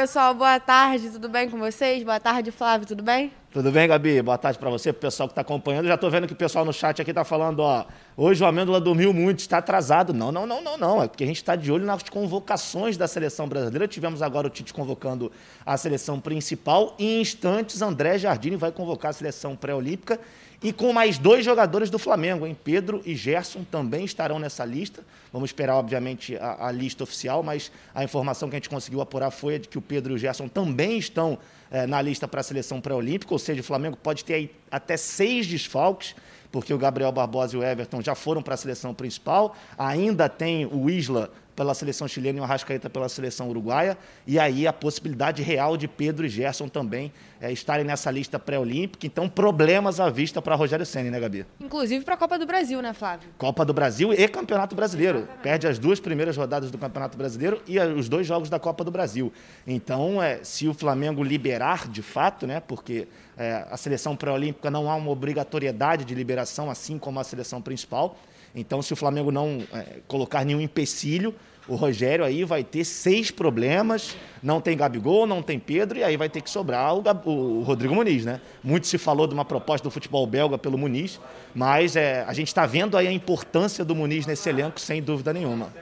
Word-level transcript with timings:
pessoal, 0.00 0.32
boa 0.32 0.58
tarde, 0.58 1.10
tudo 1.10 1.28
bem 1.28 1.50
com 1.50 1.58
vocês? 1.58 2.02
Boa 2.02 2.18
tarde, 2.18 2.50
Flávio, 2.50 2.86
tudo 2.86 3.02
bem? 3.02 3.30
Tudo 3.52 3.70
bem, 3.70 3.86
Gabi? 3.86 4.22
Boa 4.22 4.38
tarde 4.38 4.58
para 4.58 4.70
você, 4.70 4.94
para 4.94 4.98
o 4.98 5.00
pessoal 5.02 5.28
que 5.28 5.32
está 5.32 5.42
acompanhando. 5.42 5.86
Já 5.86 5.94
estou 5.96 6.10
vendo 6.10 6.26
que 6.26 6.32
o 6.32 6.36
pessoal 6.36 6.64
no 6.64 6.72
chat 6.72 7.02
aqui 7.02 7.10
está 7.10 7.22
falando, 7.22 7.60
ó, 7.60 7.84
hoje 8.16 8.42
o 8.42 8.46
Amêndola 8.46 8.80
dormiu 8.80 9.12
muito, 9.12 9.40
está 9.40 9.58
atrasado. 9.58 10.14
Não, 10.14 10.32
não, 10.32 10.46
não, 10.46 10.62
não, 10.62 10.78
não. 10.78 11.02
É 11.02 11.06
porque 11.06 11.22
a 11.22 11.26
gente 11.26 11.36
está 11.36 11.54
de 11.54 11.70
olho 11.70 11.84
nas 11.84 12.02
convocações 12.04 12.96
da 12.96 13.06
seleção 13.06 13.46
brasileira. 13.46 13.86
Tivemos 13.86 14.22
agora 14.22 14.46
o 14.46 14.50
Tite 14.50 14.72
convocando 14.72 15.30
a 15.66 15.76
seleção 15.76 16.18
principal. 16.18 16.94
Em 16.98 17.20
instantes, 17.20 17.82
André 17.82 18.16
Jardine 18.16 18.56
vai 18.56 18.72
convocar 18.72 19.10
a 19.10 19.12
seleção 19.12 19.54
pré-olímpica. 19.54 20.18
E 20.62 20.74
com 20.74 20.92
mais 20.92 21.16
dois 21.16 21.42
jogadores 21.42 21.88
do 21.88 21.98
Flamengo, 21.98 22.46
hein? 22.46 22.54
Pedro 22.62 23.00
e 23.06 23.16
Gerson 23.16 23.64
também 23.64 24.04
estarão 24.04 24.38
nessa 24.38 24.62
lista. 24.62 25.02
Vamos 25.32 25.48
esperar, 25.48 25.76
obviamente, 25.76 26.36
a, 26.36 26.66
a 26.66 26.72
lista 26.72 27.02
oficial, 27.02 27.42
mas 27.42 27.72
a 27.94 28.04
informação 28.04 28.50
que 28.50 28.56
a 28.56 28.58
gente 28.58 28.68
conseguiu 28.68 29.00
apurar 29.00 29.30
foi 29.30 29.58
de 29.58 29.68
que 29.68 29.78
o 29.78 29.80
Pedro 29.80 30.12
e 30.12 30.16
o 30.16 30.18
Gerson 30.18 30.48
também 30.48 30.98
estão 30.98 31.38
é, 31.70 31.86
na 31.86 32.02
lista 32.02 32.28
para 32.28 32.40
a 32.40 32.44
seleção 32.44 32.78
pré-olímpica, 32.78 33.32
ou 33.32 33.38
seja, 33.38 33.62
o 33.62 33.64
Flamengo 33.64 33.96
pode 33.96 34.22
ter 34.22 34.34
aí 34.34 34.50
até 34.70 34.98
seis 34.98 35.46
desfalques, 35.46 36.14
porque 36.52 36.74
o 36.74 36.78
Gabriel 36.78 37.12
Barbosa 37.12 37.56
e 37.56 37.58
o 37.58 37.64
Everton 37.64 38.02
já 38.02 38.14
foram 38.14 38.42
para 38.42 38.52
a 38.54 38.56
seleção 38.56 38.92
principal. 38.92 39.56
Ainda 39.78 40.28
tem 40.28 40.66
o 40.66 40.90
Isla 40.90 41.30
pela 41.60 41.74
seleção 41.74 42.08
chilena 42.08 42.38
e 42.38 42.40
o 42.40 42.44
Arrascaeta 42.44 42.88
pela 42.88 43.06
seleção 43.06 43.50
uruguaia. 43.50 43.98
E 44.26 44.38
aí 44.38 44.66
a 44.66 44.72
possibilidade 44.72 45.42
real 45.42 45.76
de 45.76 45.86
Pedro 45.86 46.24
e 46.24 46.28
Gerson 46.30 46.68
também 46.68 47.12
é, 47.38 47.52
estarem 47.52 47.84
nessa 47.84 48.10
lista 48.10 48.38
pré-olímpica. 48.38 49.06
Então, 49.06 49.28
problemas 49.28 50.00
à 50.00 50.08
vista 50.08 50.40
para 50.40 50.54
Rogério 50.54 50.86
Senna, 50.86 51.10
né, 51.10 51.20
Gabi? 51.20 51.44
Inclusive 51.60 52.02
para 52.02 52.14
a 52.14 52.16
Copa 52.16 52.38
do 52.38 52.46
Brasil, 52.46 52.80
né, 52.80 52.94
Flávio? 52.94 53.28
Copa 53.36 53.62
do 53.62 53.74
Brasil 53.74 54.10
e 54.10 54.26
Campeonato 54.26 54.74
Brasileiro. 54.74 55.18
Exatamente. 55.18 55.42
Perde 55.42 55.66
as 55.66 55.78
duas 55.78 56.00
primeiras 56.00 56.34
rodadas 56.34 56.70
do 56.70 56.78
Campeonato 56.78 57.18
Brasileiro 57.18 57.60
e 57.68 57.78
os 57.78 58.08
dois 58.08 58.26
jogos 58.26 58.48
da 58.48 58.58
Copa 58.58 58.82
do 58.82 58.90
Brasil. 58.90 59.30
Então, 59.66 60.22
é, 60.22 60.42
se 60.42 60.66
o 60.66 60.72
Flamengo 60.72 61.22
liberar 61.22 61.88
de 61.88 62.00
fato, 62.00 62.46
né, 62.46 62.60
porque 62.60 63.06
é, 63.36 63.66
a 63.70 63.76
seleção 63.76 64.16
pré-olímpica 64.16 64.70
não 64.70 64.90
há 64.90 64.94
uma 64.94 65.10
obrigatoriedade 65.10 66.06
de 66.06 66.14
liberação, 66.14 66.70
assim 66.70 66.98
como 66.98 67.20
a 67.20 67.24
seleção 67.24 67.60
principal. 67.60 68.16
Então, 68.54 68.82
se 68.82 68.92
o 68.92 68.96
Flamengo 68.96 69.30
não 69.30 69.62
é, 69.72 70.00
colocar 70.08 70.44
nenhum 70.44 70.60
empecilho, 70.60 71.34
o 71.70 71.76
Rogério 71.76 72.24
aí 72.24 72.44
vai 72.44 72.64
ter 72.64 72.84
seis 72.84 73.30
problemas, 73.30 74.16
não 74.42 74.60
tem 74.60 74.76
Gabigol, 74.76 75.24
não 75.24 75.40
tem 75.40 75.56
Pedro, 75.56 75.98
e 75.98 76.04
aí 76.04 76.16
vai 76.16 76.28
ter 76.28 76.40
que 76.40 76.50
sobrar 76.50 76.96
o, 76.96 77.00
Gab... 77.00 77.22
o 77.24 77.62
Rodrigo 77.62 77.94
Muniz, 77.94 78.24
né? 78.24 78.40
Muito 78.60 78.88
se 78.88 78.98
falou 78.98 79.28
de 79.28 79.34
uma 79.34 79.44
proposta 79.44 79.84
do 79.84 79.90
futebol 79.90 80.26
belga 80.26 80.58
pelo 80.58 80.76
Muniz, 80.76 81.20
mas 81.54 81.94
é, 81.94 82.24
a 82.26 82.32
gente 82.32 82.48
está 82.48 82.66
vendo 82.66 82.96
aí 82.96 83.06
a 83.06 83.12
importância 83.12 83.84
do 83.84 83.94
Muniz 83.94 84.26
nesse 84.26 84.48
elenco, 84.48 84.80
sem 84.80 85.00
dúvida 85.00 85.32
nenhuma. 85.32 85.72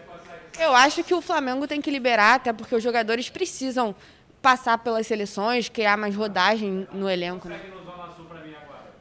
Eu 0.61 0.75
acho 0.75 1.03
que 1.03 1.15
o 1.15 1.23
Flamengo 1.23 1.67
tem 1.67 1.81
que 1.81 1.91
liberar, 1.91 2.35
até 2.35 2.53
porque 2.53 2.75
os 2.75 2.83
jogadores 2.83 3.31
precisam 3.31 3.95
passar 4.43 4.77
pelas 4.77 5.07
seleções, 5.07 5.71
criar 5.71 5.97
mais 5.97 6.15
rodagem 6.15 6.87
no 6.93 7.09
elenco. 7.09 7.49
Né? 7.49 7.59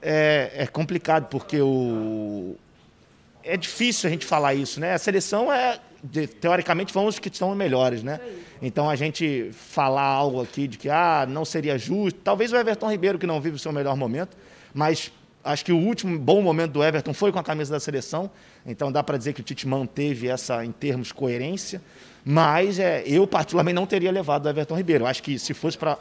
É, 0.01 0.51
é 0.55 0.67
complicado, 0.67 1.27
porque 1.29 1.59
o, 1.59 2.55
é 3.43 3.57
difícil 3.57 4.07
a 4.07 4.11
gente 4.11 4.25
falar 4.25 4.53
isso, 4.53 4.79
né? 4.79 4.93
A 4.93 4.97
seleção 4.97 5.51
é 5.51 5.79
de, 6.11 6.27
teoricamente 6.27 6.93
vão 6.93 7.05
os 7.05 7.19
que 7.19 7.35
são 7.35 7.53
melhores, 7.55 8.03
né? 8.03 8.19
Então 8.61 8.89
a 8.89 8.95
gente 8.95 9.49
falar 9.51 10.03
algo 10.03 10.41
aqui 10.41 10.67
de 10.67 10.77
que 10.77 10.89
ah, 10.89 11.25
não 11.27 11.45
seria 11.45 11.77
justo, 11.77 12.19
talvez 12.23 12.51
o 12.51 12.55
Everton 12.55 12.89
Ribeiro 12.89 13.19
que 13.19 13.27
não 13.27 13.39
vive 13.39 13.55
o 13.55 13.59
seu 13.59 13.71
melhor 13.71 13.95
momento, 13.95 14.35
mas 14.73 15.11
acho 15.43 15.63
que 15.63 15.71
o 15.71 15.77
último 15.77 16.17
bom 16.17 16.41
momento 16.41 16.71
do 16.71 16.83
Everton 16.83 17.13
foi 17.13 17.31
com 17.31 17.39
a 17.39 17.43
camisa 17.43 17.71
da 17.71 17.79
seleção, 17.79 18.29
então 18.65 18.91
dá 18.91 19.03
para 19.03 19.17
dizer 19.17 19.33
que 19.33 19.41
o 19.41 19.43
Tite 19.43 19.67
manteve 19.67 20.27
essa 20.27 20.65
em 20.65 20.71
termos 20.71 21.11
coerência, 21.11 21.81
mas 22.29 22.77
é, 22.77 23.03
eu 23.05 23.25
particularmente 23.25 23.75
não 23.75 23.85
teria 23.85 24.11
levado 24.11 24.45
o 24.45 24.49
Everton 24.49 24.75
Ribeiro. 24.75 25.05
Acho 25.05 25.23
que 25.23 25.39
se 25.39 25.53
fosse 25.53 25.77
para 25.77 25.97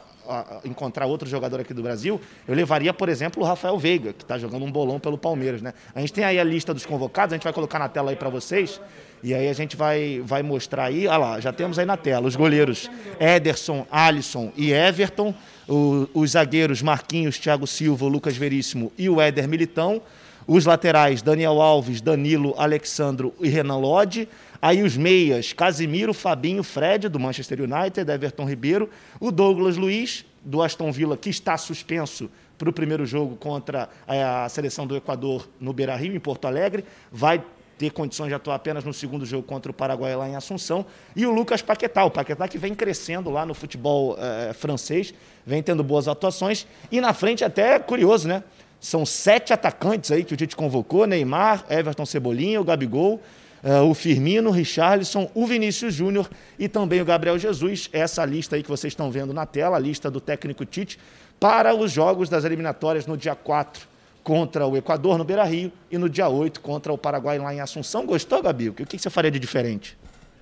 encontrar 0.65 1.05
outro 1.05 1.29
jogador 1.29 1.61
aqui 1.61 1.73
do 1.73 1.81
Brasil, 1.81 2.19
eu 2.45 2.53
levaria, 2.53 2.93
por 2.93 3.07
exemplo, 3.07 3.41
o 3.41 3.45
Rafael 3.45 3.77
Veiga, 3.77 4.11
que 4.11 4.23
está 4.23 4.37
jogando 4.37 4.65
um 4.65 4.71
bolão 4.71 4.99
pelo 4.99 5.17
Palmeiras, 5.17 5.61
né? 5.61 5.73
A 5.95 6.01
gente 6.01 6.11
tem 6.11 6.25
aí 6.25 6.37
a 6.37 6.43
lista 6.43 6.73
dos 6.73 6.85
convocados, 6.85 7.31
a 7.31 7.37
gente 7.37 7.45
vai 7.45 7.53
colocar 7.53 7.79
na 7.79 7.87
tela 7.87 8.09
aí 8.09 8.17
para 8.17 8.27
vocês. 8.27 8.81
E 9.23 9.33
aí 9.33 9.49
a 9.49 9.53
gente 9.53 9.75
vai, 9.75 10.21
vai 10.23 10.43
mostrar 10.43 10.85
aí, 10.85 11.07
olha 11.07 11.17
lá, 11.17 11.39
já 11.39 11.51
temos 11.51 11.79
aí 11.79 11.85
na 11.85 11.97
tela 11.97 12.27
os 12.27 12.35
goleiros 12.35 12.89
Ederson, 13.19 13.85
Alisson 13.91 14.51
e 14.55 14.71
Everton, 14.71 15.33
o, 15.67 16.07
os 16.13 16.31
zagueiros 16.31 16.81
Marquinhos, 16.81 17.39
Thiago 17.39 17.65
Silva, 17.65 18.05
Lucas 18.05 18.37
Veríssimo 18.37 18.91
e 18.97 19.09
o 19.09 19.19
Éder 19.19 19.47
Militão, 19.47 20.01
os 20.45 20.65
laterais 20.65 21.21
Daniel 21.21 21.59
Alves, 21.61 21.99
Danilo, 21.99 22.53
Alexandro 22.57 23.33
e 23.41 23.49
Renan 23.49 23.77
Lodge, 23.77 24.29
aí 24.61 24.83
os 24.83 24.95
meias 24.95 25.51
Casimiro, 25.51 26.13
Fabinho, 26.13 26.63
Fred 26.63 27.09
do 27.09 27.19
Manchester 27.19 27.59
United, 27.61 28.09
Everton 28.09 28.45
Ribeiro, 28.45 28.89
o 29.19 29.31
Douglas 29.31 29.77
Luiz 29.77 30.25
do 30.45 30.61
Aston 30.61 30.91
Villa 30.91 31.17
que 31.17 31.29
está 31.29 31.57
suspenso 31.57 32.29
para 32.57 32.69
o 32.69 32.73
primeiro 32.73 33.05
jogo 33.05 33.35
contra 33.35 33.89
a 34.07 34.47
seleção 34.49 34.87
do 34.87 34.95
Equador 34.95 35.47
no 35.59 35.73
Beira-Rio, 35.73 36.15
em 36.15 36.19
Porto 36.19 36.45
Alegre, 36.45 36.83
vai 37.11 37.43
ter 37.77 37.91
condições 37.91 38.29
de 38.29 38.33
atuar 38.33 38.55
apenas 38.55 38.83
no 38.83 38.93
segundo 38.93 39.25
jogo 39.25 39.43
contra 39.43 39.71
o 39.71 39.73
Paraguai 39.73 40.15
lá 40.15 40.27
em 40.27 40.35
Assunção. 40.35 40.85
E 41.15 41.25
o 41.25 41.31
Lucas 41.31 41.61
Paquetá, 41.61 42.03
o 42.03 42.11
Paquetá 42.11 42.47
que 42.47 42.57
vem 42.57 42.73
crescendo 42.73 43.29
lá 43.29 43.45
no 43.45 43.53
futebol 43.53 44.17
eh, 44.19 44.51
francês, 44.53 45.13
vem 45.45 45.61
tendo 45.61 45.83
boas 45.83 46.07
atuações. 46.07 46.65
E 46.91 46.99
na 46.99 47.13
frente 47.13 47.43
até 47.43 47.75
é 47.75 47.79
curioso, 47.79 48.27
né? 48.27 48.43
São 48.79 49.05
sete 49.05 49.53
atacantes 49.53 50.11
aí 50.11 50.23
que 50.23 50.33
o 50.33 50.37
Tite 50.37 50.55
convocou, 50.55 51.05
Neymar, 51.05 51.65
Everton 51.69 52.05
Cebolinha, 52.05 52.61
o 52.61 52.63
Gabigol, 52.63 53.21
uh, 53.63 53.83
o 53.89 53.93
Firmino, 53.93 54.49
o 54.49 54.51
Richarlison, 54.51 55.29
o 55.33 55.47
Vinícius 55.47 55.93
Júnior 55.93 56.29
e 56.59 56.67
também 56.67 57.01
o 57.01 57.05
Gabriel 57.05 57.39
Jesus. 57.39 57.89
Essa 57.91 58.23
lista 58.23 58.55
aí 58.55 58.61
que 58.61 58.69
vocês 58.69 58.93
estão 58.93 59.09
vendo 59.09 59.33
na 59.33 59.45
tela, 59.45 59.77
a 59.77 59.79
lista 59.79 60.11
do 60.11 60.21
técnico 60.21 60.63
Tite, 60.63 60.99
para 61.39 61.75
os 61.75 61.91
jogos 61.91 62.29
das 62.29 62.45
eliminatórias 62.45 63.07
no 63.07 63.17
dia 63.17 63.35
4 63.35 63.96
contra 64.27 64.67
o 64.67 64.75
Equador 64.75 65.17
no 65.17 65.23
Beira 65.23 65.45
Rio 65.45 65.71
e 65.89 65.97
no 65.97 66.09
dia 66.09 66.27
8 66.27 66.59
contra 66.59 66.91
o 66.91 66.97
Paraguai 66.97 67.39
lá 67.39 67.53
em 67.53 67.61
Assunção. 67.61 68.05
Gostou, 68.05 68.43
Gabi? 68.43 68.67
O 68.67 68.73
que 68.73 68.99
você 68.99 69.09
faria 69.09 69.31
de 69.31 69.39
diferente? 69.39 69.97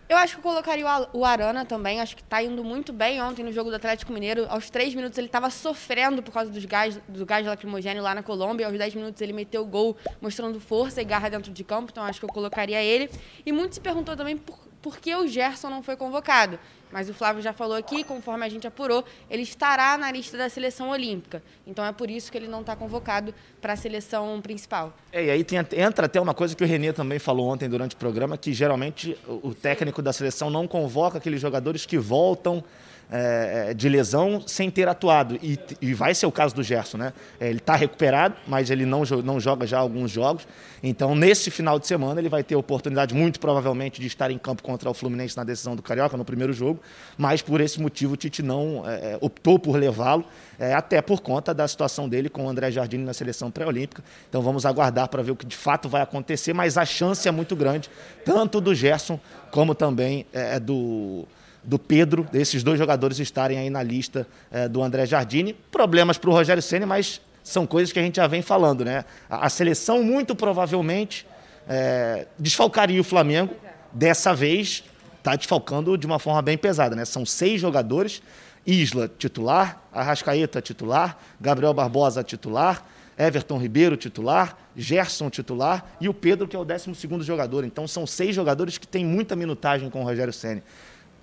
Eu 0.10 0.18
acho 0.18 0.34
que 0.34 0.40
eu 0.40 0.44
colocaria 0.44 0.84
o 1.14 1.24
Arana 1.24 1.64
também. 1.66 2.02
Acho 2.02 2.16
que 2.16 2.24
está 2.24 2.42
indo 2.42 2.64
muito 2.64 2.92
bem 2.92 3.22
ontem 3.22 3.44
no 3.46 3.52
jogo 3.52 3.70
do 3.70 3.76
Atlético 3.76 4.12
Mineiro. 4.12 4.48
Aos 4.50 4.72
três 4.72 4.96
minutos 4.96 5.20
ele 5.20 5.28
estava 5.28 5.52
sofrendo 5.52 6.24
por 6.24 6.32
causa 6.32 6.50
dos 6.50 6.66
gás, 6.66 7.00
do 7.08 7.28
gás 7.28 7.46
lacrimogênio 7.46 8.02
lá 8.02 8.16
na 8.16 8.24
Colômbia. 8.24 8.66
Aos 8.66 8.76
dez 8.76 8.96
minutos 8.96 9.22
ele 9.22 9.34
meteu 9.34 9.62
o 9.62 9.66
gol 9.66 9.96
mostrando 10.20 10.60
força 10.60 11.00
e 11.00 11.06
garra 11.06 11.30
dentro 11.30 11.52
de 11.52 11.64
campo. 11.64 11.92
Então 11.92 12.04
acho 12.04 12.20
que 12.20 12.26
eu 12.26 12.30
colocaria 12.30 12.82
ele. 12.82 13.08
E 13.46 13.52
muito 13.52 13.76
se 13.76 13.82
perguntou 13.82 14.16
também 14.16 14.36
por, 14.36 14.58
por 14.82 14.98
que 14.98 15.16
o 15.16 15.28
Gerson 15.28 15.70
não 15.70 15.84
foi 15.84 15.96
convocado. 15.96 16.58
Mas 16.92 17.10
o 17.10 17.14
Flávio 17.14 17.42
já 17.42 17.54
falou 17.54 17.76
aqui, 17.76 18.04
conforme 18.04 18.46
a 18.46 18.50
gente 18.50 18.66
apurou, 18.68 19.04
ele 19.30 19.44
estará 19.44 19.98
na 19.98 20.12
lista 20.12 20.38
da 20.38 20.50
seleção 20.50 20.90
olímpica. 20.90 21.42
Então 21.66 21.84
é 21.86 21.92
por 21.92 22.10
isso 22.10 22.32
que 22.32 22.38
ele 22.38 22.48
não 22.48 22.62
está 22.62 22.76
convocado 22.76 23.34
para 23.62 23.74
a 23.74 23.76
seleção 23.76 24.40
principal. 24.42 24.94
É, 25.12 25.26
e 25.26 25.30
aí 25.30 25.44
tem, 25.44 25.58
entra 25.58 26.06
até 26.06 26.20
uma 26.22 26.34
coisa 26.34 26.56
que 26.56 26.64
o 26.64 26.68
Renê 26.68 26.94
também 26.94 27.20
falou 27.20 27.48
ontem 27.48 27.68
durante 27.70 27.96
o 27.96 27.98
programa, 27.98 28.38
que 28.38 28.54
geralmente 28.54 29.18
o 29.28 29.54
técnico 29.54 30.02
da 30.02 30.14
seleção 30.14 30.50
não 30.50 30.68
convoca 30.68 31.18
aqueles 31.18 31.42
jogadores 31.42 31.86
que 31.86 31.98
voltam 31.98 32.64
é, 33.12 33.68
é, 33.70 33.74
de 33.74 33.88
lesão 33.88 34.42
sem 34.48 34.70
ter 34.70 34.88
atuado. 34.88 35.38
E, 35.42 35.60
e, 35.80 35.94
vai 35.94 36.16
ser 36.16 36.26
o 36.26 36.32
caso 36.32 36.56
do 36.56 36.64
Gerson, 36.64 36.98
né? 36.98 37.14
É, 37.40 37.48
ele 37.48 37.60
está 37.60 37.76
recuperado, 37.76 38.36
mas 38.48 38.72
ele 38.72 38.84
não, 38.84 39.04
não 39.24 39.40
joga 39.40 39.68
já 39.68 39.78
alguns 39.78 40.10
jogos. 40.10 40.48
Então, 40.82 41.14
nesse 41.14 41.52
final 41.52 41.78
de 41.78 41.86
semana, 41.86 42.20
ele 42.20 42.30
vai 42.30 42.44
ter 42.44 42.56
a 42.56 42.58
oportunidade, 42.58 43.14
muito 43.14 43.40
provavelmente, 43.40 44.02
de 44.02 44.08
estar 44.08 44.32
em 44.32 44.38
campo 44.40 44.64
contra 44.64 44.90
o 44.90 44.94
Fluminense 44.94 45.38
na 45.38 45.44
decisão 45.44 45.76
do 45.76 45.84
Carioca, 45.84 46.18
no 46.18 46.26
primeiro 46.26 46.52
jogo. 46.52 46.80
Mas, 47.16 47.44
por 47.44 47.62
esse 47.62 47.80
motivo, 47.80 48.16
o 48.16 48.18
Tite 48.18 48.42
não 48.42 48.84
é, 48.88 49.14
é 49.14 49.18
optou 49.22 49.60
por 49.60 49.78
levá-lo, 49.78 50.26
é, 50.58 50.74
até 50.74 51.00
por 51.00 51.22
conta 51.22 51.54
da 51.54 51.68
situação 51.68 52.10
dele 52.10 52.28
com 52.28 52.46
o 52.46 52.50
André 52.50 52.72
Jardine 52.72 53.04
na 53.04 53.14
seleção 53.14 53.52
pré-olímpica. 53.52 54.04
Então, 54.28 54.42
vamos 54.42 54.66
aguardar 54.66 55.10
para 55.10 55.22
ver 55.22 55.32
o 55.32 55.36
que 55.36 55.46
de 55.46 55.56
fato 55.56 55.88
vai 55.88 56.02
acontecer. 56.02 56.54
Mas 56.54 56.76
a 56.76 56.86
chance 56.86 57.28
é 57.28 57.32
muito 57.32 57.56
grande, 57.56 57.88
tanto 58.26 58.60
do 58.60 58.74
Gerson 58.74 59.20
como 59.52 59.76
também 59.76 60.26
do 60.64 61.28
do 61.66 61.80
Pedro, 61.80 62.28
desses 62.32 62.64
dois 62.64 62.78
jogadores 62.78 63.20
estarem 63.20 63.58
aí 63.58 63.70
na 63.70 63.82
lista 63.82 64.28
é, 64.52 64.68
do 64.68 64.82
André 64.84 65.06
Jardine. 65.06 65.54
Problemas 65.72 66.18
para 66.18 66.30
o 66.30 66.34
Rogério 66.34 66.62
Senna, 66.62 66.86
mas 66.86 67.20
são 67.44 67.66
coisas 67.66 67.92
que 67.92 68.00
a 68.00 68.02
gente 68.02 68.18
já 68.18 68.28
vem 68.28 68.42
falando, 68.42 68.86
né? 68.86 69.06
A, 69.30 69.48
a 69.48 69.50
seleção 69.50 70.04
muito 70.04 70.36
provavelmente 70.36 71.26
é, 71.68 72.28
desfalcaria 72.38 73.00
o 73.00 73.04
Flamengo. 73.04 73.54
Dessa 73.92 74.34
vez 74.34 74.84
está 75.18 75.36
desfalcando 75.36 75.98
de 75.98 76.06
uma 76.06 76.20
forma 76.20 76.42
bem 76.42 76.58
pesada, 76.58 76.96
né? 76.96 77.06
São 77.06 77.26
seis 77.26 77.60
jogadores. 77.60 78.22
Isla 78.66 79.08
titular, 79.08 79.80
Arrascaeta 79.94 80.60
titular, 80.60 81.20
Gabriel 81.40 81.72
Barbosa 81.72 82.24
titular, 82.24 82.84
Everton 83.18 83.60
Ribeiro 83.60 83.96
titular, 83.96 84.58
Gerson 84.76 85.30
titular 85.30 85.86
e 86.02 86.10
o 86.10 86.14
Pedro 86.14 86.48
que 86.48 86.56
é 86.56 86.60
o 86.60 86.66
12 86.66 86.96
segundo 86.96 87.24
jogador. 87.24 87.64
Então 87.64 87.88
são 87.88 88.08
seis 88.08 88.36
jogadores 88.36 88.78
que 88.78 88.88
têm 88.88 89.06
muita 89.06 89.36
minutagem 89.36 89.90
com 89.90 90.02
o 90.02 90.04
Rogério 90.04 90.34
Senna. 90.34 90.64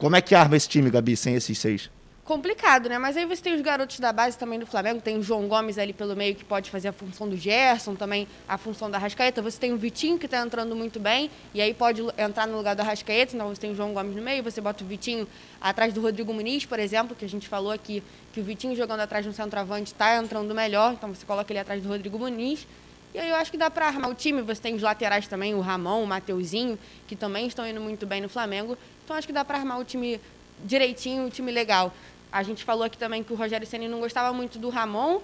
Como 0.02 0.16
é 0.16 0.20
que 0.20 0.34
arma 0.34 0.56
esse 0.56 0.68
time, 0.68 0.90
Gabi, 0.90 1.16
sem 1.16 1.36
esses 1.36 1.56
seis? 1.56 1.88
complicado, 2.24 2.88
né? 2.88 2.98
Mas 2.98 3.16
aí 3.16 3.26
você 3.26 3.42
tem 3.42 3.54
os 3.54 3.60
garotos 3.60 4.00
da 4.00 4.12
base 4.12 4.38
também 4.38 4.58
do 4.58 4.66
Flamengo, 4.66 5.00
tem 5.00 5.18
o 5.18 5.22
João 5.22 5.46
Gomes 5.46 5.76
ali 5.76 5.92
pelo 5.92 6.16
meio 6.16 6.34
que 6.34 6.44
pode 6.44 6.70
fazer 6.70 6.88
a 6.88 6.92
função 6.92 7.28
do 7.28 7.36
Gerson, 7.36 7.94
também 7.94 8.26
a 8.48 8.56
função 8.56 8.90
da 8.90 8.96
Rascaeta. 8.96 9.42
Você 9.42 9.58
tem 9.58 9.72
o 9.72 9.76
Vitinho 9.76 10.18
que 10.18 10.26
está 10.26 10.40
entrando 10.40 10.74
muito 10.74 10.98
bem 10.98 11.30
e 11.52 11.60
aí 11.60 11.74
pode 11.74 12.00
entrar 12.16 12.46
no 12.46 12.56
lugar 12.56 12.74
do 12.74 12.82
Rascaeta, 12.82 13.34
então 13.34 13.48
você 13.48 13.60
tem 13.60 13.72
o 13.72 13.74
João 13.74 13.92
Gomes 13.92 14.16
no 14.16 14.22
meio, 14.22 14.42
você 14.42 14.60
bota 14.60 14.82
o 14.82 14.86
Vitinho 14.86 15.28
atrás 15.60 15.92
do 15.92 16.00
Rodrigo 16.00 16.32
Muniz, 16.32 16.64
por 16.64 16.78
exemplo, 16.78 17.14
que 17.14 17.24
a 17.24 17.28
gente 17.28 17.48
falou 17.48 17.70
aqui 17.70 18.02
que 18.32 18.40
o 18.40 18.44
Vitinho 18.44 18.74
jogando 18.74 19.00
atrás 19.00 19.26
do 19.26 19.32
centroavante 19.32 19.92
está 19.92 20.16
entrando 20.16 20.54
melhor, 20.54 20.94
então 20.94 21.14
você 21.14 21.26
coloca 21.26 21.52
ele 21.52 21.60
atrás 21.60 21.82
do 21.82 21.88
Rodrigo 21.88 22.18
Muniz. 22.18 22.66
E 23.14 23.18
aí 23.18 23.28
eu 23.28 23.36
acho 23.36 23.50
que 23.50 23.58
dá 23.58 23.70
para 23.70 23.86
armar 23.86 24.10
o 24.10 24.14
time. 24.14 24.40
Você 24.42 24.60
tem 24.60 24.74
os 24.74 24.82
laterais 24.82 25.28
também, 25.28 25.54
o 25.54 25.60
Ramon, 25.60 26.02
o 26.02 26.06
Mateuzinho, 26.06 26.78
que 27.06 27.14
também 27.14 27.46
estão 27.46 27.66
indo 27.66 27.80
muito 27.80 28.06
bem 28.06 28.20
no 28.20 28.28
Flamengo. 28.28 28.76
Então 29.04 29.14
acho 29.14 29.26
que 29.26 29.32
dá 29.32 29.44
para 29.44 29.58
armar 29.58 29.78
o 29.78 29.84
time 29.84 30.20
direitinho, 30.64 31.26
o 31.26 31.30
time 31.30 31.52
legal. 31.52 31.92
A 32.30 32.42
gente 32.42 32.64
falou 32.64 32.84
aqui 32.84 32.96
também 32.96 33.22
que 33.22 33.32
o 33.32 33.36
Rogério 33.36 33.66
Ceni 33.66 33.88
não 33.88 34.00
gostava 34.00 34.32
muito 34.32 34.58
do 34.58 34.70
Ramon. 34.70 35.20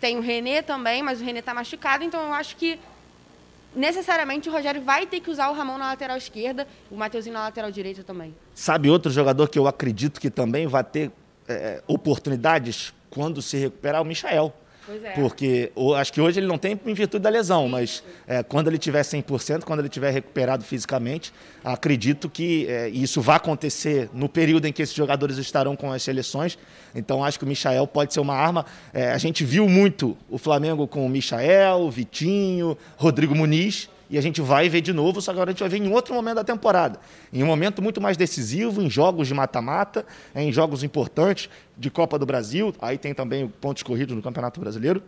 Tem 0.00 0.16
o 0.16 0.20
René 0.20 0.62
também, 0.62 1.02
mas 1.02 1.20
o 1.20 1.24
René 1.24 1.38
está 1.38 1.54
machucado, 1.54 2.02
então 2.02 2.20
eu 2.20 2.32
acho 2.32 2.56
que 2.56 2.80
necessariamente 3.76 4.48
o 4.48 4.52
Rogério 4.52 4.82
vai 4.82 5.06
ter 5.06 5.20
que 5.20 5.30
usar 5.30 5.48
o 5.50 5.52
Ramon 5.52 5.78
na 5.78 5.88
lateral 5.88 6.16
esquerda, 6.16 6.66
o 6.90 6.96
Mateuzinho 6.96 7.34
na 7.34 7.42
lateral 7.42 7.70
direita 7.70 8.02
também. 8.02 8.34
Sabe 8.54 8.90
outro 8.90 9.12
jogador 9.12 9.48
que 9.48 9.58
eu 9.58 9.68
acredito 9.68 10.20
que 10.20 10.30
também 10.30 10.66
vai 10.66 10.82
ter 10.82 11.12
é, 11.46 11.82
oportunidades 11.86 12.92
quando 13.10 13.40
se 13.40 13.56
recuperar? 13.58 14.02
O 14.02 14.04
Michael. 14.04 14.52
É. 15.04 15.12
Porque 15.12 15.70
o, 15.74 15.94
acho 15.94 16.12
que 16.12 16.20
hoje 16.20 16.40
ele 16.40 16.46
não 16.46 16.58
tem 16.58 16.78
em 16.84 16.94
virtude 16.94 17.22
da 17.22 17.30
lesão, 17.30 17.68
mas 17.68 18.02
é, 18.26 18.42
quando 18.42 18.68
ele 18.68 18.78
tiver 18.78 19.02
100%, 19.02 19.64
quando 19.64 19.80
ele 19.80 19.88
tiver 19.88 20.10
recuperado 20.10 20.64
fisicamente, 20.64 21.32
acredito 21.62 22.28
que 22.28 22.66
é, 22.68 22.88
isso 22.88 23.20
vai 23.20 23.36
acontecer 23.36 24.10
no 24.12 24.28
período 24.28 24.66
em 24.66 24.72
que 24.72 24.82
esses 24.82 24.94
jogadores 24.94 25.36
estarão 25.36 25.76
com 25.76 25.92
as 25.92 26.02
seleções. 26.02 26.58
Então 26.94 27.24
acho 27.24 27.38
que 27.38 27.44
o 27.44 27.48
Michael 27.48 27.86
pode 27.86 28.12
ser 28.12 28.20
uma 28.20 28.34
arma. 28.34 28.66
É, 28.92 29.12
a 29.12 29.18
gente 29.18 29.44
viu 29.44 29.68
muito 29.68 30.16
o 30.28 30.38
Flamengo 30.38 30.86
com 30.88 31.06
o 31.06 31.08
Michael, 31.08 31.90
Vitinho, 31.90 32.76
Rodrigo 32.96 33.34
Muniz 33.34 33.88
e 34.10 34.18
a 34.18 34.20
gente 34.20 34.40
vai 34.40 34.68
ver 34.68 34.80
de 34.80 34.92
novo, 34.92 35.22
só 35.22 35.32
que 35.32 35.36
agora 35.36 35.50
a 35.50 35.52
gente 35.52 35.60
vai 35.60 35.68
ver 35.68 35.78
em 35.78 35.88
outro 35.88 36.12
momento 36.12 36.34
da 36.34 36.44
temporada. 36.44 36.98
Em 37.32 37.44
um 37.44 37.46
momento 37.46 37.80
muito 37.80 38.00
mais 38.00 38.16
decisivo, 38.16 38.82
em 38.82 38.90
jogos 38.90 39.28
de 39.28 39.34
mata-mata, 39.34 40.04
em 40.34 40.52
jogos 40.52 40.82
importantes 40.82 41.48
de 41.78 41.88
Copa 41.90 42.18
do 42.18 42.26
Brasil. 42.26 42.74
Aí 42.82 42.98
tem 42.98 43.14
também 43.14 43.46
pontos 43.46 43.84
corridos 43.84 44.16
no 44.16 44.20
Campeonato 44.20 44.58
Brasileiro. 44.58 45.00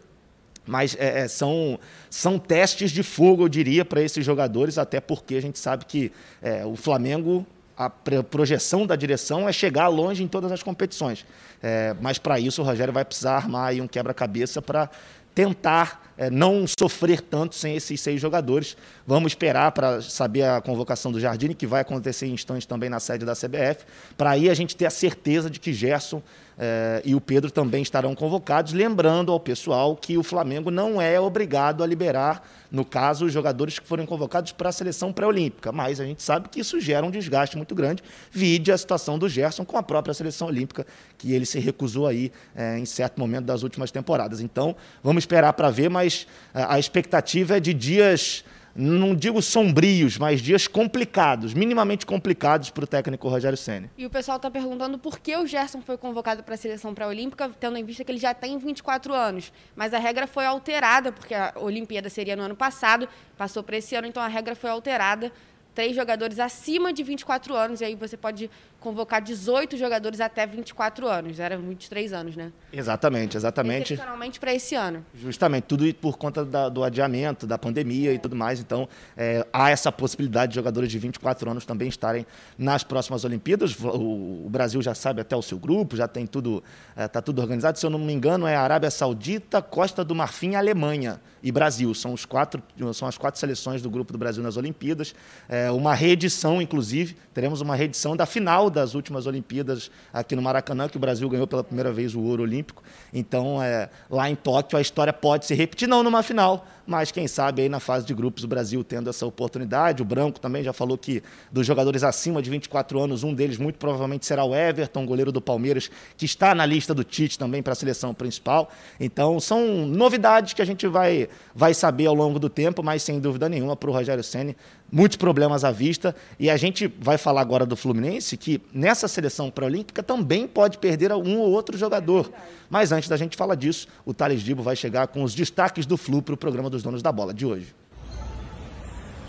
Mas 0.65 0.97
é, 1.01 1.23
é, 1.23 1.29
são, 1.29 1.81
são 2.09 2.39
testes 2.39 2.93
de 2.93 3.03
fogo, 3.03 3.43
eu 3.43 3.49
diria, 3.49 3.85
para 3.85 4.01
esses 4.01 4.25
jogadores, 4.25 4.79
até 4.79 5.01
porque 5.01 5.35
a 5.35 5.43
gente 5.43 5.59
sabe 5.59 5.85
que 5.85 6.13
é, 6.41 6.65
o 6.65 6.77
Flamengo, 6.77 7.45
a 7.77 7.91
projeção 7.91 8.87
da 8.87 8.95
direção 8.95 9.49
é 9.49 9.53
chegar 9.53 9.89
longe 9.89 10.23
em 10.23 10.29
todas 10.29 10.53
as 10.53 10.63
competições. 10.63 11.27
É, 11.61 11.97
mas 12.01 12.19
para 12.19 12.39
isso 12.39 12.63
o 12.63 12.65
Rogério 12.65 12.95
vai 12.95 13.05
precisar 13.05 13.35
armar 13.35 13.75
um 13.75 13.89
quebra-cabeça 13.89 14.63
para 14.63 14.89
tentar 15.35 16.12
é, 16.17 16.31
não 16.31 16.65
sofrer 16.67 17.21
tanto 17.21 17.55
sem 17.55 17.77
esses 17.77 18.01
seis 18.01 18.21
jogadores. 18.21 18.77
Vamos 19.07 19.33
esperar 19.33 19.73
para 19.73 20.01
saber 20.01 20.43
a 20.43 20.61
convocação 20.61 21.11
do 21.11 21.21
Jardine, 21.21 21.55
que 21.55 21.67
vai 21.67 21.81
acontecer 21.81 22.27
em 22.27 22.33
instantes 22.33 22.67
também 22.67 22.91
na 22.91 23.01
sede 23.01 23.25
da 23.25 23.35
CBF, 23.35 23.85
para 24.17 24.31
aí 24.31 24.49
a 24.49 24.55
gente 24.55 24.77
ter 24.77 24.87
a 24.87 24.91
certeza 24.91 25.49
de 25.51 25.59
que 25.59 25.73
Gerson 25.73 26.23
é, 26.59 27.03
e 27.05 27.15
o 27.15 27.21
Pedro 27.21 27.51
também 27.51 27.83
estarão 27.83 28.15
convocados, 28.15 28.73
lembrando 28.73 29.33
ao 29.33 29.41
pessoal 29.41 29.97
que 29.97 30.17
o 30.17 30.23
Flamengo 30.23 30.71
não 30.71 31.01
é 31.01 31.19
obrigado 31.19 31.83
a 31.83 31.87
liberar, 31.87 32.47
no 32.71 32.85
caso, 32.85 33.27
os 33.27 33.33
jogadores 33.33 33.79
que 33.79 33.87
forem 33.87 34.07
convocados 34.07 34.53
para 34.53 34.71
a 34.71 34.73
seleção 34.73 35.13
pré-olímpica, 35.13 35.71
mas 35.73 36.01
a 36.01 36.05
gente 36.05 36.23
sabe 36.23 36.49
que 36.49 36.61
isso 36.61 36.81
gera 36.81 37.05
um 37.05 37.11
desgaste 37.11 37.57
muito 37.57 37.75
grande, 37.75 38.03
vide 38.31 38.73
a 38.73 38.79
situação 38.79 39.19
do 39.19 39.29
Gerson 39.29 39.65
com 39.65 39.77
a 39.77 39.83
própria 39.83 40.15
seleção 40.15 40.49
olímpica, 40.49 40.87
que 41.19 41.33
ele 41.33 41.45
se 41.45 41.59
recusou 41.59 42.07
aí 42.07 42.33
é, 42.55 42.79
em 42.79 42.87
certo 42.87 43.19
momento 43.19 43.45
das 43.45 43.63
últimas 43.63 43.91
temporadas. 43.91 44.41
Então, 44.41 44.75
vamos 45.03 45.23
esperar 45.23 45.53
para 45.53 45.69
ver, 45.71 45.91
mas 45.91 46.02
é, 46.07 46.65
a 46.69 46.79
expectativa 46.79 47.57
é 47.57 47.61
de 47.61 47.75
dias 47.75 48.45
não 48.75 49.15
digo 49.15 49.43
sombrios, 49.43 50.17
mas 50.17 50.41
dias 50.41 50.67
complicados, 50.67 51.53
minimamente 51.53 52.07
complicados 52.07 52.71
para 52.71 52.85
o 52.85 52.87
técnico 52.87 53.29
Rogério 53.29 53.57
Senna. 53.57 53.91
E 53.99 54.07
o 54.07 54.11
pessoal 54.11 54.37
está 54.37 54.51
perguntando 54.51 54.99
por 54.99 55.19
que 55.19 55.37
o 55.37 55.47
Gerson 55.47 55.83
foi 55.83 55.99
convocado 55.99 56.43
para 56.43 56.55
a 56.55 56.57
seleção 56.57 56.95
pré-olímpica, 56.95 57.51
tendo 57.61 57.77
em 57.77 57.85
vista 57.85 58.05
que 58.05 58.11
ele 58.11 58.19
já 58.19 58.33
tem 58.33 58.57
24 58.59 59.13
anos. 59.13 59.53
Mas 59.77 59.93
a 59.93 59.99
regra 59.99 60.27
foi 60.27 60.47
alterada, 60.47 61.13
porque 61.13 61.35
a 61.35 61.53
Olimpíada 61.57 62.09
seria 62.09 62.35
no 62.35 62.43
ano 62.43 62.57
passado, 62.57 63.09
passou 63.37 63.63
para 63.63 63.77
esse 63.77 63.95
ano, 63.95 64.07
então 64.07 64.23
a 64.23 64.29
regra 64.29 64.55
foi 64.55 64.71
alterada 64.71 65.31
três 65.75 65.97
jogadores 65.97 66.39
acima 66.39 66.93
de 66.93 67.03
24 67.03 67.55
anos, 67.55 67.81
e 67.81 67.85
aí 67.85 67.95
você 67.95 68.17
pode 68.17 68.51
convocar 68.83 69.23
18 69.23 69.77
jogadores 69.77 70.21
até 70.21 70.47
24 70.47 71.07
anos. 71.07 71.39
Era 71.39 71.57
23 71.57 72.13
anos, 72.13 72.37
né? 72.37 72.53
Exatamente, 72.73 73.37
exatamente. 73.37 73.95
Excepcionalmente 73.95 74.41
para 74.41 74.53
esse 74.53 74.75
ano. 74.75 75.07
Justamente, 75.15 75.65
tudo 75.65 75.93
por 75.95 76.19
conta 76.19 76.45
da, 76.45 76.69
do 76.69 76.83
adiamento, 76.83 77.47
da 77.47 77.57
pandemia 77.57 78.11
é. 78.11 78.15
e 78.15 78.19
tudo 78.19 78.37
mais. 78.37 78.61
Então, 78.61 78.89
é, 79.17 79.47
há 79.53 79.71
essa 79.71 79.91
possibilidade 79.91 80.51
de 80.51 80.57
jogadores 80.57 80.91
de 80.91 80.99
24 80.99 81.51
anos 81.51 81.65
também 81.65 81.89
estarem 81.89 82.27
nas 82.59 82.83
próximas 82.83 83.25
Olimpíadas. 83.25 83.75
O, 83.79 84.47
o 84.47 84.49
Brasil 84.51 84.83
já 84.83 84.95
sabe 84.95 85.21
até 85.21 85.37
o 85.37 85.43
seu 85.43 85.59
grupo, 85.59 85.97
já 85.97 86.09
tem 86.09 86.27
tudo, 86.27 86.63
está 86.91 87.03
é, 87.03 87.09
tá 87.09 87.23
tudo 87.23 87.41
organizado. 87.41 87.79
Se 87.79 87.87
eu 87.87 87.91
não 87.91 87.99
me 87.99 88.13
engano, 88.13 88.47
é 88.47 88.57
Arábia 88.57 88.91
Saudita, 88.91 89.63
Costa 89.63 90.05
do 90.05 90.15
Marfim 90.15 90.57
Alemanha 90.57 91.21
e 91.43 91.53
Brasil. 91.53 91.95
São, 91.95 92.13
os 92.13 92.25
quatro, 92.25 92.63
são 92.93 93.07
as 93.07 93.17
quatro 93.17 93.39
seleções 93.39 93.81
do 93.81 93.89
grupo 93.89 94.13
do 94.13 94.19
Brasil 94.19 94.43
nas 94.43 94.57
Olimpíadas. 94.57 95.15
É, 95.49 95.71
uma 95.71 95.95
reedição, 95.95 96.61
inclusive, 96.61 97.17
teremos 97.33 97.61
uma 97.61 97.77
reedição 97.77 98.17
da 98.17 98.27
final 98.27 98.72
das 98.73 98.95
últimas 98.95 99.27
Olimpíadas 99.27 99.91
aqui 100.13 100.35
no 100.35 100.43
Maracanã, 100.43 100.89
que 100.89 100.97
o 100.97 101.01
Brasil 101.01 101.29
ganhou 101.29 101.47
pela 101.47 101.63
primeira 101.63 101.93
vez 101.93 102.15
o 102.15 102.21
ouro 102.21 102.43
olímpico. 102.43 102.83
Então, 103.13 103.63
é, 103.63 103.89
lá 104.11 104.29
em 104.29 104.35
Tóquio, 104.35 104.77
a 104.79 104.81
história 104.81 105.13
pode 105.13 105.47
se 105.47 105.55
repetir, 105.55 105.89
não 105.89 106.03
numa 106.03 106.23
final, 106.23 106.67
mas 106.87 107.11
quem 107.11 107.27
sabe 107.29 107.63
aí 107.63 107.69
na 107.69 107.81
fase 107.81 108.07
de 108.07 108.15
grupos 108.15 108.45
o 108.45 108.49
Brasil 108.49 108.83
tendo 108.83 109.09
essa 109.11 109.27
oportunidade. 109.27 110.03
O 110.03 110.05
Branco 110.05 110.41
também 110.41 110.63
já 110.63 110.73
falou 110.73 110.99
que 110.99 111.23
dos 111.51 111.67
jogadores 111.67 112.03
acima 112.03 112.43
de 112.43 112.51
24 112.51 113.01
anos, 113.01 113.23
um 113.23 113.35
deles 113.35 113.59
muito 113.59 113.79
provavelmente 113.79 114.27
será 114.27 114.45
o 114.45 114.55
Everton, 114.55 115.07
goleiro 115.07 115.33
do 115.33 115.41
Palmeiras, 115.41 115.91
que 116.17 116.25
está 116.25 116.55
na 116.55 116.67
lista 116.67 116.95
do 116.95 117.05
Tite 117.05 117.39
também 117.39 117.63
para 117.63 117.73
a 117.73 117.77
seleção 117.77 118.13
principal. 118.13 118.71
Então, 118.99 119.39
são 119.41 119.87
novidades 119.87 120.53
que 120.53 120.63
a 120.63 120.65
gente 120.65 120.87
vai, 120.87 121.29
vai 121.55 121.75
saber 121.75 122.07
ao 122.07 122.15
longo 122.15 122.39
do 122.39 122.49
tempo, 122.49 122.83
mas 122.83 123.03
sem 123.03 123.21
dúvida 123.21 123.49
nenhuma 123.49 123.77
para 123.77 123.91
o 123.91 123.93
Rogério 123.93 124.23
Ceni 124.25 124.57
muitos 124.93 125.17
problemas 125.17 125.65
à 125.65 125.71
vista. 125.71 126.15
E 126.39 126.51
a 126.51 126.57
gente 126.59 126.93
vai 127.01 127.17
falar 127.17 127.41
agora 127.41 127.65
do 127.65 127.75
Fluminense, 127.75 128.37
que 128.37 128.61
nessa 128.75 129.09
seleção 129.09 129.51
pré-olímpica 129.51 130.03
também 130.03 130.47
pode 130.47 130.77
perder 130.77 131.11
um 131.13 131.39
ou 131.39 131.51
outro 131.51 131.79
jogador. 131.79 132.31
Mas 132.69 132.93
antes 132.93 133.09
da 133.09 133.17
gente 133.17 133.37
falar 133.37 133.55
disso, 133.55 133.89
o 134.05 134.13
Thales 134.13 134.43
Dibo 134.43 134.63
vai 134.63 134.77
chegar 134.77 135.07
com 135.07 135.23
os 135.23 135.35
destaques 135.35 135.87
do 135.87 135.97
Flu 135.97 136.21
para 136.21 136.35
o 136.35 136.37
programa 136.37 136.69
dos 136.73 136.83
donos 136.83 137.03
da 137.03 137.13
bola 137.13 137.33
de 137.33 137.47
hoje. 137.47 137.75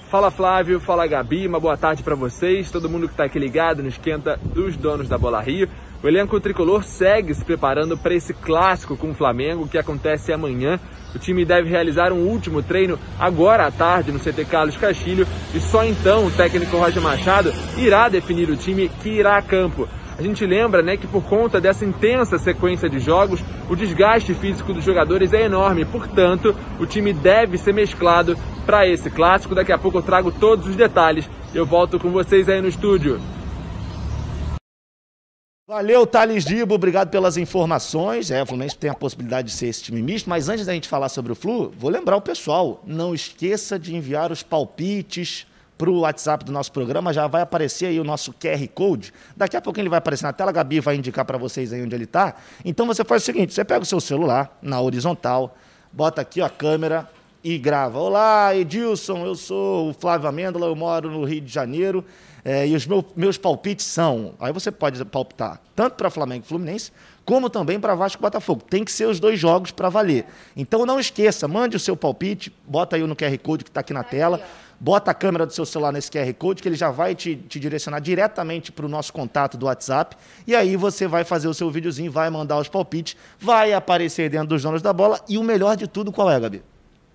Fala 0.09 0.31
Flávio, 0.31 0.79
fala 0.79 1.05
Gabi, 1.07 1.47
uma 1.47 1.59
boa 1.59 1.77
tarde 1.77 2.01
para 2.01 2.15
vocês, 2.15 2.71
todo 2.71 2.89
mundo 2.89 3.07
que 3.07 3.13
está 3.13 3.25
aqui 3.25 3.37
ligado 3.37 3.83
no 3.83 3.89
esquenta 3.89 4.39
dos 4.43 4.75
donos 4.75 5.09
da 5.09 5.17
Bola 5.17 5.41
Rio. 5.41 5.67
O 6.03 6.07
elenco 6.07 6.39
tricolor 6.39 6.83
segue 6.83 7.33
se 7.33 7.43
preparando 7.43 7.97
para 7.97 8.13
esse 8.13 8.33
clássico 8.33 8.95
com 8.95 9.11
o 9.11 9.13
Flamengo 9.13 9.67
que 9.67 9.77
acontece 9.77 10.31
amanhã 10.31 10.79
o 11.15 11.19
time 11.19 11.45
deve 11.45 11.69
realizar 11.69 12.11
um 12.11 12.27
último 12.27 12.63
treino 12.63 12.97
agora 13.19 13.67
à 13.67 13.71
tarde 13.71 14.11
no 14.11 14.19
CT 14.19 14.45
Carlos 14.45 14.77
Castilho 14.77 15.27
e 15.53 15.59
só 15.59 15.85
então 15.85 16.25
o 16.25 16.31
técnico 16.31 16.75
Roger 16.77 17.01
Machado 17.01 17.53
irá 17.77 18.09
definir 18.09 18.49
o 18.49 18.57
time 18.57 18.89
que 19.01 19.09
irá 19.09 19.37
a 19.37 19.41
campo. 19.41 19.87
A 20.17 20.21
gente 20.21 20.45
lembra 20.45 20.83
né, 20.83 20.95
que 20.95 21.07
por 21.07 21.23
conta 21.23 21.59
dessa 21.59 21.83
intensa 21.83 22.37
sequência 22.37 22.87
de 22.87 22.99
jogos, 22.99 23.39
o 23.69 23.75
desgaste 23.75 24.33
físico 24.35 24.71
dos 24.71 24.83
jogadores 24.83 25.33
é 25.33 25.43
enorme, 25.43 25.85
portanto, 25.85 26.55
o 26.79 26.85
time 26.85 27.11
deve 27.11 27.57
ser 27.57 27.73
mesclado 27.73 28.37
para 28.65 28.87
esse 28.87 29.09
clássico. 29.09 29.55
Daqui 29.55 29.71
a 29.71 29.77
pouco 29.77 29.97
eu 29.97 30.03
trago 30.03 30.31
todos 30.31 30.67
os 30.67 30.75
detalhes. 30.75 31.27
Eu 31.53 31.65
volto 31.65 31.99
com 31.99 32.11
vocês 32.11 32.47
aí 32.47 32.61
no 32.61 32.67
estúdio. 32.67 33.19
Valeu, 35.67 36.05
Thales 36.05 36.45
Dibo, 36.45 36.75
obrigado 36.75 37.09
pelas 37.09 37.37
informações. 37.37 38.29
É, 38.29 38.43
o 38.43 38.45
Fluminense 38.45 38.77
tem 38.77 38.89
a 38.89 38.93
possibilidade 38.93 39.47
de 39.47 39.53
ser 39.53 39.67
esse 39.67 39.81
time 39.81 40.01
misto, 40.03 40.29
mas 40.29 40.47
antes 40.47 40.65
da 40.65 40.73
gente 40.73 40.87
falar 40.87 41.09
sobre 41.09 41.31
o 41.31 41.35
Flu, 41.35 41.73
vou 41.75 41.89
lembrar 41.89 42.17
o 42.17 42.21
pessoal, 42.21 42.83
não 42.85 43.15
esqueça 43.15 43.79
de 43.79 43.95
enviar 43.95 44.31
os 44.31 44.43
palpites 44.43 45.47
para 45.77 45.89
o 45.89 45.99
WhatsApp 45.99 46.45
do 46.45 46.51
nosso 46.51 46.71
programa, 46.71 47.11
já 47.13 47.27
vai 47.27 47.41
aparecer 47.41 47.87
aí 47.87 47.99
o 47.99 48.03
nosso 48.03 48.33
QR 48.33 48.67
Code. 48.73 49.13
Daqui 49.35 49.57
a 49.57 49.61
pouco 49.61 49.79
ele 49.79 49.89
vai 49.89 49.97
aparecer 49.97 50.23
na 50.23 50.33
tela, 50.33 50.51
a 50.51 50.53
Gabi 50.53 50.79
vai 50.79 50.95
indicar 50.95 51.25
para 51.25 51.37
vocês 51.37 51.73
aí 51.73 51.81
onde 51.81 51.95
ele 51.95 52.03
está. 52.03 52.35
Então 52.63 52.85
você 52.85 53.03
faz 53.03 53.23
o 53.23 53.25
seguinte, 53.25 53.53
você 53.53 53.63
pega 53.65 53.81
o 53.81 53.85
seu 53.85 53.99
celular 53.99 54.57
na 54.61 54.79
horizontal, 54.79 55.57
bota 55.91 56.21
aqui 56.21 56.41
a 56.41 56.49
câmera, 56.49 57.09
e 57.43 57.57
grava. 57.57 57.99
Olá, 57.99 58.55
Edilson, 58.55 59.25
eu 59.25 59.35
sou 59.35 59.89
o 59.89 59.93
Flávio 59.93 60.29
Amêndola, 60.29 60.67
eu 60.67 60.75
moro 60.75 61.11
no 61.11 61.25
Rio 61.25 61.41
de 61.41 61.51
Janeiro. 61.51 62.05
É, 62.45 62.65
e 62.67 62.75
os 62.75 62.87
meu, 62.87 63.03
meus 63.15 63.37
palpites 63.37 63.85
são. 63.85 64.33
Aí 64.39 64.53
você 64.53 64.71
pode 64.71 65.03
palpitar 65.05 65.59
tanto 65.75 65.95
para 65.95 66.09
Flamengo 66.09 66.43
e 66.45 66.47
Fluminense, 66.47 66.91
como 67.25 67.49
também 67.49 67.79
para 67.79 67.95
Vasco 67.95 68.21
e 68.21 68.23
Botafogo. 68.23 68.63
Tem 68.69 68.83
que 68.83 68.91
ser 68.91 69.05
os 69.05 69.19
dois 69.19 69.39
jogos 69.39 69.71
para 69.71 69.89
valer. 69.89 70.25
Então 70.55 70.85
não 70.85 70.99
esqueça, 70.99 71.47
mande 71.47 71.77
o 71.77 71.79
seu 71.79 71.95
palpite, 71.95 72.53
bota 72.67 72.95
aí 72.95 73.03
no 73.03 73.15
QR 73.15 73.37
Code 73.39 73.63
que 73.63 73.69
está 73.69 73.79
aqui 73.81 73.93
na 73.93 74.03
tela, 74.03 74.41
bota 74.79 75.11
a 75.11 75.13
câmera 75.13 75.45
do 75.45 75.53
seu 75.53 75.65
celular 75.65 75.91
nesse 75.91 76.11
QR 76.11 76.33
Code, 76.33 76.61
que 76.61 76.67
ele 76.67 76.75
já 76.75 76.91
vai 76.91 77.15
te, 77.15 77.35
te 77.35 77.59
direcionar 77.59 77.99
diretamente 77.99 78.71
para 78.71 78.85
o 78.85 78.89
nosso 78.89 79.13
contato 79.13 79.57
do 79.57 79.65
WhatsApp. 79.65 80.17
E 80.45 80.55
aí 80.55 80.75
você 80.75 81.07
vai 81.07 81.23
fazer 81.23 81.47
o 81.47 81.53
seu 81.53 81.69
videozinho, 81.71 82.11
vai 82.11 82.29
mandar 82.29 82.57
os 82.57 82.67
palpites, 82.67 83.15
vai 83.39 83.73
aparecer 83.73 84.29
dentro 84.29 84.47
dos 84.47 84.61
donos 84.61 84.81
da 84.81 84.91
bola. 84.91 85.21
E 85.29 85.37
o 85.37 85.43
melhor 85.43 85.77
de 85.77 85.87
tudo, 85.87 86.11
qual 86.11 86.29
é, 86.29 86.39
Gabi? 86.39 86.63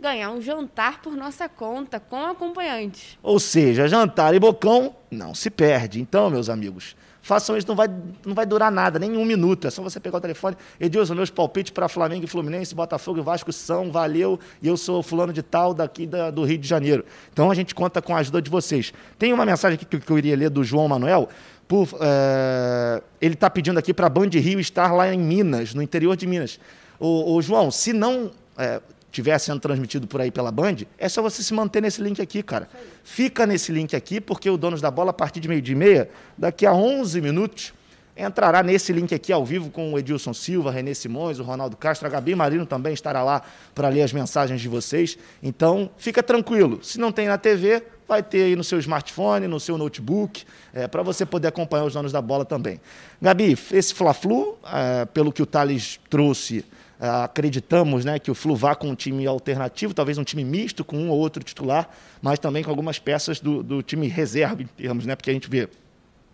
ganhar 0.01 0.31
um 0.31 0.41
jantar 0.41 1.03
por 1.03 1.15
nossa 1.15 1.49
conta 1.49 1.99
com 1.99 2.25
acompanhantes. 2.25 3.19
Ou 3.23 3.41
seja, 3.41 3.89
jantar 3.89 4.33
e 4.35 4.39
bocão 4.39 4.95
não 5.11 5.35
se 5.35 5.51
perde. 5.51 6.01
Então, 6.01 6.31
meus 6.31 6.49
amigos, 6.49 6.95
façam 7.29 7.59
isso, 7.59 7.69
não 7.69 7.77
vai, 7.77 7.89
não 8.25 8.35
vai 8.35 8.47
durar 8.47 8.73
nada, 8.73 8.99
nem 8.99 9.15
um 9.15 9.25
minuto. 9.25 9.67
É 9.67 9.71
só 9.71 9.83
você 9.83 10.01
pegar 10.01 10.17
o 10.17 10.21
telefone. 10.21 10.57
Edilson, 10.81 11.15
meus 11.15 11.29
palpites 11.29 11.71
para 11.71 11.87
Flamengo 11.87 12.25
e 12.25 12.27
Fluminense, 12.27 12.75
Botafogo 12.75 13.19
e 13.19 13.23
Vasco 13.23 13.53
são, 13.53 13.93
valeu, 13.93 14.41
e 14.63 14.67
eu 14.67 14.79
sou 14.79 15.03
fulano 15.03 15.31
de 15.31 15.43
tal 15.43 15.75
daqui 15.75 16.07
da, 16.07 16.31
do 16.31 16.43
Rio 16.43 16.57
de 16.57 16.67
Janeiro. 16.67 17.05
Então 17.31 17.51
a 17.51 17.55
gente 17.55 17.75
conta 17.75 18.01
com 18.01 18.17
a 18.17 18.21
ajuda 18.21 18.41
de 18.41 18.49
vocês. 18.49 18.95
Tem 19.19 19.31
uma 19.31 19.45
mensagem 19.45 19.75
aqui 19.75 19.85
que, 19.85 20.01
que 20.01 20.11
eu 20.11 20.17
iria 20.17 20.35
ler 20.35 20.49
do 20.49 20.65
João 20.65 20.89
Manuel. 20.89 21.29
Por, 21.69 21.87
é, 22.01 23.03
ele 23.21 23.35
está 23.35 23.51
pedindo 23.51 23.79
aqui 23.79 23.93
para 23.93 24.07
a 24.07 24.11
Band 24.11 24.31
Rio 24.33 24.59
estar 24.59 24.91
lá 24.95 25.13
em 25.13 25.19
Minas, 25.19 25.75
no 25.75 25.83
interior 25.83 26.17
de 26.17 26.27
Minas. 26.27 26.59
O, 26.99 27.41
João, 27.43 27.71
se 27.71 27.93
não. 27.93 28.31
É, 28.57 28.81
estiver 29.11 29.39
sendo 29.39 29.61
transmitido 29.61 30.07
por 30.07 30.21
aí 30.21 30.31
pela 30.31 30.53
Band, 30.53 30.77
é 30.99 31.09
só 31.09 31.23
você 31.23 31.43
se 31.43 31.53
manter 31.53 31.81
nesse 31.81 32.01
link 32.03 32.21
aqui, 32.21 32.43
cara. 32.43 32.69
Fica 33.03 33.47
nesse 33.47 33.73
link 33.73 33.97
aqui, 33.97 34.21
porque 34.21 34.49
o 34.49 34.57
Donos 34.57 34.81
da 34.81 34.91
Bola, 34.91 35.11
a 35.11 35.15
partir 35.15 35.41
de 35.41 35.49
meio-dia 35.49 35.75
e 35.75 35.79
meia, 35.79 36.11
daqui 36.37 36.67
a 36.67 36.73
11 36.73 37.21
minutos, 37.21 37.73
entrará 38.17 38.63
nesse 38.63 38.93
link 38.93 39.15
aqui 39.15 39.33
ao 39.33 39.45
vivo 39.45 39.71
com 39.71 39.93
o 39.93 39.99
Edilson 39.99 40.35
Silva, 40.35 40.71
Renê 40.73 40.95
Simões, 40.95 41.39
o 41.39 41.45
Ronaldo 41.45 41.77
Castro, 41.77 42.09
a 42.09 42.11
Gabi 42.11 42.35
Marino 42.35 42.67
também 42.67 42.93
estará 42.93 43.23
lá 43.23 43.43
para 43.75 43.89
ler 43.89 44.03
as 44.03 44.13
mensagens 44.13 44.61
de 44.61 44.69
vocês. 44.69 45.17
Então, 45.43 45.89
fica 45.97 46.23
tranquilo. 46.23 46.81
Se 46.83 46.99
não 46.99 47.13
tem 47.13 47.29
na 47.29 47.39
TV, 47.39 47.83
vai 48.09 48.23
ter 48.23 48.43
aí 48.43 48.57
no 48.57 48.65
seu 48.65 48.79
smartphone, 48.81 49.47
no 49.47 49.61
seu 49.61 49.79
notebook, 49.79 50.45
é, 50.75 50.89
para 50.89 51.03
você 51.03 51.25
poder 51.25 51.49
acompanhar 51.49 51.85
os 51.85 51.93
donos 51.93 52.11
da 52.11 52.21
bola 52.21 52.45
também. 52.45 52.81
Gabi, 53.23 53.57
esse 53.73 53.95
Fla-Flu, 53.95 54.59
é, 54.67 55.05
pelo 55.05 55.31
que 55.31 55.43
o 55.43 55.47
Thales 55.47 56.01
trouxe, 56.11 56.65
acreditamos 56.99 58.05
né, 58.05 58.19
que 58.19 58.31
o 58.31 58.35
Flu 58.35 58.57
vá 58.57 58.75
com 58.75 58.89
um 58.89 58.95
time 58.95 59.27
alternativo, 59.27 59.95
talvez 59.95 60.19
um 60.19 60.25
time 60.25 60.45
misto 60.45 60.85
com 60.85 60.97
um 60.97 61.11
ou 61.11 61.19
outro 61.19 61.43
titular, 61.43 61.89
mas 62.21 62.39
também 62.39 62.65
com 62.65 62.71
algumas 62.71 62.99
peças 62.99 63.41
do, 63.41 63.63
do 63.63 63.83
time 63.83 64.09
reserva, 64.09 64.63
em 64.63 64.67
termos, 64.67 65.07
né, 65.07 65.15
porque 65.15 65.31
a 65.31 65.33
gente 65.33 65.49
vê 65.49 65.69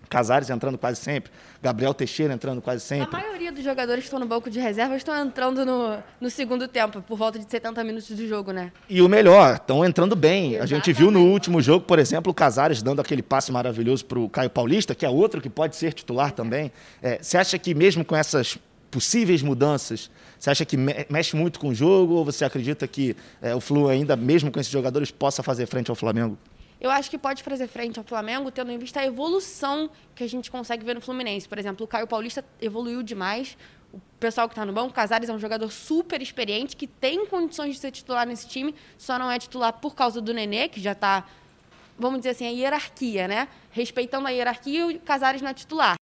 Casares 0.08 0.50
entrando 0.50 0.78
quase 0.78 1.00
sempre, 1.00 1.32
Gabriel 1.62 1.92
Teixeira 1.92 2.32
entrando 2.32 2.60
quase 2.60 2.84
sempre. 2.84 3.16
A 3.16 3.20
maioria 3.20 3.50
dos 3.50 3.64
jogadores 3.64 4.02
que 4.02 4.06
estão 4.06 4.20
no 4.20 4.26
banco 4.26 4.48
de 4.48 4.60
reserva 4.60 4.96
estão 4.96 5.16
entrando 5.16 5.64
no, 5.64 5.96
no 6.20 6.30
segundo 6.30 6.68
tempo, 6.68 7.02
por 7.02 7.16
volta 7.18 7.38
de 7.38 7.50
70 7.50 7.82
minutos 7.82 8.08
do 8.10 8.26
jogo, 8.28 8.52
né? 8.52 8.70
E 8.88 9.02
o 9.02 9.08
melhor, 9.08 9.54
estão 9.54 9.84
entrando 9.84 10.14
bem. 10.14 10.54
Exatamente. 10.54 10.62
A 10.62 10.76
gente 10.76 10.92
viu 10.92 11.10
no 11.10 11.24
último 11.24 11.60
jogo, 11.60 11.84
por 11.84 11.98
exemplo, 11.98 12.30
o 12.30 12.34
Casares 12.34 12.82
dando 12.82 13.00
aquele 13.00 13.22
passe 13.22 13.50
maravilhoso 13.50 14.04
para 14.04 14.18
o 14.18 14.28
Caio 14.28 14.50
Paulista, 14.50 14.94
que 14.94 15.04
é 15.04 15.08
outro 15.08 15.40
que 15.40 15.50
pode 15.50 15.74
ser 15.74 15.92
titular 15.92 16.32
também. 16.32 16.70
É, 17.02 17.18
você 17.20 17.36
acha 17.36 17.58
que 17.58 17.74
mesmo 17.74 18.04
com 18.04 18.14
essas 18.14 18.58
possíveis 18.94 19.42
mudanças, 19.42 20.08
você 20.38 20.50
acha 20.50 20.64
que 20.64 20.76
mexe 20.76 21.34
muito 21.34 21.58
com 21.58 21.70
o 21.70 21.74
jogo 21.74 22.14
ou 22.14 22.24
você 22.24 22.44
acredita 22.44 22.86
que 22.86 23.16
é, 23.42 23.52
o 23.52 23.60
Flu 23.60 23.88
ainda, 23.88 24.14
mesmo 24.14 24.52
com 24.52 24.60
esses 24.60 24.70
jogadores, 24.70 25.10
possa 25.10 25.42
fazer 25.42 25.66
frente 25.66 25.90
ao 25.90 25.96
Flamengo? 25.96 26.38
Eu 26.80 26.92
acho 26.92 27.10
que 27.10 27.18
pode 27.18 27.42
fazer 27.42 27.66
frente 27.66 27.98
ao 27.98 28.04
Flamengo, 28.04 28.52
tendo 28.52 28.70
em 28.70 28.78
vista 28.78 29.00
a 29.00 29.04
evolução 29.04 29.90
que 30.14 30.22
a 30.22 30.28
gente 30.28 30.48
consegue 30.48 30.84
ver 30.84 30.94
no 30.94 31.00
Fluminense. 31.00 31.48
Por 31.48 31.58
exemplo, 31.58 31.84
o 31.84 31.88
Caio 31.88 32.06
Paulista 32.06 32.44
evoluiu 32.62 33.02
demais. 33.02 33.58
O 33.92 34.00
pessoal 34.20 34.48
que 34.48 34.52
está 34.52 34.64
no 34.64 34.72
banco, 34.72 34.90
o 34.90 34.92
Casares 34.92 35.28
é 35.28 35.32
um 35.32 35.40
jogador 35.40 35.72
super 35.72 36.22
experiente, 36.22 36.76
que 36.76 36.86
tem 36.86 37.26
condições 37.26 37.74
de 37.74 37.80
ser 37.80 37.90
titular 37.90 38.24
nesse 38.28 38.46
time, 38.46 38.76
só 38.96 39.18
não 39.18 39.28
é 39.28 39.40
titular 39.40 39.72
por 39.72 39.96
causa 39.96 40.20
do 40.20 40.32
Nenê, 40.32 40.68
que 40.68 40.80
já 40.80 40.92
está, 40.92 41.26
vamos 41.98 42.20
dizer 42.20 42.30
assim, 42.30 42.46
a 42.46 42.50
hierarquia, 42.50 43.26
né? 43.26 43.48
Respeitando 43.72 44.28
a 44.28 44.30
hierarquia, 44.30 44.86
o 44.86 45.00
Casares 45.00 45.42
não 45.42 45.50
é 45.50 45.54
titular 45.54 45.96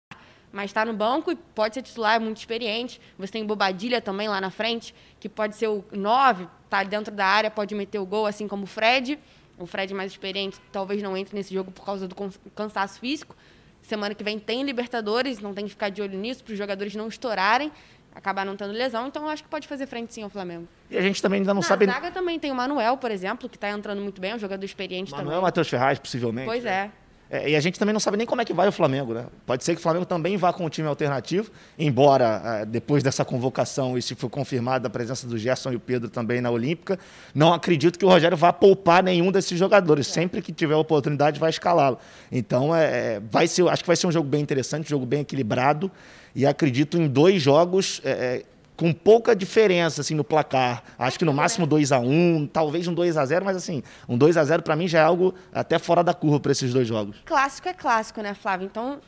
mas 0.51 0.69
está 0.69 0.85
no 0.85 0.93
banco 0.93 1.31
e 1.31 1.35
pode 1.35 1.75
ser 1.75 1.81
titular, 1.81 2.15
é 2.15 2.19
muito 2.19 2.37
experiente. 2.37 2.99
Você 3.17 3.31
tem 3.31 3.45
Bobadilha 3.45 4.01
também 4.01 4.27
lá 4.27 4.41
na 4.41 4.51
frente, 4.51 4.93
que 5.19 5.29
pode 5.29 5.55
ser 5.55 5.67
o 5.67 5.83
9, 5.91 6.47
está 6.65 6.83
dentro 6.83 7.13
da 7.13 7.25
área, 7.25 7.49
pode 7.49 7.73
meter 7.73 7.99
o 7.99 8.05
gol, 8.05 8.25
assim 8.25 8.47
como 8.47 8.63
o 8.63 8.67
Fred. 8.67 9.17
O 9.57 9.65
Fred 9.65 9.93
mais 9.93 10.11
experiente 10.11 10.59
talvez 10.71 11.01
não 11.01 11.15
entre 11.15 11.35
nesse 11.35 11.53
jogo 11.53 11.71
por 11.71 11.85
causa 11.85 12.07
do 12.07 12.15
cansaço 12.55 12.99
físico. 12.99 13.35
Semana 13.81 14.13
que 14.13 14.23
vem 14.23 14.37
tem 14.39 14.63
Libertadores, 14.63 15.39
não 15.39 15.53
tem 15.53 15.65
que 15.65 15.71
ficar 15.71 15.89
de 15.89 16.01
olho 16.01 16.17
nisso 16.17 16.43
para 16.43 16.51
os 16.51 16.57
jogadores 16.57 16.95
não 16.95 17.07
estourarem, 17.07 17.71
acabar 18.13 18.45
não 18.45 18.55
tendo 18.55 18.73
lesão. 18.73 19.07
Então, 19.07 19.23
eu 19.23 19.29
acho 19.29 19.43
que 19.43 19.49
pode 19.49 19.67
fazer 19.67 19.87
frente 19.87 20.13
sim 20.13 20.21
ao 20.21 20.29
Flamengo. 20.29 20.67
E 20.89 20.97
a 20.97 21.01
gente 21.01 21.21
também 21.21 21.39
ainda 21.39 21.53
não 21.53 21.61
Na 21.61 21.67
sabe. 21.67 21.85
Na 21.87 21.93
zaga 21.93 22.11
também 22.11 22.37
tem 22.37 22.51
o 22.51 22.55
Manuel, 22.55 22.97
por 22.97 23.09
exemplo, 23.09 23.49
que 23.49 23.57
está 23.57 23.69
entrando 23.69 24.01
muito 24.01 24.19
bem, 24.21 24.31
é 24.31 24.35
um 24.35 24.39
jogador 24.39 24.63
experiente 24.63 25.11
Manuel, 25.11 25.17
também. 25.17 25.35
Manuel 25.35 25.41
Matheus 25.47 25.67
Ferraz, 25.67 25.97
possivelmente. 25.99 26.45
Pois 26.45 26.65
é. 26.65 26.91
É, 27.31 27.49
e 27.49 27.55
a 27.55 27.61
gente 27.61 27.79
também 27.79 27.93
não 27.93 27.99
sabe 28.01 28.17
nem 28.17 28.27
como 28.27 28.41
é 28.41 28.45
que 28.45 28.53
vai 28.53 28.67
o 28.67 28.73
Flamengo, 28.73 29.13
né? 29.13 29.25
Pode 29.45 29.63
ser 29.63 29.73
que 29.73 29.79
o 29.79 29.81
Flamengo 29.81 30.05
também 30.05 30.35
vá 30.35 30.51
com 30.51 30.65
um 30.65 30.69
time 30.69 30.85
alternativo, 30.89 31.49
embora 31.79 32.41
é, 32.43 32.65
depois 32.65 33.01
dessa 33.01 33.23
convocação 33.23 33.97
e 33.97 34.01
se 34.01 34.15
for 34.15 34.29
confirmada 34.29 34.87
a 34.87 34.89
presença 34.89 35.25
do 35.25 35.37
Gerson 35.37 35.71
e 35.71 35.75
o 35.77 35.79
Pedro 35.79 36.09
também 36.09 36.41
na 36.41 36.51
Olímpica, 36.51 36.99
não 37.33 37.53
acredito 37.53 37.97
que 37.97 38.03
o 38.03 38.09
Rogério 38.09 38.35
vá 38.35 38.51
poupar 38.51 39.01
nenhum 39.01 39.31
desses 39.31 39.57
jogadores. 39.57 40.09
É. 40.09 40.11
Sempre 40.11 40.41
que 40.41 40.51
tiver 40.51 40.75
oportunidade, 40.75 41.39
vai 41.39 41.49
escalá-lo. 41.49 41.97
Então, 42.29 42.75
é, 42.75 42.83
é, 43.15 43.21
vai 43.31 43.47
ser, 43.47 43.65
acho 43.69 43.81
que 43.81 43.87
vai 43.87 43.95
ser 43.95 44.07
um 44.07 44.11
jogo 44.11 44.27
bem 44.27 44.41
interessante, 44.41 44.87
um 44.87 44.89
jogo 44.89 45.05
bem 45.05 45.21
equilibrado. 45.21 45.89
E 46.35 46.45
acredito 46.45 46.97
em 46.97 47.07
dois 47.07 47.41
jogos 47.41 48.01
é, 48.03 48.11
é 48.11 48.43
com 48.81 48.91
pouca 48.91 49.35
diferença 49.35 50.01
assim 50.01 50.15
no 50.15 50.23
placar. 50.23 50.81
Acho 50.97 51.19
que 51.19 51.23
no 51.23 51.31
máximo 51.31 51.67
2 51.67 51.91
a 51.91 51.99
1 51.99 52.11
um, 52.11 52.47
talvez 52.47 52.87
um 52.87 52.93
2 52.95 53.15
a 53.15 53.23
0 53.23 53.45
mas 53.45 53.55
assim, 53.55 53.83
um 54.09 54.17
2 54.17 54.37
a 54.37 54.43
0 54.43 54.63
para 54.63 54.75
mim 54.75 54.87
já 54.87 55.01
é 55.01 55.03
algo 55.03 55.35
até 55.53 55.77
fora 55.77 56.03
da 56.03 56.15
curva 56.15 56.39
para 56.39 56.51
esses 56.51 56.73
dois 56.73 56.87
jogos. 56.87 57.15
Clássico 57.23 57.69
é 57.69 57.75
clássico, 57.75 58.23
né, 58.23 58.33
Flávio? 58.33 58.65
Então, 58.65 58.99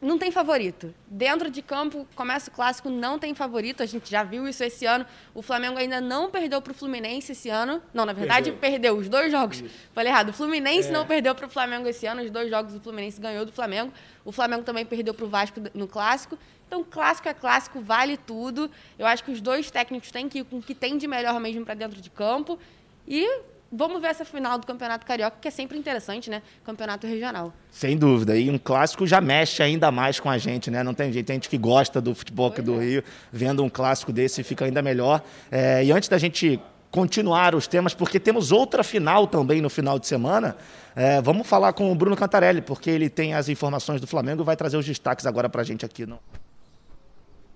não 0.00 0.16
tem 0.16 0.30
favorito. 0.30 0.94
Dentro 1.08 1.50
de 1.50 1.60
campo, 1.60 2.06
começa 2.14 2.48
o 2.48 2.54
clássico, 2.54 2.88
não 2.88 3.18
tem 3.18 3.34
favorito. 3.34 3.82
A 3.82 3.86
gente 3.86 4.10
já 4.10 4.22
viu 4.22 4.48
isso 4.48 4.64
esse 4.64 4.86
ano. 4.86 5.04
O 5.34 5.42
Flamengo 5.42 5.76
ainda 5.76 6.00
não 6.00 6.30
perdeu 6.30 6.62
para 6.62 6.70
o 6.70 6.74
Fluminense 6.74 7.32
esse 7.32 7.50
ano. 7.50 7.82
Não, 7.92 8.06
na 8.06 8.14
verdade, 8.14 8.52
perdeu, 8.52 8.70
perdeu 8.70 8.96
os 8.96 9.08
dois 9.10 9.30
jogos. 9.30 9.60
Isso. 9.60 9.74
Falei 9.92 10.10
errado. 10.10 10.30
O 10.30 10.32
Fluminense 10.32 10.88
é. 10.88 10.92
não 10.92 11.04
perdeu 11.04 11.34
para 11.34 11.46
o 11.46 11.50
Flamengo 11.50 11.86
esse 11.86 12.06
ano. 12.06 12.22
Os 12.22 12.30
dois 12.30 12.48
jogos 12.48 12.74
o 12.74 12.80
Fluminense 12.80 13.20
ganhou 13.20 13.44
do 13.44 13.52
Flamengo. 13.52 13.92
O 14.24 14.32
Flamengo 14.32 14.62
também 14.62 14.86
perdeu 14.86 15.12
para 15.12 15.26
o 15.26 15.28
Vasco 15.28 15.60
no 15.74 15.88
clássico. 15.88 16.38
Então, 16.68 16.84
clássico 16.84 17.28
é 17.28 17.34
clássico, 17.34 17.80
vale 17.80 18.16
tudo. 18.16 18.70
Eu 18.98 19.06
acho 19.06 19.24
que 19.24 19.32
os 19.32 19.40
dois 19.40 19.70
técnicos 19.70 20.10
têm 20.10 20.28
que 20.28 20.38
ir 20.40 20.44
com 20.44 20.58
o 20.58 20.62
que 20.62 20.74
tem 20.74 20.96
de 20.96 21.08
melhor 21.08 21.40
mesmo 21.40 21.64
para 21.64 21.74
dentro 21.74 22.00
de 22.00 22.10
campo. 22.10 22.58
E 23.06 23.26
Vamos 23.70 24.00
ver 24.00 24.08
essa 24.08 24.24
final 24.24 24.58
do 24.58 24.66
Campeonato 24.66 25.04
Carioca, 25.04 25.36
que 25.38 25.46
é 25.46 25.50
sempre 25.50 25.78
interessante, 25.78 26.30
né? 26.30 26.40
Campeonato 26.64 27.06
regional. 27.06 27.52
Sem 27.70 27.98
dúvida. 27.98 28.34
E 28.34 28.48
um 28.48 28.56
clássico 28.56 29.06
já 29.06 29.20
mexe 29.20 29.62
ainda 29.62 29.90
mais 29.90 30.18
com 30.18 30.30
a 30.30 30.38
gente, 30.38 30.70
né? 30.70 30.82
Não 30.82 30.94
tem 30.94 31.12
jeito. 31.12 31.26
Tem 31.26 31.36
gente 31.36 31.50
que 31.50 31.58
gosta 31.58 32.00
do 32.00 32.14
futebol 32.14 32.48
aqui 32.48 32.62
do 32.62 32.80
é. 32.80 32.84
Rio, 32.84 33.04
vendo 33.30 33.62
um 33.62 33.68
clássico 33.68 34.10
desse 34.10 34.42
fica 34.42 34.64
ainda 34.64 34.80
melhor. 34.80 35.22
É, 35.50 35.84
e 35.84 35.92
antes 35.92 36.08
da 36.08 36.16
gente 36.16 36.58
continuar 36.90 37.54
os 37.54 37.66
temas, 37.66 37.92
porque 37.92 38.18
temos 38.18 38.50
outra 38.52 38.82
final 38.82 39.26
também 39.26 39.60
no 39.60 39.68
final 39.68 39.98
de 39.98 40.06
semana. 40.06 40.56
É, 40.96 41.20
vamos 41.20 41.46
falar 41.46 41.74
com 41.74 41.92
o 41.92 41.94
Bruno 41.94 42.16
Cantarelli, 42.16 42.62
porque 42.62 42.88
ele 42.88 43.10
tem 43.10 43.34
as 43.34 43.50
informações 43.50 44.00
do 44.00 44.06
Flamengo 44.06 44.40
e 44.40 44.44
vai 44.46 44.56
trazer 44.56 44.78
os 44.78 44.86
destaques 44.86 45.26
agora 45.26 45.46
para 45.46 45.60
a 45.60 45.64
gente 45.64 45.84
aqui. 45.84 46.06
Não? 46.06 46.18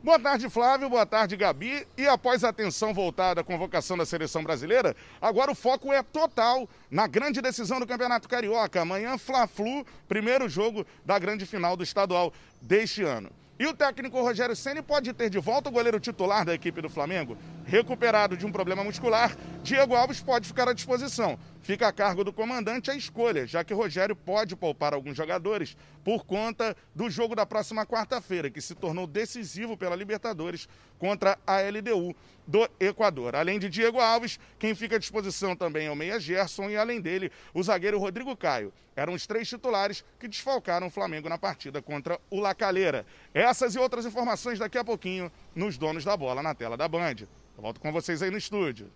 Boa 0.02 0.18
tarde, 0.18 0.50
Flávio. 0.50 0.90
Boa 0.90 1.06
tarde, 1.06 1.36
Gabi. 1.36 1.86
E 1.96 2.08
após 2.08 2.42
a 2.42 2.48
atenção 2.48 2.92
voltada 2.92 3.40
à 3.40 3.44
convocação 3.44 3.96
da 3.96 4.04
seleção 4.04 4.42
brasileira, 4.42 4.96
agora 5.20 5.52
o 5.52 5.54
foco 5.54 5.92
é 5.92 6.02
total 6.02 6.68
na 6.90 7.06
grande 7.06 7.40
decisão 7.40 7.78
do 7.78 7.86
Campeonato 7.86 8.28
Carioca. 8.28 8.80
Amanhã, 8.80 9.16
Fla-Flu, 9.16 9.86
primeiro 10.08 10.48
jogo 10.48 10.84
da 11.06 11.16
grande 11.20 11.46
final 11.46 11.76
do 11.76 11.84
estadual 11.84 12.32
deste 12.60 13.04
ano. 13.04 13.30
E 13.60 13.66
o 13.68 13.72
técnico 13.72 14.20
Rogério 14.20 14.56
Ceni 14.56 14.82
pode 14.82 15.12
ter 15.12 15.30
de 15.30 15.38
volta 15.38 15.68
o 15.68 15.72
goleiro 15.72 16.00
titular 16.00 16.44
da 16.44 16.52
equipe 16.52 16.82
do 16.82 16.90
Flamengo, 16.90 17.38
recuperado 17.64 18.36
de 18.36 18.44
um 18.44 18.50
problema 18.50 18.82
muscular. 18.82 19.36
Diego 19.62 19.94
Alves 19.94 20.20
pode 20.20 20.48
ficar 20.48 20.68
à 20.68 20.72
disposição 20.72 21.38
fica 21.62 21.88
a 21.88 21.92
cargo 21.92 22.24
do 22.24 22.32
comandante 22.32 22.90
a 22.90 22.96
escolha, 22.96 23.46
já 23.46 23.64
que 23.64 23.72
Rogério 23.72 24.14
pode 24.14 24.54
poupar 24.56 24.92
alguns 24.92 25.16
jogadores 25.16 25.76
por 26.04 26.24
conta 26.24 26.76
do 26.94 27.08
jogo 27.08 27.34
da 27.34 27.46
próxima 27.46 27.86
quarta-feira, 27.86 28.50
que 28.50 28.60
se 28.60 28.74
tornou 28.74 29.06
decisivo 29.06 29.76
pela 29.76 29.96
Libertadores 29.96 30.68
contra 30.98 31.38
a 31.46 31.60
LDU 31.60 32.14
do 32.46 32.68
Equador. 32.80 33.36
Além 33.36 33.58
de 33.58 33.68
Diego 33.68 34.00
Alves, 34.00 34.38
quem 34.58 34.74
fica 34.74 34.96
à 34.96 34.98
disposição 34.98 35.54
também 35.54 35.86
é 35.86 35.90
o 35.90 35.96
Meia 35.96 36.18
Gerson 36.18 36.68
e, 36.68 36.76
além 36.76 37.00
dele, 37.00 37.30
o 37.54 37.62
zagueiro 37.62 37.98
Rodrigo 37.98 38.36
Caio. 38.36 38.72
Eram 38.94 39.14
os 39.14 39.26
três 39.26 39.48
titulares 39.48 40.04
que 40.18 40.28
desfalcaram 40.28 40.88
o 40.88 40.90
Flamengo 40.90 41.28
na 41.28 41.38
partida 41.38 41.80
contra 41.80 42.20
o 42.28 42.40
Lacalheira. 42.40 43.06
Essas 43.32 43.74
e 43.74 43.78
outras 43.78 44.04
informações 44.04 44.58
daqui 44.58 44.76
a 44.76 44.84
pouquinho 44.84 45.32
nos 45.54 45.78
donos 45.78 46.04
da 46.04 46.16
bola 46.16 46.42
na 46.42 46.54
tela 46.54 46.76
da 46.76 46.86
Band. 46.88 47.16
Eu 47.56 47.62
volto 47.62 47.80
com 47.80 47.90
vocês 47.90 48.22
aí 48.22 48.30
no 48.30 48.36
estúdio. 48.36 48.90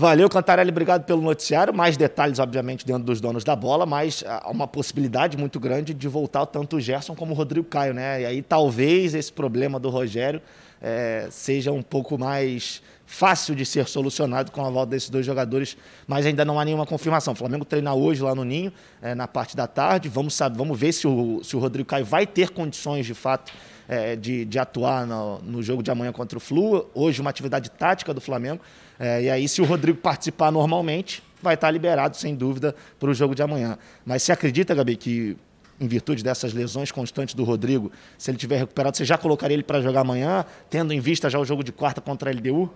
Valeu, 0.00 0.28
Cantarelli, 0.28 0.70
obrigado 0.70 1.04
pelo 1.04 1.20
noticiário. 1.20 1.74
Mais 1.74 1.96
detalhes, 1.96 2.38
obviamente, 2.38 2.86
dentro 2.86 3.02
dos 3.02 3.20
donos 3.20 3.42
da 3.42 3.56
bola, 3.56 3.84
mas 3.84 4.22
há 4.24 4.48
uma 4.48 4.68
possibilidade 4.68 5.36
muito 5.36 5.58
grande 5.58 5.92
de 5.92 6.06
voltar 6.06 6.46
tanto 6.46 6.76
o 6.76 6.80
Gerson 6.80 7.16
como 7.16 7.32
o 7.32 7.34
Rodrigo 7.34 7.66
Caio, 7.66 7.92
né? 7.92 8.22
E 8.22 8.24
aí 8.24 8.40
talvez 8.40 9.12
esse 9.12 9.32
problema 9.32 9.80
do 9.80 9.90
Rogério 9.90 10.40
é, 10.80 11.26
seja 11.32 11.72
um 11.72 11.82
pouco 11.82 12.16
mais 12.16 12.80
fácil 13.06 13.56
de 13.56 13.66
ser 13.66 13.88
solucionado 13.88 14.52
com 14.52 14.64
a 14.64 14.70
volta 14.70 14.90
desses 14.90 15.10
dois 15.10 15.26
jogadores, 15.26 15.76
mas 16.06 16.24
ainda 16.26 16.44
não 16.44 16.60
há 16.60 16.64
nenhuma 16.64 16.86
confirmação. 16.86 17.32
O 17.32 17.36
Flamengo 17.36 17.64
treina 17.64 17.92
hoje 17.92 18.22
lá 18.22 18.36
no 18.36 18.44
Ninho, 18.44 18.72
é, 19.02 19.16
na 19.16 19.26
parte 19.26 19.56
da 19.56 19.66
tarde. 19.66 20.08
Vamos, 20.08 20.32
saber, 20.34 20.56
vamos 20.56 20.78
ver 20.78 20.92
se 20.92 21.08
o, 21.08 21.42
se 21.42 21.56
o 21.56 21.58
Rodrigo 21.58 21.88
Caio 21.88 22.04
vai 22.04 22.24
ter 22.24 22.50
condições, 22.50 23.04
de 23.04 23.14
fato, 23.14 23.52
é, 23.88 24.14
de, 24.14 24.44
de, 24.44 24.60
atuar 24.60 25.04
no, 25.04 25.40
no, 25.40 25.60
jogo 25.60 25.82
de 25.82 25.90
amanhã 25.90 26.12
contra 26.12 26.38
o 26.38 26.40
Flu. 26.40 26.88
Hoje, 26.94 27.20
uma 27.20 27.30
atividade 27.30 27.68
tática 27.68 28.14
do 28.14 28.20
Flamengo. 28.20 28.60
É, 28.98 29.22
e 29.22 29.30
aí, 29.30 29.48
se 29.48 29.62
o 29.62 29.64
Rodrigo 29.64 29.98
participar 29.98 30.50
normalmente, 30.50 31.22
vai 31.40 31.54
estar 31.54 31.70
liberado, 31.70 32.16
sem 32.16 32.34
dúvida, 32.34 32.74
para 32.98 33.10
o 33.10 33.14
jogo 33.14 33.34
de 33.34 33.42
amanhã. 33.42 33.78
Mas 34.04 34.22
você 34.22 34.32
acredita, 34.32 34.74
Gabi, 34.74 34.96
que 34.96 35.36
em 35.80 35.86
virtude 35.86 36.24
dessas 36.24 36.52
lesões 36.52 36.90
constantes 36.90 37.34
do 37.34 37.44
Rodrigo, 37.44 37.92
se 38.16 38.30
ele 38.30 38.38
tiver 38.38 38.58
recuperado, 38.58 38.96
você 38.96 39.04
já 39.04 39.16
colocaria 39.16 39.54
ele 39.54 39.62
para 39.62 39.80
jogar 39.80 40.00
amanhã, 40.00 40.44
tendo 40.68 40.92
em 40.92 41.00
vista 41.00 41.30
já 41.30 41.38
o 41.38 41.44
jogo 41.44 41.62
de 41.62 41.70
quarta 41.70 42.00
contra 42.00 42.30
a 42.30 42.32
LDU? 42.32 42.68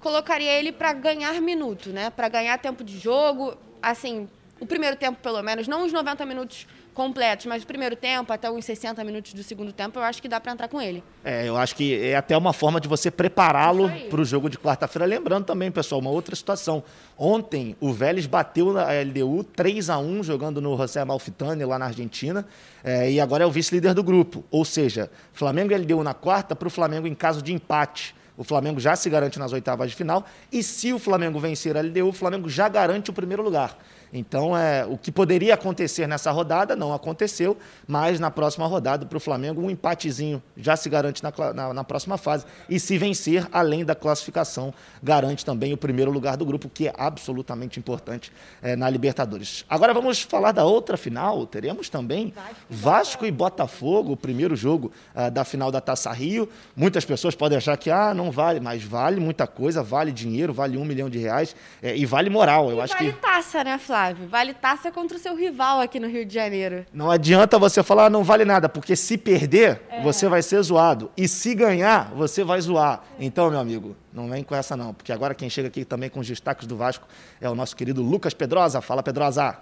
Colocaria 0.00 0.52
ele 0.52 0.70
para 0.70 0.92
ganhar 0.92 1.40
minuto, 1.40 1.90
né? 1.90 2.10
Para 2.10 2.28
ganhar 2.28 2.56
tempo 2.58 2.84
de 2.84 2.98
jogo. 2.98 3.56
Assim, 3.82 4.28
o 4.60 4.66
primeiro 4.66 4.96
tempo, 4.96 5.18
pelo 5.20 5.42
menos, 5.42 5.66
não 5.66 5.84
os 5.84 5.92
90 5.92 6.24
minutos 6.24 6.66
completos, 6.96 7.44
mas 7.44 7.62
o 7.62 7.66
primeiro 7.66 7.94
tempo, 7.94 8.32
até 8.32 8.50
uns 8.50 8.64
60 8.64 9.04
minutos 9.04 9.34
do 9.34 9.42
segundo 9.42 9.70
tempo, 9.70 9.98
eu 9.98 10.02
acho 10.02 10.22
que 10.22 10.28
dá 10.28 10.40
para 10.40 10.50
entrar 10.50 10.66
com 10.66 10.80
ele. 10.80 11.04
É, 11.22 11.46
eu 11.46 11.56
acho 11.56 11.76
que 11.76 12.02
é 12.02 12.16
até 12.16 12.36
uma 12.36 12.54
forma 12.54 12.80
de 12.80 12.88
você 12.88 13.10
prepará-lo 13.10 13.90
para 14.08 14.20
o 14.20 14.24
jogo 14.24 14.48
de 14.48 14.56
quarta-feira. 14.56 15.04
Lembrando 15.04 15.44
também, 15.44 15.70
pessoal, 15.70 16.00
uma 16.00 16.10
outra 16.10 16.34
situação. 16.34 16.82
Ontem, 17.18 17.76
o 17.80 17.92
Vélez 17.92 18.26
bateu 18.26 18.72
na 18.72 18.86
LDU 18.90 19.44
3 19.44 19.90
a 19.90 19.98
1 19.98 20.22
jogando 20.22 20.60
no 20.60 20.74
José 20.74 21.04
Malfitani, 21.04 21.64
lá 21.66 21.78
na 21.78 21.84
Argentina, 21.86 22.46
é, 22.82 23.10
e 23.10 23.20
agora 23.20 23.44
é 23.44 23.46
o 23.46 23.50
vice-líder 23.50 23.92
do 23.92 24.02
grupo. 24.02 24.42
Ou 24.50 24.64
seja, 24.64 25.10
Flamengo 25.34 25.72
e 25.72 25.76
LDU 25.76 26.02
na 26.02 26.14
quarta, 26.14 26.56
para 26.56 26.66
o 26.66 26.70
Flamengo 26.70 27.06
em 27.06 27.14
caso 27.14 27.42
de 27.42 27.52
empate. 27.52 28.14
O 28.38 28.44
Flamengo 28.44 28.80
já 28.80 28.96
se 28.96 29.08
garante 29.08 29.38
nas 29.38 29.52
oitavas 29.52 29.90
de 29.90 29.96
final. 29.96 30.24
E 30.50 30.62
se 30.62 30.92
o 30.92 30.98
Flamengo 30.98 31.38
vencer 31.38 31.76
a 31.76 31.80
LDU, 31.80 32.08
o 32.08 32.12
Flamengo 32.12 32.48
já 32.48 32.68
garante 32.68 33.10
o 33.10 33.12
primeiro 33.12 33.42
lugar. 33.42 33.76
Então, 34.18 34.56
é, 34.56 34.84
o 34.86 34.96
que 34.96 35.12
poderia 35.12 35.54
acontecer 35.54 36.06
nessa 36.06 36.30
rodada 36.30 36.74
não 36.74 36.92
aconteceu, 36.92 37.56
mas 37.86 38.18
na 38.18 38.30
próxima 38.30 38.66
rodada, 38.66 39.04
para 39.06 39.16
o 39.16 39.20
Flamengo, 39.20 39.60
um 39.60 39.70
empatezinho 39.70 40.42
já 40.56 40.76
se 40.76 40.88
garante 40.88 41.22
na, 41.22 41.32
na, 41.52 41.74
na, 41.74 41.84
próxima 41.84 42.16
fase. 42.16 42.44
E 42.68 42.80
se 42.80 42.96
vencer, 42.98 43.46
além 43.52 43.84
da 43.84 43.94
classificação, 43.94 44.72
garante 45.02 45.44
também 45.44 45.72
o 45.72 45.76
primeiro 45.76 46.10
lugar 46.10 46.36
do 46.36 46.44
grupo, 46.44 46.68
que 46.68 46.88
é 46.88 46.94
absolutamente 46.96 47.78
importante 47.78 48.32
é, 48.62 48.74
na 48.74 48.88
Libertadores. 48.88 49.64
Agora 49.68 49.92
vamos 49.92 50.22
falar 50.22 50.52
da 50.52 50.64
outra 50.64 50.96
final. 50.96 51.46
Teremos 51.46 51.88
também 51.88 52.32
Vasco, 52.68 53.26
e 53.26 53.30
Botafogo, 53.30 54.12
o 54.12 54.16
primeiro 54.16 54.56
jogo 54.56 54.92
uh, 55.14 55.30
da 55.30 55.44
final 55.44 55.70
da 55.70 55.80
Taça 55.80 56.10
Rio. 56.12 56.48
Muitas 56.74 57.04
pessoas 57.04 57.34
podem 57.34 57.58
achar 57.58 57.76
que 57.76 57.90
ah, 57.90 58.14
não 58.14 58.30
vale, 58.30 58.60
mas 58.60 58.82
vale 58.82 59.20
muita 59.20 59.46
coisa, 59.46 59.82
vale 59.82 60.12
dinheiro, 60.12 60.52
vale 60.52 60.76
um 60.76 60.84
milhão 60.84 61.10
de 61.10 61.18
reais 61.18 61.54
é, 61.82 61.96
e 61.96 62.06
vale 62.06 62.30
moral. 62.30 62.70
Eu 62.70 62.78
e 62.78 62.80
acho 62.80 62.94
vale 62.94 63.12
que. 63.12 63.18
taça, 63.18 63.62
né, 63.64 63.78
Flávio? 63.78 64.05
Flávio. 64.06 64.28
Vale 64.28 64.54
taça 64.54 64.92
contra 64.92 65.16
o 65.16 65.20
seu 65.20 65.34
rival 65.34 65.80
aqui 65.80 65.98
no 65.98 66.06
Rio 66.06 66.24
de 66.24 66.32
Janeiro. 66.32 66.86
Não 66.92 67.10
adianta 67.10 67.58
você 67.58 67.82
falar, 67.82 68.10
não 68.10 68.22
vale 68.22 68.44
nada, 68.44 68.68
porque 68.68 68.94
se 68.94 69.18
perder, 69.18 69.82
é. 69.88 70.02
você 70.02 70.28
vai 70.28 70.42
ser 70.42 70.62
zoado. 70.62 71.10
E 71.16 71.26
se 71.26 71.54
ganhar, 71.54 72.12
você 72.14 72.44
vai 72.44 72.60
zoar. 72.60 73.02
Então, 73.18 73.50
meu 73.50 73.58
amigo, 73.58 73.96
não 74.12 74.28
vem 74.28 74.44
com 74.44 74.54
essa 74.54 74.76
não, 74.76 74.94
porque 74.94 75.12
agora 75.12 75.34
quem 75.34 75.50
chega 75.50 75.68
aqui 75.68 75.84
também 75.84 76.08
com 76.08 76.20
os 76.20 76.26
destaques 76.26 76.66
do 76.66 76.76
Vasco 76.76 77.06
é 77.40 77.48
o 77.48 77.54
nosso 77.54 77.74
querido 77.74 78.02
Lucas 78.02 78.34
Pedrosa. 78.34 78.80
Fala, 78.80 79.02
Pedrosa. 79.02 79.58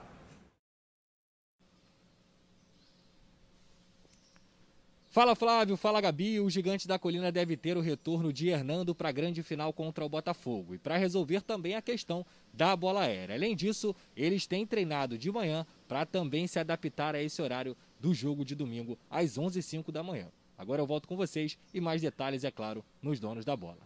Fala 5.14 5.36
Flávio, 5.36 5.76
fala 5.76 6.00
Gabi. 6.00 6.40
O 6.40 6.50
Gigante 6.50 6.88
da 6.88 6.98
Colina 6.98 7.30
deve 7.30 7.56
ter 7.56 7.76
o 7.76 7.80
retorno 7.80 8.32
de 8.32 8.48
Hernando 8.48 8.96
para 8.96 9.10
a 9.10 9.12
grande 9.12 9.44
final 9.44 9.72
contra 9.72 10.04
o 10.04 10.08
Botafogo 10.08 10.74
e 10.74 10.78
para 10.78 10.96
resolver 10.96 11.40
também 11.40 11.76
a 11.76 11.80
questão 11.80 12.26
da 12.56 12.74
bola 12.76 13.02
aérea. 13.02 13.34
Além 13.34 13.54
disso, 13.54 13.94
eles 14.16 14.46
têm 14.46 14.66
treinado 14.66 15.18
de 15.18 15.30
manhã 15.30 15.66
para 15.88 16.06
também 16.06 16.46
se 16.46 16.58
adaptar 16.58 17.14
a 17.14 17.22
esse 17.22 17.40
horário 17.42 17.76
do 18.00 18.14
jogo 18.14 18.44
de 18.44 18.54
domingo 18.54 18.98
às 19.10 19.38
11h05 19.38 19.90
da 19.90 20.02
manhã. 20.02 20.26
Agora 20.56 20.80
eu 20.80 20.86
volto 20.86 21.08
com 21.08 21.16
vocês 21.16 21.58
e 21.72 21.80
mais 21.80 22.00
detalhes, 22.00 22.44
é 22.44 22.50
claro, 22.50 22.84
nos 23.02 23.18
donos 23.18 23.44
da 23.44 23.56
bola. 23.56 23.78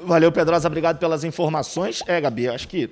Valeu, 0.00 0.32
Pedrosa. 0.32 0.66
Obrigado 0.66 0.98
pelas 0.98 1.24
informações. 1.24 2.02
É, 2.06 2.20
Gabi, 2.20 2.48
acho 2.48 2.66
que 2.66 2.90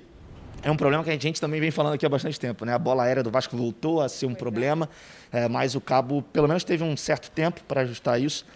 é 0.63 0.71
um 0.71 0.76
problema 0.76 1.02
que 1.02 1.10
a 1.10 1.19
gente 1.19 1.41
também 1.41 1.60
vem 1.60 1.71
falando 1.71 1.95
aqui 1.95 2.06
há 2.06 2.08
bastante 2.08 2.39
tempo, 2.39 2.65
né? 2.65 2.73
A 2.73 2.78
bola 2.78 3.02
aérea 3.02 3.23
do 3.23 3.30
Vasco 3.30 3.56
voltou 3.56 4.00
a 4.00 4.08
ser 4.08 4.26
um 4.26 4.32
é. 4.32 4.34
problema. 4.34 4.89
É, 5.32 5.49
mas 5.49 5.75
o 5.75 5.80
Cabo, 5.80 6.23
pelo 6.23 6.47
menos, 6.47 6.63
teve 6.63 6.84
um 6.84 6.97
certo 6.97 7.30
tempo 7.30 7.63
para 7.65 7.80
ajustar 7.80 8.21
isso. 8.21 8.47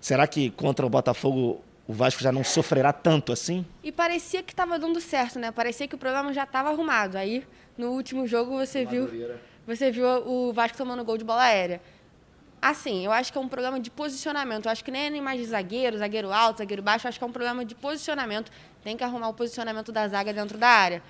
Será 0.00 0.26
que 0.26 0.50
contra 0.50 0.84
o 0.84 0.88
Botafogo 0.90 1.62
o 1.86 1.92
Vasco 1.92 2.22
já 2.22 2.32
não 2.32 2.42
sofrerá 2.42 2.92
tanto 2.92 3.32
assim? 3.32 3.64
E 3.82 3.92
parecia 3.92 4.42
que 4.42 4.52
estava 4.52 4.78
dando 4.78 5.00
certo, 5.00 5.38
né? 5.38 5.50
Parecia 5.50 5.86
que 5.86 5.94
o 5.94 5.98
problema 5.98 6.32
já 6.32 6.44
estava 6.44 6.70
arrumado. 6.70 7.16
Aí, 7.16 7.46
no 7.76 7.90
último 7.90 8.26
jogo, 8.26 8.56
você 8.56 8.84
viu, 8.86 9.08
você 9.66 9.90
viu 9.90 10.06
o 10.26 10.52
Vasco 10.52 10.78
tomando 10.78 11.04
gol 11.04 11.18
de 11.18 11.24
bola 11.24 11.42
aérea. 11.42 11.80
Assim, 12.60 13.04
eu 13.04 13.12
acho 13.12 13.30
que 13.30 13.36
é 13.36 13.40
um 13.40 13.48
problema 13.48 13.78
de 13.78 13.90
posicionamento. 13.90 14.64
Eu 14.64 14.72
acho 14.72 14.82
que 14.82 14.90
nem 14.90 15.20
mais 15.20 15.38
de 15.38 15.44
zagueiro, 15.44 15.98
zagueiro 15.98 16.32
alto, 16.32 16.58
zagueiro 16.58 16.82
baixo. 16.82 17.06
Eu 17.06 17.10
acho 17.10 17.18
que 17.18 17.24
é 17.24 17.26
um 17.26 17.32
problema 17.32 17.62
de 17.62 17.74
posicionamento. 17.74 18.50
Tem 18.82 18.96
que 18.96 19.04
arrumar 19.04 19.28
o 19.28 19.34
posicionamento 19.34 19.92
da 19.92 20.08
zaga 20.08 20.32
dentro 20.32 20.56
da 20.56 20.68
área. 20.68 21.02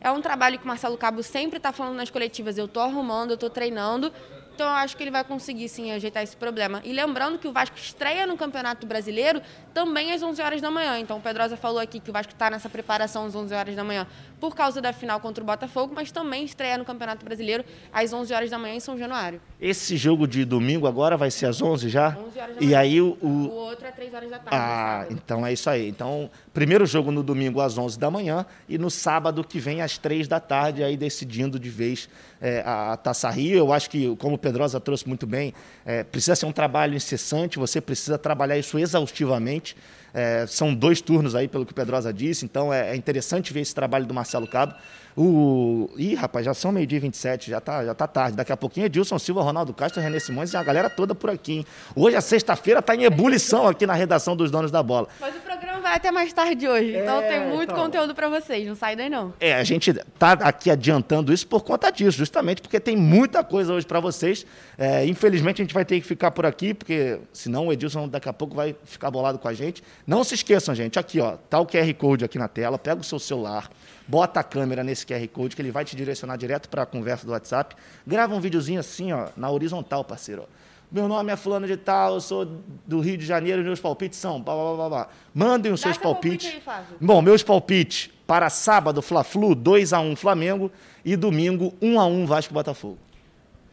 É 0.00 0.10
um 0.10 0.20
trabalho 0.20 0.58
que 0.58 0.64
o 0.64 0.66
Marcelo 0.66 0.98
Cabo 0.98 1.22
sempre 1.22 1.58
está 1.58 1.70
falando 1.70 1.94
nas 1.94 2.10
coletivas. 2.10 2.58
Eu 2.58 2.64
estou 2.64 2.82
arrumando, 2.82 3.30
eu 3.30 3.34
estou 3.34 3.50
treinando. 3.50 4.12
Então 4.60 4.68
eu 4.68 4.74
acho 4.74 4.94
que 4.94 5.02
ele 5.02 5.10
vai 5.10 5.24
conseguir 5.24 5.70
sim 5.70 5.90
ajeitar 5.90 6.22
esse 6.22 6.36
problema. 6.36 6.82
E 6.84 6.92
lembrando 6.92 7.38
que 7.38 7.48
o 7.48 7.52
Vasco 7.52 7.78
estreia 7.78 8.26
no 8.26 8.36
Campeonato 8.36 8.86
Brasileiro 8.86 9.40
também 9.72 10.12
às 10.12 10.22
11 10.22 10.42
horas 10.42 10.60
da 10.60 10.70
manhã. 10.70 10.98
Então 10.98 11.16
o 11.16 11.20
Pedrosa 11.22 11.56
falou 11.56 11.78
aqui 11.78 11.98
que 11.98 12.10
o 12.10 12.12
Vasco 12.12 12.34
está 12.34 12.50
nessa 12.50 12.68
preparação 12.68 13.24
às 13.24 13.34
11 13.34 13.54
horas 13.54 13.74
da 13.74 13.82
manhã 13.82 14.06
por 14.38 14.54
causa 14.54 14.80
da 14.80 14.92
final 14.92 15.20
contra 15.20 15.42
o 15.42 15.46
Botafogo, 15.46 15.92
mas 15.94 16.10
também 16.10 16.44
estreia 16.44 16.76
no 16.76 16.84
Campeonato 16.84 17.24
Brasileiro 17.24 17.64
às 17.92 18.12
11 18.12 18.32
horas 18.34 18.50
da 18.50 18.58
manhã 18.58 18.74
em 18.74 18.80
São 18.80 18.98
Januário. 18.98 19.40
Esse 19.60 19.96
jogo 19.96 20.26
de 20.26 20.44
domingo 20.44 20.86
agora 20.86 21.16
vai 21.16 21.30
ser 21.30 21.46
às 21.46 21.60
11 21.60 21.88
já? 21.90 22.16
11 22.18 22.38
horas 22.38 22.56
da 22.56 22.62
e 22.62 22.66
manhã. 22.66 22.78
aí 22.78 23.00
o, 23.00 23.18
o... 23.20 23.50
outro 23.50 23.86
é 23.86 23.90
3 23.90 24.14
horas 24.14 24.30
da 24.30 24.38
tarde. 24.38 24.56
Ah, 24.58 25.06
então 25.10 25.46
é 25.46 25.52
isso 25.52 25.68
aí. 25.68 25.88
Então, 25.88 26.30
primeiro 26.54 26.86
jogo 26.86 27.10
no 27.10 27.22
domingo 27.22 27.60
às 27.60 27.76
11 27.76 27.98
da 27.98 28.10
manhã 28.10 28.46
e 28.68 28.78
no 28.78 28.90
sábado 28.90 29.44
que 29.44 29.58
vem 29.58 29.82
às 29.82 29.98
3 29.98 30.26
da 30.26 30.40
tarde, 30.40 30.82
aí 30.82 30.96
decidindo 30.96 31.58
de 31.58 31.68
vez 31.68 32.08
é, 32.40 32.62
a, 32.64 32.92
a 32.92 32.96
Taça 32.96 33.28
Rio. 33.28 33.58
Eu 33.58 33.72
acho 33.72 33.90
que, 33.90 34.16
como 34.16 34.36
o 34.36 34.38
Pedrosa 34.50 34.80
trouxe 34.80 35.06
muito 35.06 35.26
bem, 35.26 35.54
é, 35.86 36.02
precisa 36.02 36.34
ser 36.34 36.46
um 36.46 36.52
trabalho 36.52 36.94
incessante, 36.94 37.58
você 37.58 37.80
precisa 37.80 38.18
trabalhar 38.18 38.58
isso 38.58 38.78
exaustivamente. 38.78 39.76
É, 40.12 40.44
são 40.48 40.74
dois 40.74 41.00
turnos 41.00 41.36
aí, 41.36 41.46
pelo 41.46 41.64
que 41.64 41.70
o 41.70 41.74
Pedrosa 41.74 42.12
disse, 42.12 42.44
então 42.44 42.74
é, 42.74 42.90
é 42.90 42.96
interessante 42.96 43.52
ver 43.52 43.60
esse 43.60 43.74
trabalho 43.74 44.06
do 44.06 44.12
Marcelo 44.12 44.46
Cabo. 44.46 44.74
O... 45.16 45.90
Ih, 45.96 46.14
rapaz, 46.14 46.44
já 46.44 46.54
são 46.54 46.72
meio-dia 46.72 47.00
27, 47.00 47.50
já 47.50 47.60
tá, 47.60 47.84
já 47.84 47.94
tá 47.94 48.06
tarde. 48.06 48.36
Daqui 48.36 48.52
a 48.52 48.56
pouquinho 48.56 48.86
Edilson 48.86 49.18
Silva, 49.18 49.42
Ronaldo 49.42 49.72
Castro, 49.72 50.00
René 50.00 50.18
Simões 50.18 50.52
e 50.52 50.56
a 50.56 50.62
galera 50.62 50.88
toda 50.88 51.14
por 51.14 51.30
aqui. 51.30 51.58
Hein? 51.58 51.66
Hoje, 51.94 52.16
a 52.16 52.20
sexta-feira, 52.20 52.80
tá 52.80 52.94
em 52.94 53.04
ebulição 53.04 53.66
aqui 53.66 53.86
na 53.86 53.94
redação 53.94 54.36
dos 54.36 54.50
Donos 54.50 54.70
da 54.70 54.82
Bola. 54.82 55.08
Mas 55.20 55.34
o 55.34 55.40
programa 55.40 55.80
vai 55.80 55.94
até 55.96 56.10
mais 56.10 56.32
tarde 56.32 56.68
hoje, 56.68 56.96
então 56.96 57.20
é, 57.20 57.28
tem 57.28 57.48
muito 57.48 57.72
então... 57.72 57.76
conteúdo 57.76 58.14
para 58.14 58.28
vocês, 58.28 58.66
não 58.66 58.74
sai 58.74 58.94
daí 58.96 59.08
não. 59.08 59.32
É, 59.40 59.54
a 59.54 59.64
gente 59.64 59.92
tá 60.18 60.32
aqui 60.32 60.70
adiantando 60.70 61.32
isso 61.32 61.46
por 61.46 61.62
conta 61.62 61.90
disso, 61.90 62.16
justamente 62.16 62.62
porque 62.62 62.78
tem 62.78 62.96
muita 62.96 63.42
coisa 63.42 63.72
hoje 63.72 63.86
para 63.86 64.00
vocês. 64.00 64.46
É, 64.78 65.04
infelizmente, 65.06 65.60
a 65.60 65.64
gente 65.64 65.74
vai 65.74 65.84
ter 65.84 66.00
que 66.00 66.06
ficar 66.06 66.30
por 66.30 66.46
aqui, 66.46 66.72
porque 66.72 67.18
senão 67.32 67.66
o 67.66 67.72
Edilson 67.72 68.08
daqui 68.08 68.28
a 68.28 68.32
pouco 68.32 68.54
vai 68.54 68.74
ficar 68.84 69.10
bolado 69.10 69.38
com 69.38 69.48
a 69.48 69.54
gente. 69.54 69.82
Não 70.06 70.22
se 70.24 70.34
esqueçam, 70.34 70.74
gente, 70.74 70.98
aqui, 70.98 71.20
ó, 71.20 71.36
tá 71.48 71.58
o 71.58 71.66
QR 71.66 71.92
Code 71.94 72.24
aqui 72.24 72.38
na 72.38 72.48
tela, 72.48 72.78
pega 72.78 73.00
o 73.00 73.04
seu 73.04 73.18
celular, 73.18 73.68
bota 74.10 74.40
a 74.40 74.42
câmera 74.42 74.82
nesse 74.82 75.06
QR 75.06 75.26
Code 75.28 75.54
que 75.54 75.62
ele 75.62 75.70
vai 75.70 75.84
te 75.84 75.94
direcionar 75.94 76.36
direto 76.36 76.68
para 76.68 76.82
a 76.82 76.86
conversa 76.86 77.24
do 77.24 77.30
WhatsApp. 77.30 77.76
Grava 78.04 78.34
um 78.34 78.40
videozinho 78.40 78.80
assim, 78.80 79.12
ó, 79.12 79.28
na 79.36 79.48
horizontal, 79.48 80.04
parceiro. 80.04 80.48
Meu 80.90 81.06
nome 81.06 81.30
é 81.30 81.36
fulano 81.36 81.68
de 81.68 81.76
tal, 81.76 82.14
eu 82.14 82.20
sou 82.20 82.44
do 82.84 82.98
Rio 82.98 83.16
de 83.16 83.24
Janeiro, 83.24 83.62
meus 83.62 83.78
palpites 83.78 84.18
são... 84.18 84.42
Blá, 84.42 84.52
blá, 84.52 84.74
blá, 84.74 84.88
blá. 84.88 85.08
Mandem 85.32 85.70
os 85.70 85.80
Dá 85.80 85.84
seus 85.84 85.98
palpites. 85.98 86.60
Aí, 86.66 86.84
Bom, 87.00 87.22
meus 87.22 87.44
palpites 87.44 88.10
para 88.26 88.50
sábado, 88.50 89.00
Fla-Flu, 89.00 89.54
2x1 89.54 90.16
Flamengo 90.16 90.72
e 91.04 91.14
domingo, 91.14 91.72
1x1 91.80 92.26
Vasco 92.26 92.52
Botafogo. 92.52 92.98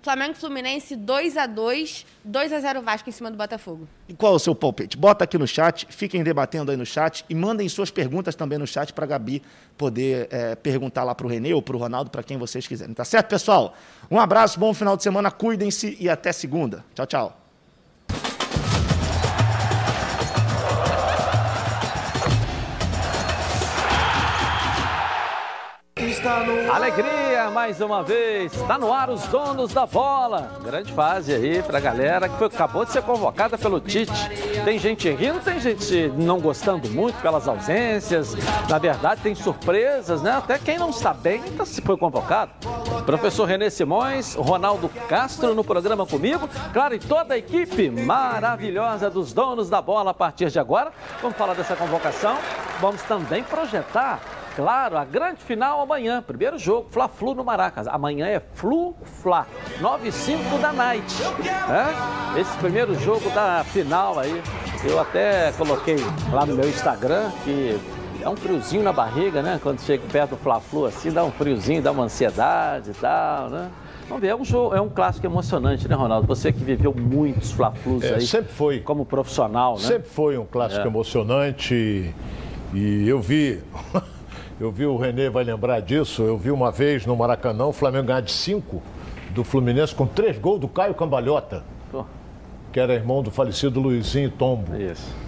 Flamengo 0.08 0.36
Fluminense 0.36 0.96
2 0.96 1.36
a 1.36 1.46
2 1.46 2.06
2 2.24 2.54
a 2.54 2.60
0 2.62 2.82
Vasco 2.82 3.10
em 3.10 3.12
cima 3.12 3.30
do 3.30 3.36
Botafogo. 3.36 3.86
E 4.08 4.14
qual 4.14 4.32
é 4.32 4.36
o 4.38 4.40
seu 4.40 4.56
palpite? 4.56 4.96
Bota 4.96 5.26
aqui 5.26 5.38
no 5.38 5.46
chat, 5.46 5.86
fiquem 5.90 6.24
debatendo 6.24 6.72
aí 6.72 6.78
no 6.78 6.86
chat 6.86 7.26
e 7.30 7.36
mandem 7.36 7.68
suas 7.68 7.92
perguntas 7.92 8.34
também 8.34 8.58
no 8.58 8.66
chat 8.66 8.94
para 8.94 9.04
a 9.04 9.08
Gabi 9.08 9.44
poder 9.78 10.30
é, 10.32 10.56
perguntar 10.56 11.04
lá 11.04 11.14
para 11.14 11.28
o 11.28 11.30
Renê 11.30 11.54
ou 11.54 11.62
para 11.62 11.76
o 11.76 11.80
Ronaldo, 11.80 12.10
para 12.10 12.24
quem 12.24 12.38
vocês 12.38 12.66
quiserem. 12.66 12.94
Tá 12.94 13.04
certo, 13.04 13.28
pessoal? 13.28 13.76
Um 14.10 14.18
abraço, 14.18 14.58
bom 14.58 14.74
final 14.74 14.96
de 14.96 15.04
semana, 15.04 15.30
cuidem-se 15.30 15.98
e 16.00 16.10
até 16.10 16.32
segunda. 16.32 16.86
Tchau, 16.96 17.06
tchau. 17.06 17.47
Alegria 26.28 27.50
mais 27.50 27.80
uma 27.80 28.04
vez. 28.04 28.54
Está 28.54 28.78
no 28.78 28.92
ar 28.92 29.10
os 29.10 29.26
donos 29.28 29.74
da 29.74 29.86
bola. 29.86 30.60
Grande 30.62 30.92
fase 30.92 31.34
aí 31.34 31.64
pra 31.64 31.80
galera 31.80 32.28
que 32.28 32.38
foi, 32.38 32.48
acabou 32.48 32.84
de 32.84 32.92
ser 32.92 33.02
convocada 33.02 33.58
pelo 33.58 33.80
Tite. 33.80 34.12
Tem 34.66 34.78
gente 34.78 35.10
rindo, 35.10 35.40
tem 35.40 35.58
gente 35.58 36.12
não 36.18 36.42
gostando 36.42 36.90
muito 36.90 37.22
pelas 37.22 37.48
ausências. 37.48 38.36
Na 38.68 38.78
verdade, 38.78 39.22
tem 39.22 39.34
surpresas, 39.36 40.22
né? 40.22 40.32
Até 40.32 40.60
quem 40.60 40.78
não 40.78 40.90
está 40.90 41.14
bem 41.14 41.42
tá, 41.56 41.66
se 41.66 41.82
foi 41.82 41.96
convocado. 41.96 42.52
Professor 43.06 43.46
Renê 43.46 43.70
Simões, 43.70 44.36
Ronaldo 44.36 44.90
Castro 45.08 45.56
no 45.56 45.64
programa 45.64 46.06
comigo. 46.06 46.50
Claro, 46.74 46.94
e 46.94 47.00
toda 47.00 47.36
a 47.36 47.38
equipe 47.38 47.90
maravilhosa 47.90 49.10
dos 49.10 49.32
donos 49.32 49.70
da 49.70 49.82
bola 49.82 50.12
a 50.12 50.14
partir 50.14 50.50
de 50.50 50.60
agora. 50.60 50.92
Vamos 51.22 51.38
falar 51.38 51.54
dessa 51.54 51.78
convocação. 51.78 52.38
Vamos 52.82 53.02
também 53.04 53.44
projetar 53.44 54.20
Claro, 54.58 54.98
a 54.98 55.06
grande 55.06 55.44
final 55.44 55.82
amanhã. 55.82 56.20
Primeiro 56.20 56.58
jogo, 56.58 56.88
Fla-Flu 56.90 57.36
no 57.36 57.46
Maracas. 57.46 57.88
Amanhã 57.88 58.26
é 58.26 58.40
Flu-Fla, 58.56 59.46
9 59.80 60.08
e 60.08 60.12
5 60.12 60.58
da 60.58 60.74
Night. 60.74 61.16
É? 61.70 62.40
Esse 62.42 62.58
primeiro 62.58 62.96
jogo 62.96 63.30
da 63.30 63.64
final 63.64 64.18
aí, 64.18 64.42
eu 64.84 65.00
até 65.00 65.52
coloquei 65.52 65.98
lá 66.34 66.44
no 66.44 66.56
meu 66.56 66.68
Instagram 66.68 67.30
que 67.44 67.80
é 68.20 68.28
um 68.28 68.36
friozinho 68.36 68.82
na 68.82 68.92
barriga, 68.92 69.44
né? 69.44 69.60
Quando 69.62 69.80
chega 69.80 70.02
perto 70.12 70.32
do 70.32 70.38
Fla-Flu 70.38 70.88
assim, 70.88 71.12
dá 71.12 71.24
um 71.24 71.32
friozinho, 71.32 71.80
dá 71.80 71.92
uma 71.92 72.06
ansiedade 72.06 72.90
e 72.90 72.94
tal, 72.96 73.52
né? 73.52 73.70
Vamos 74.10 74.22
ver, 74.22 74.30
é 74.30 74.36
um, 74.36 74.44
jogo, 74.44 74.74
é 74.74 74.82
um 74.82 74.90
clássico 74.90 75.28
emocionante, 75.28 75.88
né, 75.88 75.94
Ronaldo? 75.94 76.26
Você 76.26 76.52
que 76.52 76.64
viveu 76.64 76.96
muitos 76.96 77.52
Fla-Flus 77.52 78.04
é, 78.04 78.16
aí. 78.16 78.22
Sempre 78.26 78.52
foi. 78.54 78.80
Como 78.80 79.06
profissional, 79.06 79.76
né? 79.76 79.82
Sempre 79.82 80.10
foi 80.10 80.36
um 80.36 80.48
clássico 80.48 80.84
é. 80.84 80.88
emocionante. 80.88 82.12
E 82.74 83.08
eu 83.08 83.22
vi 83.22 83.62
Eu 84.60 84.72
vi 84.72 84.86
o 84.88 84.98
Renê 84.98 85.30
vai 85.30 85.44
lembrar 85.44 85.80
disso. 85.82 86.24
Eu 86.24 86.38
vi 86.38 86.50
uma 86.50 86.72
vez 86.72 87.06
no 87.06 87.16
Maracanã 87.16 87.66
o 87.66 87.74
Flamengo 87.74 88.08
ganhar 88.08 88.22
de 88.22 88.32
5 88.32 88.82
do 89.30 89.44
Fluminense 89.44 89.94
com 89.94 90.08
três 90.08 90.38
gols 90.40 90.60
do 90.60 90.68
Caio 90.68 90.96
Cambalhota, 90.96 91.64
que 92.74 92.80
era 92.80 92.94
irmão 92.94 93.22
do 93.22 93.30
falecido 93.30 93.80
Luizinho 93.80 94.32
Tombo. 94.32 94.76
Isso. 94.76 95.27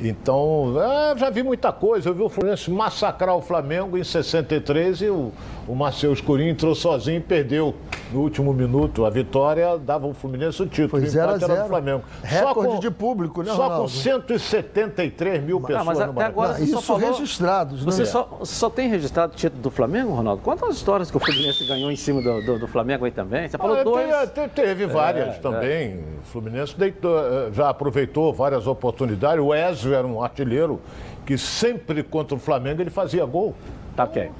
Então, 0.00 0.74
é, 0.78 1.16
já 1.16 1.30
vi 1.30 1.42
muita 1.42 1.72
coisa. 1.72 2.10
Eu 2.10 2.14
vi 2.14 2.22
o 2.22 2.28
Fluminense 2.28 2.70
massacrar 2.70 3.34
o 3.34 3.40
Flamengo 3.40 3.96
em 3.96 4.04
63 4.04 5.02
e 5.02 5.08
o, 5.08 5.32
o 5.66 5.74
Marcelo 5.74 6.12
Escurinho 6.12 6.50
entrou 6.50 6.74
sozinho 6.74 7.18
e 7.18 7.20
perdeu 7.20 7.74
no 8.12 8.20
último 8.20 8.52
minuto. 8.52 9.04
A 9.04 9.10
vitória 9.10 9.78
dava 9.78 10.06
o 10.06 10.12
Fluminense 10.12 10.62
o 10.62 10.66
título. 10.66 10.88
Foi 10.88 11.06
0 11.06 11.30
a 11.30 11.38
0 11.38 11.66
Flamengo. 11.66 12.02
Recorde 12.22 12.74
com, 12.74 12.80
de 12.80 12.90
público, 12.90 13.42
né, 13.42 13.52
Só 13.52 13.64
Ronaldo? 13.64 13.82
com 13.82 13.88
173 13.88 15.42
mil 15.42 15.60
pessoas 15.60 15.86
mas 15.86 16.00
até 16.00 16.24
agora 16.24 16.58
Não, 16.58 16.64
Isso 16.64 16.82
falou... 16.82 17.12
registrados, 17.12 17.84
né? 17.84 17.92
Você 17.92 18.04
só, 18.04 18.40
só 18.42 18.68
tem 18.68 18.88
registrado 18.88 19.32
o 19.32 19.36
título 19.36 19.62
do 19.62 19.70
Flamengo, 19.70 20.12
Ronaldo? 20.12 20.42
Quantas 20.42 20.76
histórias 20.76 21.10
que 21.10 21.16
o 21.16 21.20
Fluminense 21.20 21.66
ganhou 21.66 21.90
em 21.90 21.96
cima 21.96 22.20
do, 22.20 22.42
do, 22.42 22.58
do 22.60 22.68
Flamengo 22.68 23.04
aí 23.04 23.10
também? 23.10 23.48
Você 23.48 23.56
falou 23.56 23.78
ah, 23.78 23.84
dois. 23.84 24.30
Teve, 24.30 24.48
teve 24.48 24.86
várias 24.86 25.36
é, 25.36 25.38
também. 25.38 25.92
É. 25.92 26.00
O 26.22 26.26
Fluminense 26.26 26.76
deitou, 26.76 27.18
eh, 27.18 27.50
já 27.52 27.68
aproveitou 27.68 28.32
várias 28.32 28.66
oportunidades. 28.66 29.42
O 29.42 29.54
Ezio 29.54 29.85
era 29.92 30.06
um 30.06 30.22
artilheiro 30.22 30.80
que 31.24 31.36
sempre 31.36 32.02
contra 32.02 32.36
o 32.36 32.38
Flamengo 32.38 32.80
ele 32.80 32.90
fazia 32.90 33.24
gol. 33.24 33.54
Tá 33.96 34.04
ok. 34.04 34.30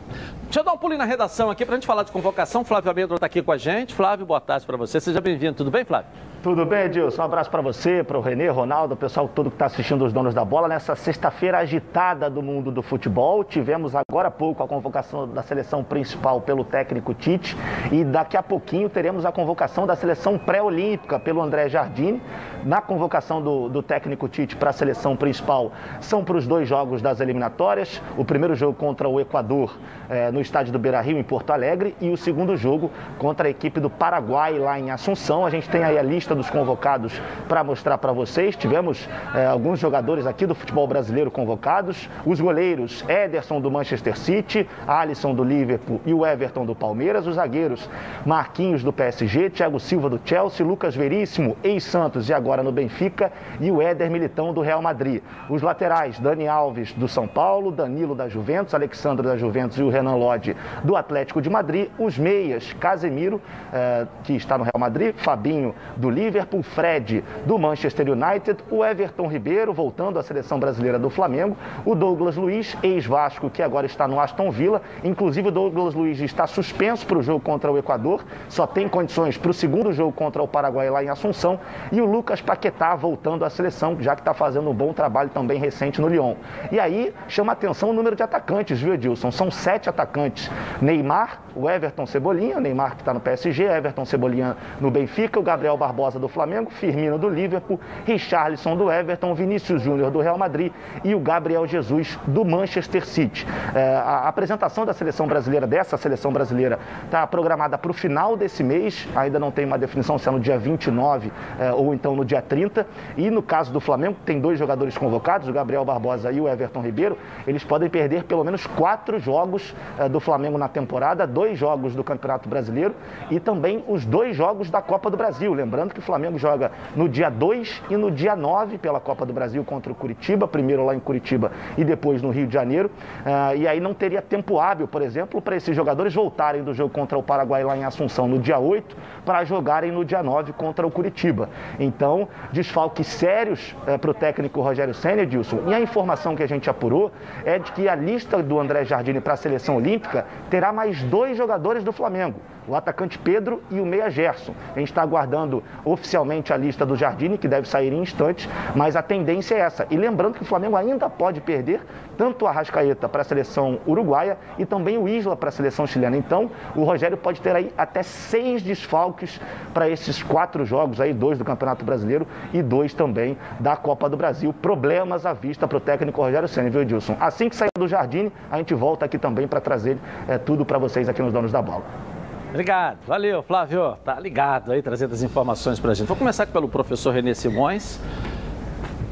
Deixa 0.45 0.61
eu 0.61 0.65
dar 0.65 0.73
um 0.73 0.79
pulo 0.79 0.97
na 0.97 1.05
redação 1.05 1.51
aqui 1.51 1.65
para 1.65 1.75
a 1.75 1.79
gente 1.79 1.87
falar 1.87 2.03
de 2.03 2.13
convocação. 2.13 2.65
Flávio 2.65 2.91
Abedro 2.91 3.15
está 3.15 3.27
aqui 3.27 3.43
com 3.43 3.53
a 3.53 3.57
gente. 3.57 3.95
Flávio, 3.95 4.27
boa 4.27 4.41
tarde 4.41 4.67
para 4.67 4.77
você. 4.77 5.01
Seja 5.01 5.21
bem-vindo. 5.21 5.55
Tudo 5.55 5.71
bem, 5.71 5.85
Flávio? 5.85 6.11
Tudo 6.47 6.65
bem, 6.65 6.85
Edilson? 6.85 7.23
Um 7.23 7.25
abraço 7.25 7.51
para 7.51 7.61
você, 7.61 8.05
para 8.05 8.17
o 8.17 8.21
Renê, 8.21 8.49
Ronaldo, 8.49 8.95
o 8.95 8.97
pessoal 8.97 9.27
todo 9.27 9.51
que 9.51 9.57
está 9.57 9.67
assistindo 9.67 10.05
os 10.05 10.13
donos 10.13 10.33
da 10.33 10.45
bola. 10.45 10.69
Nessa 10.69 10.95
sexta-feira 10.95 11.59
agitada 11.59 12.31
do 12.31 12.41
mundo 12.41 12.71
do 12.71 12.83
futebol, 12.83 13.43
tivemos 13.43 13.97
agora 13.97 14.29
há 14.29 14.31
pouco 14.31 14.63
a 14.63 14.69
convocação 14.69 15.27
da 15.27 15.43
seleção 15.43 15.83
principal 15.83 16.41
pelo 16.41 16.63
técnico 16.63 17.13
Tite 17.15 17.57
e 17.91 18.05
daqui 18.05 18.37
a 18.37 18.45
pouquinho 18.45 18.89
teremos 18.89 19.27
a 19.27 19.33
convocação 19.33 19.89
da 19.89 19.97
seleção 19.97 20.39
pré-olímpica 20.39 21.19
pelo 21.19 21.43
André 21.43 21.69
Jardine. 21.69 22.23
Na 22.65 22.81
convocação 22.81 23.43
do, 23.43 23.69
do 23.69 23.83
técnico 23.83 24.29
Tite 24.29 24.55
para 24.55 24.71
a 24.71 24.73
seleção 24.73 25.17
principal 25.17 25.73
são 26.01 26.23
para 26.23 26.37
os 26.37 26.47
dois 26.47 26.69
jogos 26.69 27.03
das 27.03 27.19
eliminatórias. 27.19 28.01
O 28.17 28.25
primeiro 28.25 28.55
jogo 28.55 28.75
contra 28.75 29.09
o 29.09 29.19
Equador 29.19 29.77
eh, 30.09 30.31
no 30.31 30.41
estádio 30.41 30.73
do 30.73 30.79
Beira 30.79 31.01
Rio, 31.01 31.19
em 31.19 31.25
Porto 31.25 31.51
Alegre, 31.51 31.97
e 32.01 32.09
o 32.09 32.17
segundo 32.17 32.57
jogo 32.57 32.93
contra 33.19 33.49
a 33.49 33.51
equipe 33.51 33.81
do 33.81 33.91
Paraguai, 33.91 34.57
lá 34.61 34.79
em 34.79 34.93
Assunção. 34.93 35.45
A 35.45 35.51
gente 35.51 35.69
tem 35.69 35.83
aí 35.83 35.99
a 35.99 36.03
lista 36.03 36.36
dos 36.37 36.51
convocados 36.51 37.21
para 37.49 37.65
mostrar 37.65 37.99
para 37.99 38.13
vocês. 38.13 38.55
Tivemos 38.57 39.09
é, 39.35 39.47
alguns 39.47 39.79
jogadores 39.79 40.27
aqui 40.27 40.47
do 40.47 40.55
futebol 40.55 40.87
brasileiro 40.87 41.31
convocados. 41.31 42.09
Os 42.25 42.41
goleiros 42.41 43.05
Ederson 43.09 43.61
do 43.61 43.71
Manchester 43.71 44.17
City, 44.17 44.69
Alisson 44.87 45.35
do 45.35 45.43
Liverpool 45.43 46.01
e 46.05 46.13
o 46.13 46.25
Everton 46.27 46.65
do 46.65 46.75
Palmeiras. 46.75 47.27
Os 47.27 47.37
zagueiros 47.37 47.89
Marquinhos 48.25 48.83
do 48.83 48.93
PSG, 48.93 49.51
Thiago 49.51 49.81
Silva 49.81 50.11
do 50.11 50.21
Chelsea, 50.25 50.65
Lucas 50.65 50.95
Veríssimo, 50.95 51.57
ex-Santos 51.63 52.29
e 52.29 52.35
agora 52.35 52.63
no 52.63 52.73
Benfica 52.73 53.33
e 53.61 53.71
o 53.71 53.81
Éder 53.81 54.11
Militão 54.11 54.53
do 54.53 54.61
Real 54.61 54.83
Madrid. 54.83 55.23
Os 55.49 55.63
laterais 55.63 56.19
Dani 56.19 56.49
Alves 56.49 56.93
do 56.93 57.09
São 57.09 57.27
Paulo, 57.27 57.71
Danilo 57.71 58.15
da 58.15 58.29
Juventus, 58.29 58.75
Alexandre 58.75 59.27
da 59.27 59.37
Juventus 59.37 59.79
e 59.79 59.83
o 59.83 59.89
Renan 59.89 60.17
Lodge 60.17 60.57
do 60.85 60.97
Atlético 60.97 61.41
de 61.41 61.51
Madrid. 61.51 61.89
Os 61.99 62.19
meias 62.19 62.73
Casemiro, 62.75 63.41
eh, 63.73 64.07
que 64.25 64.35
está 64.35 64.59
no 64.59 64.65
Real 64.65 64.79
Madrid, 64.79 65.15
Fabinho 65.17 65.75
do 65.97 66.11
Liverpool 66.17 66.63
Fred 66.63 67.23
do 67.45 67.59
Manchester 67.59 68.09
United, 68.11 68.65
o 68.71 68.83
Everton 68.83 69.27
Ribeiro, 69.27 69.75
voltando 69.75 70.19
à 70.19 70.23
seleção 70.23 70.59
brasileira 70.59 70.99
do 70.99 71.11
Flamengo, 71.11 71.55
o 71.85 71.95
Douglas 71.95 72.37
Luiz, 72.37 72.75
ex-Vasco, 72.83 73.51
que 73.51 73.63
agora 73.63 73.85
está 73.85 74.09
no 74.09 74.19
Aston 74.19 74.51
Villa. 74.51 74.81
Inclusive, 75.05 75.49
o 75.49 75.51
Douglas 75.51 75.93
Luiz 75.93 76.19
está 76.19 76.47
suspenso 76.47 77.07
para 77.07 77.19
o 77.19 77.23
jogo 77.23 77.41
contra 77.41 77.71
o 77.71 77.77
Equador, 77.77 78.25
só 78.49 78.67
tem 78.67 78.89
condições 78.89 79.37
para 79.37 79.51
o 79.51 79.55
segundo 79.55 79.93
jogo 79.93 80.11
contra 80.11 80.43
o 80.43 80.49
Paraguai 80.49 80.89
lá 80.89 81.05
em 81.05 81.11
Assunção. 81.11 81.61
E 81.93 82.01
o 82.01 82.07
Lucas 82.07 82.41
Paquetá 82.41 82.95
voltando 82.95 83.45
à 83.45 83.51
seleção, 83.51 83.95
já 84.01 84.15
que 84.15 84.23
está 84.23 84.33
fazendo 84.33 84.71
um 84.71 84.75
bom 84.75 84.95
trabalho 84.95 85.29
também 85.29 85.59
recente 85.59 86.01
no 86.01 86.09
Lyon. 86.09 86.35
E 86.73 86.81
aí 86.81 87.13
chama 87.29 87.53
atenção 87.53 87.91
o 87.91 87.93
número 87.93 88.17
de 88.17 88.23
atacantes, 88.23 88.81
viu, 88.81 88.95
Edilson? 88.95 89.31
São 89.31 89.51
sete 89.51 89.91
atacantes: 89.91 90.51
Neymar, 90.81 91.43
o 91.55 91.69
Everton 91.69 92.07
Cebolinha, 92.07 92.59
Neymar 92.59 92.97
que 92.97 93.03
está 93.03 93.13
no 93.13 93.21
PSG, 93.21 93.65
Everton 93.65 94.07
Cebolinha 94.07 94.57
no 94.81 94.91
Benfica, 94.91 95.39
o 95.39 95.43
Gabriel 95.43 95.77
Barbosa 95.77 96.06
do 96.15 96.29
Flamengo, 96.29 96.71
Firmino 96.71 97.19
do 97.19 97.29
Liverpool, 97.29 97.81
Richarlison 98.05 98.77
do 98.77 98.91
Everton, 98.91 99.35
Vinícius 99.35 99.83
Júnior 99.83 100.11
do 100.11 100.21
Real 100.21 100.39
Madrid 100.39 100.73
e 101.05 101.15
o 101.15 101.21
Gabriel 101.21 101.67
Jesus 101.67 102.19
do 102.27 102.45
Manchester 102.45 103.05
City. 103.05 103.47
É, 103.75 103.97
a 103.97 104.29
apresentação 104.29 104.87
da 104.87 104.93
seleção 104.93 105.27
brasileira, 105.27 105.67
dessa 105.67 105.97
seleção 105.97 106.33
brasileira, 106.33 106.79
está 107.05 107.27
programada 107.27 107.77
para 107.77 107.91
o 107.91 107.95
final 107.95 108.37
desse 108.37 108.63
mês, 108.63 109.07
ainda 109.15 109.39
não 109.39 109.51
tem 109.51 109.65
uma 109.65 109.79
definição 109.79 110.19
se 110.19 110.29
é 110.29 110.33
no 110.33 110.41
dia 110.41 110.59
29 110.59 111.33
é, 111.59 111.73
ou 111.73 111.93
então 111.93 112.15
no 112.15 112.25
dia 112.25 112.41
30. 112.41 112.87
E 113.17 113.31
no 113.31 113.43
caso 113.43 113.73
do 113.73 113.81
Flamengo, 113.81 114.17
tem 114.25 114.41
dois 114.41 114.59
jogadores 114.59 114.97
convocados, 114.97 115.49
o 115.49 115.53
Gabriel 115.53 115.85
Barbosa 115.85 116.31
e 116.31 116.41
o 116.41 116.49
Everton 116.49 116.81
Ribeiro, 116.81 117.19
eles 117.47 117.65
podem 117.65 117.89
perder 117.89 118.25
pelo 118.25 118.45
menos 118.45 118.67
quatro 118.67 119.19
jogos 119.19 119.75
é, 119.99 120.09
do 120.09 120.21
Flamengo 120.21 120.57
na 120.59 120.69
temporada, 120.69 121.27
dois 121.27 121.59
jogos 121.59 121.95
do 121.95 122.05
Campeonato 122.05 122.49
Brasileiro 122.49 122.95
e 123.31 123.41
também 123.41 123.85
os 123.89 124.05
dois 124.05 124.37
jogos 124.37 124.71
da 124.71 124.81
Copa 124.81 125.11
do 125.11 125.17
Brasil. 125.17 125.53
Lembrando 125.53 125.95
que 125.95 125.96
o 125.99 126.03
Flamengo 126.03 126.39
joga 126.39 126.71
no 126.95 127.09
dia 127.09 127.29
2 127.29 127.83
e 127.91 127.97
no 127.97 128.11
dia 128.11 128.37
9 128.37 128.79
pela 128.79 129.01
Copa 129.01 129.25
do 129.25 129.33
Brasil 129.33 129.65
contra 129.65 129.93
o 129.93 129.95
Curitiba, 129.95 130.47
primeiro 130.47 130.85
lá 130.85 130.95
em 130.95 131.01
Curitiba 131.01 131.53
e 131.77 131.85
depois 131.85 132.23
no 132.23 132.31
Rio 132.31 132.47
de 132.47 132.55
Janeiro. 132.55 132.91
Uh, 133.25 133.57
e 133.57 133.69
aí 133.69 133.81
não 133.81 133.95
teria 133.95 134.23
tempo 134.23 134.59
hábil, 134.59 134.87
por 134.87 135.03
exemplo, 135.03 135.41
para 135.41 135.57
esses 135.57 135.75
jogadores 135.75 136.15
voltarem 136.15 136.63
do 136.63 136.75
jogo 136.75 136.91
contra 136.91 137.19
o 137.19 137.23
Paraguai 137.23 137.65
lá 137.65 137.77
em 137.77 137.85
Assunção 137.85 138.29
no 138.29 138.39
dia 138.39 138.59
8 138.59 138.97
para 139.25 139.45
jogarem 139.45 139.93
no 139.93 140.05
dia 140.05 140.23
9 140.23 140.53
contra 140.53 140.87
o 140.87 140.91
Curitiba. 140.91 141.49
Então, 141.79 142.29
desfalques 142.53 143.07
sérios 143.07 143.75
uh, 143.87 143.99
para 143.99 144.11
o 144.11 144.15
técnico 144.15 144.61
Rogério 144.61 144.95
Senna, 144.95 145.23
Edilson. 145.23 145.61
E 145.67 145.75
a 145.75 145.81
informação 145.81 146.37
que 146.37 146.43
a 146.43 146.49
gente 146.49 146.69
apurou 146.69 147.11
é 147.45 147.59
de 147.59 147.73
que 147.73 147.89
a 147.89 147.95
lista 147.95 148.43
do 148.43 148.59
André 148.59 148.85
Jardine 148.85 149.21
para 149.21 149.35
a 149.35 149.37
seleção 149.37 149.77
olímpica 149.77 150.27
terá 150.51 150.73
mais 150.73 151.03
dois 151.05 151.37
jogadores 151.37 151.83
do 151.83 151.93
Flamengo 151.93 152.41
o 152.69 152.75
atacante 152.75 153.19
Pedro 153.19 153.63
e 153.71 153.81
o 153.81 153.87
meia 153.87 154.11
Gerson. 154.11 154.55
A 154.75 154.79
gente 154.79 154.89
está 154.89 155.03
aguardando 155.03 155.63
oficialmente 155.85 156.53
a 156.53 156.57
lista 156.57 156.85
do 156.85 156.97
Jardine, 156.97 157.39
que 157.39 157.49
deve 157.49 157.69
sair 157.69 157.93
em 157.93 158.03
instantes, 158.03 158.49
mas 158.75 158.97
a 158.97 159.03
tendência 159.03 159.55
é 159.55 159.61
essa. 159.61 159.87
E 159.91 159.97
lembrando 159.97 160.35
que 160.35 160.43
o 160.43 160.47
Flamengo 160.47 160.77
ainda 160.77 161.09
pode 161.09 161.41
perder 161.41 161.81
tanto 162.17 162.45
o 162.45 162.49
Arrascaeta 162.49 163.09
para 163.09 163.21
a 163.21 163.25
seleção 163.25 163.79
uruguaia 163.87 164.39
e 164.59 164.65
também 164.65 164.97
o 164.99 165.09
Isla 165.09 165.37
para 165.37 165.49
a 165.49 165.53
seleção 165.53 165.87
chilena. 165.87 166.17
Então, 166.17 166.51
o 166.75 166.85
Rogério 166.85 167.17
pode 167.17 167.41
ter 167.41 167.55
aí 167.55 167.73
até 167.77 168.03
seis 168.03 168.63
desfalques 168.63 169.41
para 169.75 169.89
esses 169.89 170.23
quatro 170.23 170.65
jogos 170.65 171.01
aí, 171.01 171.13
dois 171.13 171.39
do 171.39 171.45
Campeonato 171.45 171.85
Brasileiro 171.85 172.27
e 172.53 172.63
dois 172.63 172.95
também 172.95 173.37
da 173.61 173.77
Copa 173.77 174.09
do 174.09 174.17
Brasil. 174.17 174.53
Problemas 174.53 175.27
à 175.27 175.33
vista 175.33 175.69
para 175.69 175.77
o 175.77 175.81
técnico 175.81 176.21
Rogério 176.21 176.49
Senna, 176.49 176.71
viu, 176.71 176.83
Edilson? 176.83 177.17
Assim 177.21 177.49
que 177.49 177.57
sair 177.57 177.71
do 177.79 177.87
Jardine, 177.87 178.33
a 178.51 178.57
gente 178.59 178.75
volta 178.75 179.05
aqui 179.05 179.19
também 179.19 179.47
para 179.47 179.61
trazer 179.61 179.99
é, 180.29 180.39
tudo 180.39 180.65
para 180.65 180.79
vocês 180.79 181.09
aqui 181.09 181.23
nos 181.23 181.33
Donos 181.33 181.53
da 181.53 181.61
Bola. 181.61 182.16
Obrigado, 182.57 183.01
valeu, 183.07 183.43
Flávio. 183.43 183.99
Tá 184.03 184.19
ligado 184.19 184.73
aí, 184.73 184.81
trazendo 184.81 185.13
as 185.13 185.21
informações 185.21 185.79
para 185.79 185.91
a 185.91 185.95
gente. 185.95 186.07
Vou 186.07 186.17
começar 186.17 186.47
pelo 186.47 186.67
professor 186.67 187.13
Renê 187.13 187.35
Simões. 187.35 188.01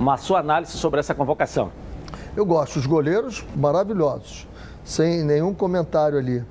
Uma 0.00 0.16
sua 0.16 0.38
análise 0.38 0.72
sobre 0.78 0.98
essa 0.98 1.14
convocação. 1.14 1.70
Eu 2.34 2.46
gosto, 2.46 2.78
os 2.78 2.86
goleiros 2.86 3.44
maravilhosos, 3.54 4.48
sem 4.82 5.22
nenhum 5.22 5.52
comentário 5.52 6.16
ali. 6.16 6.42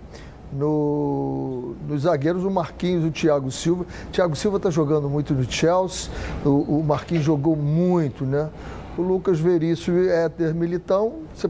No, 0.52 1.76
nos 1.88 2.04
zagueiros, 2.04 2.46
o 2.46 2.52
Marquinhos 2.52 3.04
o 3.06 3.10
Thiago 3.10 3.50
Silva. 3.50 3.88
Thiago 4.12 4.36
Silva 4.36 4.58
está 4.58 4.70
jogando 4.70 5.10
muito 5.10 5.34
no 5.34 5.52
Chelsea, 5.52 6.12
o, 6.46 6.78
o 6.78 6.84
Marquinhos 6.84 7.26
jogou 7.26 7.56
muito, 7.56 8.24
né? 8.24 8.52
O 8.96 9.02
Lucas 9.02 9.40
Veríssimo 9.40 9.98
e 9.98 10.10
Éter 10.10 10.54
Militão, 10.54 11.22
você 11.34 11.50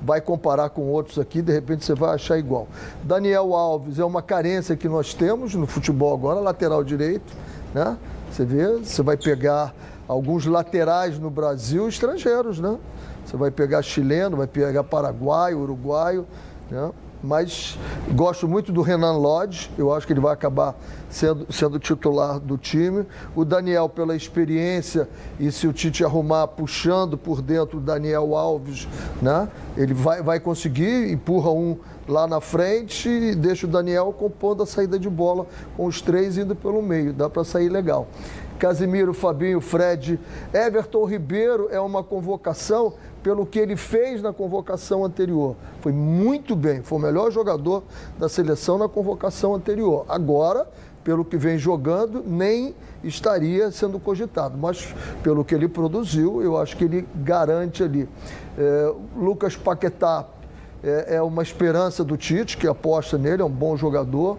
vai 0.00 0.20
comparar 0.20 0.70
com 0.70 0.82
outros 0.82 1.18
aqui, 1.18 1.42
de 1.42 1.52
repente 1.52 1.84
você 1.84 1.94
vai 1.94 2.14
achar 2.14 2.38
igual. 2.38 2.68
Daniel 3.02 3.54
Alves 3.54 3.98
é 3.98 4.04
uma 4.04 4.22
carência 4.22 4.76
que 4.76 4.88
nós 4.88 5.14
temos 5.14 5.54
no 5.54 5.66
futebol 5.66 6.14
agora, 6.14 6.40
lateral 6.40 6.84
direito, 6.84 7.32
né? 7.74 7.96
Você 8.30 8.44
vê, 8.44 8.78
você 8.78 9.02
vai 9.02 9.16
pegar 9.16 9.74
alguns 10.06 10.46
laterais 10.46 11.18
no 11.18 11.30
Brasil 11.30 11.88
estrangeiros, 11.88 12.60
né? 12.60 12.78
Você 13.24 13.36
vai 13.36 13.50
pegar 13.50 13.82
chileno, 13.82 14.36
vai 14.36 14.46
pegar 14.46 14.84
paraguaio, 14.84 15.58
uruguaio, 15.58 16.26
né? 16.70 16.90
Mas 17.22 17.76
gosto 18.12 18.46
muito 18.46 18.70
do 18.70 18.80
Renan 18.80 19.12
Lodge, 19.12 19.70
eu 19.76 19.92
acho 19.92 20.06
que 20.06 20.12
ele 20.12 20.20
vai 20.20 20.32
acabar 20.32 20.76
sendo, 21.10 21.52
sendo 21.52 21.78
titular 21.78 22.38
do 22.38 22.56
time. 22.56 23.04
O 23.34 23.44
Daniel, 23.44 23.88
pela 23.88 24.14
experiência, 24.14 25.08
e 25.38 25.50
se 25.50 25.66
o 25.66 25.72
Tite 25.72 26.04
arrumar 26.04 26.46
puxando 26.48 27.18
por 27.18 27.42
dentro 27.42 27.78
o 27.78 27.80
Daniel 27.80 28.36
Alves, 28.36 28.86
né? 29.20 29.48
ele 29.76 29.94
vai, 29.94 30.22
vai 30.22 30.40
conseguir, 30.40 31.10
empurra 31.10 31.50
um 31.50 31.76
lá 32.06 32.26
na 32.26 32.40
frente 32.40 33.08
e 33.08 33.34
deixa 33.34 33.66
o 33.66 33.68
Daniel 33.68 34.14
compondo 34.16 34.62
a 34.62 34.66
saída 34.66 34.98
de 34.98 35.10
bola 35.10 35.46
com 35.76 35.86
os 35.86 36.00
três 36.00 36.38
indo 36.38 36.56
pelo 36.56 36.82
meio. 36.82 37.12
Dá 37.12 37.28
para 37.28 37.44
sair 37.44 37.68
legal. 37.68 38.08
Casimiro, 38.58 39.14
Fabinho, 39.14 39.60
Fred, 39.60 40.18
Everton 40.52 41.04
Ribeiro 41.04 41.68
é 41.70 41.80
uma 41.80 42.02
convocação 42.02 42.94
pelo 43.22 43.44
que 43.44 43.58
ele 43.58 43.76
fez 43.76 44.22
na 44.22 44.32
convocação 44.32 45.04
anterior. 45.04 45.56
Foi 45.80 45.92
muito 45.92 46.54
bem, 46.54 46.82
foi 46.82 46.98
o 46.98 47.00
melhor 47.00 47.30
jogador 47.30 47.82
da 48.18 48.28
seleção 48.28 48.78
na 48.78 48.88
convocação 48.88 49.54
anterior. 49.54 50.04
Agora, 50.08 50.66
pelo 51.04 51.24
que 51.24 51.36
vem 51.36 51.58
jogando, 51.58 52.22
nem 52.26 52.74
estaria 53.02 53.70
sendo 53.70 53.98
cogitado, 53.98 54.58
mas 54.58 54.94
pelo 55.22 55.44
que 55.44 55.54
ele 55.54 55.68
produziu, 55.68 56.42
eu 56.42 56.56
acho 56.56 56.76
que 56.76 56.84
ele 56.84 57.08
garante 57.14 57.82
ali. 57.82 58.08
É, 58.58 58.92
Lucas 59.16 59.56
Paquetá 59.56 60.26
é, 60.82 61.16
é 61.16 61.22
uma 61.22 61.42
esperança 61.42 62.04
do 62.04 62.16
Tite, 62.16 62.56
que 62.56 62.66
aposta 62.66 63.16
nele, 63.16 63.42
é 63.42 63.44
um 63.44 63.50
bom 63.50 63.76
jogador. 63.76 64.38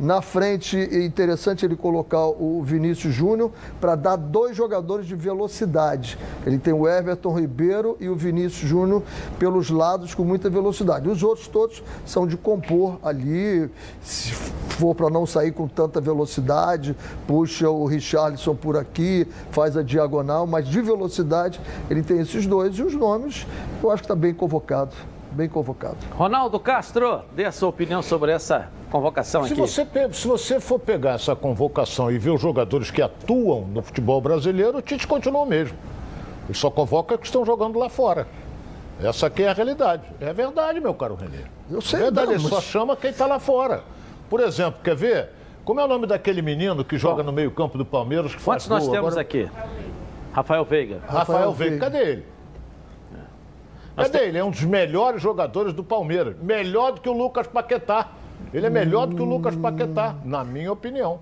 Na 0.00 0.22
frente, 0.22 0.76
é 0.76 1.04
interessante 1.04 1.64
ele 1.64 1.74
colocar 1.74 2.26
o 2.26 2.62
Vinícius 2.62 3.12
Júnior 3.12 3.50
para 3.80 3.96
dar 3.96 4.16
dois 4.16 4.56
jogadores 4.56 5.06
de 5.06 5.16
velocidade. 5.16 6.16
Ele 6.46 6.56
tem 6.56 6.72
o 6.72 6.88
Everton 6.88 7.36
Ribeiro 7.36 7.96
e 7.98 8.08
o 8.08 8.14
Vinícius 8.14 8.68
Júnior 8.68 9.02
pelos 9.38 9.70
lados 9.70 10.14
com 10.14 10.22
muita 10.22 10.48
velocidade. 10.48 11.08
Os 11.08 11.22
outros 11.24 11.48
todos 11.48 11.82
são 12.06 12.28
de 12.28 12.36
compor 12.36 12.98
ali, 13.02 13.68
se 14.00 14.32
for 14.32 14.94
para 14.94 15.10
não 15.10 15.26
sair 15.26 15.50
com 15.50 15.66
tanta 15.66 16.00
velocidade, 16.00 16.96
puxa 17.26 17.68
o 17.68 17.84
Richarlison 17.84 18.54
por 18.54 18.76
aqui, 18.76 19.26
faz 19.50 19.76
a 19.76 19.82
diagonal, 19.82 20.46
mas 20.46 20.68
de 20.68 20.80
velocidade 20.80 21.60
ele 21.90 22.02
tem 22.02 22.20
esses 22.20 22.46
dois 22.46 22.76
e 22.76 22.82
os 22.82 22.94
nomes 22.94 23.46
eu 23.82 23.90
acho 23.90 24.02
que 24.02 24.06
está 24.06 24.14
bem 24.14 24.32
convocado 24.32 24.94
bem 25.30 25.48
convocado. 25.48 25.98
Ronaldo 26.12 26.58
Castro, 26.58 27.22
dê 27.36 27.44
a 27.44 27.52
sua 27.52 27.68
opinião 27.68 28.02
sobre 28.02 28.32
essa 28.32 28.68
convocação 28.88 29.44
se 29.44 29.52
aqui. 29.52 29.60
Você, 29.60 29.86
se 30.12 30.26
você 30.26 30.60
for 30.60 30.78
pegar 30.78 31.12
essa 31.12 31.36
convocação 31.36 32.10
e 32.10 32.18
ver 32.18 32.30
os 32.30 32.40
jogadores 32.40 32.90
que 32.90 33.00
atuam 33.00 33.66
no 33.66 33.82
futebol 33.82 34.20
brasileiro, 34.20 34.78
o 34.78 34.82
Tite 34.82 35.06
continua 35.06 35.42
o 35.42 35.46
mesmo. 35.46 35.76
Ele 36.48 36.56
só 36.56 36.70
convoca 36.70 37.16
que 37.16 37.26
estão 37.26 37.44
jogando 37.44 37.78
lá 37.78 37.88
fora. 37.88 38.26
Essa 39.02 39.26
aqui 39.28 39.44
é 39.44 39.48
a 39.48 39.52
realidade. 39.52 40.02
É 40.20 40.32
verdade, 40.32 40.80
meu 40.80 40.94
caro 40.94 41.14
Renê. 41.14 41.44
Eu 41.70 41.80
sei, 41.80 42.00
é 42.00 42.02
verdade, 42.04 42.26
não, 42.28 42.34
ele 42.34 42.42
mas... 42.42 42.52
só 42.52 42.60
chama 42.60 42.96
quem 42.96 43.10
está 43.10 43.26
lá 43.26 43.38
fora. 43.38 43.84
Por 44.28 44.40
exemplo, 44.40 44.80
quer 44.82 44.96
ver? 44.96 45.30
Como 45.64 45.80
é 45.80 45.84
o 45.84 45.88
nome 45.88 46.06
daquele 46.06 46.42
menino 46.42 46.84
que 46.84 46.96
joga 46.96 47.22
no 47.22 47.30
meio-campo 47.30 47.76
do 47.76 47.84
Palmeiras? 47.84 48.34
Que 48.34 48.42
Quantos 48.42 48.66
nós 48.68 48.84
temos 48.88 49.12
Agora... 49.12 49.20
aqui? 49.20 49.48
Rafael 50.32 50.64
Veiga. 50.64 51.00
Rafael, 51.06 51.18
Rafael 51.18 51.52
Veiga. 51.52 51.70
Veiga. 51.70 51.90
Cadê 51.90 52.10
ele? 52.10 52.26
Cadê 53.94 54.18
ele? 54.18 54.38
É 54.38 54.44
um 54.44 54.50
dos 54.50 54.62
melhores 54.62 55.20
jogadores 55.20 55.72
do 55.72 55.84
Palmeiras. 55.84 56.36
Melhor 56.40 56.92
do 56.92 57.00
que 57.00 57.08
o 57.08 57.12
Lucas 57.12 57.46
Paquetá. 57.46 58.08
Ele 58.52 58.66
é 58.66 58.70
melhor 58.70 59.06
do 59.06 59.16
que 59.16 59.22
o 59.22 59.24
Lucas 59.24 59.54
Paquetá, 59.56 60.16
na 60.24 60.42
minha 60.44 60.72
opinião. 60.72 61.20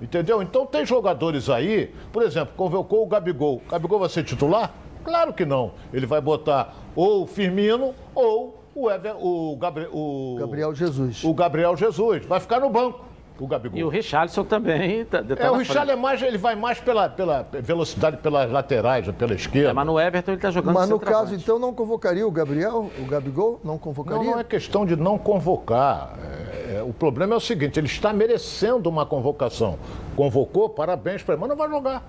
Entendeu? 0.00 0.42
Então 0.42 0.66
tem 0.66 0.84
jogadores 0.84 1.48
aí, 1.48 1.92
por 2.12 2.22
exemplo, 2.22 2.54
convocou 2.56 3.02
o 3.02 3.06
Gabigol. 3.06 3.62
O 3.66 3.70
Gabigol 3.70 3.98
vai 3.98 4.08
ser 4.08 4.24
titular? 4.24 4.74
Claro 5.02 5.32
que 5.32 5.44
não. 5.44 5.72
Ele 5.92 6.04
vai 6.04 6.20
botar 6.20 6.74
ou 6.94 7.22
o 7.22 7.26
Firmino 7.26 7.94
ou 8.14 8.62
o, 8.74 8.90
Ever, 8.90 9.16
o, 9.18 9.56
Gabriel, 9.56 9.90
o 9.92 10.36
Gabriel 10.38 10.74
Jesus. 10.74 11.24
O 11.24 11.32
Gabriel 11.32 11.76
Jesus. 11.76 12.26
Vai 12.26 12.40
ficar 12.40 12.60
no 12.60 12.68
banco 12.68 13.05
o 13.38 13.46
Gabigol. 13.46 13.78
E 13.78 13.84
o 13.84 13.88
Richarlison 13.88 14.44
também. 14.44 15.06
Tá, 15.06 15.22
tá 15.22 15.44
é, 15.44 15.50
o 15.50 15.56
Richarlison 15.56 15.92
é 15.92 15.96
mais, 15.96 16.22
ele 16.22 16.38
vai 16.38 16.56
mais 16.56 16.80
pela, 16.80 17.08
pela 17.08 17.46
velocidade 17.52 18.16
pelas 18.16 18.50
laterais, 18.50 19.08
pela 19.12 19.34
esquerda. 19.34 19.70
É, 19.70 19.72
mas 19.72 19.86
no 19.86 20.00
Everton 20.00 20.32
ele 20.32 20.38
está 20.38 20.50
jogando 20.50 20.74
Mas 20.74 20.88
no 20.88 20.98
caso, 20.98 21.34
então, 21.34 21.58
não 21.58 21.72
convocaria 21.72 22.26
o 22.26 22.30
Gabriel, 22.30 22.90
o 22.98 23.04
Gabigol? 23.04 23.60
Não 23.62 23.78
convocaria? 23.78 24.22
Não, 24.22 24.32
não 24.32 24.40
é 24.40 24.44
questão 24.44 24.84
de 24.84 24.96
não 24.96 25.18
convocar. 25.18 26.14
É, 26.18 26.76
é, 26.78 26.82
o 26.82 26.92
problema 26.92 27.34
é 27.34 27.36
o 27.36 27.40
seguinte, 27.40 27.78
ele 27.78 27.86
está 27.86 28.12
merecendo 28.12 28.88
uma 28.88 29.06
convocação. 29.06 29.78
Convocou, 30.16 30.68
parabéns 30.68 31.22
para 31.22 31.34
ele, 31.34 31.40
mas 31.40 31.50
não 31.50 31.56
vai 31.56 31.68
jogar. 31.68 32.02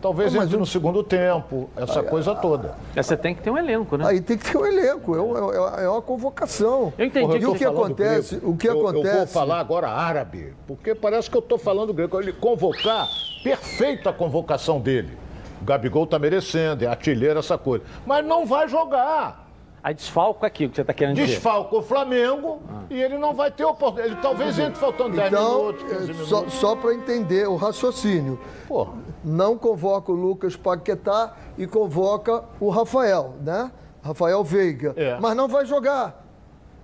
Talvez 0.00 0.32
não, 0.32 0.42
entre 0.42 0.54
eu... 0.54 0.60
no 0.60 0.66
segundo 0.66 1.02
tempo, 1.02 1.68
essa 1.76 2.02
coisa 2.02 2.34
toda. 2.34 2.76
É, 2.94 3.02
você 3.02 3.16
tem 3.16 3.34
que 3.34 3.42
ter 3.42 3.50
um 3.50 3.58
elenco, 3.58 3.96
né? 3.96 4.06
Aí 4.06 4.20
tem 4.20 4.38
que 4.38 4.50
ter 4.50 4.56
um 4.56 4.64
elenco, 4.64 5.16
é, 5.16 5.80
é, 5.80 5.84
é 5.84 5.88
uma 5.88 6.00
convocação. 6.00 6.92
Eu 6.96 7.06
entendi. 7.06 7.26
Porra, 7.26 7.38
eu 7.38 7.42
e 7.42 7.46
o 7.46 7.54
que 7.54 7.64
acontece? 7.64 8.36
Grego. 8.36 8.50
O 8.52 8.56
que 8.56 8.68
eu, 8.68 8.88
acontece? 8.88 9.08
Eu 9.08 9.16
vou 9.18 9.26
falar 9.26 9.58
agora 9.58 9.88
árabe, 9.88 10.54
porque 10.66 10.94
parece 10.94 11.28
que 11.28 11.36
eu 11.36 11.40
estou 11.40 11.58
falando 11.58 11.92
grego. 11.92 12.20
Ele 12.20 12.32
convocar, 12.32 13.08
perfeita 13.42 14.10
a 14.10 14.12
convocação 14.12 14.80
dele. 14.80 15.18
O 15.60 15.64
Gabigol 15.64 16.04
está 16.04 16.18
merecendo, 16.18 16.84
é 16.84 16.86
artilheiro, 16.86 17.40
essa 17.40 17.58
coisa. 17.58 17.84
Mas 18.06 18.24
não 18.24 18.46
vai 18.46 18.68
jogar. 18.68 19.47
Aí 19.82 19.94
desfalco 19.94 20.44
aqui, 20.44 20.66
o 20.66 20.70
que 20.70 20.76
você 20.76 20.80
está 20.80 20.92
querendo 20.92 21.16
dizer. 21.16 21.34
Desfalca 21.34 21.76
o 21.76 21.82
Flamengo 21.82 22.60
ah. 22.68 22.82
e 22.90 23.00
ele 23.00 23.16
não 23.16 23.32
vai 23.32 23.50
ter 23.50 23.64
oportunidade. 23.64 24.14
Ele 24.14 24.22
talvez 24.22 24.58
entre 24.58 24.78
faltando 24.78 25.16
10 25.16 25.32
então, 25.32 25.58
minutos, 25.58 25.82
15 25.84 26.00
minutos. 26.00 26.28
Só, 26.28 26.48
só 26.48 26.76
para 26.76 26.94
entender 26.94 27.48
o 27.48 27.56
raciocínio. 27.56 28.38
Porra. 28.66 28.92
Não 29.24 29.56
convoca 29.56 30.12
o 30.12 30.14
Lucas 30.14 30.56
Paquetá 30.56 31.34
e 31.56 31.66
convoca 31.66 32.44
o 32.60 32.70
Rafael, 32.70 33.34
né? 33.42 33.70
Rafael 34.02 34.42
Veiga. 34.44 34.94
É. 34.96 35.18
Mas 35.20 35.36
não 35.36 35.48
vai 35.48 35.66
jogar. 35.66 36.24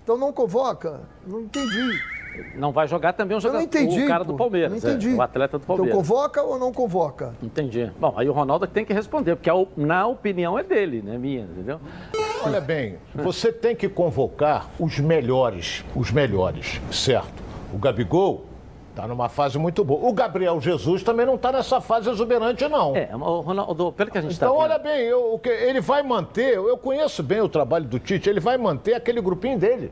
Então 0.03 0.17
não 0.17 0.33
convoca. 0.33 1.01
Não 1.27 1.41
entendi. 1.41 2.01
Não 2.57 2.73
vai 2.73 2.87
jogar 2.89 3.13
também 3.13 3.37
um 3.37 3.41
jogador, 3.41 3.63
entendi, 3.63 4.05
o 4.05 4.09
cara 4.09 4.25
do 4.25 4.35
Palmeiras, 4.35 4.71
não 4.71 4.79
entendi. 4.79 5.13
É, 5.13 5.15
o 5.15 5.23
atleta 5.23 5.59
do 5.59 5.65
Palmeiras. 5.65 5.95
Então 5.95 6.03
convoca 6.03 6.43
ou 6.43 6.59
não 6.59 6.73
convoca? 6.73 7.33
Entendi. 7.43 7.91
Bom, 7.99 8.13
aí 8.17 8.29
o 8.29 8.33
Ronaldo 8.33 8.67
tem 8.67 8.85
que 8.85 8.93
responder, 8.93 9.37
porque 9.37 9.49
a, 9.49 9.55
na 9.77 10.07
opinião 10.07 10.59
é 10.59 10.63
dele, 10.63 11.03
não 11.05 11.13
é 11.13 11.19
minha, 11.19 11.43
entendeu? 11.43 11.81
Olha 12.43 12.61
bem, 12.61 12.99
você 13.15 13.53
tem 13.53 13.75
que 13.75 13.89
convocar 13.89 14.71
os 14.79 14.99
melhores, 14.99 15.85
os 15.95 16.11
melhores, 16.11 16.81
certo? 16.91 17.43
O 17.73 17.79
Gabigol 17.79 18.47
Está 18.95 19.09
numa 19.09 19.29
fase 19.29 19.59
muito 19.59 19.83
boa. 19.83 20.09
O 20.09 20.13
Gabriel 20.13 20.61
Jesus 20.61 21.03
também 21.03 21.27
não 21.27 21.35
está 21.35 21.51
nessa 21.51 21.81
fase 21.81 22.09
exuberante, 22.09 22.69
não. 22.69 22.95
É, 22.95 23.11
o 23.13 23.41
Ronaldo, 23.41 23.91
pelo 23.91 24.09
que 24.09 24.19
a 24.19 24.21
gente 24.21 24.31
está 24.31 24.47
Então, 24.47 24.57
olha 24.57 24.79
bem, 24.79 25.01
eu, 25.01 25.41
ele 25.45 25.81
vai 25.81 26.01
manter, 26.05 26.55
eu 26.55 26.79
conheço 26.79 27.21
bem 27.21 27.41
o 27.41 27.49
trabalho 27.49 27.87
do 27.87 27.99
Tite, 27.99 28.31
ele 28.31 28.39
vai 28.39 28.57
manter 28.57 28.95
aquele 28.95 29.21
grupinho 29.21 29.59
dele. 29.59 29.91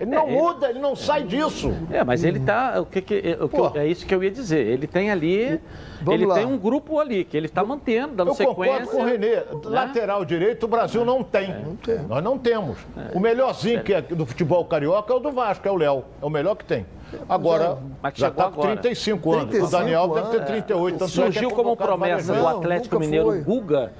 Ele 0.00 0.10
não 0.10 0.28
é, 0.28 0.30
muda, 0.30 0.66
ele, 0.66 0.78
ele 0.78 0.82
não 0.82 0.96
sai 0.96 1.22
disso. 1.22 1.72
É, 1.90 2.02
mas 2.02 2.24
ele 2.24 2.40
tá. 2.40 2.80
O 2.80 2.86
que, 2.86 3.00
que, 3.00 3.38
o 3.40 3.48
que 3.70 3.78
é 3.78 3.86
isso 3.86 4.06
que 4.06 4.14
eu 4.14 4.22
ia 4.22 4.30
dizer. 4.30 4.66
Ele 4.66 4.86
tem 4.86 5.10
ali. 5.10 5.60
Vamos 6.00 6.20
ele 6.20 6.26
lá. 6.26 6.34
tem 6.34 6.46
um 6.46 6.58
grupo 6.58 6.98
ali 6.98 7.24
que 7.24 7.36
ele 7.36 7.46
está 7.46 7.64
mantendo, 7.64 8.14
dando 8.14 8.28
eu 8.28 8.34
sequência. 8.34 8.72
Eu 8.80 8.86
concordo 8.86 8.88
com 8.88 9.02
o 9.02 9.04
Renê. 9.04 9.36
Né? 9.36 9.44
Lateral 9.64 10.24
direito, 10.24 10.64
o 10.64 10.68
Brasil 10.68 11.04
não 11.04 11.22
tem. 11.22 11.50
É. 11.50 11.62
Não 11.64 11.76
tem. 11.76 11.98
Nós 12.00 12.22
não 12.22 12.38
temos. 12.38 12.78
É. 12.96 13.16
O 13.16 13.20
melhorzinho 13.20 13.82
que 13.82 13.94
é 13.94 14.02
do 14.02 14.26
futebol 14.26 14.64
carioca 14.64 15.12
é 15.12 15.16
o 15.16 15.20
do 15.20 15.30
Vasco, 15.30 15.66
é 15.66 15.70
o 15.70 15.76
Léo. 15.76 16.04
É 16.20 16.26
o 16.26 16.30
melhor 16.30 16.56
que 16.56 16.64
tem. 16.64 16.84
Agora, 17.28 17.78
mas 18.02 18.14
já 18.16 18.28
está 18.28 18.50
com 18.50 18.62
35 18.62 19.32
anos. 19.32 19.50
35 19.50 19.66
o 19.66 19.70
Daniel 19.70 20.04
anos, 20.04 20.16
deve 20.16 20.30
ter 20.30 20.46
38. 20.46 21.04
É. 21.04 21.08
Surgiu 21.08 21.50
como 21.50 21.76
promessa 21.76 22.32
do 22.34 22.48
Atlético 22.48 22.98
Mineiro 22.98 23.42
Guga 23.44 23.92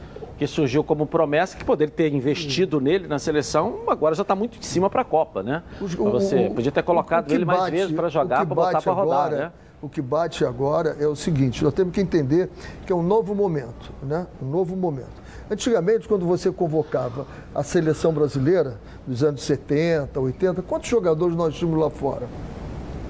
que 0.43 0.47
surgiu 0.49 0.83
como 0.83 1.07
promessa, 1.07 1.57
que 1.57 1.65
poderia 1.65 1.95
ter 1.95 2.13
investido 2.13 2.81
nele 2.81 3.07
na 3.07 3.19
seleção, 3.21 3.81
agora 3.87 4.13
já 4.13 4.23
está 4.23 4.35
muito 4.35 4.59
em 4.59 4.63
cima 4.63 4.91
para 4.91 5.03
a 5.03 5.05
Copa, 5.05 5.41
né? 5.41 5.63
O, 5.81 6.11
você 6.11 6.49
o, 6.49 6.55
podia 6.55 6.73
ter 6.73 6.83
colocado 6.83 7.33
ele 7.33 7.45
mais 7.45 7.71
vezes 7.71 7.95
para 7.95 8.09
jogar, 8.09 8.45
para 8.45 8.55
botar 8.55 8.83
para 8.83 8.93
rodar, 8.93 9.31
né? 9.31 9.53
O 9.81 9.89
que 9.89 10.03
bate 10.03 10.45
agora 10.45 10.97
é 10.99 11.07
o 11.07 11.15
seguinte, 11.15 11.63
nós 11.63 11.73
temos 11.73 11.95
que 11.95 12.01
entender 12.01 12.51
que 12.85 12.93
é 12.93 12.97
um 12.97 13.03
novo 13.03 13.37
momento, 13.37 13.93
né? 14.03 14.27
Um 14.43 14.47
novo 14.47 14.75
momento. 14.75 15.23
Antigamente, 15.49 16.09
quando 16.09 16.27
você 16.27 16.51
convocava 16.51 17.25
a 17.55 17.63
seleção 17.63 18.13
brasileira, 18.13 18.81
dos 19.07 19.23
anos 19.23 19.43
70, 19.43 20.19
80, 20.19 20.63
quantos 20.63 20.89
jogadores 20.89 21.37
nós 21.37 21.55
tínhamos 21.55 21.79
lá 21.79 21.91
fora? 21.91 22.27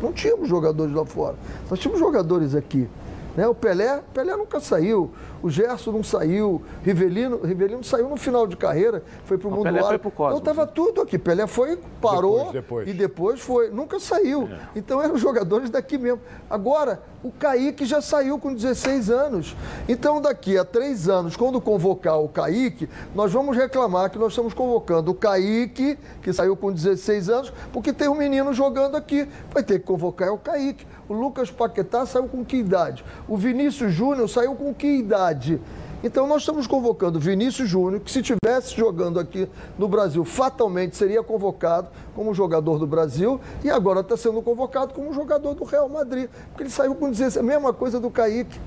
Não 0.03 0.13
tínhamos 0.13 0.49
jogadores 0.49 0.95
lá 0.95 1.05
fora. 1.07 1.37
Nós 1.71 1.79
tínhamos 1.79 2.01
jogadores 2.01 2.55
aqui. 2.55 2.89
Né? 3.37 3.47
O 3.49 3.55
Pelé, 3.55 4.03
Pelé 4.13 4.37
nunca 4.37 4.61
saiu, 4.61 5.11
o 5.43 5.49
Gerson 5.49 5.91
não 5.93 6.03
saiu, 6.03 6.63
Rivelino, 6.83 7.39
Rivelino 7.43 7.83
saiu 7.83 8.09
no 8.09 8.17
final 8.17 8.47
de 8.47 8.57
carreira, 8.57 9.03
foi 9.25 9.39
para 9.39 9.49
o 9.49 9.51
mundo 9.51 9.63
Pelé 9.63 9.79
árabe. 9.79 9.89
foi 9.89 9.99
pro 9.99 10.11
Cosmos, 10.11 10.41
Então 10.41 10.53
estava 10.53 10.67
tudo 10.71 11.01
aqui. 11.01 11.19
Pelé 11.19 11.47
foi, 11.47 11.79
parou 12.01 12.37
Depois, 12.39 12.53
depois. 12.53 12.89
e 12.89 12.93
depois 12.93 13.41
foi, 13.41 13.71
nunca 13.71 13.99
saiu. 13.99 14.49
Então 14.77 15.03
eram 15.03 15.17
jogadores 15.17 15.71
daqui 15.71 15.97
mesmo. 15.97 16.21
Agora, 16.51 17.03
o 17.25 17.31
Kaique 17.31 17.85
já 17.87 18.01
saiu 18.01 18.39
com 18.39 18.53
16 18.53 19.09
anos. 19.11 19.57
Então, 19.89 20.21
daqui 20.21 20.59
a 20.59 20.65
três 20.65 21.09
anos, 21.09 21.37
quando 21.37 21.61
convocar 21.61 22.21
o 22.21 22.29
Kaique, 22.29 22.89
nós 23.15 23.33
vamos 23.33 23.57
reclamar 23.57 24.11
que 24.11 24.19
nós 24.19 24.33
estamos 24.33 24.53
convocando 24.53 25.13
o 25.13 25.15
Kaique, 25.15 25.97
que 26.21 26.33
saiu 26.33 26.57
com 26.57 26.73
16 26.73 27.29
anos, 27.31 27.53
porque 27.73 27.93
tem 27.93 28.09
um 28.09 28.15
menino 28.17 28.53
jogando 28.53 28.97
aqui. 28.97 29.29
Vai 29.53 29.63
ter 29.63 29.79
que 29.79 29.87
convocar 29.87 30.33
o 30.33 30.39
Kaique. 30.39 30.85
O 31.13 31.15
Lucas 31.15 31.51
Paquetá 31.51 32.07
saiu 32.07 32.27
com 32.27 32.43
que 32.43 32.57
idade? 32.57 33.05
O 33.29 33.37
Vinícius 33.37 33.93
Júnior 33.93 34.27
saiu 34.31 34.55
com 34.55 34.73
que 34.73 34.87
idade? 34.87 35.61
Então 36.03 36.27
nós 36.27 36.41
estamos 36.41 36.67
convocando 36.67 37.21
Vinícius 37.21 37.69
Júnior, 37.69 38.01
que 38.01 38.11
se 38.11 38.21
estivesse 38.21 38.75
jogando 38.75 39.21
aqui 39.21 39.47
no 39.79 39.87
Brasil, 39.87 40.25
fatalmente 40.25 40.97
seria 40.97 41.23
convocado 41.23 41.91
como 42.15 42.33
jogador 42.33 42.79
do 42.79 42.87
Brasil 42.87 43.39
e 43.63 43.69
agora 43.69 44.01
está 44.01 44.17
sendo 44.17 44.41
convocado 44.41 44.95
como 44.95 45.13
jogador 45.13 45.53
do 45.53 45.65
Real 45.65 45.87
Madrid, 45.87 46.31
porque 46.49 46.63
ele 46.63 46.71
saiu 46.71 46.95
com 46.95 47.11
16, 47.11 47.37
a 47.37 47.43
mesma 47.43 47.75
coisa 47.75 48.01
do 48.01 48.09
Kaique. 48.11 48.59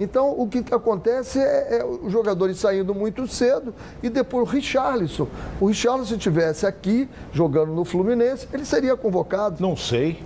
Então 0.00 0.34
o 0.36 0.48
que 0.48 0.64
acontece 0.74 1.38
é, 1.38 1.80
é 1.80 1.84
os 1.84 2.10
jogadores 2.10 2.56
saindo 2.56 2.94
muito 2.94 3.28
cedo 3.28 3.74
e 4.02 4.08
depois 4.08 4.48
o 4.48 4.50
Richarlison. 4.50 5.28
O 5.60 5.66
Richarlison, 5.66 6.08
se 6.08 6.14
estivesse 6.14 6.66
aqui 6.66 7.06
jogando 7.34 7.72
no 7.72 7.84
Fluminense, 7.84 8.48
ele 8.50 8.64
seria 8.64 8.96
convocado. 8.96 9.60
Não 9.60 9.76
sei. 9.76 10.22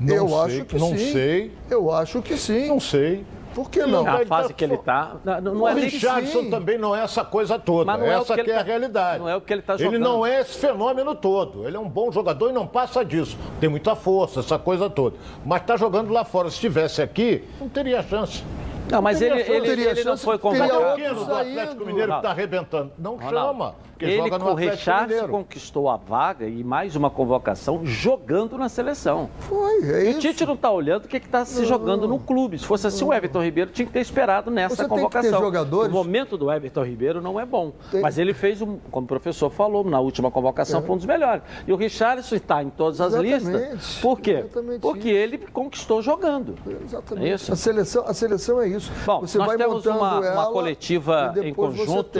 Não 0.00 0.14
Eu 0.14 0.28
sei, 0.28 0.38
acho 0.38 0.64
que 0.64 0.78
não 0.78 0.88
sim. 0.96 1.12
sei. 1.12 1.52
Eu 1.70 1.90
acho 1.92 2.22
que 2.22 2.36
sim. 2.36 2.68
Não 2.68 2.80
sei. 2.80 3.24
Por 3.54 3.68
que 3.68 3.84
não? 3.84 4.06
A 4.08 4.16
ele 4.18 4.26
fase 4.26 4.48
tá 4.48 4.54
que 4.54 4.64
ele 4.64 4.74
está. 4.74 5.16
Não, 5.24 5.40
não 5.40 5.60
o 5.62 5.68
é 5.68 5.74
Richardson 5.74 6.48
também 6.48 6.78
não 6.78 6.94
é 6.94 7.02
essa 7.02 7.24
coisa 7.24 7.58
toda. 7.58 7.84
Mas 7.84 7.98
não 8.00 8.06
é 8.06 8.14
essa 8.14 8.34
que 8.34 8.34
que, 8.34 8.40
ele 8.42 8.50
é 8.52 8.54
a 8.54 8.58
tá- 8.58 8.64
realidade. 8.64 9.18
não 9.18 9.28
é 9.28 9.36
o 9.36 9.40
que 9.40 9.52
ele 9.52 9.62
tá 9.62 9.74
Ele 9.74 9.84
jogando. 9.84 10.00
não 10.02 10.24
é 10.24 10.40
esse 10.40 10.56
fenômeno 10.56 11.14
todo. 11.16 11.66
Ele 11.66 11.76
é 11.76 11.80
um 11.80 11.88
bom 11.88 12.12
jogador 12.12 12.48
e 12.48 12.52
não 12.52 12.64
passa 12.66 13.04
disso. 13.04 13.36
Tem 13.58 13.68
muita 13.68 13.96
força, 13.96 14.38
essa 14.40 14.56
coisa 14.58 14.88
toda. 14.88 15.16
Mas 15.44 15.62
está 15.62 15.76
jogando 15.76 16.12
lá 16.12 16.24
fora. 16.24 16.48
Se 16.48 16.54
estivesse 16.54 17.02
aqui, 17.02 17.44
não 17.60 17.68
teria 17.68 18.02
chance. 18.04 18.44
Não, 18.88 19.02
mas 19.02 19.20
ele, 19.20 19.30
teria 19.30 19.44
chance, 19.44 19.56
ele, 19.56 19.66
teria 19.66 19.90
ele 19.90 20.04
não 20.04 20.16
foi 20.16 20.38
teria 20.38 20.68
convocado. 20.68 20.80
o 20.84 20.90
outro 21.10 21.24
do. 21.26 21.34
Atlético 21.34 21.84
Mineiro 21.86 22.12
que 22.12 22.18
está 22.18 22.30
arrebentando. 22.30 22.92
Não 22.96 23.16
Ronaldo, 23.16 23.58
chama. 23.58 23.74
Porque 24.00 24.14
ele 24.14 24.22
joga 24.22 24.38
no 24.38 24.44
com 24.46 24.52
o 24.52 24.56
Mineiro. 25.02 25.28
conquistou 25.28 25.88
a 25.90 25.96
vaga 25.98 26.46
e 26.46 26.64
mais 26.64 26.96
uma 26.96 27.10
convocação 27.10 27.84
jogando 27.84 28.56
na 28.56 28.70
seleção. 28.70 29.28
Foi, 29.40 29.82
é 29.84 30.04
E 30.04 30.06
o 30.06 30.10
isso. 30.12 30.20
Tite 30.20 30.46
não 30.46 30.54
está 30.54 30.70
olhando 30.70 31.04
o 31.04 31.08
que 31.08 31.18
está 31.18 31.44
se 31.44 31.66
jogando 31.66 32.08
no 32.08 32.18
clube. 32.18 32.58
Se 32.58 32.64
fosse 32.64 32.86
assim, 32.86 33.04
o 33.04 33.12
Everton 33.12 33.42
Ribeiro 33.42 33.70
tinha 33.70 33.84
que 33.84 33.92
ter 33.92 34.00
esperado 34.00 34.50
nessa 34.50 34.76
Você 34.76 34.82
tem 34.82 34.88
que 34.88 34.94
ter 34.94 35.00
convocação. 35.02 35.40
jogadores- 35.40 35.92
O 35.92 35.94
momento 35.94 36.38
do 36.38 36.50
Everton 36.50 36.82
Ribeiro 36.82 37.20
não 37.20 37.38
é 37.38 37.44
bom. 37.44 37.72
Tem- 37.90 38.00
Mas 38.00 38.16
ele 38.16 38.32
fez, 38.32 38.62
um, 38.62 38.78
como 38.90 39.04
o 39.04 39.08
professor 39.08 39.50
falou, 39.50 39.84
na 39.84 40.00
última 40.00 40.30
convocação 40.30 40.80
foi 40.82 40.94
um 40.94 40.96
dos 40.98 41.06
melhores. 41.06 41.42
E 41.66 41.72
o 41.72 41.76
Richarlison 41.76 42.36
está 42.36 42.62
em 42.62 42.70
todas 42.70 43.00
as 43.02 43.12
Exatamente. 43.12 43.44
listas. 43.44 43.98
Por 44.00 44.18
quê? 44.18 44.44
Exatamente 44.46 44.80
Porque 44.80 45.08
isso. 45.10 45.18
ele 45.18 45.38
conquistou 45.52 46.00
jogando. 46.00 46.54
Exatamente. 46.84 47.26
É 47.28 47.34
isso? 47.34 47.52
A 47.52 47.56
seleção, 47.56 48.04
a 48.06 48.14
seleção 48.14 48.62
é 48.62 48.68
isso. 48.68 48.90
Bom, 49.04 49.20
você 49.20 49.36
nós 49.36 49.46
vai 49.48 49.56
temos 49.58 49.74
montando 49.74 49.98
uma, 49.98 50.18
uma 50.20 50.26
ela 50.26 50.46
coletiva 50.46 51.34
e 51.36 51.48
em 51.48 51.52
conjunto 51.54 52.18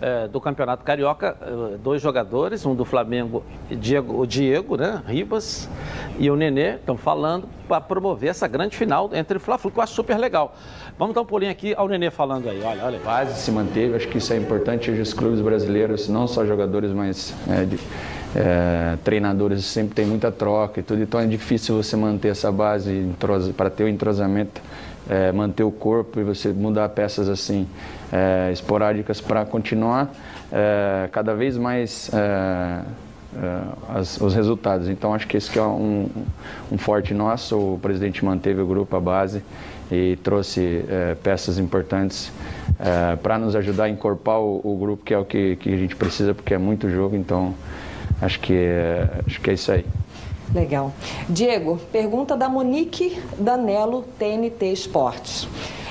eh, 0.00 0.28
do 0.28 0.40
Campeonato 0.40 0.84
Carioca, 0.84 1.15
eh, 1.24 1.76
dois 1.82 2.02
jogadores, 2.02 2.66
um 2.66 2.74
do 2.74 2.84
Flamengo, 2.84 3.42
Diego, 3.70 4.20
o 4.20 4.26
Diego, 4.26 4.76
né, 4.76 5.00
Ribas, 5.06 5.68
e 6.18 6.30
o 6.30 6.36
Nenê, 6.36 6.74
estão 6.74 6.96
falando 6.96 7.48
para 7.68 7.80
promover 7.80 8.30
essa 8.30 8.46
grande 8.46 8.76
final 8.76 9.10
entre 9.12 9.38
Fla-Flu, 9.38 9.70
que 9.70 9.78
eu 9.78 9.82
acho 9.82 9.94
super 9.94 10.18
legal. 10.18 10.54
Vamos 10.98 11.14
dar 11.14 11.20
um 11.22 11.24
pulinho 11.26 11.50
aqui 11.50 11.74
ao 11.76 11.88
Nenê 11.88 12.10
falando 12.10 12.48
aí, 12.48 12.60
olha, 12.62 12.84
olha. 12.84 12.98
aí. 12.98 13.04
base 13.04 13.40
se 13.40 13.50
manteve, 13.50 13.94
acho 13.96 14.08
que 14.08 14.18
isso 14.18 14.32
é 14.32 14.36
importante. 14.36 14.90
Os 14.90 15.12
clubes 15.14 15.40
brasileiros, 15.40 16.08
não 16.08 16.26
só 16.26 16.44
jogadores, 16.44 16.90
mas 16.92 17.34
é, 17.48 17.64
de- 17.64 17.78
é, 18.34 18.96
treinadores, 19.04 19.64
sempre 19.64 19.94
tem 19.94 20.04
muita 20.06 20.30
troca 20.30 20.80
e 20.80 20.82
tudo, 20.82 21.02
então 21.02 21.18
é 21.20 21.26
difícil 21.26 21.76
você 21.82 21.96
manter 21.96 22.28
essa 22.28 22.50
base 22.52 23.08
para 23.56 23.70
ter 23.70 23.84
o 23.84 23.88
entrosamento, 23.88 24.60
é, 25.08 25.30
manter 25.32 25.62
o 25.62 25.70
corpo 25.70 26.20
e 26.20 26.24
você 26.24 26.48
mudar 26.52 26.88
peças 26.90 27.28
assim 27.28 27.66
é, 28.12 28.50
esporádicas 28.52 29.20
para 29.20 29.44
continuar 29.44 30.12
é, 30.52 31.08
cada 31.12 31.34
vez 31.34 31.56
mais 31.56 32.10
é, 32.12 32.80
é, 33.36 33.60
as- 33.98 34.20
os 34.20 34.34
resultados. 34.34 34.88
Então 34.88 35.12
acho 35.14 35.26
que 35.26 35.36
esse 35.36 35.50
que 35.50 35.58
é 35.58 35.62
um, 35.62 36.08
um 36.70 36.78
forte 36.78 37.12
nosso. 37.14 37.56
O 37.56 37.78
presidente 37.80 38.24
manteve 38.24 38.60
o 38.60 38.66
grupo, 38.66 38.96
a 38.96 39.00
base 39.00 39.42
e 39.90 40.16
trouxe 40.22 40.84
é, 40.88 41.14
peças 41.22 41.58
importantes 41.58 42.32
para 43.22 43.38
nos 43.38 43.54
ajudar 43.56 43.84
a 43.84 43.88
encorpar 43.88 44.38
o, 44.40 44.60
o 44.64 44.76
grupo, 44.76 45.02
que 45.04 45.14
é 45.14 45.18
o 45.18 45.24
que, 45.24 45.56
que 45.56 45.72
a 45.72 45.76
gente 45.76 45.94
precisa, 45.96 46.34
porque 46.34 46.52
é 46.52 46.58
muito 46.58 46.90
jogo. 46.90 47.14
Então 47.16 47.54
acho 48.20 48.38
que 48.40 48.52
é, 48.52 49.08
acho 49.26 49.40
que 49.40 49.50
é 49.50 49.54
isso 49.54 49.70
aí. 49.72 49.84
Legal. 50.54 50.92
Diego, 51.28 51.78
pergunta 51.90 52.36
da 52.36 52.48
Monique 52.48 53.18
Danello, 53.38 54.04
TNT 54.18 54.72
Esportes. 54.72 55.48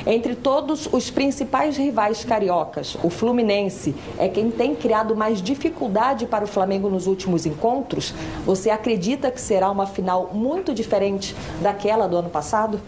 Entre 0.08 0.36
todos 0.36 0.88
os 0.92 1.10
principais 1.10 1.78
rivais 1.78 2.24
cariocas, 2.24 2.96
o 3.02 3.10
Fluminense 3.10 3.96
é 4.20 4.30
quem 4.30 4.52
tem 4.52 4.76
criado 4.76 5.16
mais 5.16 5.42
dificuldade 5.42 6.28
para 6.28 6.44
o 6.44 6.48
Flamengo 6.48 6.90
nos 6.90 7.08
últimos 7.08 7.48
encontros? 7.48 8.14
Você 8.46 8.70
acredita 8.70 9.32
que 9.32 9.42
será 9.42 9.72
uma 9.72 9.88
final 9.88 10.30
muito 10.32 10.76
diferente 10.76 11.36
daquela 11.60 12.08
do 12.08 12.18
ano 12.18 12.30
passado? 12.30 12.80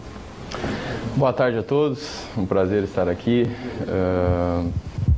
Boa 1.16 1.32
tarde 1.32 1.58
a 1.58 1.62
todos, 1.64 2.22
um 2.36 2.46
prazer 2.46 2.84
estar 2.84 3.08
aqui. 3.08 3.50
É, 3.88 4.64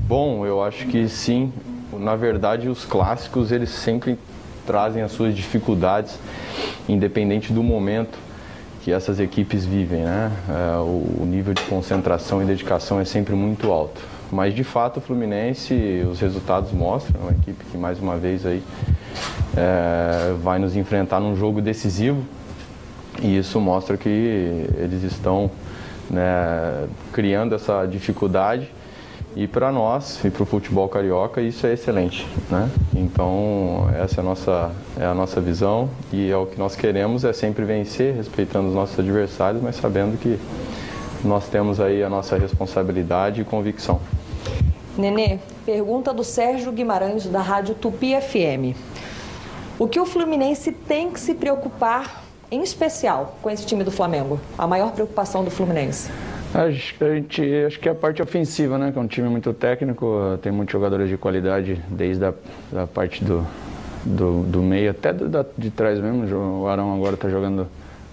bom, 0.08 0.46
eu 0.46 0.64
acho 0.64 0.86
que 0.86 1.06
sim. 1.06 1.52
Na 1.92 2.16
verdade, 2.16 2.70
os 2.70 2.82
clássicos 2.86 3.52
eles 3.52 3.68
sempre 3.68 4.18
trazem 4.66 5.02
as 5.02 5.12
suas 5.12 5.34
dificuldades, 5.36 6.18
independente 6.88 7.52
do 7.52 7.62
momento 7.62 8.29
que 8.82 8.92
essas 8.92 9.20
equipes 9.20 9.64
vivem, 9.64 10.04
né? 10.04 10.32
É, 10.48 10.78
o, 10.78 11.24
nível 11.26 11.52
de 11.52 11.62
concentração 11.62 12.42
e 12.42 12.46
dedicação 12.46 12.98
é 12.98 13.04
sempre 13.04 13.34
muito 13.34 13.70
alto. 13.70 14.00
Mas 14.32 14.54
de 14.54 14.64
fato, 14.64 14.98
o 14.98 15.00
Fluminense, 15.00 16.04
os 16.10 16.20
resultados 16.20 16.72
mostram, 16.72 17.20
é 17.20 17.24
uma 17.24 17.32
equipe 17.32 17.64
que 17.64 17.76
mais 17.76 18.00
uma 18.00 18.16
vez 18.16 18.46
aí 18.46 18.62
é, 19.56 20.34
vai 20.42 20.58
nos 20.58 20.76
enfrentar 20.76 21.20
num 21.20 21.36
jogo 21.36 21.60
decisivo. 21.60 22.24
E 23.20 23.36
isso 23.36 23.60
mostra 23.60 23.96
que 23.96 24.08
eles 24.08 25.02
estão 25.02 25.50
né, 26.08 26.86
criando 27.12 27.54
essa 27.54 27.84
dificuldade 27.86 28.70
e 29.36 29.46
para 29.46 29.70
nós 29.70 30.22
e 30.24 30.30
para 30.30 30.42
o 30.42 30.46
futebol 30.46 30.88
carioca 30.88 31.40
isso 31.40 31.66
é 31.66 31.72
excelente, 31.72 32.26
né? 32.50 32.70
Então 32.94 33.88
essa 33.96 34.20
é 34.20 34.20
a 34.20 34.24
nossa 34.24 34.72
é 34.98 35.04
a 35.04 35.14
nossa 35.14 35.40
visão 35.40 35.88
e 36.12 36.30
é 36.30 36.36
o 36.36 36.46
que 36.46 36.58
nós 36.58 36.74
queremos 36.74 37.24
é 37.24 37.32
sempre 37.32 37.64
vencer, 37.64 38.14
respeitando 38.14 38.68
os 38.68 38.74
nossos 38.74 38.98
adversários, 38.98 39.62
mas 39.62 39.76
sabendo 39.76 40.18
que 40.18 40.38
nós 41.24 41.48
temos 41.48 41.80
aí 41.80 42.02
a 42.02 42.08
nossa 42.08 42.36
responsabilidade 42.36 43.40
e 43.40 43.44
convicção. 43.44 44.00
Nenê, 44.96 45.38
pergunta 45.64 46.12
do 46.12 46.24
Sérgio 46.24 46.72
Guimarães, 46.72 47.26
da 47.26 47.40
Rádio 47.40 47.74
Tupi 47.74 48.14
FM. 48.20 48.76
O 49.78 49.86
que 49.86 50.00
o 50.00 50.04
Fluminense 50.04 50.72
tem 50.72 51.10
que 51.10 51.20
se 51.20 51.34
preocupar, 51.34 52.24
em 52.50 52.62
especial, 52.62 53.36
com 53.40 53.48
esse 53.48 53.64
time 53.64 53.84
do 53.84 53.90
Flamengo? 53.90 54.40
A 54.58 54.66
maior 54.66 54.92
preocupação 54.92 55.44
do 55.44 55.50
Fluminense? 55.50 56.10
A 56.52 56.68
gente, 56.68 57.42
acho 57.64 57.78
que 57.78 57.88
é 57.88 57.92
a 57.92 57.94
parte 57.94 58.20
ofensiva, 58.20 58.76
né? 58.76 58.90
Que 58.90 58.98
é 58.98 59.00
um 59.00 59.06
time 59.06 59.28
muito 59.28 59.52
técnico, 59.52 60.36
tem 60.42 60.50
muitos 60.50 60.72
jogadores 60.72 61.08
de 61.08 61.16
qualidade, 61.16 61.80
desde 61.88 62.24
a 62.24 62.34
da 62.72 62.88
parte 62.88 63.24
do, 63.24 63.46
do, 64.04 64.42
do 64.42 64.60
meio 64.60 64.90
até 64.90 65.12
do, 65.12 65.28
da, 65.28 65.44
de 65.56 65.70
trás 65.70 66.00
mesmo. 66.00 66.60
O 66.60 66.66
Arão 66.66 66.92
agora 66.92 67.14
está 67.14 67.28
jogando 67.28 67.68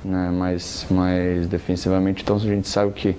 né, 0.06 0.30
mais, 0.30 0.86
mais 0.90 1.48
defensivamente, 1.48 2.22
então 2.22 2.36
a 2.36 2.40
gente 2.40 2.68
sabe 2.68 2.92
que, 2.92 3.16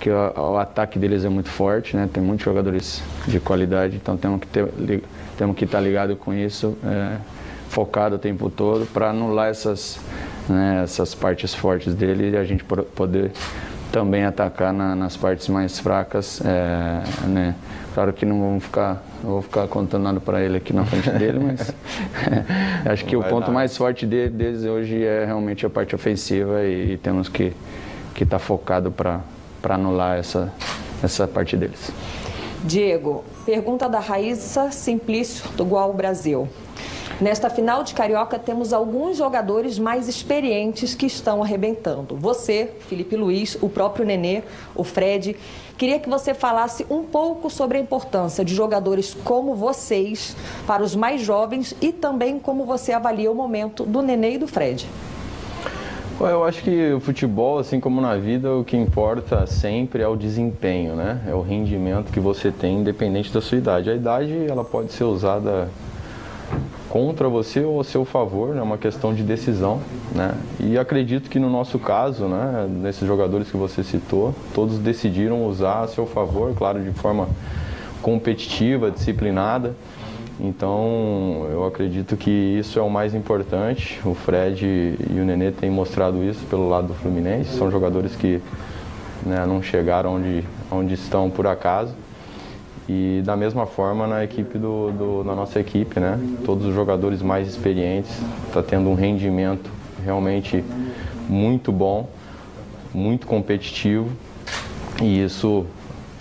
que 0.00 0.08
o, 0.08 0.52
o 0.52 0.56
ataque 0.56 0.98
deles 0.98 1.22
é 1.26 1.28
muito 1.28 1.50
forte, 1.50 1.94
né? 1.94 2.08
Tem 2.10 2.22
muitos 2.22 2.44
jogadores 2.46 3.02
de 3.28 3.38
qualidade, 3.38 3.96
então 3.96 4.16
temos 4.16 4.40
que, 4.40 5.02
temos 5.36 5.54
que 5.54 5.66
estar 5.66 5.80
ligado 5.80 6.16
com 6.16 6.32
isso, 6.32 6.78
é, 6.82 7.18
focado 7.68 8.16
o 8.16 8.18
tempo 8.18 8.48
todo 8.48 8.86
para 8.86 9.10
anular 9.10 9.50
essas, 9.50 10.00
né, 10.48 10.80
essas 10.82 11.14
partes 11.14 11.54
fortes 11.54 11.94
dele 11.94 12.30
e 12.30 12.36
a 12.38 12.44
gente 12.44 12.64
poder 12.64 13.32
também 13.96 14.26
atacar 14.26 14.74
na- 14.74 14.94
nas 14.94 15.16
partes 15.16 15.48
mais 15.48 15.78
fracas, 15.78 16.42
é, 16.44 17.26
né? 17.26 17.54
Claro 17.94 18.12
que 18.12 18.26
não 18.26 18.38
vamos 18.42 18.64
ficar, 18.64 19.02
não 19.24 19.30
vou 19.30 19.40
ficar 19.42 19.66
contando 19.68 20.02
nada 20.02 20.20
para 20.20 20.42
ele 20.42 20.58
aqui 20.58 20.70
na 20.74 20.84
frente 20.84 21.08
dele, 21.18 21.38
mas 21.38 21.72
acho 22.84 23.06
que 23.06 23.16
o 23.16 23.22
ponto 23.24 23.50
mais 23.50 23.74
forte 23.74 24.06
de- 24.06 24.28
deles 24.28 24.64
hoje 24.64 25.02
é 25.02 25.24
realmente 25.24 25.64
a 25.64 25.70
parte 25.70 25.94
ofensiva 25.94 26.62
e, 26.62 26.92
e 26.92 26.96
temos 26.98 27.26
que 27.30 27.54
que 28.14 28.24
estar 28.24 28.38
focado 28.38 28.90
para 28.90 29.20
para 29.62 29.76
anular 29.76 30.18
essa 30.18 30.52
essa 31.02 31.26
parte 31.26 31.56
deles. 31.56 31.90
Diego, 32.64 33.24
pergunta 33.46 33.88
da 33.88 33.98
Raíssa 33.98 34.70
Simplício, 34.72 35.48
do 35.56 35.64
Gual 35.64 35.94
Brasil. 35.94 36.46
Nesta 37.18 37.48
final 37.48 37.82
de 37.82 37.94
Carioca, 37.94 38.38
temos 38.38 38.74
alguns 38.74 39.16
jogadores 39.16 39.78
mais 39.78 40.06
experientes 40.06 40.94
que 40.94 41.06
estão 41.06 41.42
arrebentando. 41.42 42.14
Você, 42.14 42.70
Felipe 42.80 43.16
Luiz, 43.16 43.56
o 43.62 43.70
próprio 43.70 44.04
Nenê, 44.04 44.42
o 44.74 44.84
Fred. 44.84 45.34
Queria 45.78 45.98
que 45.98 46.10
você 46.10 46.34
falasse 46.34 46.84
um 46.90 47.04
pouco 47.04 47.48
sobre 47.48 47.78
a 47.78 47.80
importância 47.80 48.44
de 48.44 48.54
jogadores 48.54 49.16
como 49.24 49.54
vocês 49.54 50.36
para 50.66 50.82
os 50.82 50.94
mais 50.94 51.22
jovens 51.22 51.74
e 51.80 51.90
também 51.90 52.38
como 52.38 52.66
você 52.66 52.92
avalia 52.92 53.32
o 53.32 53.34
momento 53.34 53.84
do 53.84 54.02
Nenê 54.02 54.34
e 54.34 54.38
do 54.38 54.46
Fred. 54.46 54.86
Eu 56.20 56.44
acho 56.44 56.62
que 56.62 56.92
o 56.92 57.00
futebol, 57.00 57.58
assim 57.58 57.80
como 57.80 57.98
na 57.98 58.16
vida, 58.16 58.54
o 58.54 58.62
que 58.62 58.76
importa 58.76 59.46
sempre 59.46 60.02
é 60.02 60.08
o 60.08 60.16
desempenho, 60.16 60.94
né? 60.94 61.22
É 61.26 61.34
o 61.34 61.40
rendimento 61.40 62.12
que 62.12 62.20
você 62.20 62.50
tem, 62.50 62.78
independente 62.78 63.32
da 63.32 63.40
sua 63.40 63.56
idade. 63.56 63.88
A 63.88 63.94
idade, 63.94 64.46
ela 64.48 64.64
pode 64.64 64.92
ser 64.92 65.04
usada 65.04 65.70
contra 66.88 67.28
você 67.28 67.60
ou 67.60 67.80
a 67.80 67.84
seu 67.84 68.04
favor, 68.04 68.50
é 68.50 68.54
né? 68.54 68.62
uma 68.62 68.78
questão 68.78 69.12
de 69.12 69.22
decisão, 69.22 69.80
né? 70.14 70.34
E 70.60 70.78
acredito 70.78 71.28
que 71.28 71.38
no 71.38 71.50
nosso 71.50 71.78
caso, 71.78 72.26
né, 72.26 72.68
nesses 72.68 73.06
jogadores 73.06 73.50
que 73.50 73.56
você 73.56 73.82
citou, 73.82 74.34
todos 74.54 74.78
decidiram 74.78 75.46
usar 75.46 75.82
a 75.82 75.88
seu 75.88 76.06
favor, 76.06 76.54
claro, 76.54 76.82
de 76.82 76.92
forma 76.92 77.28
competitiva, 78.02 78.90
disciplinada. 78.90 79.74
Então, 80.38 81.46
eu 81.50 81.64
acredito 81.64 82.16
que 82.16 82.30
isso 82.30 82.78
é 82.78 82.82
o 82.82 82.90
mais 82.90 83.14
importante. 83.14 83.98
O 84.04 84.14
Fred 84.14 84.64
e 84.64 85.18
o 85.18 85.24
Nenê 85.24 85.50
têm 85.50 85.70
mostrado 85.70 86.22
isso 86.22 86.44
pelo 86.46 86.68
lado 86.68 86.88
do 86.88 86.94
Fluminense. 86.94 87.56
São 87.56 87.70
jogadores 87.70 88.14
que 88.14 88.40
né, 89.24 89.44
não 89.46 89.62
chegaram 89.62 90.16
onde, 90.16 90.44
onde 90.70 90.94
estão 90.94 91.30
por 91.30 91.46
acaso. 91.46 91.94
E 92.88 93.20
da 93.24 93.36
mesma 93.36 93.66
forma 93.66 94.06
na 94.06 94.22
equipe 94.22 94.58
do, 94.58 94.92
do, 94.92 95.24
na 95.24 95.34
nossa 95.34 95.58
equipe, 95.58 95.98
né? 95.98 96.18
Todos 96.44 96.66
os 96.66 96.74
jogadores 96.74 97.20
mais 97.20 97.48
experientes 97.48 98.12
está 98.46 98.62
tendo 98.62 98.88
um 98.88 98.94
rendimento 98.94 99.68
realmente 100.04 100.64
muito 101.28 101.72
bom, 101.72 102.08
muito 102.94 103.26
competitivo 103.26 104.08
e 105.02 105.24
isso 105.24 105.66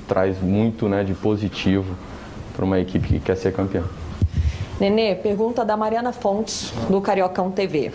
traz 0.08 0.42
muito 0.42 0.88
né, 0.88 1.04
de 1.04 1.14
positivo 1.14 1.96
para 2.56 2.66
uma 2.66 2.80
equipe 2.80 3.08
que 3.08 3.20
quer 3.20 3.36
ser 3.36 3.54
campeã. 3.54 3.84
Nenê, 4.80 5.16
pergunta 5.16 5.64
da 5.64 5.78
Mariana 5.78 6.12
Fontes, 6.12 6.74
do 6.90 7.00
Cariocão 7.00 7.50
TV. 7.50 7.94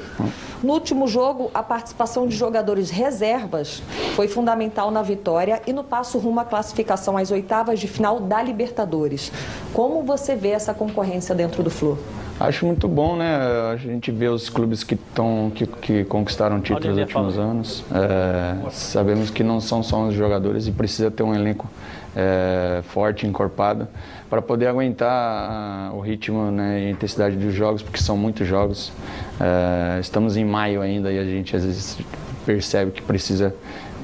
No 0.62 0.72
último 0.72 1.06
jogo, 1.06 1.50
a 1.52 1.62
participação 1.62 2.26
de 2.26 2.34
jogadores 2.34 2.90
reservas 2.90 3.82
foi 4.14 4.28
fundamental 4.28 4.90
na 4.90 5.02
vitória 5.02 5.60
e 5.66 5.72
no 5.72 5.84
passo 5.84 6.18
rumo 6.18 6.40
à 6.40 6.44
classificação 6.44 7.16
às 7.16 7.30
oitavas 7.30 7.80
de 7.80 7.86
final 7.86 8.20
da 8.20 8.42
Libertadores. 8.42 9.30
Como 9.74 10.02
você 10.02 10.34
vê 10.34 10.50
essa 10.50 10.72
concorrência 10.72 11.34
dentro 11.34 11.62
do 11.62 11.70
Flu? 11.70 11.98
Acho 12.38 12.64
muito 12.64 12.88
bom, 12.88 13.16
né? 13.16 13.36
A 13.70 13.76
gente 13.76 14.10
vê 14.10 14.28
os 14.28 14.48
clubes 14.48 14.82
que, 14.82 14.96
tão, 14.96 15.52
que, 15.54 15.66
que 15.66 16.04
conquistaram 16.04 16.58
títulos 16.58 16.96
nos 16.96 16.98
últimos 16.98 17.38
anos. 17.38 17.84
É, 17.92 18.70
sabemos 18.70 19.28
que 19.28 19.44
não 19.44 19.60
são 19.60 19.82
só 19.82 20.06
os 20.06 20.14
jogadores 20.14 20.66
e 20.66 20.72
precisa 20.72 21.10
ter 21.10 21.22
um 21.22 21.34
elenco 21.34 21.68
é, 22.16 22.80
forte, 22.84 23.26
encorpado, 23.26 23.86
para 24.30 24.40
poder 24.40 24.68
aguentar 24.68 25.92
o 25.92 26.00
ritmo 26.00 26.52
né, 26.52 26.84
e 26.84 26.86
a 26.86 26.90
intensidade 26.90 27.36
dos 27.36 27.52
jogos, 27.52 27.82
porque 27.82 28.00
são 28.00 28.16
muitos 28.16 28.46
jogos. 28.46 28.92
É, 29.40 29.98
estamos 30.00 30.36
em 30.36 30.44
maio 30.44 30.80
ainda 30.80 31.10
e 31.10 31.18
a 31.18 31.24
gente 31.24 31.56
às 31.56 31.64
vezes 31.64 31.98
percebe 32.46 32.92
que 32.92 33.02
precisa 33.02 33.48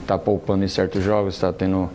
estar 0.03 0.19
tá 0.19 0.19
poupando 0.19 0.65
em 0.65 0.69
certos 0.69 1.05
jogos, 1.05 1.35
está 1.35 1.53
tendo 1.53 1.89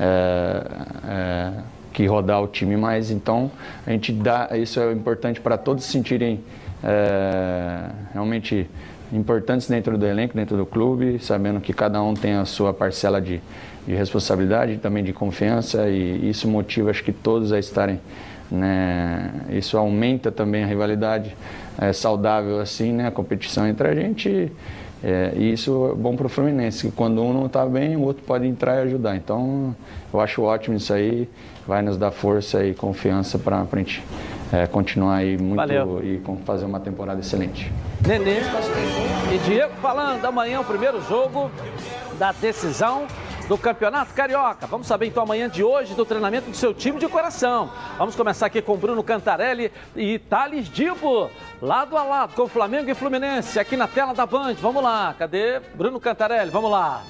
é, 0.00 0.66
é, 1.08 1.52
que 1.92 2.04
rodar 2.06 2.42
o 2.42 2.48
time 2.48 2.76
mais. 2.76 3.12
Então, 3.12 3.52
a 3.86 3.92
gente 3.92 4.12
dá, 4.12 4.48
isso 4.54 4.80
é 4.80 4.90
importante 4.90 5.40
para 5.40 5.56
todos 5.56 5.84
se 5.84 5.92
sentirem 5.92 6.40
realmente 8.12 8.68
importantes 9.12 9.68
dentro 9.68 9.96
do 9.96 10.06
elenco, 10.06 10.36
dentro 10.36 10.56
do 10.56 10.66
clube, 10.66 11.18
sabendo 11.18 11.60
que 11.60 11.72
cada 11.72 12.00
um 12.02 12.14
tem 12.14 12.34
a 12.34 12.44
sua 12.44 12.72
parcela 12.72 13.20
de, 13.20 13.40
de 13.86 13.94
responsabilidade, 13.94 14.78
também 14.78 15.04
de 15.04 15.12
confiança 15.12 15.88
e 15.88 16.28
isso 16.28 16.48
motiva 16.48 16.90
acho 16.90 17.04
que 17.04 17.12
todos 17.12 17.52
a 17.52 17.58
estarem, 17.58 18.00
né, 18.50 19.30
isso 19.50 19.78
aumenta 19.78 20.32
também 20.32 20.64
a 20.64 20.66
rivalidade 20.66 21.36
é, 21.78 21.92
saudável 21.92 22.60
assim, 22.60 22.92
né, 22.92 23.06
a 23.06 23.10
competição 23.10 23.66
entre 23.66 23.88
a 23.88 23.94
gente 23.94 24.50
é, 25.04 25.32
e 25.36 25.52
isso 25.52 25.90
é 25.92 25.94
bom 25.94 26.16
para 26.16 26.26
o 26.26 26.28
Fluminense, 26.28 26.88
que 26.88 26.92
quando 26.92 27.22
um 27.22 27.32
não 27.32 27.46
está 27.46 27.64
bem, 27.66 27.96
o 27.96 28.00
outro 28.00 28.24
pode 28.24 28.46
entrar 28.46 28.76
e 28.76 28.82
ajudar. 28.84 29.14
Então, 29.14 29.76
eu 30.12 30.20
acho 30.20 30.42
ótimo 30.42 30.76
isso 30.76 30.92
aí, 30.92 31.28
vai 31.66 31.82
nos 31.82 31.96
dar 31.96 32.10
força 32.10 32.64
e 32.64 32.74
confiança 32.74 33.38
para 33.38 33.60
a 33.60 33.76
gente 33.76 34.02
é, 34.52 34.66
continuar 34.66 35.16
aí 35.16 35.36
muito 35.36 35.56
Valeu. 35.56 36.00
e 36.02 36.20
fazer 36.44 36.64
uma 36.64 36.80
temporada 36.80 37.20
excelente. 37.20 37.70
Nenê 38.06 38.40
e 39.32 39.38
Diego 39.44 39.74
falando, 39.82 40.24
amanhã 40.24 40.60
o 40.60 40.64
primeiro 40.64 41.00
jogo 41.02 41.50
da 42.18 42.32
decisão 42.32 43.06
do 43.48 43.56
Campeonato 43.56 44.12
Carioca. 44.14 44.66
Vamos 44.66 44.86
saber 44.86 45.06
então 45.06 45.22
amanhã 45.22 45.48
de 45.48 45.62
hoje 45.62 45.94
do 45.94 46.04
treinamento 46.04 46.50
do 46.50 46.56
seu 46.56 46.74
time 46.74 46.98
de 46.98 47.08
coração. 47.08 47.70
Vamos 47.98 48.14
começar 48.14 48.46
aqui 48.46 48.60
com 48.60 48.76
Bruno 48.76 49.02
Cantarelli 49.02 49.72
e 49.94 50.18
Thales 50.18 50.68
Dibo, 50.68 51.30
lado 51.62 51.96
a 51.96 52.02
lado 52.02 52.34
com 52.34 52.48
Flamengo 52.48 52.90
e 52.90 52.94
Fluminense, 52.94 53.58
aqui 53.58 53.76
na 53.76 53.86
tela 53.86 54.12
da 54.14 54.26
Band. 54.26 54.54
Vamos 54.54 54.82
lá, 54.82 55.14
cadê 55.18 55.60
Bruno 55.74 56.00
Cantarelli? 56.00 56.50
Vamos 56.50 56.70
lá. 56.70 57.02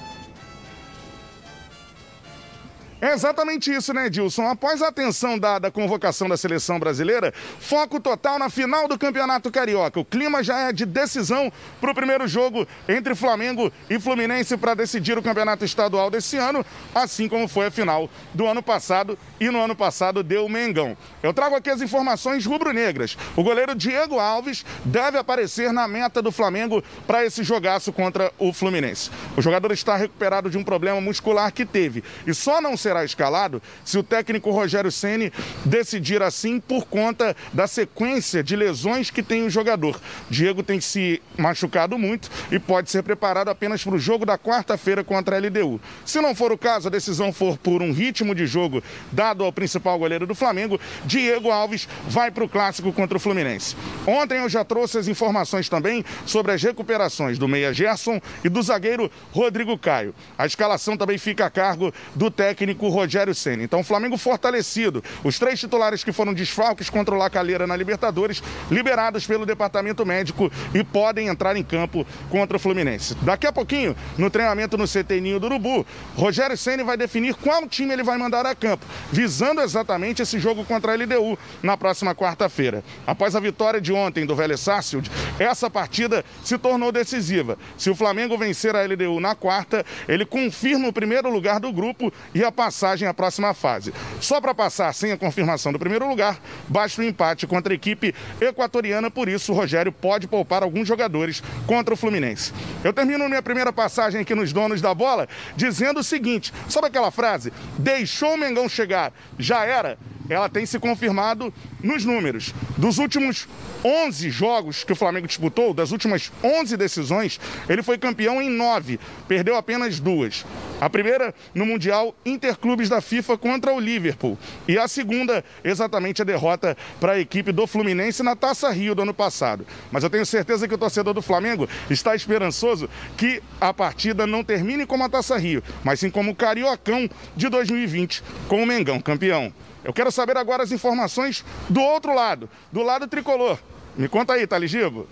É 2.99 3.13
exatamente 3.13 3.71
isso, 3.71 3.93
né, 3.93 4.09
Dilson? 4.09 4.47
Após 4.47 4.81
a 4.81 4.87
atenção 4.87 5.37
dada 5.37 5.67
à 5.67 5.71
convocação 5.71 6.27
da 6.27 6.35
seleção 6.35 6.79
brasileira, 6.79 7.31
foco 7.59 7.99
total 7.99 8.39
na 8.39 8.49
final 8.49 8.87
do 8.87 8.97
Campeonato 8.97 9.51
Carioca. 9.51 9.99
O 9.99 10.05
clima 10.05 10.43
já 10.43 10.61
é 10.61 10.73
de 10.73 10.83
decisão 10.83 11.53
para 11.79 11.91
o 11.91 11.95
primeiro 11.95 12.27
jogo 12.27 12.67
entre 12.89 13.13
Flamengo 13.13 13.71
e 13.87 13.99
Fluminense 13.99 14.57
para 14.57 14.73
decidir 14.73 15.15
o 15.15 15.21
Campeonato 15.21 15.63
Estadual 15.63 16.09
desse 16.09 16.37
ano, 16.37 16.65
assim 16.95 17.29
como 17.29 17.47
foi 17.47 17.67
a 17.67 17.71
final 17.71 18.09
do 18.33 18.47
ano 18.47 18.63
passado 18.63 19.17
e 19.39 19.47
no 19.51 19.61
ano 19.61 19.75
passado 19.75 20.23
deu 20.23 20.45
o 20.45 20.49
Mengão. 20.49 20.97
Eu 21.21 21.33
trago 21.35 21.55
aqui 21.55 21.69
as 21.69 21.81
informações 21.81 22.47
rubro-negras. 22.47 23.15
O 23.35 23.43
goleiro 23.43 23.75
Diego 23.75 24.17
Alves 24.17 24.65
deve 24.83 25.19
aparecer 25.19 25.71
na 25.71 25.87
meta 25.87 26.19
do 26.19 26.31
Flamengo 26.31 26.83
para 27.05 27.23
esse 27.23 27.43
jogaço 27.43 27.93
contra 27.93 28.33
o 28.39 28.51
Fluminense. 28.51 29.11
O 29.37 29.41
jogador 29.41 29.71
está 29.71 29.95
recuperado 29.95 30.49
de 30.49 30.57
um 30.57 30.63
problema 30.63 30.99
muscular 30.99 31.51
que 31.51 31.63
teve 31.63 32.03
e 32.25 32.33
só 32.33 32.59
não 32.59 32.75
se 32.75 32.86
será 32.87 33.03
escalado 33.03 33.61
se 33.83 33.97
o 33.97 34.03
técnico 34.03 34.49
Rogério 34.49 34.89
Ceni 34.89 35.33
decidir 35.65 36.21
assim 36.21 36.57
por 36.57 36.85
conta 36.85 37.35
da 37.51 37.67
sequência 37.67 38.41
de 38.41 38.55
lesões 38.55 39.11
que 39.11 39.21
tem 39.21 39.45
o 39.45 39.49
jogador. 39.49 39.99
Diego 40.29 40.63
tem 40.63 40.79
se 40.79 41.21
machucado 41.37 41.97
muito 41.97 42.29
e 42.49 42.57
pode 42.57 42.89
ser 42.89 43.03
preparado 43.03 43.49
apenas 43.49 43.83
para 43.83 43.95
o 43.95 43.99
jogo 43.99 44.25
da 44.25 44.37
quarta-feira 44.37 45.03
contra 45.03 45.35
a 45.35 45.39
LDU. 45.39 45.81
Se 46.05 46.21
não 46.21 46.33
for 46.33 46.49
o 46.53 46.57
caso, 46.57 46.87
a 46.87 46.91
decisão 46.91 47.33
for 47.33 47.57
por 47.57 47.81
um 47.81 47.91
ritmo 47.91 48.33
de 48.33 48.47
jogo 48.47 48.81
dado 49.11 49.43
ao 49.43 49.51
principal 49.51 49.99
goleiro 49.99 50.25
do 50.25 50.33
Flamengo, 50.33 50.79
Diego 51.03 51.51
Alves 51.51 51.89
vai 52.07 52.31
para 52.31 52.45
o 52.45 52.49
clássico 52.49 52.93
contra 52.93 53.17
o 53.17 53.19
Fluminense. 53.19 53.75
Ontem 54.05 54.37
eu 54.37 54.47
já 54.47 54.63
trouxe 54.63 54.97
as 54.97 55.09
informações 55.09 55.67
também 55.67 56.05
sobre 56.25 56.53
as 56.53 56.63
recuperações 56.63 57.37
do 57.37 57.49
meia 57.49 57.73
Gerson 57.73 58.21
e 58.45 58.47
do 58.47 58.61
zagueiro 58.61 59.11
Rodrigo 59.33 59.77
Caio. 59.77 60.15
A 60.37 60.45
escalação 60.45 60.95
também 60.95 61.17
fica 61.17 61.45
a 61.45 61.49
cargo 61.49 61.93
do 62.15 62.31
técnico 62.31 62.76
técnico 62.77 62.87
Rogério 62.89 63.33
Senna. 63.33 63.63
Então, 63.63 63.79
o 63.79 63.83
Flamengo 63.83 64.17
fortalecido. 64.17 65.03
Os 65.23 65.39
três 65.39 65.59
titulares 65.59 66.03
que 66.03 66.11
foram 66.11 66.33
desfalques 66.33 66.89
contra 66.89 67.13
o 67.13 67.17
Lacalheira 67.17 67.65
na 67.65 67.75
Libertadores, 67.75 68.41
liberados 68.69 69.25
pelo 69.25 69.45
departamento 69.45 70.05
médico 70.05 70.51
e 70.73 70.83
podem 70.83 71.27
entrar 71.27 71.57
em 71.57 71.63
campo 71.63 72.05
contra 72.29 72.55
o 72.55 72.59
Fluminense. 72.59 73.15
Daqui 73.21 73.47
a 73.47 73.51
pouquinho, 73.51 73.95
no 74.17 74.29
treinamento 74.29 74.77
no 74.77 74.85
CT 74.85 75.19
Ninho 75.19 75.39
do 75.39 75.47
Urubu, 75.47 75.85
Rogério 76.15 76.55
Senna 76.55 76.83
vai 76.83 76.95
definir 76.95 77.33
qual 77.35 77.67
time 77.67 77.93
ele 77.93 78.03
vai 78.03 78.17
mandar 78.17 78.45
a 78.45 78.53
campo, 78.53 78.85
visando 79.11 79.61
exatamente 79.61 80.21
esse 80.21 80.39
jogo 80.39 80.63
contra 80.63 80.93
a 80.93 80.95
LDU 80.95 81.37
na 81.63 81.75
próxima 81.75 82.13
quarta-feira. 82.13 82.83
Após 83.05 83.35
a 83.35 83.39
vitória 83.39 83.81
de 83.81 83.91
ontem 83.91 84.25
do 84.25 84.35
Vélez 84.35 84.59
Sarsfield, 84.59 85.09
essa 85.39 85.69
partida 85.69 86.23
se 86.43 86.57
tornou 86.57 86.91
decisiva. 86.91 87.57
Se 87.77 87.89
o 87.89 87.95
Flamengo 87.95 88.37
vencer 88.37 88.75
a 88.75 88.83
LDU 88.83 89.19
na 89.19 89.33
quarta, 89.33 89.85
ele 90.07 90.25
confirma 90.25 90.87
o 90.87 90.93
primeiro 90.93 91.29
lugar 91.29 91.59
do 91.59 91.71
grupo 91.71 92.11
e 92.33 92.43
a 92.43 92.51
passagem 92.67 93.07
à 93.07 93.13
próxima 93.13 93.53
fase. 93.53 93.93
Só 94.19 94.41
para 94.41 94.53
passar 94.53 94.93
sem 94.93 95.13
a 95.13 95.17
confirmação 95.17 95.71
do 95.71 95.79
primeiro 95.79 96.07
lugar, 96.07 96.37
basta 96.67 97.01
o 97.01 97.05
um 97.05 97.07
empate 97.07 97.47
contra 97.47 97.73
a 97.73 97.75
equipe 97.75 98.13
equatoriana, 98.41 99.09
por 99.09 99.29
isso 99.29 99.53
o 99.53 99.55
Rogério 99.55 99.89
pode 99.89 100.27
poupar 100.27 100.63
alguns 100.63 100.85
jogadores 100.85 101.41
contra 101.65 101.93
o 101.93 101.97
Fluminense. 101.97 102.51
Eu 102.83 102.91
termino 102.91 103.29
minha 103.29 103.41
primeira 103.41 103.71
passagem 103.71 104.19
aqui 104.19 104.35
nos 104.35 104.51
donos 104.51 104.81
da 104.81 104.93
bola 104.93 105.29
dizendo 105.55 106.01
o 106.01 106.03
seguinte: 106.03 106.53
sabe 106.67 106.87
aquela 106.87 107.09
frase? 107.09 107.53
Deixou 107.79 108.33
o 108.33 108.37
Mengão 108.37 108.67
chegar, 108.67 109.13
já 109.39 109.63
era? 109.63 109.97
Ela 110.29 110.49
tem 110.49 110.65
se 110.65 110.79
confirmado 110.79 111.53
nos 111.81 112.05
números. 112.05 112.53
Dos 112.77 112.97
últimos 112.97 113.47
11 113.83 114.29
jogos 114.29 114.83
que 114.83 114.93
o 114.93 114.95
Flamengo 114.95 115.27
disputou, 115.27 115.73
das 115.73 115.91
últimas 115.91 116.31
11 116.43 116.75
decisões, 116.77 117.39
ele 117.69 117.83
foi 117.83 117.97
campeão 117.97 118.41
em 118.41 118.49
9, 118.49 118.99
perdeu 119.27 119.55
apenas 119.55 119.99
duas. 119.99 120.45
A 120.79 120.89
primeira 120.89 121.33
no 121.53 121.65
Mundial 121.65 122.15
Interclubes 122.25 122.89
da 122.89 123.01
FIFA 123.01 123.37
contra 123.37 123.73
o 123.73 123.79
Liverpool. 123.79 124.37
E 124.67 124.77
a 124.77 124.87
segunda, 124.87 125.43
exatamente 125.63 126.21
a 126.21 126.25
derrota 126.25 126.77
para 126.99 127.13
a 127.13 127.19
equipe 127.19 127.51
do 127.51 127.65
Fluminense 127.65 128.21
na 128.21 128.35
Taça 128.35 128.69
Rio 128.69 128.93
do 128.93 129.01
ano 129.01 129.13
passado. 129.13 129.65
Mas 129.91 130.03
eu 130.03 130.09
tenho 130.09 130.25
certeza 130.25 130.67
que 130.67 130.73
o 130.75 130.77
torcedor 130.77 131.13
do 131.13 131.21
Flamengo 131.21 131.67
está 131.89 132.15
esperançoso 132.15 132.89
que 133.15 133.41
a 133.59 133.73
partida 133.73 134.27
não 134.27 134.43
termine 134.43 134.85
como 134.85 135.03
a 135.03 135.09
Taça 135.09 135.37
Rio, 135.37 135.63
mas 135.83 135.99
sim 135.99 136.09
como 136.09 136.31
o 136.31 136.35
Cariocão 136.35 137.09
de 137.35 137.49
2020, 137.49 138.23
com 138.47 138.61
o 138.61 138.65
Mengão 138.65 138.99
campeão. 138.99 139.51
Eu 139.87 139.93
quero 139.93 140.11
saber 140.11 140.35
agora 140.35 140.63
as 140.63 140.73
informações 140.73 141.45
do 141.69 141.79
outro 141.79 142.13
lado, 142.13 142.49
do 142.73 142.83
lado 142.83 143.07
tricolor. 143.07 143.57
Me 143.95 144.09
conta 144.09 144.33
aí, 144.33 144.45
Taligibo. 144.45 145.07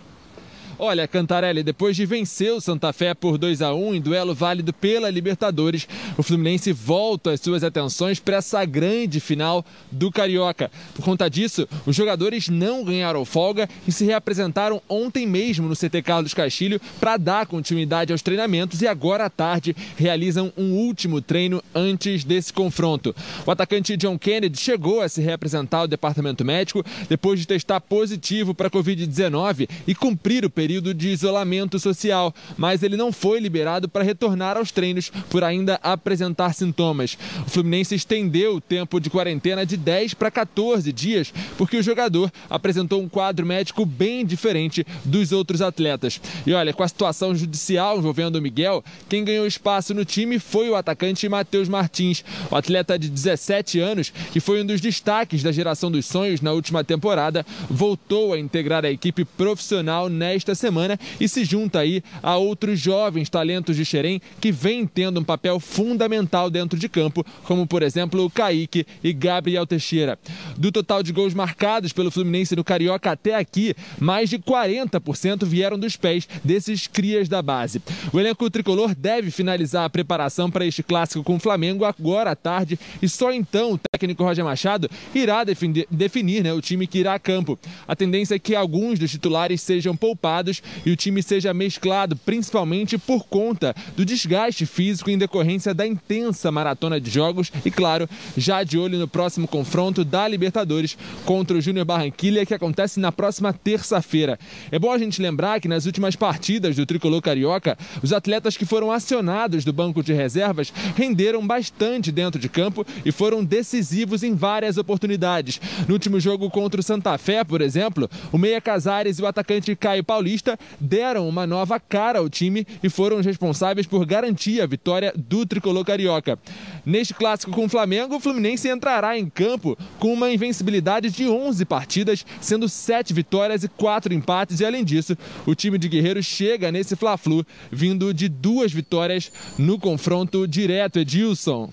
Olha, 0.78 1.08
Cantarelli, 1.08 1.64
depois 1.64 1.96
de 1.96 2.06
vencer 2.06 2.52
o 2.52 2.60
Santa 2.60 2.92
Fé 2.92 3.14
por 3.14 3.38
2 3.38 3.62
a 3.62 3.74
1 3.74 3.96
em 3.96 4.02
duelo 4.02 4.36
válido 4.36 4.74
pela 4.74 5.10
Libertadores, 5.10 5.88
o 6.18 6.24
Fluminense 6.24 6.74
volta 6.74 7.32
as 7.32 7.40
suas 7.40 7.64
atenções 7.64 8.20
para 8.20 8.38
essa 8.38 8.66
grande 8.66 9.22
final 9.22 9.66
do 9.90 10.12
Carioca. 10.12 10.70
Por 10.94 11.06
conta 11.06 11.30
disso, 11.30 11.66
os 11.86 11.96
jogadores 11.96 12.50
não 12.50 12.84
ganharam 12.84 13.24
folga 13.24 13.70
e 13.88 13.92
se 13.92 14.04
reapresentaram 14.04 14.82
ontem 14.90 15.26
mesmo 15.26 15.70
no 15.70 15.78
CT 15.78 16.02
Carlos 16.02 16.34
Castilho 16.34 16.82
para 17.00 17.16
dar 17.16 17.46
continuidade 17.46 18.12
aos 18.12 18.22
treinamentos 18.22 18.82
e 18.82 18.88
agora 18.88 19.26
à 19.26 19.30
tarde 19.30 19.74
realizam 19.96 20.52
um 20.58 20.74
último 20.74 21.22
treino 21.22 21.64
antes 21.74 22.26
desse 22.26 22.52
confronto. 22.52 23.16
O 23.46 23.52
atacante 23.52 23.96
John 23.96 24.20
Kennedy 24.20 24.60
chegou 24.60 25.00
a 25.00 25.08
se 25.08 25.22
reapresentar 25.22 25.80
ao 25.80 25.88
departamento 25.88 26.44
médico 26.44 26.84
depois 27.08 27.40
de 27.40 27.48
testar 27.48 27.80
positivo 27.80 28.54
para 28.54 28.68
a 28.68 28.72
Covid-19 28.72 29.70
e 29.88 29.96
cumprir 29.96 30.44
o 30.44 30.50
período 30.50 30.65
período 30.66 30.96
de 30.96 31.10
isolamento 31.10 31.78
social, 31.78 32.34
mas 32.58 32.82
ele 32.82 32.98
não 32.98 33.12
foi 33.12 33.40
liberado 33.40 33.88
para 33.88 34.04
retornar 34.04 34.58
aos 34.58 34.72
treinos 34.72 35.12
por 35.30 35.44
ainda 35.44 35.80
apresentar 35.84 36.56
sintomas. 36.56 37.16
O 37.46 37.50
Fluminense 37.52 37.94
estendeu 37.94 38.56
o 38.56 38.62
tempo 38.62 39.00
de 39.00 39.08
quarentena 39.08 39.64
de 39.64 39.78
10 39.78 40.16
para 40.16 40.32
14 40.32 40.92
dias, 40.92 41.32
porque 41.56 41.78
o 41.78 41.84
jogador 41.84 42.32
apresentou 42.50 43.00
um 43.00 43.08
quadro 43.08 43.46
médico 43.46 43.86
bem 43.86 44.26
diferente 44.26 44.84
dos 45.04 45.32
outros 45.32 45.62
atletas. 45.62 46.20
E 46.48 46.52
olha, 46.52 46.74
com 46.74 46.82
a 46.82 46.88
situação 46.88 47.36
judicial 47.36 48.00
envolvendo 48.00 48.38
o 48.38 48.42
Miguel, 48.42 48.84
quem 49.08 49.24
ganhou 49.24 49.46
espaço 49.46 49.94
no 49.94 50.04
time 50.04 50.40
foi 50.40 50.68
o 50.68 50.76
atacante 50.76 51.30
Matheus 51.30 51.70
Martins, 51.70 52.26
o 52.50 52.56
atleta 52.56 52.98
de 52.98 53.08
17 53.08 53.80
anos, 53.80 54.12
que 54.34 54.40
foi 54.40 54.64
um 54.64 54.66
dos 54.66 54.82
destaques 54.82 55.44
da 55.44 55.52
geração 55.52 55.92
dos 55.92 56.08
sonhos 56.08 56.42
na 56.42 56.54
última 56.54 56.84
temporada, 56.84 57.46
voltou 57.70 58.34
a 58.34 58.40
integrar 58.40 58.84
a 58.84 58.90
equipe 58.90 59.24
profissional 59.24 60.10
nesta 60.10 60.55
semana 60.56 61.00
e 61.20 61.28
se 61.28 61.44
junta 61.44 61.80
aí 61.80 62.04
a 62.22 62.38
outros 62.38 62.80
jovens 62.80 63.30
talentos 63.30 63.76
de 63.76 63.86
Xerém 63.86 64.22
que 64.40 64.52
vêm 64.52 64.86
tendo 64.86 65.20
um 65.20 65.24
papel 65.24 65.60
fundamental 65.60 66.50
dentro 66.50 66.78
de 66.80 66.90
campo, 66.90 67.26
como 67.44 67.68
por 67.68 67.84
exemplo 67.84 68.24
o 68.24 68.30
Kaique 68.30 68.86
e 69.04 69.14
Gabriel 69.14 69.66
Teixeira. 69.66 70.18
Do 70.58 70.72
total 70.72 71.04
de 71.04 71.12
gols 71.12 71.34
marcados 71.34 71.94
pelo 71.94 72.12
Fluminense 72.12 72.56
no 72.56 72.64
Carioca 72.64 73.12
até 73.12 73.36
aqui, 73.36 73.76
mais 74.00 74.30
de 74.30 74.40
40% 74.40 75.46
vieram 75.46 75.78
dos 75.78 75.96
pés 75.96 76.28
desses 76.44 76.88
crias 76.88 77.28
da 77.28 77.42
base. 77.42 77.82
O 78.14 78.20
elenco 78.20 78.50
tricolor 78.50 78.96
deve 78.96 79.32
finalizar 79.32 79.86
a 79.86 79.90
preparação 79.90 80.50
para 80.50 80.66
este 80.66 80.84
clássico 80.84 81.24
com 81.24 81.36
o 81.36 81.40
Flamengo 81.40 81.86
agora 81.86 82.32
à 82.32 82.36
tarde 82.36 82.80
e 83.02 83.10
só 83.10 83.32
então 83.32 83.74
o 83.74 83.78
técnico 83.78 84.24
Roger 84.24 84.46
Machado 84.46 84.90
irá 85.14 85.44
definir, 85.44 85.88
definir 85.90 86.44
né, 86.44 86.54
o 86.54 86.62
time 86.62 86.88
que 86.88 87.00
irá 87.00 87.16
a 87.16 87.20
campo. 87.20 87.58
A 87.88 87.96
tendência 87.96 88.36
é 88.36 88.40
que 88.40 88.56
alguns 88.56 89.00
dos 89.00 89.12
titulares 89.12 89.62
sejam 89.62 89.96
poupados 89.96 90.45
e 90.86 90.92
o 90.92 90.96
time 90.96 91.22
seja 91.24 91.54
mesclado, 91.54 92.16
principalmente 92.16 92.98
por 92.98 93.26
conta 93.26 93.76
do 93.96 94.06
desgaste 94.06 94.66
físico 94.66 95.10
em 95.10 95.18
decorrência 95.18 95.74
da 95.74 95.86
intensa 95.86 96.52
maratona 96.52 97.00
de 97.00 97.10
jogos 97.10 97.52
e, 97.64 97.72
claro, 97.72 98.10
já 98.38 98.64
de 98.64 98.78
olho 98.78 99.00
no 99.00 99.08
próximo 99.08 99.48
confronto 99.48 100.04
da 100.04 100.28
Libertadores 100.28 100.98
contra 101.26 101.58
o 101.58 101.62
Júnior 101.62 101.86
Barranquilla, 101.86 102.46
que 102.46 102.54
acontece 102.54 103.00
na 103.00 103.12
próxima 103.12 103.54
terça-feira. 103.54 104.38
É 104.72 104.78
bom 104.78 104.92
a 104.92 104.98
gente 104.98 105.22
lembrar 105.22 105.60
que 105.60 105.68
nas 105.68 105.86
últimas 105.86 106.16
partidas 106.16 106.76
do 106.76 106.86
tricolor 106.86 107.22
carioca, 107.22 107.78
os 108.04 108.14
atletas 108.14 108.58
que 108.58 108.66
foram 108.66 108.92
acionados 108.92 109.64
do 109.64 109.74
banco 109.74 110.04
de 110.04 110.14
reservas 110.14 110.72
renderam 110.96 111.46
bastante 111.46 112.12
dentro 112.12 112.40
de 112.40 112.50
campo 112.50 112.86
e 113.04 113.12
foram 113.12 113.44
decisivos 113.44 114.24
em 114.24 114.36
várias 114.36 114.78
oportunidades. 114.78 115.60
No 115.88 115.94
último 115.94 116.20
jogo 116.20 116.50
contra 116.50 116.80
o 116.80 116.84
Santa 116.84 117.18
Fé, 117.18 117.44
por 117.44 117.62
exemplo, 117.62 118.10
o 118.32 118.38
Meia 118.38 118.62
Casares 118.62 119.20
e 119.20 119.22
o 119.22 119.28
atacante 119.28 119.76
Caio 119.76 120.04
Paulista 120.04 120.35
Paulista 120.36 120.60
deram 120.80 121.28
uma 121.28 121.48
nova 121.48 121.80
cara 121.80 122.20
ao 122.20 122.30
time 122.30 122.68
e 122.84 122.90
foram 122.90 123.18
os 123.18 123.26
responsáveis 123.26 123.88
por 123.88 124.06
garantir 124.06 124.60
a 124.62 124.66
vitória 124.66 125.14
do 125.16 125.46
tricolor 125.46 125.86
carioca. 125.86 126.38
Neste 126.86 127.14
clássico 127.14 127.52
com 127.52 127.66
o 127.66 127.70
Flamengo, 127.70 128.16
o 128.16 128.20
Fluminense 128.20 128.68
entrará 128.68 129.18
em 129.18 129.30
campo 129.30 129.78
com 129.98 130.12
uma 130.12 130.30
invencibilidade 130.30 131.10
de 131.10 131.28
11 131.28 131.64
partidas, 131.66 132.26
sendo 132.42 132.68
7 132.68 133.14
vitórias 133.14 133.64
e 133.64 133.70
4 133.70 134.14
empates. 134.14 134.60
E 134.60 134.66
além 134.66 134.84
disso, 134.84 135.18
o 135.46 135.56
time 135.56 135.78
de 135.78 135.88
Guerreiros 135.88 136.26
chega 136.26 136.72
nesse 136.72 136.96
Fla-Flu 136.96 137.46
vindo 137.72 138.14
de 138.14 138.28
duas 138.28 138.74
vitórias 138.74 139.32
no 139.58 139.80
confronto 139.80 140.46
direto. 140.46 141.00
Edilson, 141.00 141.72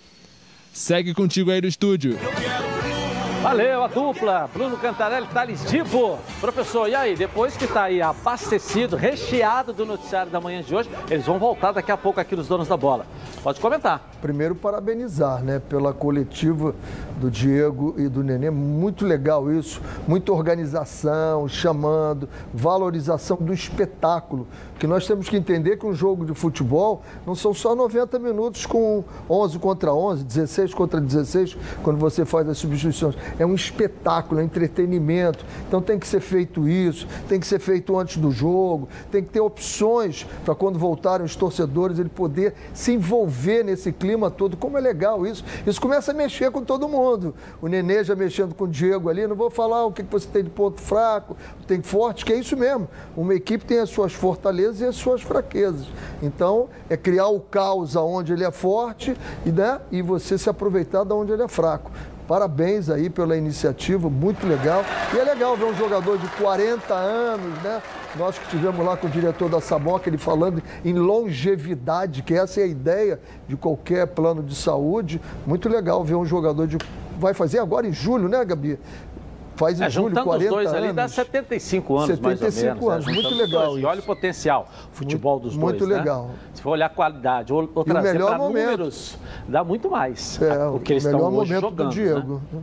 segue 0.73 1.13
contigo 1.13 1.51
aí 1.51 1.61
do 1.61 1.67
estúdio. 1.67 2.17
Valeu, 3.43 3.83
a 3.83 3.89
dupla. 3.89 4.49
Bruno 4.55 4.77
Cantarelli, 4.77 5.27
Thales 5.27 5.65
Dibo. 5.65 6.17
Professor, 6.41 6.89
e 6.89 6.95
aí? 6.95 7.17
Depois 7.17 7.57
que 7.57 7.65
está 7.65 7.83
aí 7.85 8.01
abastecido, 8.01 8.95
recheado 8.95 9.73
do 9.73 9.85
noticiário 9.85 10.31
da 10.31 10.41
manhã 10.41 10.63
de 10.63 10.73
hoje, 10.73 10.89
eles 11.11 11.27
vão 11.27 11.41
voltar 11.41 11.73
daqui 11.73 11.91
a 11.91 11.97
pouco 11.97 12.21
aqui 12.21 12.37
nos 12.37 12.47
Donos 12.47 12.69
da 12.69 12.77
Bola. 12.77 13.05
Pode 13.43 13.61
comentar. 13.61 14.01
Primeiro, 14.21 14.55
parabenizar, 14.55 15.43
né, 15.43 15.59
pela 15.59 15.93
coletiva 15.93 16.73
do 17.17 17.29
Diego 17.29 17.97
e 17.99 18.09
do 18.09 18.23
Nenê. 18.23 18.49
Muito 18.49 19.05
legal 19.05 19.51
isso. 19.51 19.83
Muita 20.07 20.33
organização, 20.33 21.49
chamando, 21.49 22.29
valorização 22.55 23.37
do 23.41 23.53
espetáculo. 23.53 24.47
Que 24.83 24.87
nós 24.89 25.07
temos 25.07 25.29
que 25.29 25.37
entender 25.37 25.77
que 25.77 25.87
um 25.87 25.95
jogo 25.95 26.27
de 26.27 26.35
futebol 26.35 27.03
não 27.25 27.37
são 27.37 27.55
só 27.55 27.73
90 27.73 28.19
minutos 28.19 28.67
com 28.67 29.05
11 29.31 29.57
contra 29.61 29.95
11, 29.95 30.25
16 30.25 30.75
contra 30.75 31.01
16, 31.01 31.57
quando 31.85 32.01
você 32.01 32.25
faz 32.25 32.49
as 32.49 32.59
substituições 32.59 33.15
é 33.39 33.47
um 33.47 33.55
espetáculo, 33.55 34.41
é 34.41 34.43
um 34.43 34.47
entretenimento. 34.47 35.47
Então 35.69 35.81
tem 35.81 36.01
que 36.01 36.09
ser 36.09 36.19
feito 36.19 36.69
isso, 36.69 37.07
tem 37.29 37.39
que 37.39 37.47
ser 37.47 37.61
feito 37.61 37.97
antes 37.97 38.17
do 38.17 38.33
jogo, 38.33 38.89
tem 39.09 39.23
que 39.23 39.31
ter 39.31 39.39
opções 39.39 40.27
para 40.45 40.53
quando 40.53 40.81
voltarem 40.81 41.25
os 41.25 41.37
torcedores 41.37 42.01
ele 42.01 42.09
poder 42.09 42.53
se 42.75 42.91
envolver 42.91 43.63
nesse 43.63 43.93
clima 43.93 44.33
todo. 44.33 44.57
Como 44.57 44.77
é 44.77 44.81
legal 44.81 45.25
isso. 45.25 45.45
Isso 45.65 45.81
começa 45.81 46.11
a 46.11 46.15
mexer 46.15 46.51
com 46.51 46.65
todo 46.65 46.89
mundo. 46.89 47.37
O 47.61 47.69
Nenê 47.69 48.03
já 48.03 48.17
mexendo 48.17 48.53
com 48.53 48.65
o 48.65 48.69
Diego 48.69 49.09
ali, 49.09 49.29
não 49.29 49.37
vou 49.37 49.49
falar 49.49 49.87
o 49.87 49.93
que 49.93 50.03
você 50.03 50.27
tem 50.27 50.43
de 50.43 50.51
ponto 50.51 50.81
fraco, 50.81 51.37
tem 51.69 51.81
forte, 51.83 52.25
que 52.25 52.33
é 52.33 52.37
isso 52.37 52.57
mesmo. 52.57 52.89
Uma 53.17 53.37
equipe 53.37 53.65
tem 53.65 53.79
as 53.79 53.89
suas 53.89 54.13
fortalezas 54.13 54.72
e 54.81 54.85
as 54.85 54.97
suas 54.97 55.23
fraquezas. 55.23 55.87
Então, 56.23 56.69
é 56.89 56.97
criar 56.97 57.29
o 57.29 57.41
caos 57.41 57.97
aonde 57.97 58.33
ele 58.33 58.45
é 58.45 58.51
forte 58.51 59.17
e, 59.45 59.51
né, 59.51 59.81
e 59.91 60.03
você 60.03 60.39
se 60.39 60.49
aproveitar 60.49 61.05
de 61.05 61.13
onde 61.13 61.33
ele 61.33 61.43
é 61.43 61.49
fraco. 61.49 61.91
Parabéns 62.27 62.89
aí 62.89 63.11
pela 63.11 63.37
iniciativa, 63.37 64.09
muito 64.09 64.47
legal. 64.47 64.85
E 65.13 65.19
é 65.19 65.25
legal 65.25 65.57
ver 65.57 65.65
um 65.65 65.75
jogador 65.75 66.17
de 66.19 66.27
40 66.29 66.95
anos, 66.95 67.63
né? 67.63 67.83
Nós 68.17 68.39
que 68.39 68.49
tivemos 68.49 68.85
lá 68.85 68.97
com 68.97 69.07
o 69.07 69.11
diretor 69.11 69.49
da 69.49 69.61
Samoca, 69.61 70.09
ele 70.09 70.19
falando 70.19 70.63
em 70.85 70.95
longevidade, 70.95 72.23
que 72.23 72.35
essa 72.35 72.61
é 72.61 72.65
a 72.65 72.67
ideia 72.67 73.21
de 73.49 73.57
qualquer 73.57 74.07
plano 74.07 74.43
de 74.43 74.55
saúde. 74.55 75.21
Muito 75.47 75.69
legal 75.69 76.05
ver 76.05 76.15
um 76.15 76.25
jogador 76.25 76.67
de. 76.67 76.79
Vai 77.19 77.35
fazer 77.35 77.59
agora 77.59 77.87
em 77.87 77.93
julho, 77.93 78.29
né, 78.29 78.45
Gabi? 78.45 78.79
Faz 79.57 79.81
em 79.81 79.85
é, 79.85 79.91
julho, 79.91 80.09
juntando 80.09 80.27
40 80.27 80.45
os 80.45 80.51
dois 80.51 80.69
anos. 80.69 80.83
ali 80.83 80.93
dá 80.93 81.09
75 81.09 81.97
anos 81.97 82.07
75 82.07 82.67
mais 82.67 82.81
ou 82.81 82.89
menos. 82.89 82.93
anos, 82.93 83.07
né? 83.07 83.13
muito 83.13 83.29
os 83.29 83.39
legal. 83.39 83.79
E 83.79 83.85
olha 83.85 84.01
o 84.01 84.03
potencial, 84.03 84.69
futebol 84.93 85.39
dos 85.39 85.57
Muito 85.57 85.79
dois, 85.79 85.91
né? 85.91 85.99
legal. 85.99 86.31
Se 86.55 86.63
for 86.63 86.71
olhar 86.71 86.87
a 86.87 86.91
qualidade 86.91 87.53
ou, 87.53 87.71
ou 87.75 87.83
o 87.83 87.85
trazer 87.85 88.13
melhor 88.15 88.29
para 88.29 88.39
momento. 88.39 88.65
números, 88.65 89.19
dá 89.47 89.63
muito 89.63 89.91
mais. 89.91 90.41
É, 90.41 90.67
o 90.67 90.79
que 90.79 90.93
eles 90.95 91.05
melhor 91.05 91.19
estão 91.19 91.31
momento 91.31 91.61
jogando, 91.61 91.89
do 91.89 91.95
Diego. 91.95 92.43
Né? 92.53 92.61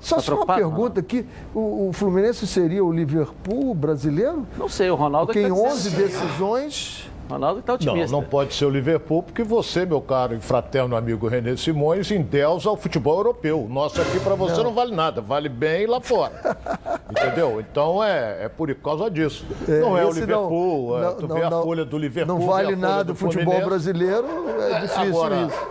Só, 0.00 0.16
Tá 0.16 0.22
só 0.22 0.34
uma 0.36 0.46
pergunta 0.54 1.00
aqui, 1.00 1.24
o, 1.54 1.88
o 1.88 1.92
Fluminense 1.92 2.46
seria 2.46 2.84
o 2.84 2.92
Liverpool 2.92 3.74
brasileiro? 3.74 4.46
Não 4.58 4.68
sei, 4.68 4.90
o 4.90 4.94
Ronaldo 4.94 5.28
Porque 5.28 5.40
que 5.40 5.46
em 5.46 5.54
tá 5.54 5.60
11 5.60 5.90
dizendo. 5.90 6.06
decisões... 6.06 7.10
Ronaldo 7.28 7.60
está 7.60 7.72
Não, 7.72 7.92
otimista. 7.92 8.16
não 8.16 8.22
pode 8.22 8.54
ser 8.54 8.64
o 8.66 8.70
Liverpool, 8.70 9.22
porque 9.22 9.42
você, 9.42 9.84
meu 9.84 10.00
caro 10.00 10.34
e 10.34 10.40
fraterno 10.40 10.94
amigo 10.96 11.26
René 11.26 11.56
Simões, 11.56 12.10
endeusa 12.10 12.70
o 12.70 12.76
futebol 12.76 13.16
europeu. 13.18 13.64
O 13.64 13.68
nosso 13.68 14.00
aqui 14.00 14.20
para 14.20 14.34
você 14.34 14.62
não. 14.62 14.72
vale 14.72 14.94
nada, 14.94 15.20
vale 15.20 15.48
bem 15.48 15.86
lá 15.86 16.00
fora. 16.00 16.32
Entendeu? 17.10 17.60
Então 17.60 18.02
é, 18.02 18.44
é 18.44 18.48
por 18.48 18.72
causa 18.76 19.10
disso. 19.10 19.44
não 19.68 19.96
é 19.98 20.04
o 20.04 20.10
Liverpool, 20.12 20.90
não- 20.90 20.98
é, 20.98 21.02
não- 21.06 21.14
tu 21.16 21.28
não- 21.28 21.36
vê 21.36 21.42
a 21.42 21.50
não- 21.50 21.62
folha 21.62 21.84
do 21.84 21.98
Liverpool. 21.98 22.38
Não 22.38 22.46
vale 22.46 22.76
nada 22.76 23.12
o 23.12 23.14
futebol 23.14 23.60
brasileiro, 23.64 24.26
é 24.60 24.80
difícil 24.80 25.02
agora, 25.02 25.36
isso. 25.42 25.66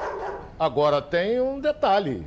Agora 0.60 1.02
tem 1.02 1.40
um 1.42 1.60
detalhe. 1.60 2.26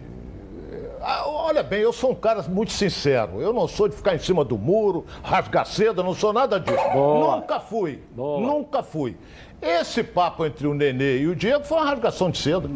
Ah, 1.03 1.25
Olha 1.27 1.63
bem, 1.63 1.81
eu 1.81 1.93
sou 1.93 2.11
um 2.11 2.15
cara 2.15 2.43
muito 2.43 2.73
sincero. 2.73 3.41
Eu 3.41 3.53
não 3.53 3.67
sou 3.69 3.89
de 3.89 3.97
ficar 3.97 4.15
em 4.15 4.19
cima 4.19 4.45
do 4.45 4.59
muro, 4.59 5.07
rasgar 5.23 5.67
seda, 5.67 6.03
não 6.03 6.15
sou 6.15 6.33
nada 6.33 6.59
disso. 6.61 6.77
Boa. 6.93 7.37
Nunca 7.37 7.61
fui. 7.61 8.03
Boa. 8.11 8.41
Nunca 8.41 8.83
fui. 8.83 9.17
Esse 9.61 10.03
papo 10.03 10.45
entre 10.45 10.67
o 10.67 10.75
Nenê 10.75 11.19
e 11.19 11.27
o 11.27 11.35
Diego 11.35 11.65
foi 11.65 11.79
uma 11.79 11.87
rasgação 11.87 12.31
de 12.31 12.39
seda. 12.39 12.69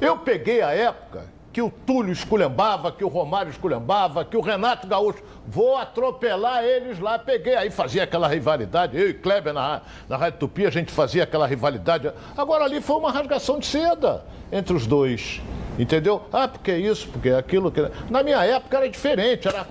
Eu 0.00 0.18
peguei 0.18 0.60
a 0.62 0.72
época 0.72 1.24
que 1.52 1.60
o 1.60 1.70
Túlio 1.70 2.12
esculhambava, 2.12 2.90
que 2.90 3.04
o 3.04 3.08
Romário 3.08 3.50
esculhambava, 3.50 4.24
que 4.24 4.36
o 4.36 4.40
Renato 4.40 4.86
Gaúcho. 4.86 5.22
Vou 5.46 5.76
atropelar 5.76 6.64
eles 6.64 6.98
lá. 6.98 7.18
Peguei. 7.18 7.54
Aí 7.54 7.70
fazia 7.70 8.04
aquela 8.04 8.26
rivalidade. 8.26 8.98
Eu 8.98 9.10
e 9.10 9.14
Kleber 9.14 9.52
na, 9.52 9.82
na 10.08 10.16
Rádio 10.16 10.38
Tupi, 10.40 10.64
a 10.64 10.70
gente 10.70 10.90
fazia 10.90 11.24
aquela 11.24 11.46
rivalidade. 11.46 12.10
Agora 12.36 12.64
ali 12.64 12.80
foi 12.80 12.96
uma 12.96 13.12
rasgação 13.12 13.58
de 13.58 13.66
seda 13.66 14.24
entre 14.50 14.74
os 14.74 14.86
dois. 14.86 15.42
Entendeu? 15.78 16.22
Ah, 16.32 16.48
porque 16.48 16.72
isso, 16.72 17.08
porque 17.08 17.30
aquilo. 17.30 17.70
Que... 17.70 17.90
Na 18.08 18.22
minha 18.22 18.42
época 18.44 18.78
era 18.78 18.88
diferente. 18.88 19.46
Era 19.46 19.66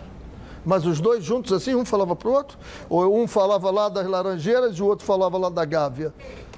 Mas 0.64 0.86
os 0.86 1.02
dois 1.02 1.24
juntos 1.24 1.52
assim, 1.52 1.74
um 1.74 1.86
falava 1.86 2.16
pro 2.16 2.32
outro? 2.32 2.58
Ou 2.90 3.20
um 3.20 3.28
falava 3.28 3.72
lá 3.72 3.90
das 3.90 4.06
Laranjeiras 4.06 4.76
e 4.78 4.84
o 4.84 4.86
outro 4.86 5.06
falava 5.06 5.38
lá 5.38 5.50
da 5.50 5.66
Gávea? 5.66 6.14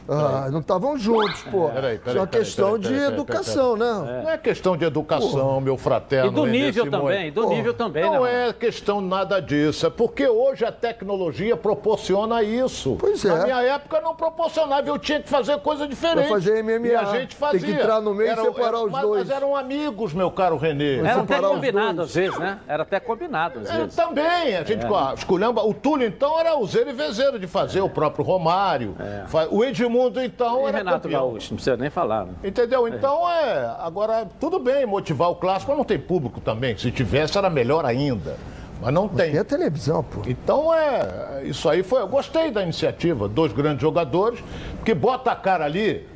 Ah, 0.07 0.49
não 0.51 0.59
estavam 0.59 0.97
juntos, 0.97 1.41
pô. 1.43 1.69
Peraí, 1.69 1.97
peraí, 1.97 1.99
Isso 1.99 2.09
é 2.09 2.19
uma 2.21 2.27
peraí, 2.27 2.43
questão 2.45 2.65
peraí, 2.71 2.79
de 2.81 2.87
peraí, 2.87 2.99
peraí, 3.01 3.13
educação, 3.13 3.77
né? 3.77 4.21
Não 4.23 4.29
é 4.29 4.37
questão 4.37 4.77
de 4.77 4.85
educação, 4.85 5.61
meu 5.61 5.77
fraterno. 5.77 6.31
E 6.31 6.33
do 6.35 6.45
nível 6.45 6.89
também, 6.89 7.31
do 7.31 7.43
Pô, 7.43 7.49
nível 7.49 7.73
também, 7.73 8.03
Não 8.03 8.23
né, 8.23 8.49
é 8.49 8.53
questão 8.53 8.99
nada 9.01 9.39
disso, 9.41 9.85
é 9.85 9.89
porque 9.89 10.27
hoje 10.27 10.65
a 10.65 10.71
tecnologia 10.71 11.55
proporciona 11.55 12.43
isso. 12.43 12.97
Pois 12.99 13.23
é. 13.23 13.29
Na 13.29 13.43
minha 13.43 13.61
época 13.63 14.01
não 14.01 14.15
proporcionava, 14.15 14.87
eu 14.87 14.99
tinha 14.99 15.21
que 15.21 15.29
fazer 15.29 15.57
coisa 15.59 15.87
diferente. 15.87 16.27
Fazer 16.29 16.61
MMA, 16.63 16.87
E 16.87 16.95
a 16.95 17.05
gente 17.05 17.29
tem 17.29 17.37
fazia. 17.37 17.59
que 17.61 17.71
entrar 17.71 18.01
no 18.01 18.13
meio 18.13 18.33
e 18.33 18.35
separar 18.35 18.83
os 18.83 18.91
mas, 18.91 19.01
dois. 19.01 19.27
Mas 19.27 19.35
eram 19.37 19.55
amigos, 19.55 20.13
meu 20.13 20.29
caro 20.31 20.57
Renê. 20.57 20.97
Era 20.99 21.21
até 21.21 21.39
combinado 21.41 22.01
às 22.01 22.13
vezes, 22.13 22.37
né? 22.39 22.59
Era 22.67 22.83
até 22.83 22.99
combinado 22.99 23.59
às 23.59 23.69
É, 23.69 23.77
vezes. 23.77 23.95
também, 23.95 24.55
a 24.57 24.63
gente 24.63 24.85
é. 24.85 25.13
esculhamba. 25.15 25.63
O 25.63 25.73
Túlio, 25.73 26.07
então, 26.07 26.39
era 26.39 26.57
o 26.57 26.65
zero 26.67 26.89
e 26.89 26.93
vezeiro 26.93 27.39
de 27.39 27.47
fazer, 27.47 27.81
o 27.81 27.89
próprio 27.89 28.23
Romário. 28.25 28.95
Fa- 29.27 29.47
O 29.49 29.63
Edmundo, 29.93 30.21
então, 30.23 30.61
E 30.65 30.67
era 30.69 30.77
Renato 30.79 31.01
campeão. 31.03 31.21
Gaúcho, 31.29 31.51
não 31.51 31.55
precisa 31.57 31.77
nem 31.77 31.89
falar. 31.89 32.25
Né? 32.25 32.33
Entendeu? 32.43 32.87
Então 32.87 33.29
é. 33.29 33.75
Agora, 33.79 34.27
tudo 34.39 34.59
bem 34.59 34.85
motivar 34.85 35.29
o 35.29 35.35
clássico, 35.35 35.71
mas 35.71 35.77
não 35.77 35.85
tem 35.85 35.99
público 35.99 36.41
também. 36.41 36.75
Se 36.77 36.91
tivesse, 36.91 37.37
era 37.37 37.49
melhor 37.49 37.85
ainda. 37.85 38.35
Mas 38.81 38.93
não 38.93 39.07
tem. 39.07 39.31
Tem 39.31 39.39
a 39.39 39.43
televisão, 39.45 40.03
pô. 40.03 40.21
Então 40.27 40.73
é. 40.73 41.41
Isso 41.45 41.69
aí 41.69 41.83
foi. 41.83 42.01
Eu 42.01 42.07
gostei 42.07 42.51
da 42.51 42.61
iniciativa. 42.63 43.27
Dois 43.27 43.53
grandes 43.53 43.81
jogadores, 43.81 44.43
que 44.83 44.93
bota 44.93 45.31
a 45.31 45.35
cara 45.35 45.65
ali. 45.65 46.11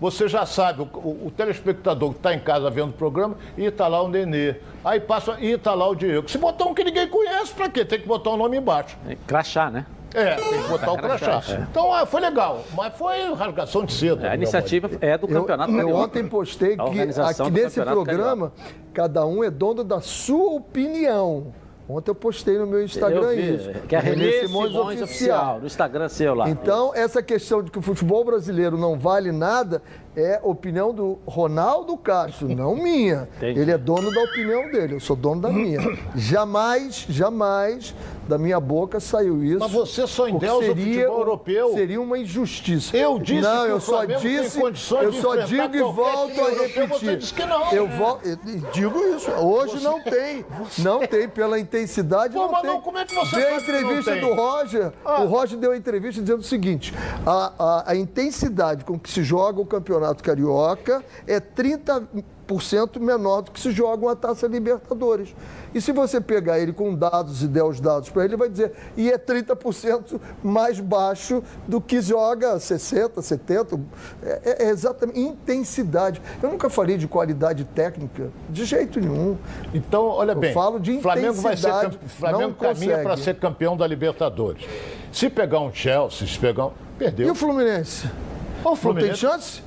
Você 0.00 0.26
já 0.26 0.44
sabe, 0.44 0.82
o, 0.82 0.84
o- 0.98 1.26
o 1.26 1.30
telespectador 1.30 2.10
que 2.10 2.16
está 2.16 2.34
em 2.34 2.40
casa 2.40 2.68
vendo 2.68 2.90
o 2.90 2.92
programa, 2.92 3.36
e 3.56 3.66
está 3.66 3.86
lá 3.86 4.02
o 4.02 4.08
Nenê. 4.08 4.56
Aí 4.84 4.98
passa, 4.98 5.36
e 5.38 5.52
está 5.52 5.74
lá 5.74 5.86
o 5.88 5.94
Diego. 5.94 6.28
Se 6.28 6.38
botar 6.38 6.64
um 6.64 6.74
que 6.74 6.82
ninguém 6.82 7.06
conhece, 7.06 7.52
pra 7.54 7.68
quê? 7.68 7.84
Tem 7.84 8.00
que 8.00 8.08
botar 8.08 8.30
o 8.30 8.36
nome 8.36 8.56
embaixo. 8.56 8.96
É, 9.08 9.16
Crachá, 9.28 9.70
né? 9.70 9.86
É, 10.14 10.34
tem 10.36 10.62
que 10.62 10.68
botar 10.68 10.92
o 10.92 10.96
crachá. 10.96 11.42
Então 11.70 11.96
é, 11.96 12.06
foi 12.06 12.20
legal, 12.20 12.64
mas 12.74 12.94
foi 12.94 13.32
rasgação 13.34 13.84
de 13.84 13.92
cedo. 13.92 14.24
É, 14.24 14.30
a 14.30 14.34
iniciativa 14.34 14.90
é 15.00 15.16
do 15.16 15.26
Eu, 15.26 15.40
campeonato 15.40 15.72
eu 15.72 15.76
carioca. 15.76 15.98
ontem 16.04 16.28
postei 16.28 16.76
que 16.76 16.82
aqui 16.82 17.50
nesse 17.50 17.80
programa, 17.80 18.52
cada 18.92 19.26
um 19.26 19.42
é 19.42 19.50
dono 19.50 19.82
da 19.82 20.00
sua 20.00 20.52
opinião. 20.52 21.52
Ontem 21.88 22.10
eu 22.10 22.14
postei 22.14 22.56
no 22.58 22.66
meu 22.66 22.82
Instagram 22.82 23.32
Eu 23.32 23.36
vi, 23.36 23.54
isso. 23.54 23.70
Que 23.88 23.96
é 23.96 23.98
Renê 23.98 24.46
Simões 24.46 24.70
Simões, 24.70 25.02
Oficial, 25.02 25.60
no 25.60 25.66
Instagram 25.66 26.08
seu 26.08 26.34
lá. 26.34 26.48
Então, 26.48 26.92
essa 26.94 27.22
questão 27.22 27.62
de 27.62 27.70
que 27.70 27.78
o 27.78 27.82
futebol 27.82 28.24
brasileiro 28.24 28.78
não 28.78 28.98
vale 28.98 29.32
nada 29.32 29.82
é 30.16 30.38
opinião 30.42 30.92
do 30.92 31.18
Ronaldo 31.26 31.96
Castro, 31.96 32.48
não 32.54 32.74
minha. 32.76 33.28
Entendi. 33.38 33.60
Ele 33.60 33.70
é 33.70 33.78
dono 33.78 34.12
da 34.12 34.20
opinião 34.22 34.70
dele, 34.70 34.94
eu 34.94 35.00
sou 35.00 35.16
dono 35.16 35.40
da 35.40 35.50
minha. 35.50 35.80
Jamais, 36.14 37.06
jamais 37.08 37.94
da 38.28 38.38
minha 38.38 38.60
boca 38.60 39.00
saiu 39.00 39.42
isso. 39.44 39.58
Mas 39.58 39.72
você 39.72 40.06
só 40.06 40.28
endeusa 40.28 40.72
o 40.72 40.76
futebol 40.76 41.18
europeu. 41.18 41.72
Seria 41.74 42.00
uma 42.00 42.18
injustiça. 42.18 42.96
Eu 42.96 43.18
disse 43.18 43.42
não, 43.42 43.64
que 43.64 43.70
eu 43.72 43.76
o 43.76 43.80
só 43.80 43.92
Flamengo 43.98 44.20
tem 44.20 44.42
disse, 44.42 44.60
condições 44.60 45.02
eu 45.04 45.10
de 45.10 45.20
só 45.20 45.36
digo 45.36 45.76
e 45.76 45.82
volto 45.82 46.40
a 46.40 46.50
repetir. 46.50 46.88
você 46.88 47.16
disse 47.16 47.34
que 47.34 47.44
não. 47.44 47.70
Eu 47.72 47.88
eu 48.24 48.36
digo 48.72 48.98
isso. 49.16 49.30
Hoje 49.32 49.82
não 49.82 50.00
tem, 50.04 50.44
não 50.78 51.06
tem 51.06 51.28
pela 51.28 51.58
intensidade. 51.58 52.34
Pô, 52.34 52.42
não 52.44 52.52
mas 52.52 52.62
tem. 52.62 52.70
não, 52.70 52.80
como 52.80 52.98
é 52.98 53.04
que 53.04 53.14
você 53.14 53.50
não 53.50 53.58
entrevista 53.58 54.16
do 54.16 54.34
Roger. 54.34 54.92
Ah. 55.04 55.22
O 55.22 55.26
Roger 55.26 55.58
deu 55.58 55.72
a 55.72 55.76
entrevista 55.76 56.20
dizendo 56.20 56.40
o 56.40 56.44
seguinte: 56.44 56.94
a, 57.26 57.52
a- 57.58 57.84
a 57.92 57.96
intensidade 57.96 58.84
com 58.84 58.98
que 58.98 59.10
se 59.10 59.22
joga 59.22 59.60
o 59.60 59.66
Campeonato 59.66 60.01
Carioca 60.22 61.02
é 61.26 61.40
30% 61.40 63.00
menor 63.00 63.42
do 63.42 63.50
que 63.50 63.60
se 63.60 63.70
joga 63.70 64.04
uma 64.04 64.16
Taça 64.16 64.46
Libertadores. 64.46 65.34
E 65.74 65.80
se 65.80 65.90
você 65.92 66.20
pegar 66.20 66.58
ele 66.58 66.72
com 66.72 66.94
dados 66.94 67.42
e 67.42 67.48
der 67.48 67.64
os 67.64 67.80
dados 67.80 68.10
para 68.10 68.24
ele, 68.24 68.34
ele 68.34 68.38
vai 68.38 68.48
dizer, 68.50 68.72
e 68.96 69.10
é 69.10 69.16
30% 69.16 70.20
mais 70.42 70.78
baixo 70.80 71.42
do 71.66 71.80
que 71.80 72.00
joga 72.02 72.58
60, 72.60 73.22
70. 73.22 73.80
É, 74.22 74.64
é 74.64 74.68
exatamente 74.68 75.18
intensidade. 75.18 76.20
Eu 76.42 76.50
nunca 76.50 76.68
falei 76.68 76.98
de 76.98 77.08
qualidade 77.08 77.64
técnica, 77.64 78.30
de 78.50 78.64
jeito 78.64 79.00
nenhum. 79.00 79.38
Então, 79.72 80.04
olha 80.06 80.32
Eu 80.32 80.40
bem, 80.40 80.52
falo 80.52 80.78
de 80.78 81.00
Flamengo 81.00 81.34
vai 81.34 81.56
ser 81.56 81.68
intensidade, 81.68 81.96
campe- 81.96 82.08
Flamengo 82.08 82.42
não 82.42 82.52
caminha 82.52 82.98
para 82.98 83.16
ser 83.16 83.36
campeão 83.38 83.76
da 83.76 83.86
Libertadores. 83.86 84.64
Se 85.10 85.30
pegar 85.30 85.60
um 85.60 85.72
Chelsea, 85.72 86.26
se 86.26 86.38
pegar 86.38 86.66
um, 86.66 86.72
perdeu. 86.98 87.28
E 87.28 87.30
o 87.30 87.34
Fluminense? 87.34 88.06
O 88.06 88.64
Não 88.64 88.70
tem 88.72 88.76
Fluminense 88.76 89.16
chance? 89.18 89.62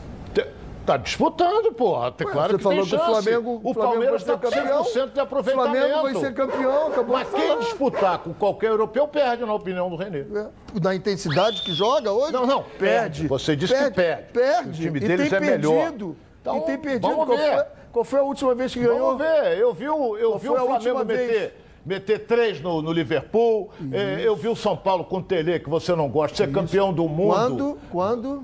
Tá 0.86 0.98
disputando, 0.98 1.74
porra. 1.74 2.12
Tem 2.12 2.28
claro 2.28 2.52
você 2.52 2.58
que 2.58 2.64
falou 2.64 2.80
tem 2.82 2.90
que 2.90 2.96
o. 2.96 3.00
Flamengo, 3.00 3.62
o 3.64 3.74
Flamengo 3.74 3.92
Palmeiras 3.92 4.22
está 4.22 4.34
com 4.38 4.50
campeão. 4.50 4.84
100% 4.84 5.12
de 5.14 5.20
aproveitamento. 5.20 5.78
Flamengo 5.78 6.02
vai 6.04 6.16
ser 6.16 6.34
campeão, 6.34 6.88
acabou 6.88 7.16
Mas 7.16 7.30
quem 7.30 7.60
disputar 7.60 8.20
com 8.20 8.34
qualquer 8.34 8.70
europeu 8.70 9.08
perde, 9.08 9.46
na 9.46 9.54
opinião 9.54 9.90
do 9.90 9.96
Renê. 9.96 10.22
É. 10.22 10.48
Na 10.82 10.96
intensidade 10.96 11.62
que 11.62 11.74
joga 11.74 12.12
hoje? 12.12 12.34
Não, 12.34 12.46
não, 12.46 12.64
Perde. 12.78 13.28
Você 13.28 13.56
disse 13.56 13.74
que 13.74 13.92
perde. 13.92 14.32
Perde. 14.32 14.70
O 14.70 14.86
time 14.86 15.00
deles 15.00 15.34
é 15.34 15.40
melhor. 15.40 15.84
perdido. 15.86 16.16
Então, 16.42 16.58
e 16.58 16.62
tem 16.62 16.78
perdido. 16.78 17.08
vamos 17.08 17.26
qual, 17.26 17.38
ver. 17.38 17.56
Foi, 17.56 17.66
qual 17.92 18.06
foi 18.06 18.20
a 18.20 18.24
última 18.24 18.56
vez 18.56 18.74
que 18.74 18.80
ganhou? 18.80 19.18
Vamos 19.18 19.18
ver. 19.18 19.58
Eu 19.58 19.74
vi 19.74 19.90
o, 19.90 20.18
eu 20.18 20.30
Qual 20.32 20.40
vi 20.40 20.50
o 20.50 20.56
Flamengo 20.56 21.06
vez? 21.06 21.20
meter, 21.20 21.62
meter 21.86 22.20
três 22.28 22.62
no, 22.62 22.82
no 22.82 22.92
Liverpool. 22.92 23.72
É, 23.92 24.22
eu 24.22 24.36
vi 24.36 24.48
o 24.48 24.56
São 24.56 24.78
Paulo 24.78 25.04
com 25.06 25.18
o 25.18 25.24
Tele, 25.24 25.60
que 25.60 25.70
você 25.70 25.96
não 25.96 26.08
gosta, 26.10 26.38
ser 26.38 26.52
campeão 26.52 26.94
do 26.94 27.08
mundo. 27.10 27.34
Quando? 27.34 27.78
Quando? 27.92 28.44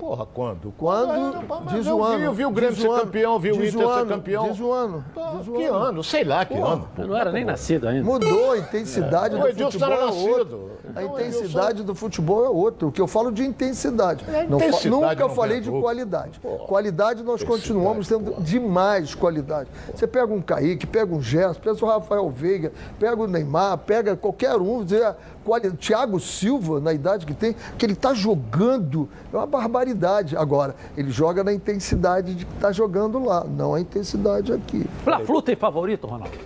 Porra, 0.00 0.24
quando? 0.24 0.72
Quando? 0.78 1.44
Mas 1.46 1.74
Diz 1.74 1.86
o 1.86 2.02
ano. 2.02 2.24
eu 2.24 2.32
vi 2.32 2.46
o 2.46 2.50
Grêmio 2.50 2.74
Diz 2.74 2.82
ser 2.82 2.88
campeão, 2.88 3.38
vi 3.38 3.52
o 3.52 3.58
Diz 3.58 3.74
Inter 3.74 3.86
ser 3.86 4.06
campeão. 4.06 4.50
Diz 4.50 4.58
o 4.58 4.72
ano. 4.72 5.04
Diz 5.38 5.48
o 5.48 5.52
que 5.52 5.64
ano? 5.64 6.02
Sei 6.02 6.24
lá 6.24 6.42
que 6.46 6.54
ano. 6.54 6.88
Eu 6.96 7.06
não 7.06 7.16
era 7.16 7.30
nem 7.30 7.44
nascido 7.44 7.86
ainda. 7.86 8.02
Mudou 8.02 8.52
a 8.52 8.58
intensidade 8.58 9.36
É. 9.36 9.38
Do 9.38 9.48
Edilson 9.48 9.70
futebol. 9.72 9.92
era 9.92 10.02
é 10.02 10.06
nascido. 10.06 10.70
A 10.96 11.04
intensidade 11.04 11.82
do 11.82 11.94
futebol 11.94 12.44
é 12.46 12.48
outra. 12.48 12.88
O 12.88 12.92
que 12.92 13.00
eu 13.00 13.06
falo 13.06 13.30
de 13.30 13.44
intensidade. 13.44 14.24
É, 14.26 14.46
nunca 14.46 15.14
não 15.14 15.28
falei 15.28 15.60
de 15.60 15.70
qualidade. 15.70 16.40
Qualidade 16.66 17.22
nós 17.22 17.42
continuamos 17.42 18.08
tendo 18.08 18.40
demais 18.40 19.14
qualidade. 19.14 19.68
Você 19.94 20.06
pega 20.06 20.32
um 20.32 20.40
Kaique, 20.40 20.86
pega 20.86 21.14
um 21.14 21.20
Gerson, 21.20 21.60
pega 21.60 21.84
o 21.84 21.88
Rafael 21.88 22.30
Veiga, 22.30 22.72
pega 22.98 23.20
o 23.20 23.26
Neymar, 23.26 23.76
pega 23.78 24.16
qualquer 24.16 24.56
um, 24.56 24.82
dizer, 24.82 25.14
quali... 25.50 25.72
Thiago 25.72 26.20
Silva, 26.20 26.80
na 26.80 26.92
idade 26.92 27.26
que 27.26 27.34
tem, 27.34 27.56
que 27.76 27.84
ele 27.84 27.94
está 27.94 28.14
jogando, 28.14 29.08
é 29.32 29.36
uma 29.36 29.46
barbaridade. 29.46 30.36
Agora, 30.36 30.76
ele 30.96 31.10
joga 31.10 31.42
na 31.42 31.52
intensidade 31.52 32.34
de 32.34 32.44
que 32.44 32.54
está 32.54 32.70
jogando 32.70 33.22
lá, 33.24 33.44
não 33.44 33.74
a 33.74 33.80
intensidade 33.80 34.52
aqui. 34.52 34.86
Fla-Flu 35.02 35.42
tem 35.42 35.56
favorito, 35.56 36.06
Ronaldo? 36.06 36.38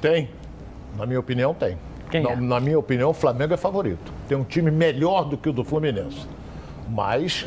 Tem. 0.00 0.30
Na 0.96 1.04
minha 1.04 1.20
opinião, 1.20 1.52
tem. 1.52 1.76
Quem 2.10 2.22
na, 2.22 2.30
é? 2.30 2.36
na 2.36 2.60
minha 2.60 2.78
opinião, 2.78 3.10
o 3.10 3.14
Flamengo 3.14 3.52
é 3.52 3.56
favorito. 3.56 4.12
Tem 4.26 4.36
um 4.36 4.44
time 4.44 4.70
melhor 4.70 5.24
do 5.24 5.36
que 5.36 5.48
o 5.48 5.52
do 5.52 5.62
Fluminense. 5.62 6.26
Mas, 6.88 7.46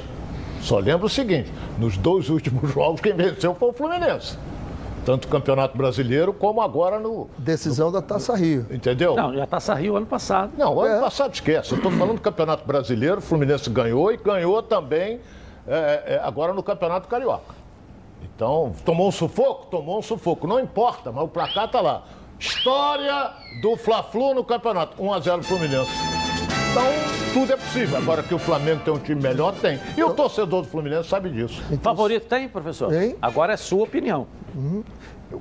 só 0.61 0.77
lembro 0.79 1.07
o 1.07 1.09
seguinte: 1.09 1.51
nos 1.77 1.97
dois 1.97 2.29
últimos 2.29 2.69
jogos, 2.71 3.01
quem 3.01 3.13
venceu 3.13 3.55
foi 3.55 3.69
o 3.69 3.73
Fluminense. 3.73 4.37
Tanto 5.05 5.25
o 5.25 5.27
Campeonato 5.27 5.77
Brasileiro 5.77 6.31
como 6.33 6.61
agora 6.61 6.97
no. 6.99 7.29
Decisão 7.37 7.91
da 7.91 8.01
Taça 8.01 8.35
Rio. 8.35 8.65
Entendeu? 8.71 9.15
Não, 9.15 9.33
já 9.33 9.45
Taça 9.45 9.73
Rio 9.73 9.97
ano 9.97 10.05
passado. 10.05 10.51
Não, 10.57 10.79
ano 10.79 10.95
É. 10.95 10.99
passado 11.01 11.33
esquece. 11.33 11.71
Eu 11.73 11.77
estou 11.77 11.91
falando 11.91 12.15
do 12.15 12.21
Campeonato 12.21 12.65
Brasileiro, 12.65 13.17
o 13.17 13.21
Fluminense 13.21 13.69
ganhou 13.69 14.11
e 14.11 14.17
ganhou 14.17 14.63
também 14.63 15.19
é, 15.67 16.15
é, 16.15 16.21
agora 16.23 16.53
no 16.53 16.63
Campeonato 16.63 17.07
Carioca. 17.07 17.53
Então, 18.35 18.73
tomou 18.85 19.07
um 19.07 19.11
sufoco? 19.11 19.67
Tomou 19.67 19.99
um 19.99 20.01
sufoco. 20.01 20.47
Não 20.47 20.59
importa, 20.59 21.11
mas 21.11 21.23
o 21.23 21.27
placar 21.27 21.65
está 21.65 21.81
lá. 21.81 22.03
História 22.39 23.31
do 23.61 23.75
Fla-Flu 23.77 24.33
no 24.33 24.43
campeonato. 24.43 25.01
1x0 25.01 25.43
Fluminense. 25.43 25.91
Então, 26.73 26.87
tudo 27.35 27.53
é 27.53 27.55
possível. 27.55 27.95
Agora 27.99 28.23
que 28.23 28.33
o 28.33 28.39
Flamengo 28.39 28.81
tem 28.83 28.91
um 28.91 28.97
time 28.97 29.21
melhor, 29.21 29.53
tem. 29.53 29.79
E 29.95 30.03
o 30.03 30.09
torcedor 30.09 30.63
do 30.63 30.67
Fluminense 30.67 31.07
sabe 31.07 31.29
disso. 31.29 31.61
Favorito 31.83 32.25
tem, 32.25 32.49
professor? 32.49 32.89
Tem. 32.89 33.15
Agora 33.21 33.53
é 33.53 33.57
sua 33.57 33.83
opinião. 33.83 34.25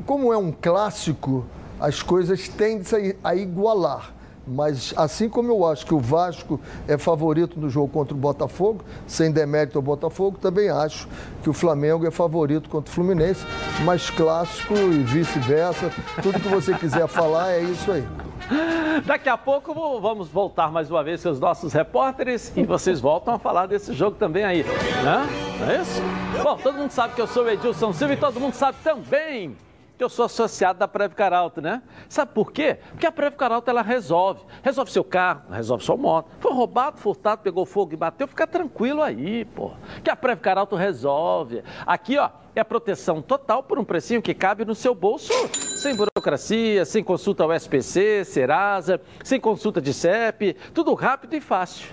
Como 0.05 0.30
é 0.30 0.37
um 0.37 0.53
clássico, 0.53 1.47
as 1.80 2.03
coisas 2.03 2.49
tendem 2.49 3.16
a 3.24 3.35
igualar. 3.35 4.12
Mas 4.47 4.93
assim 4.95 5.26
como 5.26 5.51
eu 5.51 5.64
acho 5.64 5.87
que 5.87 5.95
o 5.95 6.01
Vasco 6.01 6.61
é 6.87 6.99
favorito 6.99 7.59
no 7.59 7.70
jogo 7.70 7.89
contra 7.89 8.12
o 8.12 8.18
Botafogo, 8.18 8.85
sem 9.07 9.30
demérito 9.30 9.78
ao 9.78 9.83
Botafogo, 9.83 10.37
também 10.39 10.68
acho 10.68 11.09
que 11.43 11.49
o 11.49 11.55
Flamengo 11.55 12.07
é 12.07 12.11
favorito 12.11 12.68
contra 12.68 12.91
o 12.91 12.95
Fluminense, 12.95 13.47
mas 13.87 14.11
clássico 14.11 14.74
e 14.74 14.99
vice-versa. 15.03 15.91
Tudo 16.22 16.39
que 16.39 16.49
você 16.49 16.74
quiser 16.74 17.07
falar 17.07 17.53
é 17.53 17.62
isso 17.62 17.91
aí. 17.91 18.07
Daqui 19.05 19.28
a 19.28 19.36
pouco 19.36 19.74
vamos 20.01 20.28
voltar 20.28 20.70
mais 20.70 20.90
uma 20.90 21.03
vez 21.03 21.22
com 21.22 21.30
os 21.30 21.40
nossos 21.40 21.72
repórteres 21.72 22.53
e 22.57 22.64
vocês 22.64 23.01
voltam 23.01 23.34
a 23.34 23.38
falar 23.38 23.66
desse 23.66 23.93
jogo 23.93 24.16
também 24.16 24.45
aí, 24.45 24.62
né? 24.62 25.26
Não 25.61 25.70
é 25.70 25.80
isso? 25.80 26.03
Bom, 26.43 26.57
todo 26.57 26.76
mundo 26.78 26.90
sabe 26.90 27.14
que 27.14 27.20
eu 27.20 27.26
sou 27.26 27.45
o 27.45 27.51
Edilson 27.51 27.93
Silva 27.93 28.14
e 28.14 28.16
todo 28.16 28.38
mundo 28.40 28.55
sabe 28.55 28.78
também 28.82 29.57
eu 30.03 30.09
sou 30.09 30.25
associado 30.25 30.79
da 30.79 30.89
Prev 30.89 31.13
Caralto, 31.15 31.61
né? 31.61 31.83
Sabe 32.09 32.33
por 32.33 32.53
quê? 32.53 32.79
Porque 32.91 33.07
a 33.07 33.13
Prev 33.13 33.35
Caralto, 33.35 33.71
ela 33.71 33.83
resolve. 33.83 34.43
Resolve 34.63 34.91
seu 34.91 35.05
carro, 35.05 35.43
resolve 35.51 35.85
sua 35.85 35.97
moto. 35.97 36.31
Foi 36.41 36.53
roubado, 36.53 36.99
furtado, 36.99 37.43
pegou 37.43 37.65
fogo 37.65 37.93
e 37.93 37.97
bateu, 37.97 38.27
fica 38.27 38.47
tranquilo 38.47 39.03
aí, 39.03 39.45
pô. 39.45 39.73
Que 40.03 40.11
a 40.11 40.17
Prev 40.17 40.41
Caralto 40.41 40.77
resolve. 40.77 41.63
Aqui, 41.87 42.19
ó, 42.19 42.31
é 42.55 42.61
a 42.61 42.65
proteção 42.65 43.23
total 43.23 43.63
por 43.63 43.79
um 43.79 43.85
precinho 43.85 44.21
que 44.21 44.35
cabe 44.35 44.65
no 44.65 44.75
seu 44.75 44.95
bolso, 44.95 45.33
sem 45.53 45.95
burocracia, 45.95 46.85
sem 46.85 47.03
consulta 47.03 47.45
ao 47.45 47.53
SPC, 47.53 48.25
Serasa, 48.25 49.01
sem 49.25 49.41
consulta 49.41 49.81
de 49.81 49.95
CEP, 49.95 50.55
tudo 50.75 50.93
rápido 50.95 51.35
e 51.35 51.41
fácil. 51.41 51.89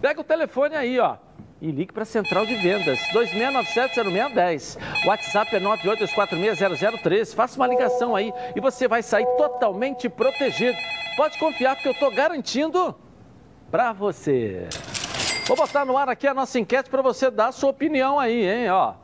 Pega 0.00 0.20
o 0.20 0.24
telefone 0.24 0.74
aí, 0.74 0.98
ó 0.98 1.16
e 1.60 1.70
ligue 1.70 1.92
para 1.92 2.04
a 2.04 2.06
Central 2.06 2.46
de 2.46 2.54
Vendas, 2.56 2.98
2697-0610. 3.12 4.78
O 5.04 5.08
WhatsApp 5.08 5.56
é 5.56 5.60
982460013. 5.60 7.34
Faça 7.34 7.56
uma 7.56 7.66
ligação 7.66 8.16
aí 8.16 8.32
e 8.56 8.60
você 8.60 8.88
vai 8.88 9.02
sair 9.02 9.26
totalmente 9.36 10.08
protegido. 10.08 10.76
Pode 11.16 11.38
confiar 11.38 11.74
porque 11.74 11.88
eu 11.88 11.92
estou 11.92 12.10
garantindo 12.10 12.94
para 13.70 13.92
você. 13.92 14.68
Vou 15.46 15.56
botar 15.56 15.84
no 15.84 15.96
ar 15.96 16.08
aqui 16.08 16.26
a 16.26 16.34
nossa 16.34 16.58
enquete 16.58 16.88
para 16.88 17.02
você 17.02 17.30
dar 17.30 17.48
a 17.48 17.52
sua 17.52 17.70
opinião 17.70 18.18
aí, 18.18 18.48
hein? 18.48 18.70
Ó, 18.70 18.94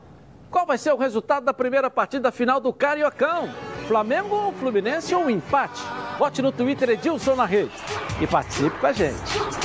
qual 0.49 0.65
vai 0.65 0.77
ser 0.77 0.93
o 0.93 0.97
resultado 0.97 1.43
da 1.43 1.53
primeira 1.53 1.89
partida 1.89 2.31
final 2.31 2.59
do 2.59 2.73
Cariocão? 2.73 3.49
Flamengo 3.87 4.35
ou 4.35 4.51
Fluminense 4.51 5.15
ou 5.15 5.23
um 5.23 5.29
empate? 5.29 5.81
Vote 6.19 6.41
no 6.41 6.51
Twitter 6.51 6.89
Edilson 6.89 7.35
na 7.35 7.45
rede 7.45 7.71
e 8.19 8.27
participe 8.27 8.77
com 8.77 8.87
a 8.87 8.91
gente. 8.91 9.15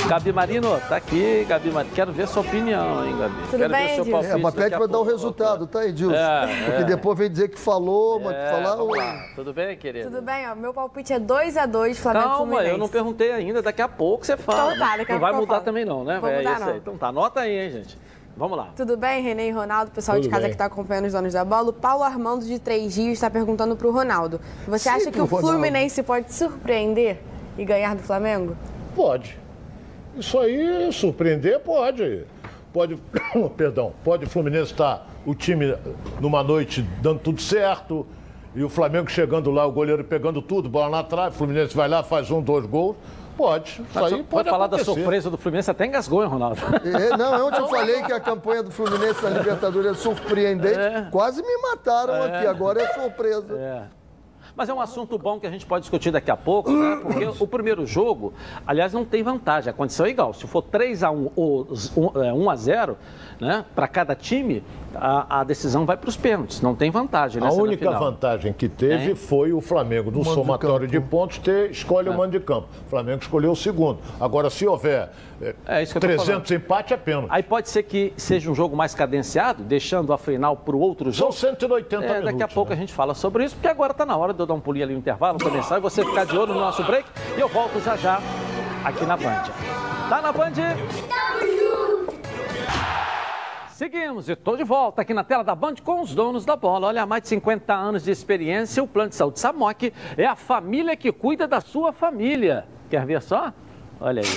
Gabi 0.07 0.31
Marino, 0.31 0.79
tá 0.87 0.95
aqui, 0.95 1.45
Gabi 1.47 1.69
Marino. 1.71 1.93
Quero 1.93 2.13
ver 2.13 2.27
sua 2.27 2.41
opinião, 2.41 3.05
hein, 3.05 3.17
Gabi? 3.17 3.35
Tudo 3.49 3.57
Quero 3.57 3.73
bem, 3.73 3.87
ver 3.87 3.95
seu 3.95 4.05
palpite. 4.05 4.31
É, 4.31 4.37
mas 4.37 4.53
pede 4.53 4.77
para 4.77 4.87
dar 4.87 4.99
o 4.99 5.03
resultado, 5.03 5.67
tá, 5.67 5.85
Edilson? 5.85 6.15
É, 6.15 6.63
Porque 6.65 6.81
é. 6.83 6.85
depois 6.85 7.17
vem 7.17 7.29
dizer 7.29 7.49
que 7.49 7.59
falou, 7.59 8.21
mas 8.21 8.33
é, 8.33 8.49
falar... 8.49 8.77
Tudo 9.35 9.53
bem, 9.53 9.75
querido? 9.75 10.09
Tudo 10.09 10.21
bem, 10.21 10.49
ó. 10.49 10.55
Meu 10.55 10.73
palpite 10.73 11.11
é 11.11 11.19
2x2 11.19 11.95
Flamengo 11.95 12.25
Calma, 12.25 12.37
Fluminense. 12.37 12.69
eu 12.69 12.77
não 12.77 12.87
perguntei 12.87 13.31
ainda. 13.33 13.61
Daqui 13.61 13.81
a 13.81 13.89
pouco 13.89 14.25
você 14.25 14.37
fala. 14.37 14.73
Então 14.73 14.87
tá, 14.87 14.97
daqui 14.97 15.11
a 15.11 15.15
Não 15.15 15.21
vai 15.21 15.33
mudar 15.33 15.59
também 15.61 15.83
não, 15.83 16.05
né? 16.05 16.19
Vou 16.19 16.29
é 16.29 16.37
mudar, 16.37 16.53
isso 16.53 16.61
não. 16.61 16.71
aí. 16.71 16.77
Então 16.77 16.97
tá, 16.97 17.07
anota 17.07 17.41
aí, 17.41 17.57
hein, 17.57 17.71
gente. 17.71 17.97
Vamos 18.35 18.57
lá. 18.57 18.69
Tudo 18.75 18.97
bem, 18.97 19.21
Renê 19.21 19.49
e 19.49 19.51
Ronaldo, 19.51 19.91
pessoal 19.91 20.17
Tudo 20.17 20.23
de 20.23 20.29
casa 20.29 20.41
bem. 20.41 20.49
que 20.49 20.55
está 20.55 20.65
acompanhando 20.65 21.05
os 21.05 21.13
donos 21.13 21.33
da 21.33 21.45
bola. 21.45 21.69
O 21.69 21.73
Paulo 21.73 22.03
Armando 22.03 22.43
de 22.45 22.57
Três 22.57 22.97
Rios 22.97 23.13
está 23.13 23.29
perguntando 23.29 23.75
para 23.75 23.87
o 23.87 23.91
Ronaldo. 23.91 24.41
Você 24.67 24.89
Sim, 24.89 24.95
acha 24.95 25.11
que 25.11 25.21
o 25.21 25.27
Fluminense 25.27 26.01
pode 26.01 26.33
surpreender 26.33 27.19
e 27.57 27.63
ganhar 27.63 27.95
do 27.95 28.01
Flamengo? 28.01 28.55
Pode. 28.95 29.37
Isso 30.15 30.37
aí, 30.39 30.91
surpreender, 30.91 31.59
pode. 31.59 32.25
Pode, 32.71 32.97
perdão, 33.55 33.93
pode 34.03 34.25
o 34.25 34.29
Fluminense 34.29 34.71
estar 34.71 34.97
tá, 34.97 35.05
o 35.25 35.35
time 35.35 35.75
numa 36.19 36.43
noite 36.43 36.81
dando 37.01 37.19
tudo 37.19 37.39
certo 37.39 38.05
e 38.55 38.63
o 38.63 38.69
Flamengo 38.69 39.09
chegando 39.09 39.51
lá, 39.51 39.65
o 39.65 39.71
goleiro 39.71 40.03
pegando 40.03 40.41
tudo, 40.41 40.67
bola 40.69 40.89
na 40.89 41.03
trave, 41.03 41.35
o 41.35 41.37
Fluminense 41.37 41.75
vai 41.75 41.87
lá, 41.87 42.01
faz 42.03 42.31
um, 42.31 42.41
dois 42.41 42.65
gols 42.65 42.95
Pode. 43.35 43.71
Isso 43.71 43.83
Mas 43.93 44.13
aí 44.13 44.23
pode 44.23 44.49
falar 44.49 44.65
acontecer. 44.65 44.89
da 44.89 44.93
surpresa 44.93 45.29
do 45.29 45.37
Fluminense, 45.37 45.71
até 45.71 45.85
engasgou, 45.85 46.23
hein, 46.23 46.29
Ronaldo? 46.29 46.59
É, 46.83 47.17
não, 47.17 47.47
ontem 47.47 47.59
eu 47.59 47.67
falei 47.69 48.01
que 48.03 48.13
a 48.13 48.19
campanha 48.19 48.63
do 48.63 48.71
Fluminense 48.71 49.23
na 49.23 49.29
Libertadores 49.29 49.91
é 49.91 49.93
surpreendente. 49.93 50.79
É. 50.79 51.07
Quase 51.11 51.41
me 51.41 51.57
mataram 51.61 52.13
é. 52.15 52.37
aqui, 52.37 52.47
agora 52.47 52.81
é 52.81 52.87
surpresa. 52.93 53.55
É. 53.55 54.03
Mas 54.55 54.69
é 54.69 54.73
um 54.73 54.79
assunto 54.79 55.17
bom 55.17 55.39
que 55.39 55.47
a 55.47 55.49
gente 55.49 55.65
pode 55.65 55.81
discutir 55.81 56.11
daqui 56.11 56.29
a 56.29 56.37
pouco, 56.37 56.71
né? 56.71 56.99
Porque 57.01 57.25
o 57.39 57.47
primeiro 57.47 57.87
jogo, 57.87 58.33
aliás, 58.67 58.93
não 58.93 59.03
tem 59.03 59.23
vantagem. 59.23 59.71
A 59.71 59.73
condição 59.73 60.05
é 60.05 60.09
igual. 60.09 60.31
Se 60.33 60.45
for 60.45 60.61
3 60.61 61.01
a 61.03 61.09
1 61.09 61.31
ou 61.35 61.67
1 61.95 62.49
a 62.49 62.55
0 62.55 62.97
né, 63.39 63.65
para 63.73 63.87
cada 63.87 64.15
time, 64.15 64.63
a, 64.95 65.41
a 65.41 65.43
decisão 65.43 65.85
vai 65.85 65.97
para 65.97 66.09
os 66.09 66.17
pênaltis. 66.17 66.61
Não 66.61 66.75
tem 66.75 66.91
vantagem 66.91 67.43
A 67.43 67.51
única 67.51 67.91
vantagem 67.91 68.53
que 68.53 68.69
teve 68.69 69.11
é. 69.11 69.15
foi 69.15 69.53
o 69.53 69.61
Flamengo, 69.61 70.11
no 70.11 70.23
somatório 70.23 70.87
de, 70.87 70.99
de, 70.99 70.99
pontos, 70.99 71.37
ter 71.39 71.71
escolhe 71.71 72.07
é. 72.07 72.11
o 72.11 72.17
mando 72.17 72.31
de 72.31 72.39
campo. 72.39 72.67
O 72.85 72.89
Flamengo 72.89 73.21
escolheu 73.21 73.51
o 73.51 73.55
segundo. 73.55 73.99
Agora, 74.19 74.49
se 74.49 74.65
houver 74.65 75.09
é, 75.41 75.85
300 75.85 76.49
empate, 76.51 76.93
é 76.93 76.97
pênalti. 76.97 77.27
Aí 77.29 77.43
pode 77.43 77.69
ser 77.69 77.83
que 77.83 78.13
seja 78.15 78.49
um 78.49 78.55
jogo 78.55 78.75
mais 78.75 78.93
cadenciado, 78.93 79.63
deixando 79.63 80.13
a 80.13 80.17
final 80.17 80.55
para 80.55 80.75
o 80.75 80.79
outro 80.79 81.11
jogo. 81.11 81.31
São 81.33 81.49
180 81.49 81.95
é, 81.95 82.07
minutos. 82.07 82.25
Daqui 82.25 82.43
a 82.43 82.47
pouco 82.47 82.69
né? 82.71 82.75
a 82.75 82.79
gente 82.79 82.93
fala 82.93 83.13
sobre 83.13 83.45
isso, 83.45 83.55
porque 83.55 83.67
agora 83.67 83.91
está 83.91 84.05
na 84.05 84.15
hora 84.15 84.33
de 84.33 84.39
eu 84.39 84.45
dar 84.45 84.53
um 84.53 84.59
pulinho 84.59 84.85
ali 84.85 84.93
no 84.93 84.99
intervalo, 84.99 85.37
começar 85.39 85.77
e 85.77 85.81
você 85.81 86.03
ficar 86.03 86.25
de 86.25 86.37
olho 86.37 86.53
no 86.53 86.59
nosso 86.59 86.83
break. 86.83 87.07
E 87.37 87.39
eu 87.39 87.47
volto 87.47 87.79
já 87.81 87.95
já 87.97 88.21
aqui 88.83 89.05
na 89.05 89.17
Band. 89.17 89.43
Tá 90.09 90.21
na 90.21 90.31
Band? 90.31 91.62
Seguimos, 93.83 94.29
e 94.29 94.31
estou 94.31 94.55
de 94.55 94.63
volta 94.63 95.01
aqui 95.01 95.13
na 95.13 95.25
tela 95.25 95.43
da 95.43 95.53
Band 95.53 95.75
com 95.83 95.99
os 95.99 96.15
donos 96.15 96.45
da 96.45 96.55
bola. 96.55 96.87
Olha, 96.87 97.03
há 97.03 97.05
mais 97.05 97.23
de 97.23 97.27
50 97.27 97.73
anos 97.73 98.01
de 98.05 98.11
experiência, 98.11 98.81
o 98.81 98.87
Plano 98.87 99.09
de 99.09 99.15
Saúde 99.17 99.41
Samok 99.41 99.91
é 100.15 100.25
a 100.25 100.37
família 100.37 100.95
que 100.95 101.11
cuida 101.11 101.45
da 101.45 101.59
sua 101.59 101.91
família. 101.91 102.65
Quer 102.89 103.05
ver 103.05 103.21
só? 103.21 103.51
Olha 103.99 104.21
aí. 104.21 104.27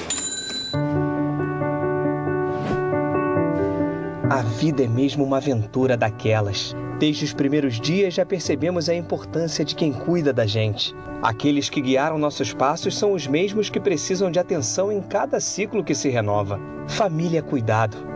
A 4.28 4.42
vida 4.42 4.82
é 4.82 4.88
mesmo 4.88 5.22
uma 5.22 5.36
aventura 5.36 5.96
daquelas. 5.96 6.74
Desde 6.98 7.24
os 7.24 7.32
primeiros 7.32 7.80
dias 7.80 8.14
já 8.14 8.26
percebemos 8.26 8.88
a 8.88 8.96
importância 8.96 9.64
de 9.64 9.76
quem 9.76 9.92
cuida 9.92 10.32
da 10.32 10.44
gente. 10.44 10.92
Aqueles 11.22 11.70
que 11.70 11.80
guiaram 11.80 12.18
nossos 12.18 12.52
passos 12.52 12.98
são 12.98 13.12
os 13.12 13.28
mesmos 13.28 13.70
que 13.70 13.78
precisam 13.78 14.28
de 14.28 14.40
atenção 14.40 14.90
em 14.90 15.00
cada 15.00 15.38
ciclo 15.38 15.84
que 15.84 15.94
se 15.94 16.08
renova. 16.08 16.58
Família 16.88 17.44
Cuidado 17.44 18.15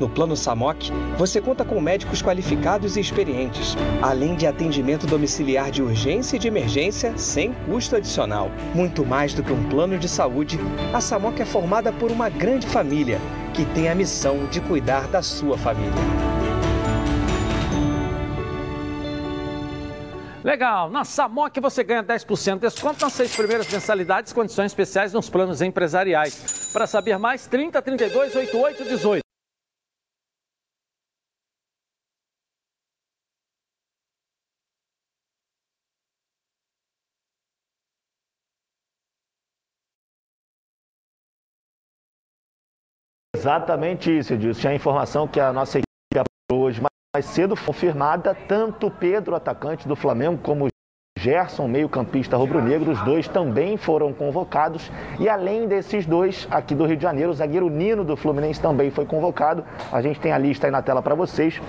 No 0.00 0.08
Plano 0.08 0.36
SAMOC, 0.36 0.92
você 1.16 1.40
conta 1.40 1.64
com 1.64 1.80
médicos 1.80 2.22
qualificados 2.22 2.96
e 2.96 3.00
experientes, 3.00 3.76
além 4.00 4.36
de 4.36 4.46
atendimento 4.46 5.06
domiciliar 5.06 5.70
de 5.70 5.82
urgência 5.82 6.36
e 6.36 6.38
de 6.38 6.46
emergência 6.46 7.16
sem 7.18 7.52
custo 7.66 7.96
adicional. 7.96 8.50
Muito 8.74 9.04
mais 9.04 9.34
do 9.34 9.42
que 9.42 9.52
um 9.52 9.68
plano 9.68 9.98
de 9.98 10.08
saúde, 10.08 10.58
a 10.94 11.00
SAMOC 11.00 11.40
é 11.40 11.44
formada 11.44 11.92
por 11.92 12.10
uma 12.12 12.28
grande 12.28 12.66
família 12.66 13.20
que 13.52 13.64
tem 13.64 13.88
a 13.88 13.94
missão 13.94 14.46
de 14.46 14.60
cuidar 14.60 15.08
da 15.08 15.20
sua 15.20 15.58
família. 15.58 15.92
Legal, 20.44 20.88
na 20.88 21.04
Samok 21.04 21.60
você 21.60 21.84
ganha 21.84 22.02
10% 22.02 22.54
de 22.54 22.60
desconto 22.60 23.04
nas 23.04 23.12
seis 23.12 23.36
primeiras 23.36 23.70
mensalidades, 23.70 24.32
condições 24.32 24.66
especiais 24.66 25.12
nos 25.12 25.28
planos 25.28 25.60
empresariais. 25.60 26.70
Para 26.72 26.86
saber 26.86 27.18
mais, 27.18 27.46
30 27.46 27.82
32 27.82 28.34
88 28.34 28.84
18. 28.84 29.27
Exatamente 43.38 44.18
isso, 44.18 44.34
Edilson. 44.34 44.68
A 44.68 44.74
informação 44.74 45.28
que 45.28 45.38
a 45.38 45.52
nossa 45.52 45.78
equipe 45.78 46.24
hoje 46.52 46.82
mais 47.14 47.24
cedo 47.24 47.54
confirmada, 47.56 48.34
tanto 48.34 48.90
Pedro, 48.90 49.36
atacante 49.36 49.86
do 49.86 49.94
Flamengo, 49.94 50.38
como 50.42 50.66
Gerson, 51.16 51.68
meio-campista 51.68 52.36
rubro-negro, 52.36 52.90
os 52.90 53.00
dois 53.04 53.28
também 53.28 53.76
foram 53.76 54.12
convocados. 54.12 54.90
E 55.20 55.28
além 55.28 55.68
desses 55.68 56.04
dois, 56.04 56.48
aqui 56.50 56.74
do 56.74 56.84
Rio 56.84 56.96
de 56.96 57.02
Janeiro, 57.02 57.30
o 57.30 57.34
zagueiro 57.34 57.70
Nino 57.70 58.04
do 58.04 58.16
Fluminense 58.16 58.60
também 58.60 58.90
foi 58.90 59.06
convocado. 59.06 59.64
A 59.92 60.02
gente 60.02 60.18
tem 60.18 60.32
a 60.32 60.38
lista 60.38 60.66
aí 60.66 60.72
na 60.72 60.82
tela 60.82 61.00
para 61.00 61.14
vocês. 61.14 61.60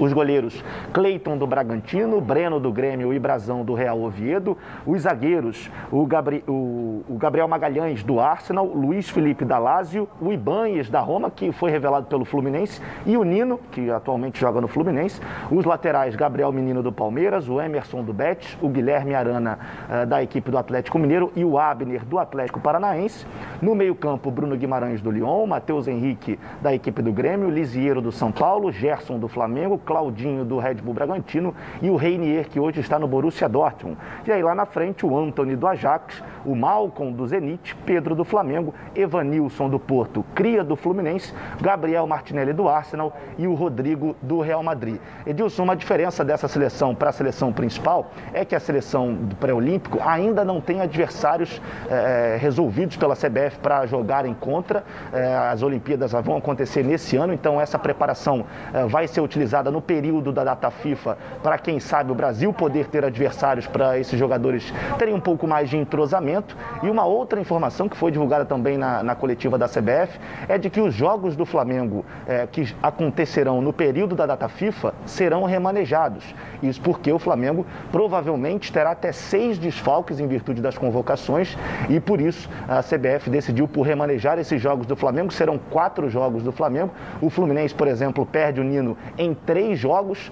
Os 0.00 0.12
goleiros 0.12 0.64
Cleiton 0.92 1.36
do 1.36 1.46
Bragantino, 1.46 2.20
Breno 2.20 2.58
do 2.58 2.72
Grêmio 2.72 3.12
e 3.12 3.18
Brazão 3.18 3.64
do 3.64 3.74
Real 3.74 4.00
Oviedo. 4.00 4.56
Os 4.86 5.02
zagueiros, 5.02 5.70
o, 5.90 6.06
Gabri 6.06 6.42
o, 6.48 7.04
o 7.08 7.16
Gabriel 7.18 7.46
Magalhães 7.46 8.02
do 8.02 8.18
Arsenal, 8.18 8.66
Luiz 8.66 9.08
Felipe 9.08 9.44
da 9.44 9.58
Lazio, 9.58 10.08
o 10.20 10.32
Ibanhes 10.32 10.88
da 10.88 11.00
Roma, 11.00 11.30
que 11.30 11.52
foi 11.52 11.70
revelado 11.70 12.06
pelo 12.06 12.24
Fluminense, 12.24 12.80
e 13.04 13.16
o 13.16 13.24
Nino, 13.24 13.60
que 13.70 13.90
atualmente 13.90 14.40
joga 14.40 14.60
no 14.60 14.68
Fluminense. 14.68 15.20
Os 15.50 15.64
laterais, 15.64 16.16
Gabriel 16.16 16.52
Menino 16.52 16.82
do 16.82 16.92
Palmeiras, 16.92 17.48
o 17.48 17.60
Emerson 17.60 18.02
do 18.02 18.12
Betis, 18.12 18.56
o 18.60 18.68
Guilherme 18.68 19.14
Arana 19.14 19.58
uh, 19.88 20.06
da 20.06 20.22
equipe 20.22 20.50
do 20.50 20.58
Atlético 20.58 20.98
Mineiro 20.98 21.30
e 21.36 21.44
o 21.44 21.58
Abner 21.58 22.04
do 22.04 22.18
Atlético 22.18 22.60
Paranaense. 22.60 23.26
No 23.60 23.74
meio-campo, 23.74 24.30
Bruno 24.30 24.56
Guimarães 24.56 25.00
do 25.00 25.10
Lyon, 25.10 25.46
Matheus 25.46 25.86
Henrique 25.86 26.38
da 26.60 26.74
equipe 26.74 27.02
do 27.02 27.12
Grêmio, 27.12 27.50
Lisiero 27.50 28.00
do 28.00 28.10
São 28.10 28.32
Paulo, 28.32 28.72
Gerson 28.72 29.18
do 29.18 29.28
Flamengo, 29.28 29.78
Claudinho 29.82 30.44
do 30.44 30.58
Red 30.58 30.76
Bull 30.76 30.94
Bragantino 30.94 31.54
e 31.80 31.90
o 31.90 31.96
Reinier, 31.96 32.48
que 32.48 32.58
hoje 32.58 32.80
está 32.80 32.98
no 32.98 33.06
Borussia 33.06 33.48
Dortmund. 33.48 33.98
E 34.26 34.32
aí 34.32 34.42
lá 34.42 34.54
na 34.54 34.66
frente, 34.66 35.04
o 35.04 35.18
Anthony 35.18 35.56
do 35.56 35.66
Ajax, 35.66 36.22
o 36.44 36.54
Malcom 36.54 37.12
do 37.12 37.26
Zenit, 37.26 37.74
Pedro 37.84 38.14
do 38.14 38.24
Flamengo, 38.24 38.74
Evanilson 38.94 39.68
do 39.68 39.78
Porto, 39.78 40.24
Cria 40.34 40.64
do 40.64 40.76
Fluminense, 40.76 41.32
Gabriel 41.60 42.06
Martinelli 42.06 42.52
do 42.52 42.68
Arsenal 42.68 43.16
e 43.38 43.46
o 43.46 43.54
Rodrigo 43.54 44.16
do 44.22 44.40
Real 44.40 44.62
Madrid. 44.62 44.98
Edilson, 45.26 45.64
uma 45.64 45.76
diferença 45.76 46.24
dessa 46.24 46.48
seleção 46.48 46.94
para 46.94 47.10
a 47.10 47.12
seleção 47.12 47.52
principal 47.52 48.10
é 48.32 48.44
que 48.44 48.54
a 48.54 48.60
seleção 48.60 49.14
do 49.14 49.36
pré-olímpico 49.36 49.98
ainda 50.04 50.44
não 50.44 50.60
tem 50.60 50.80
adversários 50.80 51.60
é, 51.90 52.36
resolvidos 52.40 52.96
pela 52.96 53.14
CBF 53.14 53.58
para 53.62 53.86
jogarem 53.86 54.34
contra. 54.34 54.84
É, 55.12 55.34
as 55.34 55.62
Olimpíadas 55.62 56.12
vão 56.12 56.36
acontecer 56.36 56.84
nesse 56.84 57.16
ano, 57.16 57.32
então 57.32 57.60
essa 57.60 57.78
preparação 57.78 58.44
é, 58.72 58.84
vai 58.86 59.06
ser 59.08 59.20
utilizada 59.20 59.70
no 59.72 59.80
período 59.80 60.30
da 60.30 60.44
data 60.44 60.70
FIFA 60.70 61.18
para, 61.42 61.58
quem 61.58 61.80
sabe, 61.80 62.12
o 62.12 62.14
Brasil 62.14 62.52
poder 62.52 62.86
ter 62.86 63.04
adversários 63.04 63.66
para 63.66 63.98
esses 63.98 64.18
jogadores 64.18 64.72
terem 64.98 65.14
um 65.14 65.20
pouco 65.20 65.46
mais 65.46 65.68
de 65.70 65.76
entrosamento. 65.76 66.56
E 66.82 66.88
uma 66.88 67.04
outra 67.04 67.40
informação 67.40 67.88
que 67.88 67.96
foi 67.96 68.10
divulgada 68.10 68.44
também 68.44 68.76
na, 68.76 69.02
na 69.02 69.14
coletiva 69.14 69.58
da 69.58 69.66
CBF 69.66 70.18
é 70.48 70.58
de 70.58 70.70
que 70.70 70.80
os 70.80 70.94
jogos 70.94 71.34
do 71.34 71.46
Flamengo 71.46 72.04
que 72.50 72.74
acontecerão 72.82 73.60
no 73.60 73.72
período 73.72 74.14
da 74.14 74.26
data 74.26 74.48
FIFA 74.48 74.94
serão 75.06 75.44
remanejados. 75.44 76.34
Isso 76.62 76.80
porque 76.80 77.10
o 77.12 77.18
Flamengo 77.18 77.66
provavelmente 77.90 78.72
terá 78.72 78.92
até 78.92 79.12
seis 79.12 79.58
desfalques 79.58 80.20
em 80.20 80.26
virtude 80.26 80.60
das 80.60 80.76
convocações 80.76 81.56
e 81.88 81.98
por 81.98 82.20
isso 82.20 82.48
a 82.68 82.82
CBF 82.82 83.30
decidiu 83.30 83.66
por 83.66 83.82
remanejar 83.82 84.38
esses 84.38 84.60
jogos 84.60 84.86
do 84.86 84.96
Flamengo. 84.96 85.32
Serão 85.32 85.58
quatro 85.58 86.08
jogos 86.08 86.42
do 86.42 86.52
Flamengo. 86.52 86.90
O 87.20 87.30
Fluminense, 87.30 87.74
por 87.74 87.88
exemplo, 87.88 88.26
perde 88.26 88.60
o 88.60 88.64
Nino 88.64 88.96
em 89.16 89.34
três 89.34 89.61
jogos, 89.74 90.30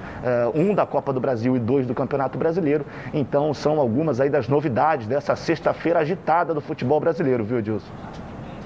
um 0.54 0.74
da 0.74 0.84
Copa 0.84 1.12
do 1.12 1.20
Brasil 1.20 1.56
e 1.56 1.58
dois 1.58 1.86
do 1.86 1.94
Campeonato 1.94 2.36
Brasileiro. 2.36 2.84
Então 3.14 3.54
são 3.54 3.78
algumas 3.80 4.20
aí 4.20 4.28
das 4.28 4.48
novidades 4.48 5.06
dessa 5.06 5.36
sexta-feira 5.36 6.00
agitada 6.00 6.52
do 6.52 6.60
futebol 6.60 7.00
brasileiro, 7.00 7.44
viu, 7.44 7.58
Edilson? 7.58 7.90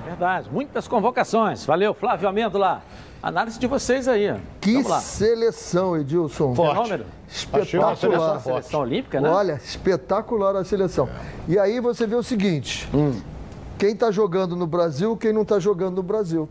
Verdade, 0.07 0.49
muitas 0.53 0.87
convocações. 0.87 1.65
Valeu, 1.65 1.93
Flávio 1.93 2.29
Amêndola. 2.29 2.83
Análise 3.23 3.59
de 3.59 3.67
vocês 3.67 4.07
aí. 4.07 4.37
Que 4.61 4.85
seleção, 5.01 5.97
Edilson. 5.97 6.55
Forte. 6.55 7.05
Espetacular. 7.27 7.97
Seleção, 7.97 8.41
seleção 8.41 8.81
olímpica, 8.83 9.21
né? 9.21 9.31
Olha, 9.31 9.61
espetacular 9.65 10.55
a 10.57 10.65
seleção. 10.65 11.09
E 11.49 11.59
aí 11.59 11.81
você 11.81 12.07
vê 12.07 12.15
o 12.17 12.23
seguinte: 12.23 12.87
hum. 12.95 13.19
quem 13.79 13.93
está 13.93 14.11
jogando 14.11 14.55
no 14.55 14.67
Brasil, 14.67 15.17
quem 15.17 15.33
não 15.33 15.41
está 15.43 15.59
jogando 15.59 15.97
no 15.97 16.03
Brasil. 16.03 16.49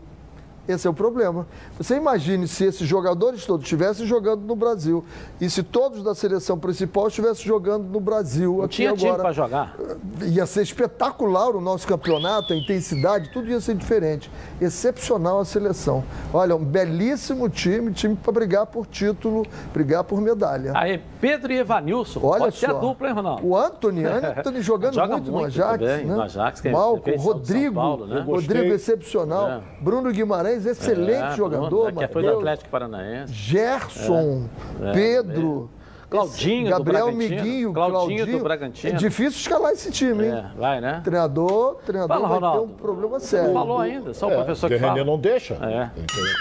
Esse 0.66 0.86
é 0.86 0.90
o 0.90 0.94
problema. 0.94 1.46
Você 1.76 1.96
imagine 1.96 2.48
se 2.48 2.64
esses 2.64 2.86
jogadores 2.88 3.44
todos 3.44 3.64
estivessem 3.64 4.06
jogando 4.06 4.42
no 4.42 4.56
Brasil 4.56 5.04
e 5.40 5.50
se 5.50 5.62
todos 5.62 6.02
da 6.02 6.14
seleção 6.14 6.58
principal 6.58 7.08
estivessem 7.08 7.44
jogando 7.44 7.84
no 7.84 8.00
Brasil. 8.00 8.56
Não 8.58 8.64
aqui 8.64 8.76
tinha 8.76 8.90
agora, 8.90 9.00
time 9.10 9.16
para 9.18 9.32
jogar. 9.32 9.76
Ia 10.22 10.46
ser 10.46 10.62
espetacular 10.62 11.50
o 11.54 11.60
nosso 11.60 11.86
campeonato, 11.86 12.52
a 12.52 12.56
intensidade, 12.56 13.30
tudo 13.32 13.50
ia 13.50 13.60
ser 13.60 13.74
diferente. 13.74 14.30
Excepcional 14.60 15.40
a 15.40 15.44
seleção. 15.44 16.02
Olha, 16.32 16.56
um 16.56 16.64
belíssimo 16.64 17.48
time, 17.48 17.92
time 17.92 18.16
para 18.16 18.32
brigar 18.32 18.66
por 18.66 18.86
título, 18.86 19.44
brigar 19.72 20.04
por 20.04 20.20
medalha. 20.20 20.72
Aí, 20.74 21.00
Pedro 21.20 21.52
e 21.52 21.58
Evanilson. 21.58 22.20
Olha 22.22 22.44
Pode 22.44 22.56
só. 22.56 22.66
ser 22.66 22.70
a 22.70 22.78
dupla, 22.78 23.08
hein, 23.08 23.14
Ronaldo? 23.14 23.46
O 23.46 23.56
Anthony, 23.56 24.04
Anthony 24.04 24.60
jogando 24.62 24.94
Joga 24.94 25.16
muito, 25.16 25.30
muito 25.30 25.42
no 25.42 25.46
Ajax. 25.46 25.78
também, 25.78 26.04
né? 26.06 26.14
no 26.14 26.22
Ajax, 26.22 26.60
que 26.60 26.68
é- 26.68 26.72
Malco, 26.72 27.10
Rodrigo, 27.18 27.74
Paulo, 27.74 28.06
né? 28.06 28.20
Rodrigo 28.20 28.52
gostei. 28.54 28.72
excepcional. 28.72 29.48
É. 29.50 29.60
Bruno 29.80 30.10
Guimarães, 30.12 30.53
excelente 30.66 31.32
É, 31.32 31.36
jogador. 31.36 31.92
Que 31.92 32.06
foi 32.08 32.22
do. 32.22 32.38
Atlético 32.38 32.70
Paranaense. 32.70 33.32
Gerson, 33.32 34.48
É, 34.82 34.92
Pedro. 34.92 35.70
Claudinho 36.10 36.62
esse- 36.68 36.70
Gabriel 36.70 37.10
do. 37.10 37.16
Miguinho, 37.16 37.72
Claudinho 37.72 38.24
do 38.26 38.38
Bragantino. 38.38 38.92
É 38.94 38.96
difícil 38.96 39.40
escalar 39.40 39.72
esse 39.72 39.90
time, 39.90 40.26
hein? 40.26 40.30
É, 40.32 40.56
vai, 40.56 40.80
né? 40.80 41.00
Treinador, 41.02 41.78
treinador 41.84 42.16
Fala, 42.16 42.28
vai 42.28 42.38
ter 42.38 42.44
Ronaldo. 42.44 42.72
um 42.72 42.76
problema 42.76 43.18
sério. 43.18 43.46
não 43.48 43.54
falou 43.54 43.78
ainda, 43.80 44.14
só 44.14 44.28
o 44.28 44.30
É, 44.30 44.34
professor 44.36 44.68
que 44.68 44.74
o 44.74 44.78
Renê 44.78 44.92
fala. 44.92 45.04
não 45.04 45.18
deixa. 45.18 45.54
É. 45.54 45.90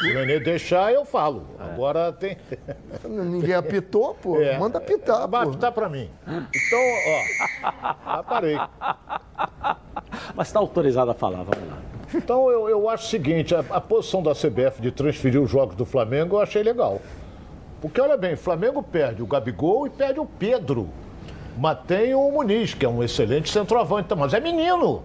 Se 0.04 0.12
o 0.12 0.14
Renê 0.14 0.40
deixar, 0.42 0.94
eu 0.94 1.04
falo. 1.06 1.48
Agora 1.60 2.12
tem. 2.14 2.38
Ninguém 3.08 3.56
apitou, 3.56 4.14
pô. 4.14 4.40
É. 4.40 4.60
Manda 4.60 4.78
apitar, 4.78 5.28
Vai 5.28 5.44
apitar 5.48 5.72
pra 5.72 5.90
mim. 5.90 6.08
Então, 6.28 6.80
ó. 7.64 8.22
Parei. 8.30 8.60
Mas 10.36 10.48
está 10.50 10.60
autorizado 10.60 11.10
a 11.10 11.14
falar, 11.16 11.38
vamos 11.44 11.68
lá. 11.68 11.78
Então 12.14 12.50
eu, 12.50 12.70
eu 12.70 12.90
acho 12.90 13.06
o 13.06 13.10
seguinte, 13.10 13.56
a, 13.56 13.64
a 13.70 13.82
posição 13.82 14.22
da 14.22 14.34
CBF 14.34 14.82
de 14.82 14.92
transferir 14.92 15.42
os 15.42 15.50
jogos 15.50 15.76
do 15.76 15.86
Flamengo 15.86 16.36
eu 16.36 16.42
achei 16.42 16.62
legal. 16.62 17.02
Porque 17.82 18.00
olha 18.00 18.16
bem, 18.16 18.34
o 18.34 18.38
Flamengo 18.38 18.82
perde 18.82 19.22
o 19.22 19.28
Gabigol 19.28 19.88
e 19.88 19.90
perde 19.90 20.20
o 20.20 20.26
Pedro. 20.26 20.90
Mas 21.58 21.80
tem 21.86 22.16
o 22.16 22.32
Muniz, 22.32 22.74
que 22.74 22.86
é 22.86 22.90
um 22.90 23.04
excelente 23.04 23.50
centroavante, 23.50 24.08
tá, 24.08 24.16
mas 24.16 24.34
é 24.34 24.40
menino. 24.40 25.04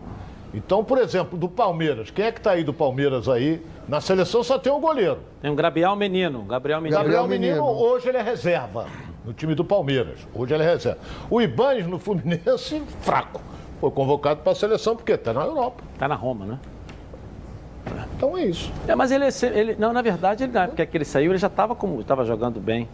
Então, 0.54 0.82
por 0.82 0.98
exemplo, 0.98 1.38
do 1.38 1.48
Palmeiras, 1.48 2.10
quem 2.10 2.24
é 2.24 2.32
que 2.32 2.40
tá 2.40 2.52
aí 2.52 2.64
do 2.64 2.72
Palmeiras 2.72 3.28
aí? 3.28 3.62
Na 3.86 4.00
seleção 4.00 4.42
só 4.42 4.58
tem 4.58 4.72
o 4.72 4.78
goleiro. 4.78 5.18
Tem 5.42 5.50
um 5.50 5.56
Gabriel 5.56 5.94
Menino. 5.96 6.42
Gabriel 6.42 6.80
Menino. 6.80 7.02
Gabriel, 7.02 7.28
Menino, 7.28 7.64
hoje 7.64 8.08
ele 8.08 8.18
é 8.18 8.22
reserva 8.22 8.86
no 9.24 9.32
time 9.32 9.54
do 9.54 9.64
Palmeiras. 9.64 10.20
Hoje 10.34 10.54
ele 10.54 10.62
é 10.62 10.66
reserva. 10.66 11.00
O 11.28 11.40
Ibanes 11.40 11.86
no 11.86 11.98
Fluminense, 11.98 12.80
fraco. 13.02 13.42
Foi 13.80 13.90
convocado 13.90 14.40
para 14.40 14.52
a 14.52 14.54
seleção 14.54 14.96
porque 14.96 15.12
está 15.12 15.32
na 15.32 15.44
Europa. 15.44 15.82
Tá 15.98 16.08
na 16.08 16.14
Roma, 16.14 16.46
né? 16.46 16.58
Então 18.16 18.36
é 18.36 18.44
isso. 18.44 18.72
É, 18.86 18.94
mas 18.94 19.10
ele, 19.10 19.24
é 19.24 19.28
ele 19.58 19.76
não, 19.78 19.92
na 19.92 20.02
verdade, 20.02 20.44
ele, 20.44 20.52
na 20.52 20.64
época 20.64 20.84
que 20.86 20.96
ele 20.96 21.04
saiu, 21.04 21.32
ele 21.32 21.38
já 21.38 21.46
estava 21.48 21.74
como, 21.74 22.02
tava 22.04 22.24
jogando 22.24 22.60
bem. 22.60 22.88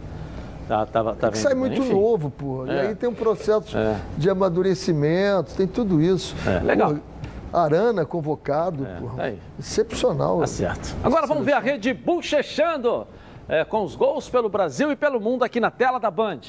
Tá, 0.67 0.83
tava, 0.85 1.15
que 1.15 1.37
sai 1.37 1.53
muito 1.53 1.79
enfim. 1.79 1.93
novo, 1.93 2.31
pô. 2.31 2.65
E 2.65 2.71
É. 2.71 2.81
aí 2.87 2.95
tem 2.95 3.07
um 3.07 3.13
processo 3.13 3.77
É. 3.77 3.97
de 4.17 4.29
amadurecimento, 4.29 5.53
tem 5.55 5.67
tudo 5.67 6.01
isso. 6.01 6.35
É, 6.47 6.59
legal. 6.63 6.95
Pô, 6.95 7.57
Arana 7.57 8.03
convocado, 8.03 8.83
É, 8.85 8.95
pô. 8.99 9.09
tá. 9.09 9.31
Excepcional. 9.59 10.39
Tá 10.39 10.47
certo. 10.47 10.95
Agora 11.03 11.27
vamos 11.27 11.45
ver 11.45 11.53
a 11.53 11.59
rede 11.59 11.93
bochechando 11.93 13.05
é, 13.47 13.63
com 13.63 13.83
os 13.83 13.95
gols 13.95 14.27
pelo 14.27 14.49
Brasil 14.49 14.91
e 14.91 14.95
pelo 14.95 15.19
mundo 15.21 15.43
aqui 15.43 15.59
na 15.59 15.69
tela 15.69 15.99
da 15.99 16.09
Band. 16.09 16.39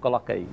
Coloca 0.00 0.32
aí. 0.32 0.46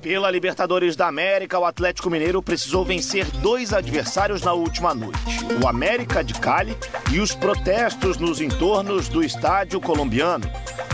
Pela 0.00 0.30
Libertadores 0.30 0.94
da 0.94 1.08
América, 1.08 1.58
o 1.58 1.64
Atlético 1.64 2.08
Mineiro 2.08 2.40
precisou 2.40 2.84
vencer 2.84 3.24
dois 3.42 3.72
adversários 3.72 4.42
na 4.42 4.52
última 4.52 4.94
noite: 4.94 5.18
o 5.62 5.66
América 5.66 6.22
de 6.22 6.34
Cali 6.34 6.76
e 7.12 7.18
os 7.18 7.34
protestos 7.34 8.16
nos 8.16 8.40
entornos 8.40 9.08
do 9.08 9.24
estádio 9.24 9.80
colombiano. 9.80 10.48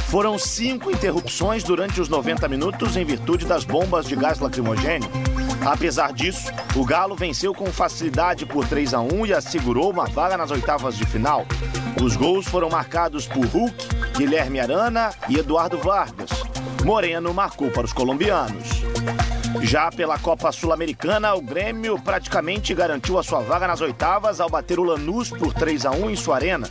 Foram 0.08 0.38
cinco 0.38 0.90
interrupções 0.90 1.62
durante 1.64 2.00
os 2.00 2.08
90 2.08 2.48
minutos 2.48 2.96
em 2.96 3.04
virtude 3.04 3.44
das 3.44 3.64
bombas 3.64 4.06
de 4.06 4.16
gás 4.16 4.38
lacrimogêneo. 4.38 5.10
Apesar 5.66 6.12
disso, 6.12 6.50
o 6.74 6.84
Galo 6.84 7.14
venceu 7.14 7.52
com 7.52 7.66
facilidade 7.66 8.46
por 8.46 8.66
3 8.66 8.94
a 8.94 9.00
1 9.00 9.26
e 9.26 9.34
assegurou 9.34 9.90
uma 9.90 10.06
vaga 10.06 10.36
nas 10.36 10.50
oitavas 10.50 10.96
de 10.96 11.04
final. 11.04 11.44
Os 12.02 12.16
gols 12.16 12.46
foram 12.46 12.70
marcados 12.70 13.26
por 13.26 13.44
Hulk, 13.44 13.88
Guilherme 14.16 14.60
Arana 14.60 15.10
e 15.28 15.36
Eduardo 15.36 15.78
Vargas. 15.78 16.30
Moreno 16.84 17.32
marcou 17.32 17.70
para 17.70 17.86
os 17.86 17.92
colombianos. 17.92 18.93
Já 19.62 19.90
pela 19.90 20.18
Copa 20.18 20.52
Sul-Americana, 20.52 21.34
o 21.34 21.40
Grêmio 21.40 21.98
praticamente 21.98 22.74
garantiu 22.74 23.18
a 23.18 23.22
sua 23.22 23.40
vaga 23.40 23.66
nas 23.66 23.80
oitavas 23.80 24.40
ao 24.40 24.50
bater 24.50 24.78
o 24.78 24.84
Lanús 24.84 25.30
por 25.30 25.54
3 25.54 25.86
a 25.86 25.90
1 25.90 26.10
em 26.10 26.16
sua 26.16 26.36
arena. 26.36 26.68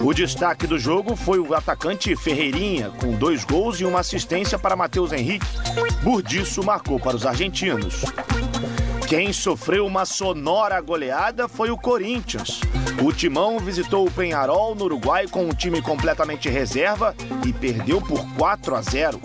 O 0.00 0.14
destaque 0.14 0.66
do 0.66 0.78
jogo 0.78 1.14
foi 1.14 1.38
o 1.38 1.54
atacante 1.54 2.16
Ferreirinha, 2.16 2.90
com 3.00 3.12
dois 3.12 3.44
gols 3.44 3.80
e 3.80 3.84
uma 3.84 4.00
assistência 4.00 4.58
para 4.58 4.74
Matheus 4.74 5.12
Henrique. 5.12 5.46
Burdiço 6.02 6.64
marcou 6.64 6.98
para 6.98 7.16
os 7.16 7.26
argentinos. 7.26 8.02
Quem 9.06 9.32
sofreu 9.32 9.86
uma 9.86 10.04
sonora 10.04 10.80
goleada 10.80 11.48
foi 11.48 11.70
o 11.70 11.76
Corinthians. 11.76 12.60
O 13.02 13.12
Timão 13.12 13.58
visitou 13.58 14.06
o 14.06 14.10
Penharol 14.10 14.74
no 14.74 14.84
Uruguai 14.84 15.26
com 15.26 15.44
um 15.44 15.50
time 15.50 15.80
completamente 15.80 16.48
reserva 16.50 17.14
e 17.46 17.52
perdeu 17.52 18.00
por 18.00 18.22
4 18.36 18.74
a 18.76 18.82
0. 18.82 19.20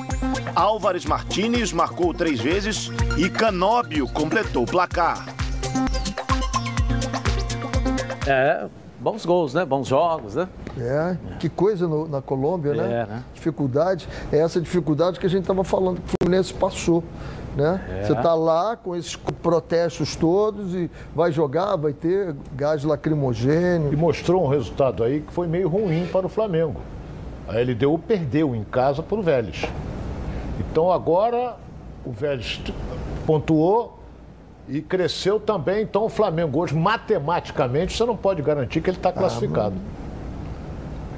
Álvares 0.56 1.06
Martinez 1.06 1.74
marcou 1.74 2.14
três 2.14 2.40
vezes 2.40 2.90
e 3.18 3.30
Canóbio 3.30 4.08
completou 4.08 4.64
o 4.64 4.66
placar. 4.66 5.26
É, 8.26 8.66
bons 9.00 9.26
gols, 9.26 9.54
né? 9.54 9.66
Bons 9.66 9.88
jogos, 9.88 10.36
né? 10.36 10.48
É, 10.78 11.18
que 11.40 11.48
coisa 11.50 11.88
no- 11.88 12.08
na 12.08 12.22
Colômbia, 12.22 12.74
né? 12.74 12.84
É, 12.84 13.06
né? 13.06 13.24
Dificuldade. 13.34 14.08
É 14.32 14.40
essa 14.40 14.60
dificuldade 14.60 15.20
que 15.20 15.26
a 15.26 15.30
gente 15.30 15.42
estava 15.42 15.64
falando 15.64 15.98
que 16.02 16.16
o 16.16 16.18
Fluminense 16.24 16.54
passou. 16.54 17.04
Né? 17.56 17.82
É. 17.90 18.04
Você 18.04 18.14
está 18.14 18.34
lá 18.34 18.76
com 18.76 18.96
esses 18.96 19.16
protestos 19.16 20.16
todos 20.16 20.74
e 20.74 20.92
vai 21.16 21.32
jogar, 21.32 21.76
vai 21.78 21.94
ter 21.94 22.36
gás 22.54 22.84
lacrimogêneo. 22.84 23.94
E 23.94 23.96
mostrou 23.96 24.44
um 24.44 24.48
resultado 24.48 25.04
aí 25.04 25.22
que 25.22 25.32
foi 25.32 25.48
meio 25.48 25.70
ruim 25.70 26.06
para 26.12 26.26
o 26.26 26.30
Flamengo. 26.30 26.82
A 27.48 27.54
LDU 27.54 27.98
perdeu 28.00 28.56
em 28.56 28.64
casa 28.64 29.02
para 29.02 29.18
o 29.18 29.22
Vélez. 29.22 29.64
Então 30.60 30.92
agora 30.92 31.56
o 32.06 32.12
Vélez 32.12 32.62
pontuou 33.26 34.00
e 34.68 34.82
cresceu 34.82 35.40
também. 35.40 35.84
Então 35.84 36.06
o 36.06 36.10
Flamengo 36.10 36.60
hoje, 36.60 36.76
matematicamente, 36.76 37.96
você 37.96 38.06
não 38.06 38.18
pode 38.18 38.42
garantir 38.42 38.82
que 38.82 38.90
ele 38.90 38.98
está 38.98 39.12
classificado. 39.12 39.76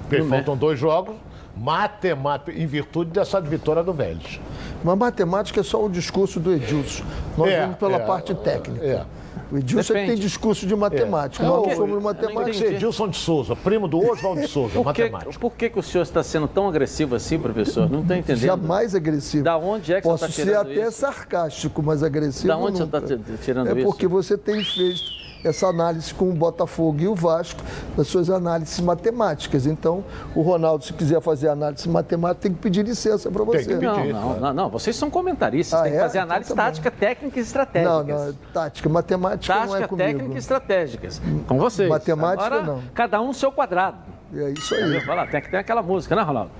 Porque 0.02 0.20
Não 0.20 0.28
é. 0.28 0.30
faltam 0.30 0.56
dois 0.56 0.80
jogos, 0.80 1.16
matemática, 1.56 2.52
em 2.52 2.66
virtude 2.66 3.12
dessa 3.12 3.42
vitória 3.42 3.84
do 3.84 3.94
Vélez. 3.94 4.40
Mas 4.84 4.98
matemática 4.98 5.60
é 5.60 5.64
só 5.64 5.84
o 5.84 5.90
discurso 5.90 6.40
do 6.40 6.54
Edilson. 6.54 7.04
Nós 7.38 7.50
É, 7.52 7.62
vamos 7.62 7.78
pela 7.78 7.96
é, 7.98 8.00
parte 8.00 8.34
técnica. 8.36 8.86
é. 8.86 9.06
O 9.50 9.58
Edilson 9.58 9.80
é 9.80 9.82
que 9.84 9.94
tem 9.94 10.02
Depende. 10.08 10.22
discurso 10.22 10.68
de 10.68 10.76
matemática. 10.76 11.42
É. 11.44 11.48
Nós 11.48 11.68
Não, 11.68 11.76
somos 11.76 12.04
matemáticos. 12.04 12.62
Edilson 12.62 13.08
de 13.08 13.16
Souza, 13.18 13.56
primo 13.56 13.88
do 13.88 13.98
Oswaldo 14.00 14.42
de 14.42 14.48
Souza, 14.48 14.74
Por 14.74 14.94
que, 14.94 15.04
matemática. 15.04 15.40
por 15.40 15.54
que, 15.54 15.70
que 15.70 15.80
o 15.80 15.84
senhor 15.84 16.04
está 16.04 16.22
sendo 16.22 16.50
tão 16.50 16.68
agressivo 16.68 17.16
assim, 17.16 17.40
professor? 17.40 17.90
Não 17.90 18.02
estou 18.02 18.16
entendendo. 18.18 18.42
Jamais 18.44 18.94
agressivo. 18.94 19.46
Da 19.46 19.58
onde 19.58 19.94
é 19.94 20.02
que 20.02 20.04
Posso 20.08 20.26
você 20.26 20.26
está 20.26 20.36
ser 20.36 20.50
tirando 20.50 20.72
até 20.80 20.88
isso? 20.90 21.00
sarcástico, 21.00 21.82
mas 21.82 22.04
agressivo 22.04 22.48
Da 22.50 22.58
onde 22.58 22.78
você 22.78 22.84
nunca. 22.84 22.98
está 22.98 23.24
tirando 23.42 23.68
É 23.70 23.74
isso? 23.74 23.84
porque 23.86 24.06
você 24.08 24.38
tem 24.38 24.62
feito 24.64 25.02
essa 25.48 25.68
análise 25.68 26.14
com 26.14 26.30
o 26.30 26.34
Botafogo 26.34 27.00
e 27.02 27.08
o 27.08 27.16
Vasco, 27.16 27.62
das 27.96 28.08
suas 28.08 28.30
análises 28.30 28.80
matemáticas. 28.80 29.66
Então, 29.66 30.04
o 30.36 30.42
Ronaldo, 30.42 30.84
se 30.86 30.94
quiser 30.94 31.22
fazer 31.22 31.50
análise 31.50 31.88
matemática, 31.90 32.42
tem 32.44 32.54
que 32.54 32.60
pedir 32.60 32.84
licença 32.86 33.32
para 33.32 33.44
você. 33.44 33.76
Não, 33.76 34.06
não, 34.06 34.40
não, 34.40 34.54
não, 34.54 34.70
vocês 34.70 34.96
são 34.96 35.10
comentaristas, 35.10 35.80
Ah, 35.80 35.84
tem 35.84 35.92
que 35.94 35.98
é? 35.98 36.02
fazer 36.02 36.20
análise 36.20 36.52
Então 36.52 36.64
tá 36.64 36.70
tática, 36.70 36.92
técnica 36.92 37.36
e 37.38 37.42
Não, 37.42 37.46
estratégica. 37.48 38.04
não, 38.04 38.34
tática, 38.54 38.90
matemática 38.90 39.54
não 39.56 39.62
é 39.64 39.68
Tática, 39.68 39.88
comigo. 39.88 40.08
técnica 40.10 40.36
e 40.36 40.38
estratégicas. 40.38 41.22
Com 41.48 41.58
vocês. 41.58 41.90
Matemática, 41.90 42.46
Agora, 42.46 42.64
não. 42.64 42.82
Cada 42.94 43.22
um 43.22 43.28
no 43.28 43.34
seu 43.34 43.52
quadrado. 43.52 43.98
É 44.34 44.50
isso 44.52 44.76
aí. 44.76 45.00
Vai 45.06 45.16
lá, 45.16 45.26
tem 45.28 45.42
que 45.42 45.50
ter 45.50 45.58
aquela 45.58 45.82
música, 45.82 46.16
né, 46.16 46.22
Ronaldo? 46.22 46.52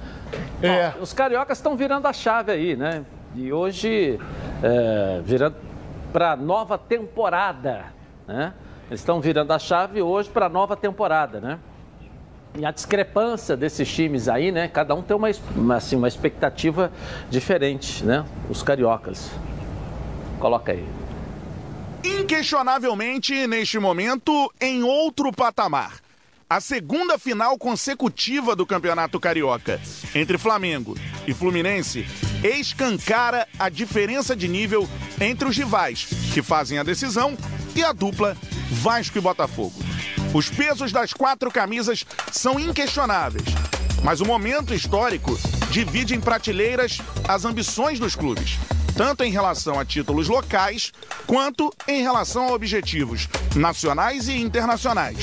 É. 0.62 0.94
Ó, 0.98 1.02
os 1.04 1.12
cariocas 1.14 1.58
estão 1.58 1.76
virando 1.76 2.08
a 2.08 2.14
chave 2.14 2.52
aí, 2.52 2.76
né? 2.76 3.04
E 3.36 3.52
hoje, 3.52 4.18
é, 4.64 5.22
virando 5.24 5.56
para 6.14 6.36
nova 6.36 6.78
temporada, 6.78 7.86
né? 8.28 8.54
Eles 8.90 9.02
estão 9.02 9.20
virando 9.20 9.52
a 9.52 9.60
chave 9.60 10.02
hoje 10.02 10.30
para 10.30 10.48
nova 10.48 10.76
temporada, 10.76 11.42
né? 11.42 11.60
E 12.58 12.66
a 12.66 12.72
discrepância 12.72 13.56
desses 13.56 13.88
times 13.94 14.30
aí, 14.30 14.52
né? 14.52 14.68
Cada 14.68 14.96
um 14.96 15.02
tem 15.02 15.16
uma, 15.16 15.76
assim, 15.76 15.96
uma 15.96 16.08
expectativa 16.08 16.92
diferente, 17.30 18.04
né? 18.04 18.26
Os 18.50 18.64
cariocas. 18.64 19.30
Coloca 20.40 20.72
aí. 20.72 20.88
Inquestionavelmente, 22.04 23.46
neste 23.46 23.78
momento, 23.78 24.52
em 24.60 24.84
outro 24.84 25.32
patamar. 25.32 25.96
A 26.50 26.62
segunda 26.62 27.20
final 27.20 27.58
consecutiva 27.58 28.56
do 28.56 28.66
Campeonato 28.66 29.20
Carioca 29.20 29.82
entre 30.16 30.38
Flamengo 30.38 30.96
e 31.28 31.34
Fluminense 31.34 32.08
escancara 32.42 33.46
a 33.60 33.68
diferença 33.68 34.34
de 34.34 34.48
nível 34.48 34.88
entre 35.20 35.50
os 35.50 35.58
rivais 35.58 36.08
que 36.34 36.42
fazem 36.42 36.80
a 36.80 36.84
decisão 36.84 37.36
e 37.80 37.84
a 37.84 37.92
dupla 37.92 38.36
Vasco 38.72 39.18
e 39.18 39.22
Botafogo. 39.22 39.76
Os 40.34 40.50
pesos 40.50 40.92
das 40.92 41.14
quatro 41.14 41.52
camisas 41.52 42.06
são 42.32 42.60
inquestionáveis, 42.60 43.46
mas 44.04 44.20
o 44.20 44.26
momento 44.26 44.74
histórico 44.74 45.38
divide 45.70 46.16
em 46.16 46.20
prateleiras 46.20 47.00
as 47.28 47.46
ambições 47.46 48.00
dos 48.00 48.16
clubes, 48.16 48.58
tanto 48.96 49.24
em 49.24 49.32
relação 49.32 49.80
a 49.80 49.86
títulos 49.86 50.28
locais 50.28 50.92
quanto 51.28 51.72
em 51.88 52.02
relação 52.02 52.48
a 52.48 52.54
objetivos 52.54 53.28
nacionais 53.56 54.28
e 54.28 54.38
internacionais. 54.42 55.18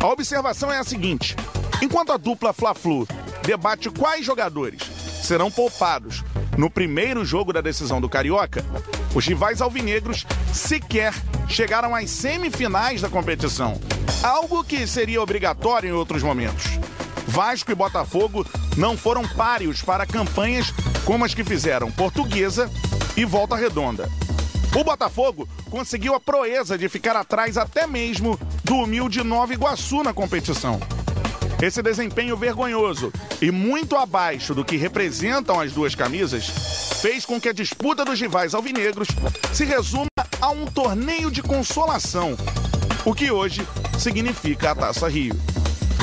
A 0.00 0.06
observação 0.06 0.72
é 0.72 0.78
a 0.78 0.84
seguinte: 0.84 1.36
enquanto 1.80 2.12
a 2.12 2.16
dupla 2.16 2.52
Fla-Flu 2.52 3.06
debate 3.42 3.90
quais 3.90 4.24
jogadores 4.26 4.82
serão 5.22 5.50
poupados 5.50 6.24
no 6.58 6.68
primeiro 6.68 7.24
jogo 7.24 7.52
da 7.52 7.60
decisão 7.60 8.00
do 8.00 8.08
Carioca, 8.08 8.64
os 9.16 9.26
rivais 9.26 9.62
alvinegros 9.62 10.26
sequer 10.52 11.14
chegaram 11.48 11.94
às 11.94 12.10
semifinais 12.10 13.00
da 13.00 13.08
competição, 13.08 13.80
algo 14.22 14.62
que 14.62 14.86
seria 14.86 15.22
obrigatório 15.22 15.88
em 15.88 15.92
outros 15.92 16.22
momentos. 16.22 16.64
Vasco 17.26 17.72
e 17.72 17.74
Botafogo 17.74 18.46
não 18.76 18.94
foram 18.94 19.26
páreos 19.26 19.80
para 19.80 20.04
campanhas 20.04 20.70
como 21.06 21.24
as 21.24 21.32
que 21.32 21.42
fizeram 21.42 21.90
Portuguesa 21.90 22.70
e 23.16 23.24
Volta 23.24 23.56
Redonda. 23.56 24.06
O 24.78 24.84
Botafogo 24.84 25.48
conseguiu 25.70 26.14
a 26.14 26.20
proeza 26.20 26.76
de 26.76 26.86
ficar 26.86 27.16
atrás 27.16 27.56
até 27.56 27.86
mesmo 27.86 28.38
do 28.64 28.74
humilde 28.74 29.24
Nova 29.24 29.54
Iguaçu 29.54 30.02
na 30.02 30.12
competição. 30.12 30.78
Esse 31.60 31.82
desempenho 31.82 32.36
vergonhoso 32.36 33.10
e 33.40 33.50
muito 33.50 33.96
abaixo 33.96 34.54
do 34.54 34.64
que 34.64 34.76
representam 34.76 35.58
as 35.58 35.72
duas 35.72 35.94
camisas 35.94 36.48
fez 37.00 37.24
com 37.24 37.40
que 37.40 37.48
a 37.48 37.52
disputa 37.52 38.04
dos 38.04 38.20
rivais 38.20 38.54
alvinegros 38.54 39.08
se 39.54 39.64
resuma 39.64 40.06
a 40.40 40.50
um 40.50 40.66
torneio 40.66 41.30
de 41.30 41.42
consolação, 41.42 42.36
o 43.06 43.14
que 43.14 43.30
hoje 43.30 43.66
significa 43.98 44.72
a 44.72 44.74
Taça 44.74 45.08
Rio. 45.08 45.34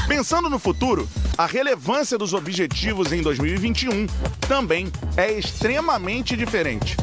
Pensando 0.08 0.50
no 0.50 0.58
futuro, 0.58 1.08
a 1.38 1.46
relevância 1.46 2.18
dos 2.18 2.34
objetivos 2.34 3.12
em 3.12 3.22
2021 3.22 4.08
também 4.48 4.92
é 5.16 5.32
extremamente 5.32 6.36
diferente. 6.36 6.98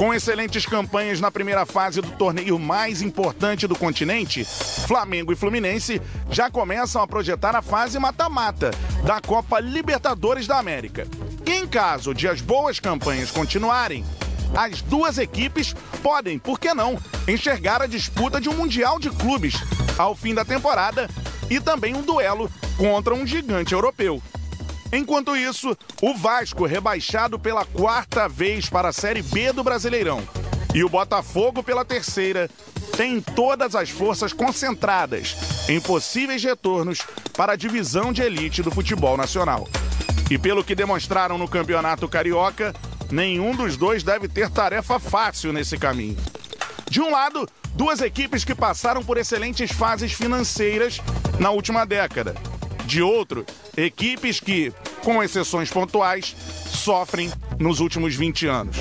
Com 0.00 0.14
excelentes 0.14 0.64
campanhas 0.64 1.20
na 1.20 1.30
primeira 1.30 1.66
fase 1.66 2.00
do 2.00 2.10
torneio 2.12 2.58
mais 2.58 3.02
importante 3.02 3.66
do 3.66 3.76
continente, 3.76 4.46
Flamengo 4.86 5.30
e 5.30 5.36
Fluminense 5.36 6.00
já 6.30 6.50
começam 6.50 7.02
a 7.02 7.06
projetar 7.06 7.54
a 7.54 7.60
fase 7.60 7.98
mata-mata 7.98 8.70
da 9.04 9.20
Copa 9.20 9.60
Libertadores 9.60 10.46
da 10.46 10.58
América. 10.58 11.06
Em 11.44 11.66
caso 11.66 12.14
de 12.14 12.26
as 12.26 12.40
boas 12.40 12.80
campanhas 12.80 13.30
continuarem, 13.30 14.02
as 14.56 14.80
duas 14.80 15.18
equipes 15.18 15.74
podem, 16.02 16.38
por 16.38 16.58
que 16.58 16.72
não, 16.72 16.98
enxergar 17.28 17.82
a 17.82 17.86
disputa 17.86 18.40
de 18.40 18.48
um 18.48 18.54
Mundial 18.54 18.98
de 18.98 19.10
Clubes 19.10 19.56
ao 19.98 20.16
fim 20.16 20.32
da 20.32 20.46
temporada 20.46 21.10
e 21.50 21.60
também 21.60 21.94
um 21.94 22.00
duelo 22.00 22.50
contra 22.78 23.14
um 23.14 23.26
gigante 23.26 23.74
europeu. 23.74 24.22
Enquanto 24.92 25.36
isso, 25.36 25.76
o 26.02 26.14
Vasco, 26.14 26.66
rebaixado 26.66 27.38
pela 27.38 27.64
quarta 27.64 28.28
vez 28.28 28.68
para 28.68 28.88
a 28.88 28.92
Série 28.92 29.22
B 29.22 29.52
do 29.52 29.62
Brasileirão, 29.62 30.22
e 30.74 30.82
o 30.82 30.88
Botafogo 30.88 31.62
pela 31.62 31.84
terceira, 31.84 32.50
têm 32.96 33.20
todas 33.20 33.74
as 33.74 33.88
forças 33.88 34.32
concentradas 34.32 35.36
em 35.68 35.80
possíveis 35.80 36.42
retornos 36.42 37.00
para 37.36 37.52
a 37.52 37.56
divisão 37.56 38.12
de 38.12 38.22
elite 38.22 38.62
do 38.62 38.70
futebol 38.70 39.16
nacional. 39.16 39.68
E 40.28 40.36
pelo 40.36 40.64
que 40.64 40.74
demonstraram 40.74 41.38
no 41.38 41.48
Campeonato 41.48 42.08
Carioca, 42.08 42.74
nenhum 43.10 43.54
dos 43.54 43.76
dois 43.76 44.02
deve 44.02 44.28
ter 44.28 44.50
tarefa 44.50 44.98
fácil 44.98 45.52
nesse 45.52 45.78
caminho. 45.78 46.16
De 46.88 47.00
um 47.00 47.10
lado, 47.10 47.48
duas 47.74 48.00
equipes 48.00 48.44
que 48.44 48.54
passaram 48.54 49.02
por 49.02 49.16
excelentes 49.16 49.70
fases 49.70 50.12
financeiras 50.12 51.00
na 51.38 51.50
última 51.50 51.86
década. 51.86 52.34
De 52.90 53.00
outro, 53.00 53.46
equipes 53.76 54.40
que, 54.40 54.72
com 55.04 55.22
exceções 55.22 55.70
pontuais, 55.70 56.34
sofrem 56.66 57.30
nos 57.56 57.78
últimos 57.78 58.16
20 58.16 58.48
anos. 58.48 58.78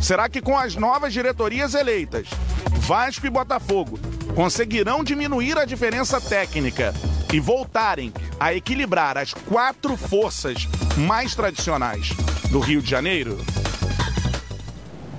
Será 0.00 0.28
que 0.28 0.40
com 0.40 0.56
as 0.56 0.76
novas 0.76 1.12
diretorias 1.12 1.74
eleitas, 1.74 2.28
Vasco 2.76 3.26
e 3.26 3.28
Botafogo 3.28 3.98
conseguirão 4.36 5.02
diminuir 5.02 5.58
a 5.58 5.64
diferença 5.64 6.20
técnica 6.20 6.94
e 7.32 7.40
voltarem 7.40 8.12
a 8.38 8.54
equilibrar 8.54 9.18
as 9.18 9.34
quatro 9.34 9.96
forças 9.96 10.68
mais 10.96 11.34
tradicionais 11.34 12.10
do 12.52 12.60
Rio 12.60 12.80
de 12.80 12.88
Janeiro? 12.88 13.36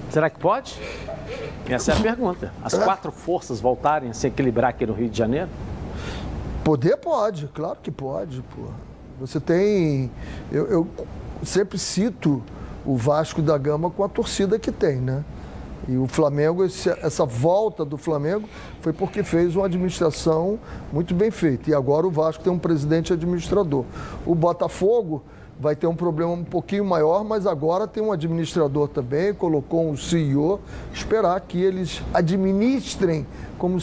Será 0.10 0.30
que 0.30 0.40
pode? 0.40 0.80
Essa 1.68 1.92
é 1.92 1.98
a 1.98 2.00
pergunta. 2.00 2.54
As 2.64 2.76
quatro 2.76 3.12
forças 3.12 3.60
voltarem 3.60 4.10
a 4.10 4.14
se 4.14 4.28
equilibrar 4.28 4.70
aqui 4.70 4.86
no 4.86 4.94
Rio 4.94 5.10
de 5.10 5.18
Janeiro? 5.18 5.50
Poder 6.64 6.98
pode, 6.98 7.48
claro 7.54 7.78
que 7.82 7.90
pode, 7.90 8.42
pô. 8.56 8.68
Você 9.20 9.40
tem. 9.40 10.12
Eu, 10.52 10.68
eu 10.68 10.88
sempre 11.44 11.78
cito 11.78 12.42
o 12.86 12.96
Vasco 12.96 13.42
da 13.42 13.58
Gama 13.58 13.90
com 13.90 14.04
a 14.04 14.10
torcida 14.10 14.60
que 14.60 14.72
tem, 14.72 14.98
né? 14.98 15.24
E 15.88 15.98
o 15.98 16.08
Flamengo, 16.08 16.64
essa 16.64 17.26
volta 17.26 17.84
do 17.84 17.98
Flamengo 17.98 18.48
foi 18.82 18.94
porque 18.94 19.24
fez 19.24 19.56
uma 19.56 19.66
administração 19.66 20.60
muito 20.94 21.16
bem 21.16 21.32
feita. 21.32 21.72
E 21.72 21.74
agora 21.74 22.06
o 22.06 22.12
Vasco 22.12 22.44
tem 22.44 22.54
um 22.54 22.60
presidente 22.60 23.12
administrador. 23.12 23.84
O 24.24 24.36
Botafogo 24.36 25.24
vai 25.60 25.76
ter 25.76 25.88
um 25.88 25.96
problema 25.96 26.32
um 26.32 26.44
pouquinho 26.44 26.86
maior, 26.86 27.24
mas 27.24 27.48
agora 27.48 27.88
tem 27.88 28.02
um 28.02 28.12
administrador 28.12 28.88
também, 28.88 29.34
colocou 29.34 29.90
um 29.90 29.98
CEO, 29.98 30.60
esperar 30.94 31.40
que 31.42 31.60
eles 31.60 32.02
administrem 32.14 33.26
como, 33.58 33.80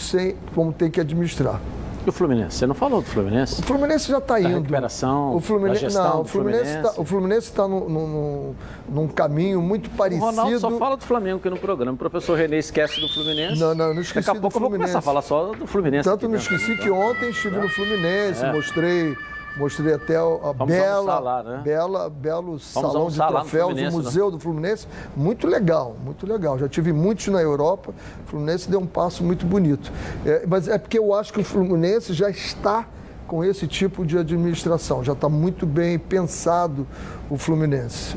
como 0.55 0.73
tem 0.73 0.91
que 0.91 1.01
administrar. 1.01 1.61
E 2.07 2.09
o 2.09 2.13
Fluminense? 2.13 2.57
Você 2.57 2.67
não 2.67 2.75
falou 2.75 3.03
do 3.03 3.07
Fluminense? 3.07 3.61
O 3.61 3.65
Fluminense 3.65 4.09
já 4.11 4.19
está 4.19 4.41
indo. 4.41 4.49
recuperação, 4.55 5.35
o 5.35 5.41
Fluminense, 5.41 5.81
gestão 5.81 6.05
não, 6.05 6.21
o 6.21 6.23
do 6.23 6.29
Fluminense 6.29 6.77
está, 6.77 6.93
o 7.01 7.05
Fluminense 7.05 7.47
está 7.49 7.69
num, 7.69 7.89
num- 7.89 8.55
num 8.89 9.09
caminho 9.09 9.61
muito 9.61 9.89
O 9.89 9.91
parecido. 9.91 10.25
Ronaldo 10.25 10.59
só 10.61 10.71
fala 10.79 10.97
do 10.97 11.05
Flamengo 11.05 11.39
aqui 11.39 11.51
no 11.51 11.59
programa. 11.59 11.93
O 11.93 11.97
professor 11.97 12.37
René 12.39 12.59
esquece 12.59 13.01
do 13.01 13.09
Fluminense. 13.09 13.61
Não, 13.61 13.75
não, 13.75 13.93
não 13.93 14.01
esqueci 14.01 14.27
Daqui 14.27 14.39
a 14.39 14.41
pouco 14.41 14.57
eu 14.57 14.61
vou 14.61 14.71
começar 14.71 14.99
a 14.99 15.03
falar 15.03 15.23
só 15.23 15.53
do 15.53 15.67
Fluminense. 15.67 16.09
Tanto 16.09 16.27
não 16.29 16.37
dentro, 16.39 16.55
esqueci 16.55 16.77
que 16.79 16.91
ontem 16.91 17.29
estive 17.31 17.57
no 17.59 17.69
Fluminense, 17.69 18.43
É. 18.45 18.53
mostrei, 18.53 19.17
mostrei 19.59 19.95
até 19.95 20.17
a 20.17 20.53
Vamos 20.53 20.67
bela, 20.75 21.19
lá, 21.19 21.43
né? 21.43 21.61
bela, 21.65 22.09
belo 22.09 22.59
salão 22.59 23.09
de 23.09 23.17
troféus, 23.17 23.65
o 23.65 23.69
Fluminense, 23.75 23.97
né? 23.97 24.03
museu 24.03 24.31
do 24.31 24.39
Fluminense, 24.39 24.87
muito 25.17 25.47
legal, 25.47 25.97
muito 26.05 26.27
legal. 26.27 26.59
Já 26.59 26.69
tive 26.69 26.93
muitos 26.93 27.27
na 27.29 27.41
Europa, 27.43 27.93
o 28.25 28.29
Fluminense 28.31 28.71
deu 28.71 28.81
um 28.81 28.87
passo 28.87 29.23
muito 29.25 29.45
bonito. 29.45 29.91
É, 30.25 30.45
mas 30.47 30.69
é 30.69 30.79
porque 30.79 30.99
eu 30.99 31.13
acho 31.15 31.33
que 31.33 31.41
o 31.41 31.45
Fluminense 31.45 32.13
já 32.13 32.31
está 32.31 32.87
com 33.27 33.45
esse 33.45 33.67
tipo 33.67 34.07
de 34.07 34.17
administração, 34.17 35.05
já 35.05 35.13
está 35.13 35.29
muito 35.29 35.67
bem 35.67 35.99
pensado 35.99 36.87
o 37.29 37.37
Fluminense. 37.37 38.17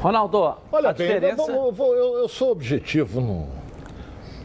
Ronaldo, 0.00 0.54
Olha 0.72 0.90
a 0.90 0.92
bem, 0.92 1.06
diferença... 1.06 1.42
eu, 1.42 1.46
vou- 1.54 1.72
vou- 1.72 1.94
eu- 1.94 2.18
eu 2.20 2.28
sou 2.28 2.50
objetivo 2.52 3.20
no. 3.20 3.59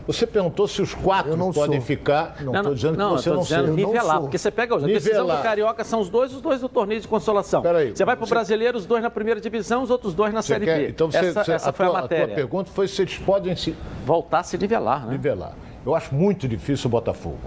Você 0.08 0.28
perguntou 0.28 0.68
se 0.68 0.82
os 0.82 0.93
quatro 0.93 1.36
não 1.36 1.51
podem 1.51 1.80
sou. 1.80 1.88
ficar. 1.88 2.36
Não, 2.41 2.53
estou 2.56 2.76
dizendo 2.76 2.97
não, 2.97 3.16
que 3.16 3.22
você 3.24 3.30
não 3.32 3.41
dizendo 3.41 3.62
seja. 3.76 3.88
nivelar, 3.88 4.22
porque 4.22 4.38
você 4.38 4.51
pega 4.51 4.76
hoje, 4.76 4.86
a 4.86 4.88
decisão 4.88 5.26
do 5.26 5.38
Carioca 5.41 5.84
são 5.84 5.99
os 5.99 6.10
dois, 6.10 6.32
os 6.34 6.41
dois 6.41 6.62
do 6.62 6.70
torneio 6.70 7.01
de 7.01 7.08
consolação. 7.08 7.62
Peraí, 7.64 7.91
você 7.95 8.06
vai 8.06 8.16
pro 8.16 8.26
você- 8.28 8.34
brasileiro, 8.36 8.78
os 8.78 8.86
dois 8.86 9.01
na 9.01 9.10
primeira 9.10 9.41
divisão, 9.41 9.82
os 9.82 9.89
outros 9.89 10.14
dois 10.14 10.32
na 10.32 10.41
Você 10.43 10.53
Série 10.53 10.66
quer- 10.66 10.78
B. 10.78 10.89
Então 10.89 11.10
você, 11.12 11.18
essa 11.18 11.43
você- 11.43 11.51
essa 11.53 11.70
a, 11.72 11.74
foi 11.74 11.86
tua, 11.88 11.95
a 11.95 11.99
a 11.99 12.01
matéria. 12.03 12.28
tua 12.28 12.36
pergunta 12.36 12.70
foi 12.72 12.88
se 12.88 13.01
eles 13.01 13.18
podem 13.18 13.56
se 13.56 13.76
Voltar 14.06 14.39
a 14.39 14.43
se 14.43 14.58
nivelar, 14.60 15.06
né? 15.08 15.14
nivelar. 15.14 15.53
Eu 15.84 15.95
acho 15.95 16.14
muito 16.14 16.47
difícil 16.47 16.88
o 16.88 16.91
Botafogo. 16.91 17.39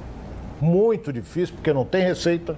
Muito 0.60 1.12
difícil, 1.12 1.54
porque 1.54 1.72
não 1.72 1.84
tem 1.84 2.02
receita. 2.02 2.56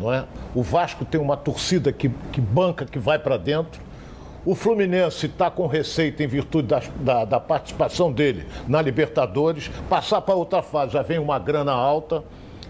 Não 0.00 0.12
é? 0.12 0.24
O 0.54 0.62
Vasco 0.62 1.04
tem 1.04 1.20
uma 1.20 1.36
torcida 1.36 1.92
que, 1.92 2.08
que 2.30 2.40
banca, 2.40 2.84
que 2.84 2.98
vai 2.98 3.18
para 3.18 3.36
dentro. 3.36 3.80
O 4.44 4.54
Fluminense 4.56 5.26
está 5.26 5.50
com 5.50 5.66
receita 5.68 6.22
em 6.22 6.26
virtude 6.26 6.66
das- 6.68 6.88
da, 6.96 7.24
da 7.24 7.38
participação 7.38 8.10
dele 8.12 8.44
na 8.66 8.82
Libertadores. 8.82 9.68
Passar 9.88 10.20
para 10.20 10.34
outra 10.34 10.62
fase 10.62 10.92
já 10.94 11.02
vem 11.02 11.18
uma 11.18 11.38
grana 11.38 11.72
alta. 11.72 12.24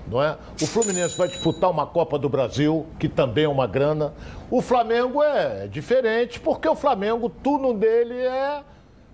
Não 0.07 0.23
é? 0.23 0.37
O 0.61 0.66
Fluminense 0.66 1.16
vai 1.16 1.29
disputar 1.29 1.70
uma 1.70 1.87
Copa 1.87 2.18
do 2.18 2.29
Brasil, 2.29 2.85
que 2.99 3.09
também 3.09 3.45
é 3.45 3.49
uma 3.49 3.66
grana. 3.66 4.12
O 4.51 4.61
Flamengo 4.61 5.23
é 5.23 5.66
diferente, 5.68 6.39
porque 6.41 6.68
o 6.68 6.75
Flamengo, 6.75 7.31
tudo 7.31 7.73
dele 7.73 8.16
é, 8.20 8.61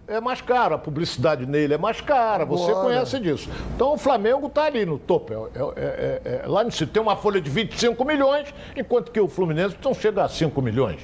é 0.09 0.21
mais 0.21 0.41
caro. 0.41 0.75
A 0.75 0.79
publicidade 0.79 1.47
nele 1.47 1.75
é 1.75 1.79
mais 1.79 2.01
cara. 2.01 2.45
Você 2.47 2.71
Agora. 2.73 2.87
conhece 2.87 3.21
disso. 3.21 3.49
Então 3.77 3.93
o 3.93 3.99
Flamengo 3.99 4.49
está 4.49 4.65
ali 4.65 4.85
no 4.85 4.99
topo. 4.99 5.33
É- 5.33 5.37
é- 5.61 5.63
é- 5.77 6.21
é- 6.25 6.47
lá 6.47 6.65
no 6.65 6.71
tem 6.73 7.01
uma 7.03 7.15
folha 7.15 7.41
de 7.41 7.51
25 7.51 8.05
milhões, 8.05 8.53
enquanto 8.75 9.13
que 9.13 9.21
o 9.21 9.29
Fluminense 9.29 9.77
não 9.85 9.95
chega 9.95 10.25
a 10.25 10.29
5 10.29 10.61
milhões. 10.61 10.99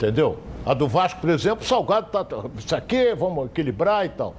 Entendeu? 0.00 0.38
A 0.64 0.72
do 0.72 0.88
Vasco, 0.88 1.20
por 1.20 1.28
exemplo, 1.28 1.62
Salgado 1.62 2.10
tá. 2.10 2.24
tá- 2.24 2.42
Isso 2.56 2.74
aqui, 2.74 3.14
vamos 3.14 3.46
equilibrar 3.46 4.06
e 4.06 4.08
tal. 4.08 4.34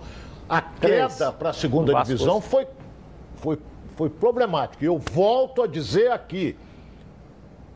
A 0.49 0.59
queda 0.59 1.31
para 1.31 1.51
a 1.51 1.53
segunda 1.53 1.93
divisão 2.01 2.41
foi, 2.41 2.67
foi, 3.35 3.59
foi 3.95 4.09
problemática. 4.09 4.83
E 4.83 4.87
eu 4.87 4.97
volto 4.97 5.61
a 5.61 5.67
dizer 5.67 6.11
aqui: 6.11 6.57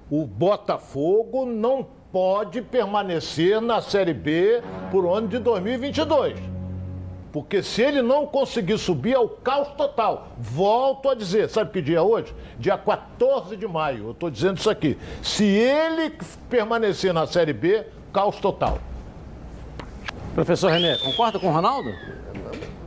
o 0.10 0.26
Botafogo 0.26 1.46
não 1.46 1.86
pode 2.12 2.60
permanecer 2.64 3.62
na 3.62 3.80
Série 3.82 4.16
B 4.16 4.64
por 4.90 5.06
ano 5.06 5.28
de 5.28 5.38
2022. 5.38 6.55
Porque 7.36 7.62
se 7.62 7.82
ele 7.82 8.02
não 8.02 8.26
conseguir 8.26 8.78
subir, 8.78 9.12
é 9.12 9.20
o 9.20 9.28
caos 9.28 9.68
total. 9.76 10.30
Volto 10.40 11.10
a 11.10 11.14
dizer, 11.14 11.50
sabe 11.50 11.70
que 11.70 11.82
dia 11.82 11.98
é 11.98 12.02
hoje? 12.02 12.34
Dia 12.58 12.78
14 12.78 13.58
de 13.58 13.68
maio. 13.68 14.06
Eu 14.06 14.12
estou 14.12 14.30
dizendo 14.30 14.58
isso 14.58 14.70
aqui. 14.70 14.98
Se 15.22 15.44
ele 15.44 16.18
permanecer 16.50 17.14
na 17.14 17.28
Série 17.28 17.52
B, 17.52 17.88
caos 18.14 18.38
total. 18.38 18.80
Professor 20.34 20.72
René, 20.72 20.98
concorda 21.00 21.38
com 21.38 21.50
o 21.50 21.52
Ronaldo? 21.52 21.90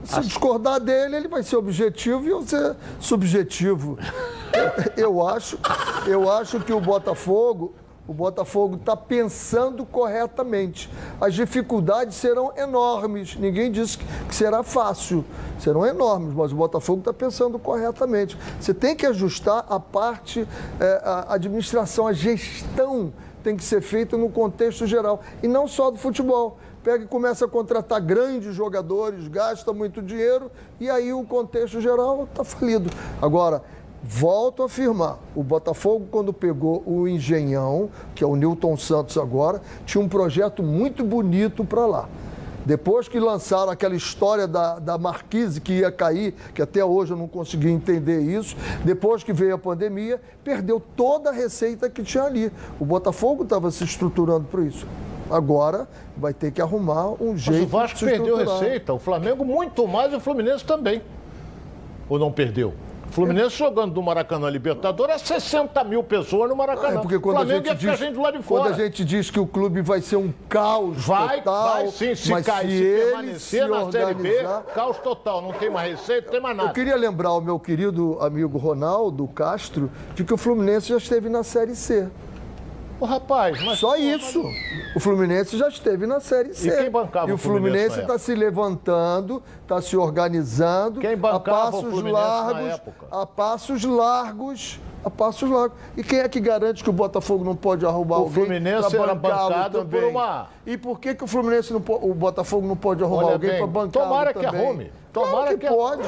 Se 0.02 0.22
discordar 0.22 0.80
dele, 0.80 1.16
ele 1.16 1.28
vai 1.28 1.42
ser 1.42 1.56
objetivo 1.56 2.24
e 2.24 2.30
eu 2.30 2.40
ser 2.40 2.74
subjetivo. 2.98 3.98
Eu 4.96 5.28
acho, 5.28 5.58
eu 6.06 6.32
acho 6.32 6.58
que 6.60 6.72
o 6.72 6.80
Botafogo, 6.80 7.74
o 8.08 8.14
Botafogo 8.14 8.76
está 8.76 8.96
pensando 8.96 9.84
corretamente. 9.84 10.90
As 11.20 11.34
dificuldades 11.34 12.16
serão 12.16 12.54
enormes. 12.56 13.36
Ninguém 13.36 13.70
disse 13.70 13.98
que 13.98 14.34
será 14.34 14.62
fácil. 14.62 15.22
Serão 15.60 15.84
enormes, 15.84 16.32
mas 16.32 16.50
o 16.50 16.56
Botafogo 16.56 17.00
está 17.00 17.12
pensando 17.12 17.58
corretamente. 17.58 18.38
Você 18.58 18.72
tem 18.72 18.96
que 18.96 19.04
ajustar 19.04 19.66
a 19.68 19.78
parte, 19.78 20.48
eh, 20.80 21.02
a 21.04 21.34
administração, 21.34 22.06
a 22.06 22.14
gestão 22.14 23.12
tem 23.44 23.54
que 23.54 23.62
ser 23.62 23.82
feita 23.82 24.16
no 24.16 24.30
contexto 24.30 24.86
geral 24.86 25.20
e 25.42 25.48
não 25.48 25.68
só 25.68 25.90
do 25.90 25.98
futebol. 25.98 26.58
Pega 26.82 27.04
e 27.04 27.06
começa 27.06 27.44
a 27.44 27.48
contratar 27.48 28.00
grandes 28.00 28.54
jogadores, 28.54 29.28
gasta 29.28 29.72
muito 29.74 30.00
dinheiro 30.00 30.50
e 30.80 30.88
aí 30.88 31.12
o 31.12 31.24
contexto 31.24 31.78
geral 31.78 32.24
está 32.24 32.42
falido. 32.42 32.88
Agora, 33.20 33.62
volto 34.02 34.62
a 34.62 34.66
afirmar: 34.66 35.18
o 35.34 35.42
Botafogo, 35.42 36.06
quando 36.10 36.32
pegou 36.32 36.82
o 36.86 37.08
Engenhão, 37.08 37.90
que 38.14 38.22
é 38.22 38.26
o 38.26 38.36
Newton 38.36 38.76
Santos 38.76 39.16
agora, 39.16 39.60
tinha 39.84 40.02
um 40.02 40.08
projeto 40.08 40.62
muito 40.62 41.04
bonito 41.04 41.64
para 41.64 41.86
lá. 41.86 42.08
Depois 42.64 43.08
que 43.08 43.18
lançaram 43.18 43.72
aquela 43.72 43.96
história 43.96 44.46
da, 44.46 44.78
da 44.78 44.98
Marquise 44.98 45.58
que 45.58 45.78
ia 45.78 45.90
cair, 45.90 46.34
que 46.52 46.60
até 46.60 46.84
hoje 46.84 47.14
eu 47.14 47.16
não 47.16 47.26
consegui 47.26 47.70
entender 47.70 48.20
isso, 48.20 48.54
depois 48.84 49.24
que 49.24 49.32
veio 49.32 49.54
a 49.54 49.58
pandemia, 49.58 50.20
perdeu 50.44 50.78
toda 50.94 51.30
a 51.30 51.32
receita 51.32 51.88
que 51.88 52.02
tinha 52.02 52.24
ali. 52.24 52.52
O 52.78 52.84
Botafogo 52.84 53.44
estava 53.44 53.70
se 53.70 53.84
estruturando 53.84 54.44
para 54.50 54.60
isso. 54.64 54.86
Agora 55.30 55.88
vai 56.14 56.34
ter 56.34 56.50
que 56.50 56.60
arrumar 56.60 57.10
um 57.22 57.38
jeito 57.38 57.60
Mas 57.60 57.68
o 57.68 57.72
Vasco 57.72 57.98
de 57.98 58.04
se 58.04 58.10
perdeu 58.10 58.36
receita, 58.36 58.92
o 58.92 58.98
Flamengo 58.98 59.46
muito 59.46 59.88
mais 59.88 60.12
e 60.12 60.16
o 60.16 60.20
Fluminense 60.20 60.62
também. 60.62 61.00
Ou 62.06 62.18
não 62.18 62.30
perdeu? 62.30 62.74
O 63.08 63.12
Fluminense 63.12 63.56
jogando 63.56 63.94
no 63.94 64.02
Maracanã 64.02 64.50
Libertadores 64.50 65.16
é 65.16 65.18
60 65.18 65.82
mil 65.84 66.02
pessoas 66.02 66.48
no 66.48 66.54
Maracanã. 66.54 66.98
É 66.98 67.00
porque 67.00 67.18
quando 67.18 67.36
a 67.36 67.40
Flamengo 67.40 67.64
gente 67.64 67.72
ia 67.72 67.76
ficar 67.76 67.90
diz, 67.92 68.00
gente 68.00 68.14
do 68.14 68.20
lado 68.22 68.38
de 68.38 68.44
quando 68.44 68.62
fora. 68.64 68.74
a 68.74 68.78
gente 68.78 69.04
diz 69.04 69.30
que 69.30 69.40
o 69.40 69.46
clube 69.46 69.80
vai 69.80 70.00
ser 70.00 70.16
um 70.16 70.32
caos 70.48 71.06
Vai, 71.06 71.38
total, 71.38 71.74
vai 71.74 71.86
sim, 71.88 72.14
se 72.14 72.30
mas 72.30 72.46
cair, 72.46 72.68
se, 72.68 72.76
se, 72.76 73.04
permanecer 73.04 73.62
se 73.62 73.68
na 73.68 73.90
Série 73.90 74.14
B, 74.14 74.46
caos 74.74 74.98
total, 74.98 75.40
não 75.40 75.52
tem 75.52 75.70
mais 75.70 75.98
receita, 75.98 76.26
não 76.26 76.32
tem 76.32 76.40
mais 76.40 76.56
nada. 76.56 76.68
Eu 76.68 76.74
queria 76.74 76.96
lembrar 76.96 77.32
o 77.32 77.40
meu 77.40 77.58
querido 77.58 78.18
amigo 78.20 78.58
Ronaldo 78.58 79.26
Castro 79.28 79.90
de 80.14 80.22
que 80.22 80.34
o 80.34 80.36
Fluminense 80.36 80.88
já 80.90 80.98
esteve 80.98 81.28
na 81.28 81.42
Série 81.42 81.74
C. 81.74 82.08
Ô, 83.00 83.04
rapaz, 83.04 83.62
mas... 83.64 83.78
Só 83.78 83.96
isso. 83.96 84.42
O 84.96 84.98
Fluminense 85.00 85.56
já 85.56 85.68
esteve 85.68 86.06
na 86.06 86.18
Série 86.18 86.52
C. 86.52 86.70
quem 86.76 86.90
bancava 86.90 87.28
E 87.28 87.32
o 87.32 87.36
o 87.36 87.38
Fluminense 87.38 87.70
Fluminense 87.94 87.96
na 87.96 88.02
está 88.02 88.18
se 88.18 88.34
levantando, 88.34 89.42
está 89.62 89.80
se 89.80 89.96
organizando. 89.96 91.00
Quem 91.00 91.16
bancava 91.16 91.36
a 91.36 91.68
o 91.68 91.72
passos 91.72 91.80
Fluminense 91.90 92.12
na 92.12 92.20
largos, 92.20 92.74
época? 92.74 93.06
A 93.10 93.26
passos 93.26 93.84
largos. 93.84 94.80
A 95.04 95.10
passos 95.10 95.48
largos. 95.48 95.78
E 95.96 96.02
quem 96.02 96.18
é 96.18 96.28
que 96.28 96.40
garante 96.40 96.82
que 96.82 96.90
o 96.90 96.92
Botafogo 96.92 97.44
não 97.44 97.54
pode 97.54 97.86
arrumar 97.86 98.16
O 98.16 98.22
alguém 98.22 98.44
Fluminense 98.46 98.90
pra 98.90 99.02
era 99.04 99.14
bancado 99.14 99.78
por 99.78 99.84
também? 99.84 100.10
uma- 100.10 100.48
E 100.66 100.76
por 100.76 100.98
que, 100.98 101.14
que 101.14 101.22
o 101.22 101.26
Fluminense 101.28 101.72
não 101.72 101.80
o 101.86 102.12
Botafogo 102.14 102.66
não 102.66 102.76
pode 102.76 103.04
arrumar 103.04 103.22
Olha 103.26 103.32
alguém 103.34 103.58
para 103.58 103.66
bancar 103.68 104.02
tomara 104.02 104.34
que 104.34 104.40
também? 104.44 104.60
arrume. 104.66 104.92
Claro 105.12 105.30
Tomara 105.30 105.50
que, 105.56 105.58
que- 105.58 105.66
pode. 105.72 106.02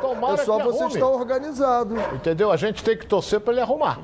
Tomara 0.00 0.34
é 0.42 0.44
só 0.44 0.56
que 0.58 0.62
você 0.64 0.78
arrume. 0.78 0.94
estar 0.94 1.06
organizado. 1.08 1.96
Entendeu? 2.14 2.52
A 2.52 2.56
gente 2.56 2.84
tem 2.84 2.96
que 2.96 3.04
torcer 3.06 3.40
para 3.40 3.52
ele 3.52 3.62
arrumar. 3.62 3.98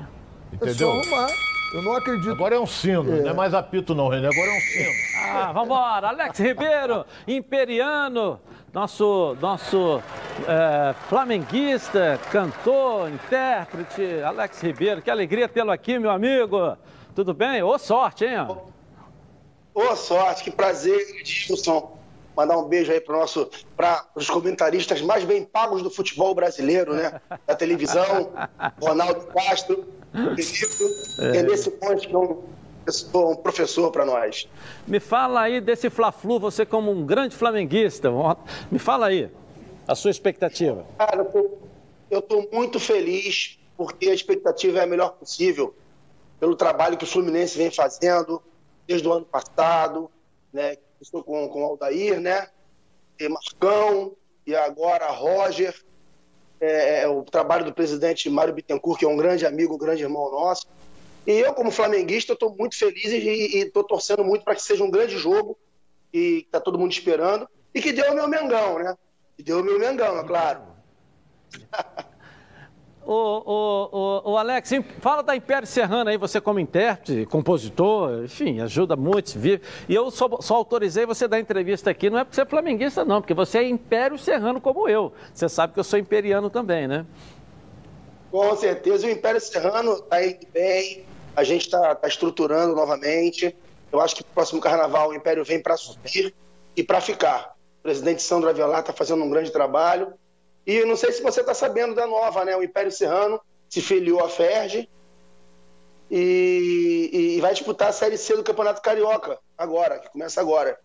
É 0.51 0.55
Entendeu? 0.55 0.91
só 0.91 0.99
arrumar. 0.99 1.27
Eu 1.73 1.81
não 1.81 1.95
acredito. 1.95 2.31
Agora 2.31 2.55
é 2.55 2.59
um 2.59 2.67
sino, 2.67 3.03
não 3.03 3.29
é 3.29 3.33
mais 3.33 3.53
apito 3.53 3.95
não, 3.95 4.07
René, 4.07 4.27
agora 4.27 4.47
é 4.47 4.57
um 4.57 4.61
sino. 4.61 4.91
Ah, 5.17 5.51
vambora. 5.51 6.09
Alex 6.09 6.37
Ribeiro, 6.37 7.03
imperiano, 7.27 8.39
nosso, 8.71 9.35
nosso 9.41 9.99
é, 10.47 10.93
flamenguista, 11.09 12.19
cantor, 12.31 13.09
intérprete, 13.09 14.21
Alex 14.23 14.61
Ribeiro. 14.61 15.01
Que 15.01 15.09
alegria 15.09 15.49
tê-lo 15.49 15.71
aqui, 15.71 15.97
meu 15.97 16.11
amigo. 16.11 16.77
Tudo 17.15 17.33
bem? 17.33 17.63
Ô, 17.63 17.77
sorte, 17.79 18.25
hein? 18.25 18.47
Boa 19.73 19.95
sorte, 19.95 20.43
que 20.43 20.51
prazer, 20.51 20.99
Edilson. 21.19 21.97
Mandar 22.35 22.57
um 22.57 22.67
beijo 22.67 22.91
aí 22.91 22.99
para 22.99 23.17
nosso, 23.17 23.49
para 23.77 24.05
os 24.15 24.27
comentaristas 24.27 25.01
mais 25.01 25.23
bem 25.23 25.43
pagos 25.43 25.83
do 25.83 25.89
futebol 25.89 26.33
brasileiro, 26.33 26.93
né? 26.93 27.19
Da 27.45 27.55
televisão, 27.55 28.31
Ronaldo 28.81 29.27
Castro, 29.27 29.85
querido, 30.35 30.95
É. 31.19 31.31
René 31.31 31.57
Simões, 31.57 32.05
que 32.05 32.13
é 32.13 32.17
um, 32.17 32.43
professor- 32.85 33.31
um 33.31 33.35
professor 33.35 33.91
para 33.91 34.05
nós. 34.05 34.47
Me 34.87 34.99
fala 34.99 35.41
aí 35.41 35.59
desse 35.59 35.89
Fla-Flu, 35.89 36.39
você 36.39 36.65
como 36.65 36.91
um 36.91 37.05
grande 37.05 37.35
flamenguista. 37.35 38.09
Me 38.71 38.79
fala 38.79 39.07
aí 39.07 39.29
a 39.87 39.95
sua 39.95 40.11
expectativa. 40.11 40.85
Cara, 40.97 41.29
eu 41.33 41.59
eu 42.11 42.19
estou 42.19 42.47
muito 42.53 42.79
feliz 42.79 43.57
porque 43.75 44.07
a 44.09 44.13
expectativa 44.13 44.77
é 44.79 44.83
a 44.83 44.85
melhor 44.85 45.13
possível 45.13 45.75
pelo 46.39 46.55
trabalho 46.55 46.95
que 46.95 47.05
o 47.05 47.07
Fluminense 47.07 47.57
vem 47.57 47.71
fazendo 47.71 48.39
desde 48.87 49.07
o 49.07 49.13
ano 49.13 49.25
passado, 49.25 50.11
né? 50.51 50.77
Estou 51.01 51.23
com, 51.23 51.47
com 51.49 51.63
o 51.63 51.65
Aldair, 51.65 52.19
né? 52.19 52.49
E 53.19 53.27
Marcão 53.27 54.11
e 54.45 54.55
agora 54.55 55.09
Roger. 55.09 55.73
É, 56.63 57.01
é, 57.01 57.07
o 57.07 57.23
trabalho 57.23 57.65
do 57.65 57.73
presidente 57.73 58.29
Mário 58.29 58.53
Bittencourt, 58.53 58.99
que 58.99 59.05
é 59.05 59.07
um 59.07 59.17
grande 59.17 59.45
amigo, 59.45 59.75
um 59.75 59.77
grande 59.77 60.03
irmão 60.03 60.31
nosso. 60.31 60.67
E 61.27 61.31
eu, 61.31 61.53
como 61.53 61.71
flamenguista, 61.71 62.33
estou 62.33 62.55
muito 62.55 62.77
feliz 62.77 63.05
e 63.05 63.57
estou 63.57 63.83
torcendo 63.83 64.23
muito 64.23 64.43
para 64.43 64.55
que 64.55 64.61
seja 64.61 64.83
um 64.83 64.91
grande 64.91 65.17
jogo 65.17 65.57
e 66.13 66.45
está 66.45 66.59
todo 66.59 66.79
mundo 66.79 66.91
esperando. 66.91 67.47
E 67.73 67.81
que 67.81 67.91
deu 67.91 68.11
o 68.11 68.15
meu 68.15 68.27
Mengão, 68.27 68.79
né? 68.79 68.95
Que 69.35 69.43
deu 69.43 69.59
o 69.59 69.63
meu 69.63 69.79
Mengão, 69.79 70.19
é 70.19 70.23
claro. 70.23 70.61
O, 73.05 74.37
Alex, 74.37 74.71
fala 74.99 75.21
da 75.21 75.35
Império 75.35 75.67
Serrano 75.67 76.09
aí, 76.09 76.17
você 76.17 76.39
como 76.39 76.59
intérprete, 76.59 77.25
compositor, 77.25 78.23
enfim, 78.23 78.61
ajuda 78.61 78.95
muito, 78.95 79.37
vive. 79.37 79.61
E 79.89 79.93
eu 79.95 80.09
só, 80.09 80.29
só 80.39 80.55
autorizei 80.55 81.05
você 81.05 81.27
dar 81.27 81.39
entrevista 81.39 81.89
aqui, 81.89 82.09
não 82.09 82.19
é 82.19 82.23
porque 82.23 82.35
você 82.35 82.41
é 82.41 82.45
flamenguista, 82.45 83.03
não, 83.03 83.21
porque 83.21 83.33
você 83.33 83.59
é 83.59 83.67
Império 83.67 84.17
Serrano 84.17 84.61
como 84.61 84.87
eu. 84.87 85.11
Você 85.33 85.49
sabe 85.49 85.73
que 85.73 85.79
eu 85.79 85.83
sou 85.83 85.99
imperiano 85.99 86.49
também, 86.49 86.87
né? 86.87 87.05
Com 88.31 88.55
certeza, 88.55 89.05
o 89.05 89.09
Império 89.09 89.41
Serrano 89.41 89.93
está 89.93 90.25
indo 90.25 90.47
bem, 90.53 91.05
a 91.35 91.43
gente 91.43 91.65
está 91.65 91.93
tá 91.95 92.07
estruturando 92.07 92.75
novamente. 92.75 93.55
Eu 93.91 94.01
acho 94.01 94.15
que 94.15 94.21
o 94.21 94.25
próximo 94.25 94.61
carnaval 94.61 95.09
o 95.09 95.13
Império 95.13 95.43
vem 95.43 95.61
para 95.61 95.77
subir 95.77 96.33
e 96.75 96.83
para 96.83 96.99
ficar. 96.99 97.53
O 97.79 97.83
presidente 97.83 98.23
Sandro 98.23 98.49
Avelar 98.49 98.79
está 98.79 98.93
fazendo 98.93 99.23
um 99.23 99.29
grande 99.29 99.51
trabalho 99.51 100.13
e 100.65 100.85
não 100.85 100.95
sei 100.95 101.11
se 101.11 101.21
você 101.21 101.41
está 101.41 101.53
sabendo 101.53 101.93
da 101.93 102.07
nova, 102.07 102.45
né? 102.45 102.55
O 102.55 102.63
Império 102.63 102.91
Serrano 102.91 103.39
se 103.69 103.81
filiou 103.81 104.23
à 104.23 104.29
Ferge 104.29 104.89
e, 106.09 107.35
e, 107.37 107.41
vai 107.41 107.53
disputar 107.53 107.89
a 107.89 107.91
Série 107.91 108.17
C 108.17 108.35
do 108.35 108.43
Campeonato 108.43 108.81
Carioca 108.81 109.39
agora, 109.57 109.99
que 109.99 110.09
começa 110.11 110.39
agora. 110.39 110.77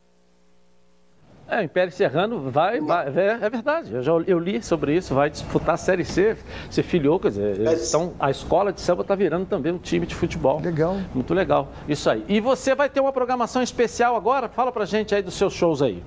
É, 1.47 1.61
o 1.61 1.63
Império 1.63 1.93
Serrano 1.93 2.51
vai, 2.51 2.81
vai 2.81 3.07
é, 3.09 3.39
é, 3.41 3.51
verdade, 3.51 3.95
eu, 3.95 4.03
já, 4.03 4.13
eu 4.27 4.39
li 4.39 4.63
sobre 4.63 4.95
isso, 4.95 5.15
vai 5.15 5.31
disputar 5.31 5.75
a 5.75 5.79
Série 5.79 6.05
C, 6.05 6.37
se 6.71 6.83
filiou, 6.83 7.19
quer 7.19 7.29
dizer, 7.29 7.67
é. 7.67 7.73
estão, 7.73 8.15
a 8.19 8.31
escola 8.31 8.71
de 8.73 8.81
samba 8.81 9.01
está 9.03 9.15
virando 9.15 9.47
também 9.47 9.73
um 9.73 9.79
time 9.79 10.07
de 10.07 10.15
futebol. 10.15 10.61
Legal. 10.61 10.97
Muito 11.15 11.33
legal, 11.33 11.69
isso 11.89 12.09
aí. 12.11 12.25
E 12.29 12.41
você 12.41 12.75
vai 12.75 12.91
ter 12.91 13.01
uma 13.01 13.13
programação 13.13 13.63
especial 13.63 14.15
agora? 14.15 14.49
Fala 14.49 14.71
pra 14.71 14.85
gente 14.85 15.15
aí 15.15 15.23
dos 15.23 15.35
seus 15.35 15.55
shows 15.55 15.81
aí. 15.81 16.03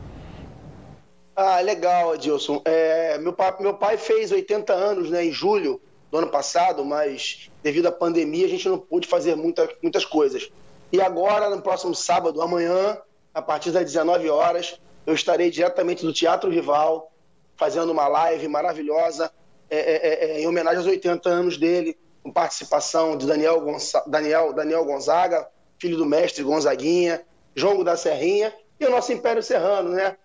Ah, 1.35 1.59
legal, 1.61 2.15
Edilson. 2.15 2.61
É, 2.65 3.17
meu, 3.17 3.33
pai, 3.33 3.55
meu 3.59 3.73
pai 3.73 3.97
fez 3.97 4.31
80 4.31 4.73
anos 4.73 5.09
né, 5.09 5.25
em 5.25 5.31
julho 5.31 5.81
do 6.11 6.17
ano 6.17 6.27
passado, 6.27 6.83
mas 6.83 7.49
devido 7.63 7.87
à 7.87 7.91
pandemia 7.91 8.45
a 8.45 8.49
gente 8.49 8.67
não 8.67 8.77
pôde 8.77 9.07
fazer 9.07 9.35
muita, 9.35 9.69
muitas 9.81 10.05
coisas. 10.05 10.51
E 10.91 11.01
agora, 11.01 11.49
no 11.49 11.61
próximo 11.61 11.95
sábado, 11.95 12.41
amanhã, 12.41 12.97
a 13.33 13.41
partir 13.41 13.71
das 13.71 13.85
19 13.85 14.29
horas, 14.29 14.79
eu 15.05 15.13
estarei 15.13 15.49
diretamente 15.49 16.05
do 16.05 16.11
Teatro 16.11 16.49
Rival, 16.49 17.11
fazendo 17.55 17.91
uma 17.91 18.07
live 18.07 18.47
maravilhosa 18.47 19.31
é, 19.69 19.77
é, 19.77 19.95
é, 19.95 20.31
é 20.31 20.41
em 20.41 20.47
homenagem 20.47 20.79
aos 20.79 20.87
80 20.87 21.29
anos 21.29 21.57
dele, 21.57 21.97
com 22.21 22.31
participação 22.31 23.17
de 23.17 23.25
Daniel, 23.25 23.65
Daniel, 24.05 24.53
Daniel 24.53 24.85
Gonzaga, 24.85 25.47
filho 25.79 25.97
do 25.97 26.05
mestre 26.05 26.43
Gonzaguinha, 26.43 27.23
Jongo 27.55 27.83
da 27.83 27.95
Serrinha 27.95 28.53
e 28.79 28.85
o 28.85 28.89
nosso 28.89 29.13
Império 29.13 29.41
Serrano, 29.41 29.89
né? 29.91 30.17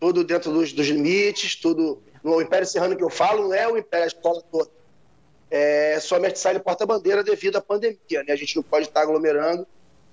Tudo 0.00 0.24
dentro 0.24 0.52
dos, 0.52 0.72
dos 0.72 0.86
limites, 0.86 1.56
tudo. 1.56 2.02
No 2.22 2.40
Império 2.40 2.66
Serrano 2.66 2.96
que 2.96 3.04
eu 3.04 3.10
falo 3.10 3.44
não 3.44 3.54
é 3.54 3.68
o 3.68 3.76
Império, 3.76 4.04
a 4.04 4.08
escola 4.08 4.42
toda. 4.50 4.68
É 5.50 5.98
só 6.00 6.18
mestre 6.18 6.40
sai 6.40 6.58
porta-bandeira 6.58 7.22
devido 7.22 7.56
à 7.56 7.60
pandemia, 7.60 8.24
né? 8.26 8.32
A 8.32 8.36
gente 8.36 8.56
não 8.56 8.62
pode 8.64 8.86
estar 8.86 9.02
aglomerando, 9.02 9.66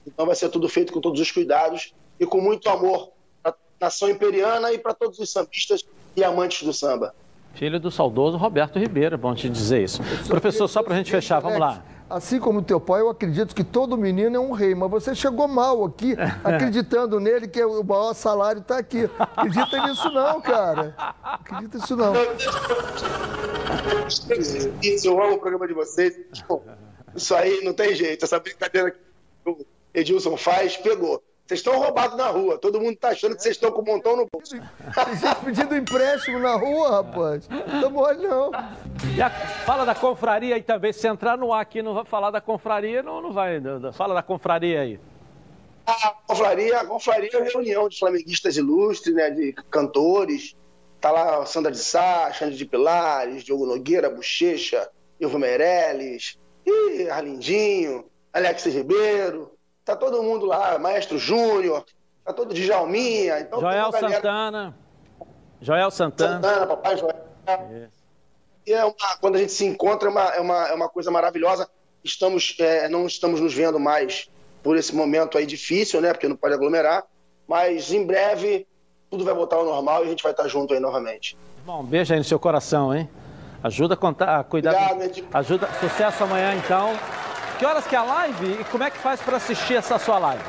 então 0.06 0.26
vai 0.26 0.36
ser 0.36 0.50
tudo 0.50 0.70
feito 0.70 0.94
com 0.94 1.02
todos 1.02 1.20
os 1.20 1.32
cuidados 1.32 1.94
e 2.20 2.26
com 2.26 2.40
muito 2.40 2.70
amor 2.70 3.12
para 3.42 3.52
a 3.52 3.86
nação 3.86 4.10
imperiana 4.10 4.72
e 4.72 4.78
para 4.78 4.94
todos 4.94 5.18
os 5.18 5.32
sambistas 5.32 5.84
e 6.16 6.24
amantes 6.24 6.62
do 6.62 6.72
samba. 6.72 7.16
Filho 7.56 7.80
do 7.80 7.90
saudoso 7.90 8.38
Roberto 8.38 8.78
Ribeiro, 8.78 9.16
é 9.16 9.18
bom 9.18 9.34
te 9.34 9.50
dizer 9.50 9.84
isso. 9.84 10.02
Professor, 10.28 10.68
só 10.68 10.84
para 10.84 10.94
a 10.94 10.98
gente 10.98 11.10
fechar, 11.10 11.40
vamos 11.40 11.60
lá 11.60 11.84
assim 12.10 12.40
como 12.40 12.62
teu 12.62 12.80
pai, 12.80 13.02
eu 13.02 13.10
acredito 13.10 13.56
que 13.56 13.64
todo 13.64 13.98
menino 13.98 14.36
é 14.36 14.40
um 14.40 14.52
rei, 14.52 14.76
mas 14.76 14.90
você 14.90 15.16
chegou 15.16 15.48
mal 15.48 15.84
aqui, 15.86 16.16
acreditando 16.44 17.20
nele 17.20 17.48
que 17.48 17.64
o 17.64 17.84
maior 17.84 18.14
salário 18.14 18.62
está 18.62 18.78
aqui. 18.78 19.10
Acredita 19.20 19.88
nisso 19.88 20.10
não, 20.12 20.42
cara. 20.42 20.96
Acredita 21.24 21.78
nisso 21.78 21.96
não. 21.96 22.14
Isso, 24.82 25.08
eu 25.08 25.22
amo 25.22 25.36
o 25.36 25.40
programa 25.40 25.68
de 25.68 25.74
vocês. 25.74 26.20
Isso 27.16 27.36
aí 27.36 27.64
não 27.64 27.74
tem 27.74 27.96
jeito. 27.96 28.26
Essa 28.26 28.40
brincadeira 28.40 28.92
que 28.92 28.98
o 29.46 29.66
Edilson 29.94 30.38
faz, 30.38 30.78
pegou. 30.78 31.22
Vocês 31.46 31.60
estão 31.60 31.78
roubados 31.78 32.18
na 32.18 32.28
rua. 32.28 32.58
Todo 32.58 32.80
mundo 32.80 32.94
está 32.94 33.10
achando 33.10 33.36
que 33.36 33.42
vocês 33.42 33.56
estão 33.56 33.72
com 33.72 33.82
um 33.82 33.86
montão 33.86 34.16
no 34.16 34.26
bolso. 34.32 34.56
Tem 34.58 35.16
gente 35.18 35.46
pedindo 35.46 35.76
empréstimo 35.76 36.40
na 36.40 36.56
rua, 36.56 36.90
rapaz. 36.90 37.50
Não 37.82 37.90
mole, 37.90 38.26
não. 38.26 38.50
A, 38.54 39.30
fala 39.66 39.86
da 39.86 39.94
confraria 39.94 40.56
aí 40.56 40.64
também. 40.64 40.94
Se 40.94 41.06
entrar 41.06 41.38
no 41.38 41.52
ar 41.52 41.62
aqui 41.62 41.82
não 41.82 41.94
vai 41.94 42.06
falar 42.06 42.32
da 42.32 42.40
confraria, 42.40 43.04
não, 43.04 43.22
não 43.22 43.34
vai. 43.34 43.62
Fala 43.94 44.14
da 44.14 44.24
confraria 44.24 44.82
aí. 44.82 45.00
A 45.86 46.16
confraria, 46.26 46.80
a 46.80 46.86
confraria 46.86 47.30
é 47.34 47.38
uma 47.38 47.50
reunião 47.50 47.90
de 47.90 48.00
flamenguistas 48.00 48.56
ilustres, 48.56 49.14
né, 49.14 49.30
de 49.30 49.52
cantores. 49.70 50.56
Tá 51.02 51.12
lá 51.12 51.46
Sandra 51.46 51.72
de 51.72 51.78
Sá, 51.78 52.32
Xande 52.32 52.56
de 52.56 52.66
Pilares, 52.66 53.44
Diogo 53.44 53.66
Nogueira, 53.66 54.10
Bochecha, 54.10 54.90
Ivo 55.20 55.38
Meirelles, 55.38 56.40
e 56.66 57.10
Arlindinho, 57.10 58.06
Alex 58.32 58.64
Ribeiro, 58.66 59.52
Tá 59.86 59.96
todo 59.96 60.24
mundo 60.24 60.46
lá, 60.46 60.78
Maestro 60.80 61.18
Júnior, 61.18 61.86
tá 62.24 62.32
todo 62.32 62.54
Djalminha. 62.54 63.40
Então, 63.40 63.60
Joel 63.60 63.92
galera... 63.92 64.16
Santana. 64.16 64.76
Joel 65.62 65.92
Santana. 65.92 66.36
Santana, 66.36 66.68
papai 66.68 66.98
Joel. 66.98 67.16
Yes. 67.70 67.90
E 68.66 68.74
é 68.74 68.86
uma, 68.86 68.96
quando 69.20 69.36
a 69.36 69.40
gente 69.40 69.52
se 69.52 69.66
encontra, 69.66 70.08
é 70.08 70.12
uma, 70.12 70.24
é 70.30 70.40
uma, 70.40 70.68
é 70.70 70.74
uma 70.74 70.90
coisa 70.90 71.12
maravilhosa. 71.12 71.70
Estamos, 72.04 72.56
é, 72.60 72.88
não 72.88 73.06
estamos 73.06 73.42
nos 73.42 73.54
vendo 73.54 73.80
mais 73.80 74.30
por 74.62 74.78
esse 74.78 74.96
momento 74.96 75.38
aí 75.38 75.46
difícil, 75.46 76.00
né? 76.00 76.14
Porque 76.14 76.28
não 76.28 76.36
pode 76.36 76.54
aglomerar. 76.54 77.04
Mas 77.48 77.92
em 77.92 78.06
breve 78.06 78.66
tudo 79.10 79.26
vai 79.26 79.34
voltar 79.34 79.58
ao 79.58 79.66
normal 79.66 80.04
e 80.04 80.08
a 80.08 80.10
gente 80.10 80.24
vai 80.24 80.32
estar 80.32 80.48
junto 80.48 80.74
aí 80.74 80.80
novamente. 80.80 81.38
Bom, 81.66 81.82
um 81.82 81.86
beijo 81.86 82.14
aí 82.14 82.20
no 82.20 82.26
seu 82.26 82.40
coração, 82.40 82.96
hein? 82.96 83.10
Ajuda 83.62 83.94
a, 83.94 83.98
contar, 83.98 84.40
a 84.40 84.44
cuidar. 84.44 84.74
Obrigado, 84.92 85.22
do... 85.22 85.38
Ajuda. 85.38 85.70
Sucesso 85.80 86.24
amanhã, 86.24 86.56
então. 86.56 86.94
Que 87.64 87.68
horas 87.68 87.88
que 87.88 87.96
é 87.96 87.98
a 87.98 88.04
live 88.04 88.60
e 88.60 88.64
como 88.66 88.84
é 88.84 88.92
que 88.92 88.98
faz 88.98 89.22
para 89.22 89.38
assistir 89.38 89.76
essa 89.76 89.98
sua 89.98 90.20
live? 90.20 90.44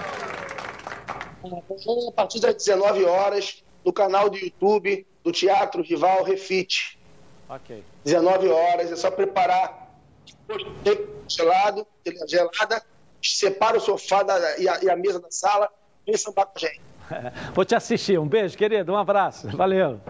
A 1.45 2.13
partir 2.13 2.41
das 2.41 2.57
19 2.57 3.05
horas, 3.05 3.63
no 3.85 3.93
canal 3.93 4.29
do 4.29 4.37
YouTube 4.37 5.07
do 5.23 5.31
Teatro 5.31 5.81
Rival 5.81 6.25
Refit. 6.25 6.99
Ok. 7.49 7.85
19 8.05 8.49
horas, 8.49 8.91
é 8.91 8.97
só 8.97 9.13
preparar 9.13 9.95
gelado, 11.29 11.87
gelada, 12.27 12.83
separa 13.23 13.77
o 13.77 13.81
sofá 13.81 14.25
da, 14.25 14.59
e, 14.59 14.69
a, 14.69 14.83
e, 14.83 14.91
a, 14.91 14.97
mesa 14.97 15.21
da 15.21 15.31
sala, 15.31 15.71
vem 16.05 16.17
sambar 16.17 16.47
com 16.47 16.55
a 16.57 16.59
gente. 16.59 16.81
Vou 17.55 17.65
te 17.65 17.77
assistir. 17.77 18.19
Um 18.19 18.27
beijo, 18.27 18.59
querido. 18.59 18.93
Um 18.93 18.97
abraço. 18.97 19.57
Valeu. 19.57 20.01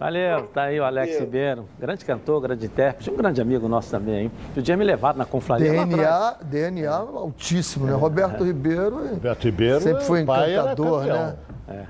Valeu, 0.00 0.46
tá 0.46 0.62
aí 0.62 0.80
o 0.80 0.84
Alex 0.84 1.08
Valeu. 1.12 1.26
Ribeiro, 1.26 1.68
grande 1.78 2.06
cantor, 2.06 2.40
grande 2.40 2.64
intérprete, 2.64 3.10
um 3.10 3.16
grande 3.16 3.42
amigo 3.42 3.68
nosso 3.68 3.90
também, 3.90 4.22
hein? 4.22 4.32
Podia 4.54 4.74
me 4.74 4.82
levar 4.82 5.14
na 5.14 5.26
confraria 5.26 5.70
DNA, 5.72 6.36
DNA 6.40 6.90
altíssimo, 6.90 7.84
né? 7.84 7.92
É, 7.92 7.94
Roberto 7.96 8.42
é. 8.42 8.46
Ribeiro. 8.46 8.96
Roberto 8.96 9.44
Ribeiro 9.44 9.80
sempre 9.82 10.02
foi 10.02 10.22
encantador, 10.22 11.04
né? 11.04 11.36
É. 11.68 11.84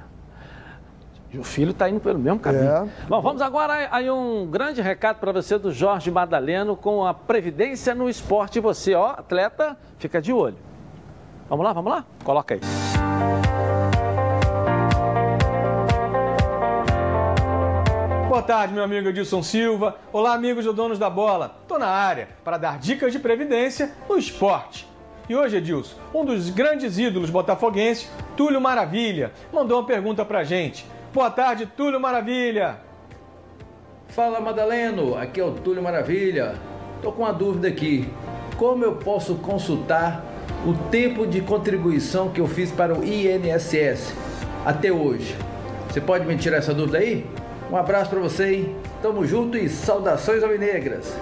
E 1.32 1.38
o 1.38 1.44
filho 1.44 1.70
está 1.70 1.88
indo 1.88 2.00
pelo 2.00 2.18
mesmo 2.18 2.40
caminho. 2.40 2.64
É. 2.64 2.88
Bom, 3.08 3.22
vamos 3.22 3.40
agora 3.40 3.88
aí 3.92 4.10
um 4.10 4.44
grande 4.44 4.82
recado 4.82 5.20
para 5.20 5.30
você 5.30 5.56
do 5.56 5.70
Jorge 5.70 6.10
Madaleno 6.10 6.74
com 6.74 7.06
a 7.06 7.14
Previdência 7.14 7.94
no 7.94 8.10
Esporte. 8.10 8.58
Você, 8.58 8.92
ó, 8.92 9.10
atleta, 9.10 9.76
fica 9.98 10.20
de 10.20 10.32
olho. 10.32 10.56
Vamos 11.48 11.64
lá, 11.64 11.72
vamos 11.72 11.92
lá? 11.92 12.04
Coloca 12.24 12.54
aí. 12.54 13.89
Boa 18.40 18.46
tarde, 18.46 18.72
meu 18.72 18.82
amigo 18.82 19.10
Edilson 19.10 19.42
Silva. 19.42 19.96
Olá, 20.10 20.32
amigos 20.32 20.64
do 20.64 20.72
Donos 20.72 20.98
da 20.98 21.10
Bola. 21.10 21.60
Tô 21.68 21.78
na 21.78 21.88
área 21.88 22.26
para 22.42 22.56
dar 22.56 22.78
dicas 22.78 23.12
de 23.12 23.18
previdência 23.18 23.92
no 24.08 24.16
esporte. 24.16 24.88
E 25.28 25.36
hoje, 25.36 25.58
Edilson, 25.58 25.94
um 26.14 26.24
dos 26.24 26.48
grandes 26.48 26.98
ídolos 26.98 27.28
botafoguenses, 27.28 28.10
Túlio 28.38 28.58
Maravilha, 28.58 29.30
mandou 29.52 29.78
uma 29.78 29.86
pergunta 29.86 30.24
pra 30.24 30.42
gente. 30.42 30.86
Boa 31.12 31.30
tarde, 31.30 31.66
Túlio 31.66 32.00
Maravilha. 32.00 32.80
Fala, 34.08 34.40
Madaleno. 34.40 35.18
Aqui 35.18 35.38
é 35.38 35.44
o 35.44 35.50
Túlio 35.50 35.82
Maravilha. 35.82 36.54
Tô 37.02 37.12
com 37.12 37.24
uma 37.24 37.34
dúvida 37.34 37.68
aqui. 37.68 38.08
Como 38.56 38.82
eu 38.82 38.96
posso 38.96 39.34
consultar 39.34 40.24
o 40.66 40.72
tempo 40.88 41.26
de 41.26 41.42
contribuição 41.42 42.30
que 42.30 42.40
eu 42.40 42.46
fiz 42.46 42.72
para 42.72 42.94
o 42.94 43.04
INSS 43.04 44.14
até 44.64 44.90
hoje? 44.90 45.36
Você 45.90 46.00
pode 46.00 46.24
me 46.24 46.38
tirar 46.38 46.56
essa 46.56 46.72
dúvida 46.72 46.96
aí? 46.96 47.26
Um 47.70 47.76
abraço 47.76 48.10
para 48.10 48.18
você, 48.18 48.52
hein? 48.52 48.76
Tamo 49.00 49.24
junto 49.24 49.56
e 49.56 49.68
saudações 49.68 50.42
alvinegras. 50.42 51.14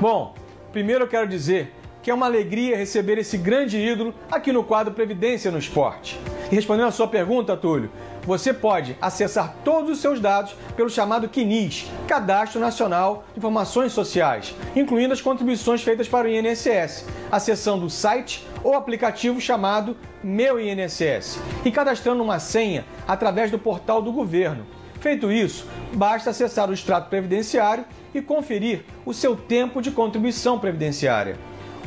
Bom, 0.00 0.34
primeiro 0.72 1.04
eu 1.04 1.08
quero 1.08 1.28
dizer 1.28 1.74
que 2.02 2.10
é 2.10 2.14
uma 2.14 2.24
alegria 2.24 2.78
receber 2.78 3.18
esse 3.18 3.36
grande 3.36 3.76
ídolo 3.76 4.14
aqui 4.30 4.52
no 4.52 4.64
quadro 4.64 4.94
Previdência 4.94 5.50
no 5.50 5.58
Esporte. 5.58 6.18
E 6.50 6.54
respondendo 6.54 6.86
a 6.86 6.92
sua 6.92 7.06
pergunta, 7.08 7.54
Túlio, 7.58 7.90
Você 8.28 8.52
pode 8.52 8.94
acessar 9.00 9.54
todos 9.64 9.90
os 9.90 10.00
seus 10.00 10.20
dados 10.20 10.54
pelo 10.76 10.90
chamado 10.90 11.30
CNIS, 11.30 11.90
Cadastro 12.06 12.60
Nacional 12.60 13.24
de 13.32 13.38
Informações 13.38 13.92
Sociais, 13.92 14.54
incluindo 14.76 15.14
as 15.14 15.22
contribuições 15.22 15.82
feitas 15.82 16.06
para 16.06 16.26
o 16.26 16.30
INSS, 16.30 17.06
acessando 17.32 17.86
o 17.86 17.90
site 17.90 18.46
ou 18.62 18.74
aplicativo 18.74 19.40
chamado 19.40 19.96
Meu 20.22 20.60
INSS 20.60 21.40
e 21.64 21.70
cadastrando 21.70 22.22
uma 22.22 22.38
senha 22.38 22.84
através 23.06 23.50
do 23.50 23.58
portal 23.58 24.02
do 24.02 24.12
governo. 24.12 24.66
Feito 25.00 25.30
isso, 25.30 25.66
basta 25.94 26.30
acessar 26.30 26.68
o 26.68 26.72
extrato 26.72 27.08
previdenciário 27.08 27.84
e 28.14 28.20
conferir 28.20 28.84
o 29.06 29.14
seu 29.14 29.36
tempo 29.36 29.80
de 29.80 29.90
contribuição 29.90 30.58
previdenciária. 30.58 31.36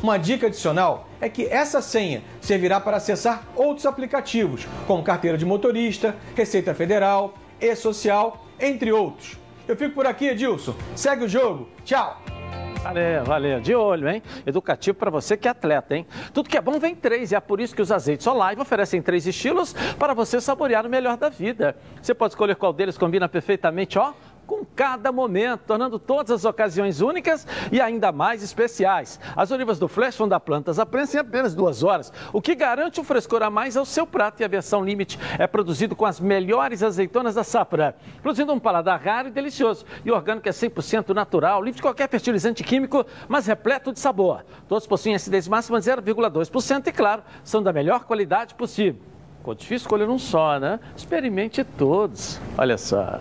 Uma 0.02 0.18
dica 0.18 0.48
adicional 0.48 1.06
é 1.20 1.28
que 1.28 1.44
essa 1.46 1.80
senha 1.80 2.22
servirá 2.40 2.80
para 2.80 2.96
acessar 2.96 3.46
outros 3.54 3.86
aplicativos, 3.86 4.66
como 4.86 5.02
carteira 5.04 5.38
de 5.38 5.44
motorista, 5.44 6.16
Receita 6.34 6.74
Federal, 6.74 7.34
e-social, 7.60 8.44
entre 8.58 8.90
outros. 8.90 9.38
Eu 9.68 9.76
fico 9.76 9.94
por 9.94 10.06
aqui, 10.06 10.26
Edilson. 10.26 10.74
Segue 10.96 11.24
o 11.24 11.28
jogo. 11.28 11.68
Tchau! 11.84 12.41
Valeu, 12.82 13.24
valeu. 13.24 13.60
De 13.60 13.74
olho, 13.74 14.08
hein? 14.08 14.20
Educativo 14.44 14.98
para 14.98 15.08
você 15.08 15.36
que 15.36 15.46
é 15.46 15.50
atleta, 15.52 15.94
hein? 15.94 16.04
Tudo 16.34 16.48
que 16.48 16.56
é 16.56 16.60
bom 16.60 16.80
vem 16.80 16.96
três 16.96 17.30
e 17.30 17.36
é 17.36 17.40
por 17.40 17.60
isso 17.60 17.74
que 17.76 17.80
os 17.80 17.92
azeites 17.92 18.26
Olive 18.26 18.60
oferecem 18.60 19.00
três 19.00 19.24
estilos 19.24 19.72
para 19.98 20.12
você 20.14 20.40
saborear 20.40 20.84
o 20.84 20.88
melhor 20.88 21.16
da 21.16 21.28
vida. 21.28 21.76
Você 22.02 22.12
pode 22.12 22.32
escolher 22.32 22.56
qual 22.56 22.72
deles 22.72 22.98
combina 22.98 23.28
perfeitamente, 23.28 23.98
ó 23.98 24.12
com 24.52 24.66
cada 24.76 25.10
momento, 25.10 25.62
tornando 25.66 25.98
todas 25.98 26.30
as 26.30 26.44
ocasiões 26.44 27.00
únicas 27.00 27.46
e 27.72 27.80
ainda 27.80 28.12
mais 28.12 28.42
especiais. 28.42 29.18
As 29.34 29.50
olivas 29.50 29.78
do 29.78 29.88
Flash 29.88 30.14
vão 30.18 30.28
dar 30.28 30.40
plantas 30.40 30.78
a 30.78 30.84
prensa 30.84 31.16
em 31.16 31.20
apenas 31.20 31.54
duas 31.54 31.82
horas, 31.82 32.12
o 32.34 32.42
que 32.42 32.54
garante 32.54 33.00
um 33.00 33.04
frescor 33.04 33.42
a 33.42 33.48
mais 33.48 33.78
ao 33.78 33.86
seu 33.86 34.06
prato 34.06 34.42
e 34.42 34.44
a 34.44 34.48
versão 34.48 34.84
Limite 34.84 35.18
é 35.38 35.46
produzido 35.46 35.96
com 35.96 36.04
as 36.04 36.20
melhores 36.20 36.82
azeitonas 36.82 37.34
da 37.34 37.42
safra, 37.42 37.96
produzindo 38.22 38.52
um 38.52 38.58
paladar 38.58 39.00
raro 39.00 39.28
e 39.28 39.30
delicioso. 39.30 39.86
E 40.04 40.10
orgânico 40.10 40.46
é 40.46 40.52
100% 40.52 41.14
natural, 41.14 41.62
livre 41.62 41.76
de 41.76 41.82
qualquer 41.82 42.10
fertilizante 42.10 42.62
químico, 42.62 43.06
mas 43.26 43.46
repleto 43.46 43.90
de 43.90 44.00
sabor. 44.00 44.44
Todos 44.68 44.86
possuem 44.86 45.14
acidez 45.14 45.48
máxima 45.48 45.80
de 45.80 45.90
0,2% 45.90 46.88
e, 46.88 46.92
claro, 46.92 47.22
são 47.42 47.62
da 47.62 47.72
melhor 47.72 48.04
qualidade 48.04 48.54
possível. 48.54 49.00
Ficou 49.38 49.54
difícil 49.54 49.86
escolher 49.86 50.10
um 50.10 50.18
só, 50.18 50.58
né? 50.60 50.78
Experimente 50.94 51.64
todos. 51.64 52.38
Olha 52.58 52.76
só. 52.76 53.18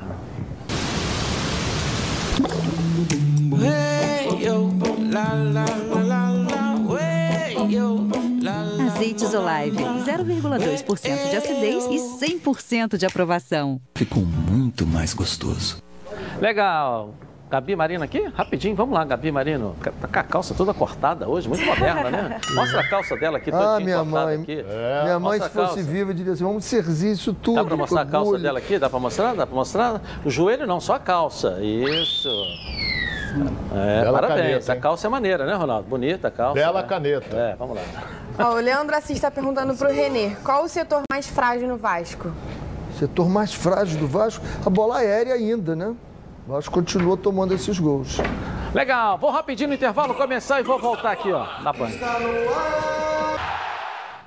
Azeites 9.02 9.34
Olive, 9.34 9.84
0,2% 10.06 11.30
de 11.30 11.36
acidez 11.36 11.86
e 11.86 11.98
100% 12.40 12.98
de 12.98 13.06
aprovação. 13.06 13.82
Ficou 13.96 14.24
muito 14.24 14.86
mais 14.86 15.14
gostoso. 15.14 15.82
Legal. 16.40 17.14
Gabi 17.50 17.76
Marino 17.76 18.02
aqui? 18.06 18.22
Rapidinho, 18.34 18.74
vamos 18.76 18.94
lá, 18.94 19.04
Gabi 19.04 19.30
Marino. 19.30 19.76
Tá 19.84 19.92
com 19.92 20.20
a 20.20 20.24
calça 20.24 20.54
toda 20.54 20.74
cortada 20.74 21.28
hoje, 21.28 21.50
muito 21.50 21.66
moderna, 21.66 22.10
né? 22.10 22.40
Mostra 22.56 22.80
a 22.80 22.88
calça 22.88 23.18
dela 23.18 23.40
aqui, 23.40 23.52
ah, 23.52 23.78
minha 23.82 24.02
mãe. 24.06 24.42
Aqui. 24.42 24.64
É. 24.66 25.04
Minha 25.04 25.20
mãe, 25.20 25.38
Mostra 25.38 25.50
se 25.50 25.70
fosse 25.70 25.84
viva, 25.84 26.14
diria 26.14 26.32
assim, 26.32 26.46
vamos 26.46 26.64
serzir 26.64 27.12
isso 27.12 27.34
tudo. 27.34 27.56
Dá 27.56 27.66
pra 27.66 27.76
mostrar 27.76 28.02
a 28.02 28.06
calça 28.06 28.40
dela 28.40 28.60
aqui? 28.60 28.80
Dá 28.80 28.90
pra 28.90 29.00
mostrar? 29.00 29.36
Dá 29.36 29.46
pra 29.46 29.56
mostrar? 29.56 30.02
O 30.24 30.30
joelho 30.30 30.66
não, 30.66 30.80
só 30.80 30.94
a 30.94 31.00
calça. 31.00 31.58
Isso. 31.62 32.30
É, 33.74 34.02
Bela 34.02 34.22
parabéns. 34.22 34.42
Caneta, 34.42 34.74
a 34.74 34.76
calça 34.76 35.08
é 35.08 35.10
maneira, 35.10 35.46
né, 35.46 35.54
Ronaldo? 35.54 35.88
Bonita 35.88 36.28
a 36.28 36.32
calça. 36.32 36.54
Bela 36.54 36.82
né? 36.82 36.88
caneta. 36.88 37.36
É, 37.36 37.56
vamos 37.56 37.76
lá. 37.76 37.84
Ó, 38.40 38.54
o 38.54 38.60
Leandro 38.60 38.96
Assis 38.96 39.16
está 39.16 39.32
perguntando 39.32 39.76
para 39.76 39.90
o 39.90 39.94
Renê, 39.94 40.36
qual 40.44 40.64
o 40.64 40.68
setor 40.68 41.02
mais 41.12 41.28
frágil 41.28 41.68
no 41.68 41.78
Vasco? 41.78 42.32
Setor 42.98 43.30
mais 43.30 43.54
frágil 43.54 44.00
do 44.00 44.08
Vasco? 44.08 44.44
A 44.66 44.70
bola 44.70 44.98
aérea 44.98 45.34
ainda, 45.34 45.76
né? 45.76 45.96
O 46.48 46.54
Vasco 46.54 46.74
continua 46.74 47.16
tomando 47.16 47.54
esses 47.54 47.80
gols. 47.80 48.18
Legal, 48.74 49.18
vou 49.18 49.32
rapidinho 49.32 49.70
no 49.70 49.76
intervalo 49.76 50.14
começar 50.14 50.60
e 50.60 50.64
vou 50.64 50.80
voltar 50.80 51.12
aqui, 51.12 51.32
ó, 51.32 51.46
na 51.62 51.74
banca. 51.74 52.00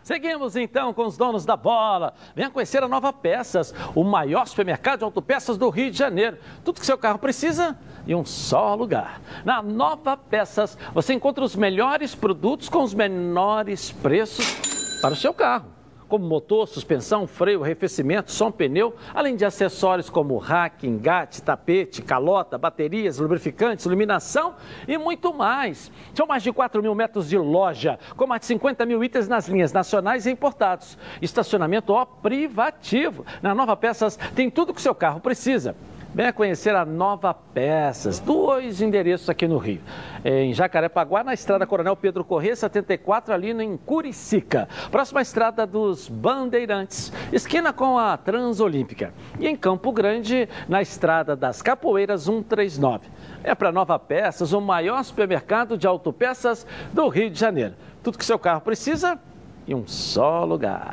Seguimos 0.05 0.55
então 0.55 0.93
com 0.93 1.07
os 1.07 1.17
donos 1.17 1.47
da 1.47 1.57
bola. 1.57 2.13
Venha 2.37 2.51
conhecer 2.51 2.83
a 2.83 2.89
Nova 2.89 3.11
Peças, 3.11 3.75
o 3.95 4.05
maior 4.05 4.47
supermercado 4.47 4.99
de 4.99 5.05
autopeças 5.05 5.57
do 5.57 5.71
Rio 5.71 5.91
de 5.91 5.97
Janeiro. 5.97 6.37
Tudo 6.63 6.79
que 6.79 6.85
seu 6.85 6.99
carro 6.99 7.19
precisa 7.19 7.75
em 8.07 8.15
um 8.15 8.25
só 8.25 8.75
lugar. 8.75 9.21
Na 9.45 9.63
Nova 9.63 10.17
Peças, 10.17 10.77
você 10.93 11.15
encontra 11.15 11.45
os 11.45 11.57
melhores 11.57 12.15
produtos 12.15 12.69
com 12.69 12.83
os 12.83 12.95
menores 12.95 13.93
preços 13.93 15.01
para 15.01 15.15
o 15.15 15.17
seu 15.17 15.35
carro 15.35 15.75
como 16.15 16.27
motor, 16.27 16.69
suspensão, 16.69 17.27
freio, 17.27 17.65
arrefecimento, 17.65 18.31
som, 18.31 18.49
pneu, 18.49 18.95
além 19.13 19.35
de 19.35 19.45
acessórios 19.45 20.09
como 20.09 20.37
rack, 20.39 20.87
engate, 20.87 21.43
tapete, 21.43 22.03
calota, 22.03 22.57
baterias, 22.57 23.19
lubrificantes, 23.19 23.85
iluminação 23.85 24.55
e 24.87 24.97
muito 24.97 25.35
mais. 25.35 25.91
São 26.15 26.25
mais 26.25 26.43
de 26.43 26.53
4 26.53 26.81
mil 26.81 26.95
metros 26.95 27.29
de 27.29 27.39
loja, 27.39 27.99
com 28.17 28.29
mais 28.29 28.43
de 28.43 28.47
50 28.47 28.87
mil 28.87 29.03
itens 29.03 29.27
nas 29.27 29.49
linhas 29.49 29.73
nacionais 29.73 30.27
e 30.27 30.31
importados. 30.31 30.97
Estacionamento 31.21 31.93
ó, 31.93 32.05
privativo. 32.05 33.25
Na 33.43 33.55
Nova 33.55 33.77
Peças 33.77 34.17
tem 34.37 34.51
tudo 34.51 34.73
que 34.73 34.79
o 34.79 34.83
seu 34.83 34.95
carro 34.95 35.21
precisa. 35.21 35.75
Venha 36.15 36.33
conhecer 36.33 36.77
a 36.77 36.85
Nova 36.85 37.35
Peças, 37.35 38.21
dois 38.21 38.81
endereços 38.81 39.29
aqui 39.29 39.49
no 39.49 39.59
Rio. 39.59 39.81
Em 40.25 40.55
Jacarepaguá, 40.55 41.25
na 41.25 41.35
estrada 41.35 41.67
Coronel 41.67 41.97
Pedro 41.97 42.25
Corrêa, 42.25 42.55
74, 42.55 43.35
ali 43.35 43.51
em 43.51 43.77
Curicica. 43.77 44.69
Próxima 44.93 45.21
estrada 45.21 45.67
dos 45.67 46.09
Bandeirantes, 46.09 47.13
esquina 47.33 47.73
com 47.73 47.99
a 47.99 48.17
Transolímpica. 48.17 49.13
E 49.41 49.49
em 49.49 49.57
Campo 49.57 49.91
Grande, 49.91 50.49
na 50.69 50.81
estrada 50.81 51.35
das 51.35 51.61
Capoeiras, 51.61 52.23
139. 52.23 53.09
É 53.43 53.53
para 53.53 53.73
Nova 53.73 53.99
Peças, 53.99 54.53
o 54.53 54.61
maior 54.61 55.03
supermercado 55.03 55.77
de 55.77 55.89
autopeças 55.89 56.65
do 56.93 57.09
Rio 57.09 57.29
de 57.29 57.41
Janeiro. 57.41 57.75
Tudo 58.05 58.19
que 58.19 58.25
seu 58.25 58.39
carro 58.39 58.61
precisa 58.61 59.19
em 59.67 59.75
um 59.75 59.85
só 59.85 60.45
lugar. 60.45 60.93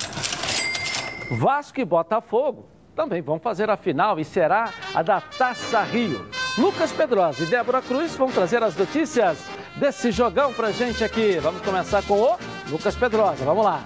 Vasco 1.29 1.79
e 1.79 1.85
Botafogo 1.85 2.80
também 2.95 3.21
vão 3.21 3.39
fazer 3.39 3.69
a 3.69 3.77
final 3.77 4.19
e 4.19 4.25
será 4.25 4.71
a 4.93 5.01
da 5.01 5.21
Taça 5.21 5.81
Rio. 5.81 6.25
Lucas 6.57 6.91
Pedrosa 6.91 7.43
e 7.43 7.47
Débora 7.47 7.81
Cruz 7.81 8.15
vão 8.15 8.29
trazer 8.29 8.61
as 8.61 8.75
notícias 8.75 9.39
desse 9.77 10.11
jogão 10.11 10.53
pra 10.53 10.71
gente 10.71 11.03
aqui. 11.03 11.39
Vamos 11.39 11.61
começar 11.61 12.03
com 12.03 12.19
o 12.19 12.37
Lucas 12.69 12.95
Pedrosa. 12.95 13.45
Vamos 13.45 13.63
lá. 13.63 13.81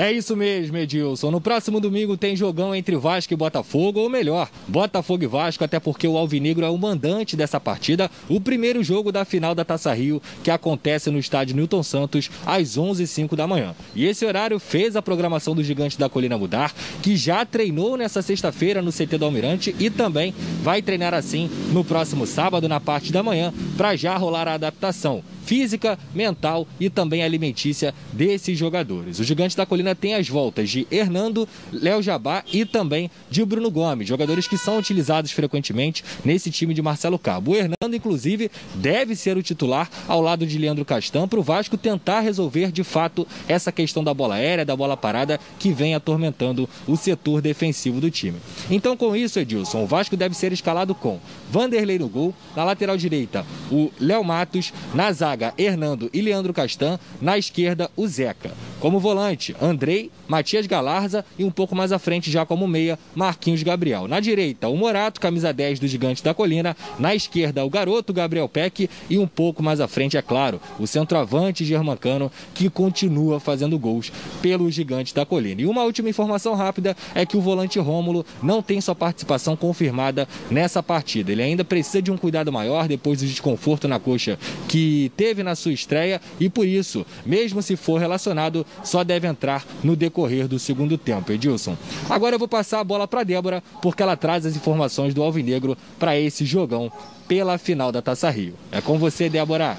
É 0.00 0.10
isso 0.10 0.34
mesmo, 0.34 0.78
Edilson. 0.78 1.30
No 1.30 1.42
próximo 1.42 1.78
domingo 1.78 2.16
tem 2.16 2.34
jogão 2.34 2.74
entre 2.74 2.96
Vasco 2.96 3.34
e 3.34 3.36
Botafogo, 3.36 4.00
ou 4.00 4.08
melhor, 4.08 4.48
Botafogo 4.66 5.24
e 5.24 5.26
Vasco, 5.26 5.62
até 5.62 5.78
porque 5.78 6.08
o 6.08 6.16
Alvinegro 6.16 6.64
é 6.64 6.70
o 6.70 6.78
mandante 6.78 7.36
dessa 7.36 7.60
partida, 7.60 8.10
o 8.26 8.40
primeiro 8.40 8.82
jogo 8.82 9.12
da 9.12 9.26
final 9.26 9.54
da 9.54 9.62
Taça 9.62 9.92
Rio, 9.92 10.22
que 10.42 10.50
acontece 10.50 11.10
no 11.10 11.18
estádio 11.18 11.54
Newton 11.54 11.82
Santos, 11.82 12.30
às 12.46 12.78
11h05 12.78 13.36
da 13.36 13.46
manhã. 13.46 13.74
E 13.94 14.06
esse 14.06 14.24
horário 14.24 14.58
fez 14.58 14.96
a 14.96 15.02
programação 15.02 15.54
do 15.54 15.62
Gigante 15.62 15.98
da 15.98 16.08
Colina 16.08 16.38
mudar, 16.38 16.72
que 17.02 17.14
já 17.14 17.44
treinou 17.44 17.94
nessa 17.94 18.22
sexta-feira 18.22 18.80
no 18.80 18.90
CT 18.90 19.18
do 19.18 19.26
Almirante 19.26 19.76
e 19.78 19.90
também 19.90 20.32
vai 20.62 20.80
treinar 20.80 21.12
assim 21.12 21.50
no 21.74 21.84
próximo 21.84 22.26
sábado, 22.26 22.70
na 22.70 22.80
parte 22.80 23.12
da 23.12 23.22
manhã, 23.22 23.52
para 23.76 23.94
já 23.96 24.16
rolar 24.16 24.48
a 24.48 24.54
adaptação 24.54 25.22
física, 25.50 25.98
mental 26.14 26.64
e 26.78 26.88
também 26.88 27.24
alimentícia 27.24 27.92
desses 28.12 28.56
jogadores. 28.56 29.18
O 29.18 29.24
Gigante 29.24 29.56
da 29.56 29.66
Colina 29.66 29.96
tem 29.96 30.14
as 30.14 30.28
voltas 30.28 30.70
de 30.70 30.86
Hernando, 30.92 31.48
Léo 31.72 32.00
Jabá 32.00 32.44
e 32.52 32.64
também 32.64 33.10
de 33.28 33.44
Bruno 33.44 33.68
Gomes, 33.68 34.06
jogadores 34.06 34.46
que 34.46 34.56
são 34.56 34.78
utilizados 34.78 35.32
frequentemente 35.32 36.04
nesse 36.24 36.52
time 36.52 36.72
de 36.72 36.80
Marcelo 36.80 37.18
Cabo. 37.18 37.50
O 37.50 37.56
Hernando, 37.56 37.96
inclusive, 37.96 38.48
deve 38.76 39.16
ser 39.16 39.36
o 39.36 39.42
titular 39.42 39.90
ao 40.06 40.20
lado 40.20 40.46
de 40.46 40.56
Leandro 40.56 40.84
Castan 40.84 41.26
para 41.26 41.40
o 41.40 41.42
Vasco 41.42 41.76
tentar 41.76 42.20
resolver 42.20 42.70
de 42.70 42.84
fato 42.84 43.26
essa 43.48 43.72
questão 43.72 44.04
da 44.04 44.14
bola 44.14 44.36
aérea, 44.36 44.64
da 44.64 44.76
bola 44.76 44.96
parada 44.96 45.40
que 45.58 45.72
vem 45.72 45.96
atormentando 45.96 46.68
o 46.86 46.96
setor 46.96 47.42
defensivo 47.42 48.00
do 48.00 48.08
time. 48.08 48.38
Então, 48.70 48.96
com 48.96 49.16
isso, 49.16 49.40
Edilson, 49.40 49.82
o 49.82 49.86
Vasco 49.88 50.16
deve 50.16 50.36
ser 50.36 50.52
escalado 50.52 50.94
com 50.94 51.18
Vanderlei 51.50 51.98
no 51.98 52.08
gol, 52.08 52.32
na 52.54 52.62
lateral 52.62 52.96
direita, 52.96 53.44
o 53.68 53.90
Léo 53.98 54.22
Matos, 54.22 54.72
na 54.94 55.10
zaga 55.10 55.39
zaga, 55.40 55.54
Hernando 55.56 56.10
e 56.12 56.20
Leandro 56.20 56.52
Castan. 56.52 56.98
Na 57.20 57.38
esquerda, 57.38 57.90
o 57.96 58.06
Zeca. 58.06 58.52
Como 58.80 58.98
volante, 58.98 59.54
Andrei, 59.60 60.10
Matias 60.26 60.66
Galarza 60.66 61.22
e 61.38 61.44
um 61.44 61.50
pouco 61.50 61.76
mais 61.76 61.92
à 61.92 61.98
frente, 61.98 62.30
já 62.30 62.46
como 62.46 62.66
meia, 62.66 62.98
Marquinhos 63.14 63.62
Gabriel. 63.62 64.08
Na 64.08 64.20
direita, 64.20 64.68
o 64.68 64.76
Morato, 64.76 65.20
camisa 65.20 65.52
10 65.52 65.78
do 65.78 65.86
Gigante 65.86 66.24
da 66.24 66.32
Colina. 66.32 66.74
Na 66.98 67.14
esquerda, 67.14 67.62
o 67.62 67.68
garoto 67.68 68.10
Gabriel 68.10 68.48
Peck 68.48 68.88
e 69.10 69.18
um 69.18 69.26
pouco 69.26 69.62
mais 69.62 69.80
à 69.80 69.86
frente, 69.86 70.16
é 70.16 70.22
claro, 70.22 70.58
o 70.78 70.86
centroavante 70.86 71.62
Germancano, 71.62 72.32
que 72.54 72.70
continua 72.70 73.38
fazendo 73.38 73.78
gols 73.78 74.10
pelo 74.40 74.70
Gigante 74.70 75.14
da 75.14 75.26
Colina. 75.26 75.60
E 75.60 75.66
uma 75.66 75.84
última 75.84 76.08
informação 76.08 76.54
rápida 76.54 76.96
é 77.14 77.26
que 77.26 77.36
o 77.36 77.40
volante 77.42 77.78
Rômulo 77.78 78.24
não 78.42 78.62
tem 78.62 78.80
sua 78.80 78.94
participação 78.94 79.56
confirmada 79.56 80.26
nessa 80.50 80.82
partida. 80.82 81.30
Ele 81.30 81.42
ainda 81.42 81.64
precisa 81.64 82.00
de 82.00 82.10
um 82.10 82.16
cuidado 82.16 82.50
maior 82.50 82.88
depois 82.88 83.18
do 83.20 83.26
desconforto 83.26 83.86
na 83.86 84.00
coxa 84.00 84.38
que 84.68 85.12
teve 85.18 85.42
na 85.42 85.54
sua 85.54 85.72
estreia 85.72 86.18
e 86.38 86.48
por 86.48 86.66
isso, 86.66 87.04
mesmo 87.26 87.60
se 87.60 87.76
for 87.76 88.00
relacionado, 88.00 88.64
só 88.82 89.04
deve 89.04 89.26
entrar 89.26 89.64
no 89.82 89.96
decorrer 89.96 90.48
do 90.48 90.58
segundo 90.58 90.96
tempo. 90.96 91.32
Edilson. 91.32 91.76
Agora 92.08 92.34
eu 92.34 92.38
vou 92.38 92.48
passar 92.48 92.80
a 92.80 92.84
bola 92.84 93.06
para 93.06 93.24
Débora, 93.24 93.62
porque 93.82 94.02
ela 94.02 94.16
traz 94.16 94.46
as 94.46 94.56
informações 94.56 95.14
do 95.14 95.22
Alvinegro 95.22 95.76
para 95.98 96.18
esse 96.18 96.44
jogão 96.44 96.90
pela 97.28 97.58
final 97.58 97.92
da 97.92 98.02
Taça 98.02 98.30
Rio. 98.30 98.54
É 98.72 98.80
com 98.80 98.98
você, 98.98 99.28
Débora. 99.28 99.76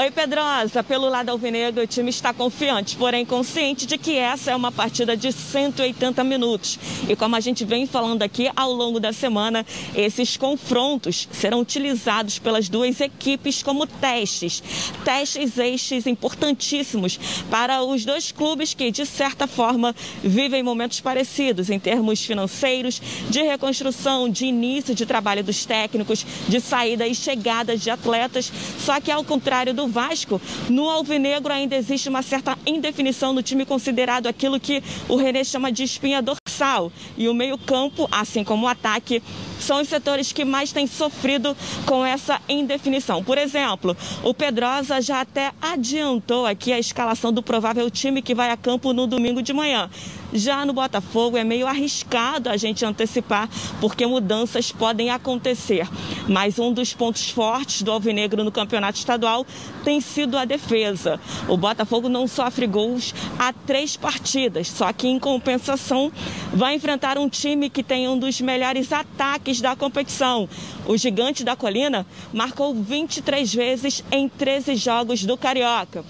Oi, 0.00 0.10
Pedrosa. 0.10 0.82
Pelo 0.82 1.10
lado 1.10 1.28
alvinegro, 1.28 1.82
o 1.82 1.86
time 1.86 2.08
está 2.08 2.32
confiante, 2.32 2.96
porém 2.96 3.22
consciente 3.22 3.84
de 3.84 3.98
que 3.98 4.16
essa 4.16 4.50
é 4.50 4.56
uma 4.56 4.72
partida 4.72 5.14
de 5.14 5.30
180 5.30 6.24
minutos. 6.24 6.78
E 7.06 7.14
como 7.14 7.36
a 7.36 7.40
gente 7.40 7.66
vem 7.66 7.86
falando 7.86 8.22
aqui 8.22 8.50
ao 8.56 8.72
longo 8.72 8.98
da 8.98 9.12
semana, 9.12 9.62
esses 9.94 10.38
confrontos 10.38 11.28
serão 11.30 11.60
utilizados 11.60 12.38
pelas 12.38 12.66
duas 12.66 12.98
equipes 12.98 13.62
como 13.62 13.86
testes. 13.86 14.62
Testes 15.04 15.58
eixes 15.58 16.06
importantíssimos 16.06 17.20
para 17.50 17.82
os 17.82 18.02
dois 18.02 18.32
clubes 18.32 18.72
que, 18.72 18.90
de 18.90 19.04
certa 19.04 19.46
forma, 19.46 19.94
vivem 20.24 20.62
momentos 20.62 20.98
parecidos 21.00 21.68
em 21.68 21.78
termos 21.78 22.24
financeiros, 22.24 23.02
de 23.28 23.42
reconstrução, 23.42 24.30
de 24.30 24.46
início 24.46 24.94
de 24.94 25.04
trabalho 25.04 25.44
dos 25.44 25.66
técnicos, 25.66 26.24
de 26.48 26.58
saída 26.58 27.06
e 27.06 27.14
chegada 27.14 27.76
de 27.76 27.90
atletas. 27.90 28.50
Só 28.78 28.98
que, 28.98 29.10
ao 29.10 29.22
contrário 29.22 29.74
do 29.74 29.89
Vasco, 29.90 30.40
no 30.68 30.88
Alvinegro 30.88 31.52
ainda 31.52 31.76
existe 31.76 32.08
uma 32.08 32.22
certa 32.22 32.56
indefinição 32.66 33.32
no 33.32 33.42
time 33.42 33.64
considerado 33.64 34.26
aquilo 34.26 34.58
que 34.58 34.82
o 35.08 35.16
René 35.16 35.44
chama 35.44 35.70
de 35.70 35.82
espinha 35.82 36.22
dorsal. 36.22 36.92
E 37.16 37.28
o 37.28 37.34
meio-campo, 37.34 38.08
assim 38.10 38.44
como 38.44 38.66
o 38.66 38.68
ataque, 38.68 39.22
são 39.60 39.80
os 39.80 39.88
setores 39.88 40.32
que 40.32 40.44
mais 40.44 40.72
têm 40.72 40.86
sofrido 40.86 41.56
com 41.86 42.04
essa 42.04 42.40
indefinição. 42.48 43.22
Por 43.22 43.38
exemplo, 43.38 43.96
o 44.22 44.34
Pedrosa 44.34 45.00
já 45.00 45.20
até 45.20 45.52
adiantou 45.60 46.46
aqui 46.46 46.72
a 46.72 46.78
escalação 46.78 47.32
do 47.32 47.42
provável 47.42 47.90
time 47.90 48.22
que 48.22 48.34
vai 48.34 48.50
a 48.50 48.56
campo 48.56 48.92
no 48.92 49.06
domingo 49.06 49.42
de 49.42 49.52
manhã. 49.52 49.90
Já 50.32 50.64
no 50.64 50.72
Botafogo 50.72 51.36
é 51.36 51.42
meio 51.42 51.66
arriscado 51.66 52.48
a 52.48 52.56
gente 52.56 52.84
antecipar, 52.84 53.48
porque 53.80 54.06
mudanças 54.06 54.70
podem 54.70 55.10
acontecer. 55.10 55.88
Mas 56.28 56.58
um 56.58 56.72
dos 56.72 56.94
pontos 56.94 57.30
fortes 57.30 57.82
do 57.82 57.90
Alvinegro 57.90 58.44
no 58.44 58.52
campeonato 58.52 58.98
estadual 58.98 59.44
tem 59.82 60.00
sido 60.00 60.38
a 60.38 60.44
defesa. 60.44 61.18
O 61.48 61.56
Botafogo 61.56 62.08
não 62.08 62.28
sofre 62.28 62.66
gols 62.66 63.12
há 63.38 63.52
três 63.52 63.96
partidas, 63.96 64.68
só 64.68 64.92
que 64.92 65.08
em 65.08 65.18
compensação 65.18 66.12
vai 66.52 66.74
enfrentar 66.74 67.18
um 67.18 67.28
time 67.28 67.68
que 67.68 67.82
tem 67.82 68.08
um 68.08 68.18
dos 68.18 68.40
melhores 68.40 68.92
ataques 68.92 69.49
da 69.58 69.74
competição. 69.74 70.46
O 70.86 70.98
Gigante 70.98 71.42
da 71.42 71.56
Colina 71.56 72.06
marcou 72.30 72.74
23 72.74 73.54
vezes 73.54 74.04
em 74.12 74.28
13 74.28 74.76
jogos 74.76 75.24
do 75.24 75.38
Carioca. 75.38 76.04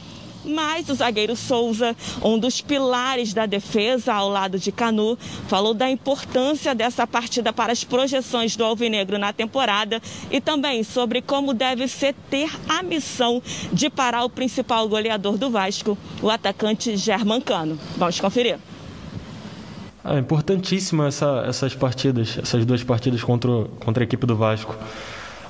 Mas 0.45 0.89
o 0.89 0.95
zagueiro 0.95 1.37
Souza, 1.37 1.95
um 2.23 2.39
dos 2.39 2.61
pilares 2.61 3.35
da 3.35 3.47
defesa 3.47 4.15
ao 4.15 4.29
lado 4.29 4.59
de 4.59 4.73
Canu, 4.73 5.19
falou 5.49 5.75
da 5.75 5.91
importância 5.91 6.75
dessa 6.75 7.07
partida 7.07 7.53
para 7.53 7.73
as 7.73 7.85
projeções 7.85 8.57
do 8.57 8.65
Alvinegro 8.65 9.19
na 9.19 9.33
temporada 9.33 10.01
e 10.31 10.41
também 10.41 10.83
sobre 10.83 11.21
como 11.21 11.53
deve 11.53 11.87
ser 11.89 12.15
ter 12.31 12.51
a 12.69 12.83
missão 12.83 13.43
de 13.73 13.91
parar 13.91 14.25
o 14.25 14.31
principal 14.31 14.89
goleador 14.89 15.37
do 15.37 15.51
Vasco, 15.51 15.97
o 16.23 16.31
atacante 16.31 16.97
German 16.97 17.41
Cano. 17.41 17.79
Vamos 17.97 18.19
conferir. 18.19 18.59
É 20.05 20.19
importantíssima 20.19 21.09
essa, 21.09 21.45
essas 21.47 21.75
partidas, 21.75 22.39
essas 22.39 22.65
duas 22.65 22.83
partidas 22.83 23.23
contra, 23.23 23.65
contra 23.85 24.03
a 24.03 24.05
equipe 24.05 24.27
do 24.27 24.35
Vasco. 24.35 24.75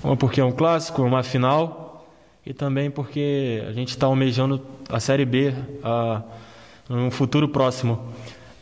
Uma 0.02 0.16
porque 0.16 0.40
é 0.40 0.44
um 0.44 0.50
clássico, 0.50 1.02
uma 1.02 1.22
final, 1.22 2.04
e 2.44 2.52
também 2.52 2.90
porque 2.90 3.62
a 3.68 3.72
gente 3.72 3.90
está 3.90 4.06
almejando 4.06 4.60
a 4.88 4.98
Série 4.98 5.24
B 5.24 5.54
a, 5.84 6.22
um 6.88 7.10
futuro 7.10 7.48
próximo. 7.48 8.12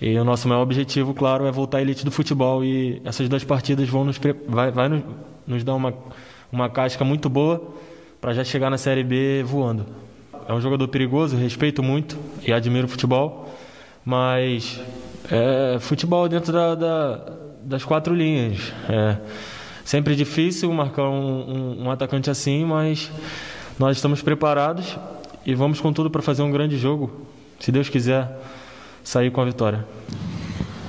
E 0.00 0.16
o 0.18 0.24
nosso 0.24 0.46
maior 0.46 0.62
objetivo, 0.62 1.14
claro, 1.14 1.46
é 1.46 1.50
voltar 1.50 1.78
à 1.78 1.80
elite 1.80 2.04
do 2.04 2.10
futebol. 2.10 2.62
E 2.62 3.00
essas 3.04 3.28
duas 3.28 3.42
partidas 3.42 3.88
vão 3.88 4.04
nos, 4.04 4.20
vai, 4.46 4.70
vai 4.70 4.88
nos, 4.88 5.02
nos 5.46 5.64
dar 5.64 5.74
uma, 5.74 5.94
uma 6.52 6.68
casca 6.68 7.02
muito 7.04 7.30
boa 7.30 7.66
para 8.20 8.34
já 8.34 8.44
chegar 8.44 8.68
na 8.68 8.76
Série 8.76 9.02
B 9.02 9.42
voando. 9.42 9.86
É 10.46 10.52
um 10.52 10.60
jogador 10.60 10.86
perigoso, 10.88 11.36
respeito 11.36 11.82
muito 11.82 12.18
e 12.46 12.52
admiro 12.52 12.86
o 12.86 12.90
futebol, 12.90 13.54
mas 14.04 14.80
é 15.30 15.78
futebol 15.78 16.28
dentro 16.28 16.52
da, 16.52 16.74
da, 16.74 17.20
das 17.62 17.84
quatro 17.84 18.14
linhas. 18.14 18.72
É 18.88 19.16
sempre 19.84 20.14
difícil 20.14 20.72
marcar 20.72 21.08
um, 21.08 21.78
um, 21.80 21.84
um 21.84 21.90
atacante 21.90 22.28
assim, 22.28 22.64
mas 22.64 23.10
nós 23.78 23.96
estamos 23.96 24.20
preparados 24.20 24.98
e 25.46 25.54
vamos 25.54 25.80
com 25.80 25.92
tudo 25.92 26.10
para 26.10 26.20
fazer 26.20 26.42
um 26.42 26.50
grande 26.50 26.76
jogo. 26.76 27.26
Se 27.58 27.72
Deus 27.72 27.88
quiser, 27.88 28.38
sair 29.02 29.30
com 29.30 29.40
a 29.40 29.44
vitória. 29.44 29.86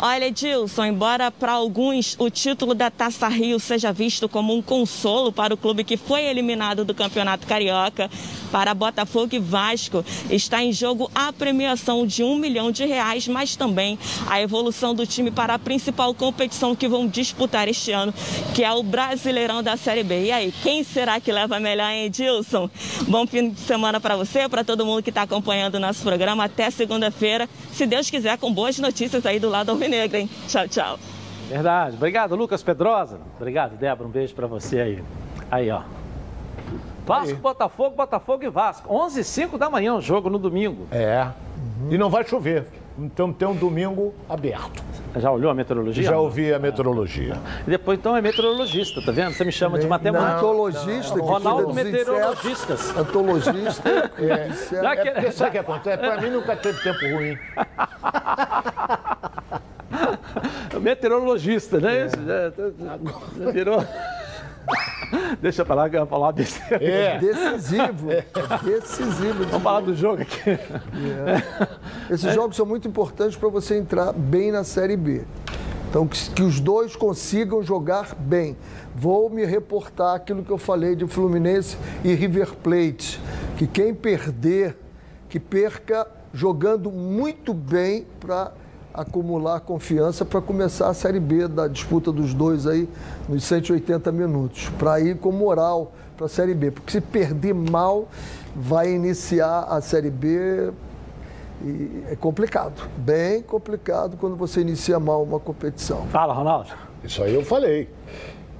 Olha, 0.01 0.27
Edilson, 0.27 0.85
embora 0.85 1.29
para 1.29 1.51
alguns 1.51 2.15
o 2.17 2.29
título 2.29 2.73
da 2.73 2.89
Taça 2.89 3.27
Rio 3.27 3.59
seja 3.59 3.91
visto 3.91 4.29
como 4.29 4.55
um 4.55 4.61
consolo 4.61 5.29
para 5.29 5.53
o 5.53 5.57
clube 5.57 5.83
que 5.83 5.97
foi 5.97 6.23
eliminado 6.23 6.85
do 6.85 6.95
Campeonato 6.95 7.45
Carioca, 7.45 8.09
para 8.49 8.73
Botafogo 8.73 9.35
e 9.35 9.39
Vasco 9.39 10.03
está 10.29 10.63
em 10.63 10.71
jogo 10.71 11.11
a 11.13 11.33
premiação 11.33 12.07
de 12.07 12.23
um 12.23 12.37
milhão 12.37 12.71
de 12.71 12.85
reais, 12.85 13.27
mas 13.27 13.57
também 13.57 13.99
a 14.27 14.41
evolução 14.41 14.95
do 14.95 15.05
time 15.05 15.31
para 15.31 15.55
a 15.55 15.59
principal 15.59 16.13
competição 16.13 16.73
que 16.73 16.87
vão 16.87 17.05
disputar 17.05 17.67
este 17.67 17.91
ano, 17.91 18.13
que 18.55 18.63
é 18.63 18.71
o 18.71 18.81
Brasileirão 18.81 19.61
da 19.61 19.75
Série 19.75 20.03
B. 20.03 20.27
E 20.27 20.31
aí, 20.31 20.53
quem 20.63 20.81
será 20.81 21.19
que 21.19 21.29
leva 21.29 21.59
melhor, 21.59 21.91
hein, 21.91 22.05
Edilson? 22.05 22.69
Bom 23.05 23.27
fim 23.27 23.49
de 23.49 23.59
semana 23.59 23.99
para 23.99 24.15
você, 24.15 24.47
para 24.47 24.63
todo 24.63 24.85
mundo 24.85 25.03
que 25.03 25.09
está 25.09 25.23
acompanhando 25.23 25.75
o 25.75 25.79
nosso 25.79 26.01
programa. 26.03 26.45
Até 26.45 26.71
segunda-feira, 26.71 27.49
se 27.73 27.85
Deus 27.85 28.09
quiser, 28.09 28.37
com 28.37 28.53
boas 28.53 28.79
notícias 28.79 29.25
aí 29.25 29.39
do 29.39 29.49
lado 29.49 29.69
alvinegro, 29.89 30.17
hein? 30.17 30.29
Tchau, 30.47 30.67
tchau. 30.67 30.99
Verdade. 31.49 31.95
Obrigado, 31.95 32.35
Lucas 32.35 32.61
Pedrosa. 32.61 33.19
Obrigado, 33.37 33.75
Débora. 33.75 34.07
Um 34.07 34.11
beijo 34.11 34.35
para 34.35 34.47
você 34.47 34.79
aí. 34.79 35.03
Aí, 35.49 35.71
ó. 35.71 35.81
Vasco, 37.05 37.29
aí. 37.29 37.33
Botafogo, 37.33 37.95
Botafogo 37.95 38.43
e 38.43 38.49
Vasco. 38.49 38.93
11 38.93 39.19
h 39.19 39.23
05 39.23 39.57
da 39.57 39.69
manhã 39.69 39.95
o 39.95 40.01
jogo 40.01 40.29
no 40.29 40.37
domingo. 40.37 40.87
É. 40.91 41.27
Uhum. 41.81 41.91
E 41.91 41.97
não 41.97 42.09
vai 42.09 42.25
chover. 42.25 42.67
Então 42.99 43.33
tem 43.33 43.47
um 43.47 43.55
domingo 43.55 44.13
aberto. 44.29 44.83
Já 45.15 45.31
olhou 45.31 45.49
a 45.49 45.55
meteorologia? 45.55 46.03
Já 46.03 46.19
ouvi 46.19 46.53
a 46.53 46.59
meteorologia. 46.59 47.35
E 47.65 47.71
depois 47.71 47.97
então 47.97 48.15
é 48.15 48.21
meteorologista, 48.21 49.01
tá 49.01 49.11
vendo? 49.11 49.33
Você 49.33 49.43
me 49.43 49.51
chama 49.51 49.79
de 49.79 49.87
matemático. 49.87 50.37
Antologista. 50.37 51.15
Não, 51.15 51.25
Ronaldo 51.25 51.73
Meteorologistas. 51.73 52.95
Antologista. 52.95 53.89
É. 54.19 54.49
Já 54.81 54.95
que... 54.97 55.09
é, 55.09 55.31
sabe 55.31 55.49
o 55.49 55.51
que 55.53 55.57
acontece? 55.57 55.97
Pra 55.97 56.21
mim 56.21 56.29
nunca 56.29 56.55
teve 56.55 56.79
tempo 56.83 56.99
ruim. 56.99 57.37
Meteorologista, 60.81 61.79
né? 61.79 62.05
É. 62.05 62.09
Já, 62.09 62.97
já 63.37 63.51
virou. 63.51 63.85
Deixa 65.41 65.65
pra 65.65 65.75
lá 65.75 65.89
que 65.89 65.95
eu 65.95 66.01
vou 66.01 66.07
falar 66.07 66.31
desse. 66.31 66.61
É. 66.73 67.17
Decisivo. 67.17 68.11
É. 68.11 68.25
Decisivo. 68.63 69.45
Vamos 69.45 69.63
falar 69.63 69.81
do 69.81 69.95
jogo 69.95 70.21
aqui. 70.21 70.49
É. 70.49 70.59
Esses 72.13 72.25
é. 72.25 72.33
jogos 72.33 72.55
são 72.55 72.65
muito 72.65 72.87
importantes 72.87 73.37
para 73.37 73.49
você 73.49 73.77
entrar 73.77 74.13
bem 74.13 74.51
na 74.51 74.63
Série 74.63 74.97
B. 74.97 75.23
Então, 75.89 76.07
que, 76.07 76.29
que, 76.29 76.43
os 76.43 76.59
dois 76.59 76.95
consigam 76.95 77.63
jogar 77.63 78.13
bem. 78.15 78.55
Vou 78.95 79.29
me 79.29 79.43
reportar 79.43 80.15
aquilo 80.15 80.43
que 80.43 80.51
eu 80.51 80.57
falei 80.57 80.95
de 80.95 81.07
Fluminense 81.07 81.77
e 82.03 82.13
River 82.13 82.53
Plate. 82.55 83.19
Que 83.57 83.65
quem 83.65 83.93
perder, 83.93 84.77
que 85.27 85.39
perca 85.39 86.05
jogando 86.31 86.91
muito 86.91 87.55
bem 87.55 88.05
para 88.19 88.51
acumular 89.01 89.59
confiança 89.61 90.25
para 90.25 90.41
começar 90.41 90.89
a 90.89 90.93
Série 90.93 91.19
B 91.19 91.47
da 91.47 91.67
disputa 91.67 92.11
dos 92.11 92.33
dois 92.33 92.67
aí 92.67 92.87
nos 93.27 93.43
180 93.43 94.11
minutos, 94.11 94.69
para 94.77 94.99
ir 94.99 95.17
com 95.17 95.31
moral 95.31 95.91
para 96.17 96.25
a 96.25 96.29
Série 96.29 96.53
B. 96.53 96.71
Porque 96.71 96.91
se 96.91 97.01
perder 97.01 97.53
mal, 97.53 98.07
vai 98.55 98.91
iniciar 98.91 99.61
a 99.69 99.79
Série 99.81 100.09
B 100.09 100.71
e 101.61 102.03
é 102.09 102.15
complicado, 102.15 102.87
bem 102.97 103.41
complicado 103.41 104.17
quando 104.17 104.35
você 104.35 104.61
inicia 104.61 104.99
mal 104.99 105.23
uma 105.23 105.39
competição. 105.39 106.05
Fala, 106.07 106.33
Ronaldo. 106.33 106.69
Isso 107.03 107.21
aí 107.23 107.33
eu 107.33 107.43
falei. 107.43 107.89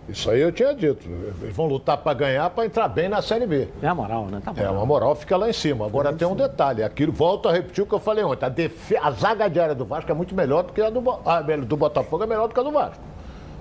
Isso 0.10 0.30
aí 0.32 0.42
eu 0.42 0.52
tinha 0.52 0.74
dito. 0.74 1.08
Eles 1.42 1.56
vão 1.56 1.68
lutar 1.68 1.98
para 1.98 2.14
ganhar, 2.14 2.50
para 2.50 2.66
entrar 2.66 2.88
bem 2.88 3.08
na 3.08 3.22
Série 3.22 3.46
B. 3.46 3.68
É 3.82 3.88
a 3.88 3.94
moral, 3.94 4.26
né? 4.26 4.42
Tá 4.44 4.52
é, 4.58 4.66
a 4.66 4.72
moral 4.72 5.16
fica 5.16 5.38
lá 5.38 5.50
em 5.50 5.54
cima. 5.54 5.86
Agora 5.86 6.12
tem 6.12 6.28
um 6.28 6.36
detalhe. 6.36 6.84
Aquilo, 6.84 7.12
volto 7.12 7.48
a 7.48 7.52
repetir 7.52 7.84
o 7.84 7.88
que 7.88 7.94
eu 7.94 8.00
falei 8.00 8.24
ontem. 8.24 8.46
A, 8.46 8.50
defe... 8.50 8.98
a 8.98 9.12
zaga 9.12 9.48
diária 9.48 9.76
do 9.76 9.86
Vasco 9.86 10.12
é 10.12 10.14
muito 10.14 10.34
melhor 10.34 10.64
do 10.64 10.74
que 10.74 10.82
a 10.82 10.90
do, 10.90 11.04
a 11.26 11.42
do 11.42 11.78
Botafogo, 11.78 12.24
é 12.24 12.28
melhor 12.28 12.48
do 12.48 12.54
que 12.54 12.60
a 12.60 12.64
do 12.64 12.72
Vasco. 12.72 13.04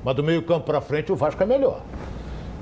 Mas 0.03 0.17
do 0.17 0.23
meio 0.23 0.43
campo 0.43 0.65
para 0.65 0.81
frente, 0.81 1.13
o 1.13 1.17
Vasco 1.17 1.43
é 1.43 1.47
melhor. 1.47 1.83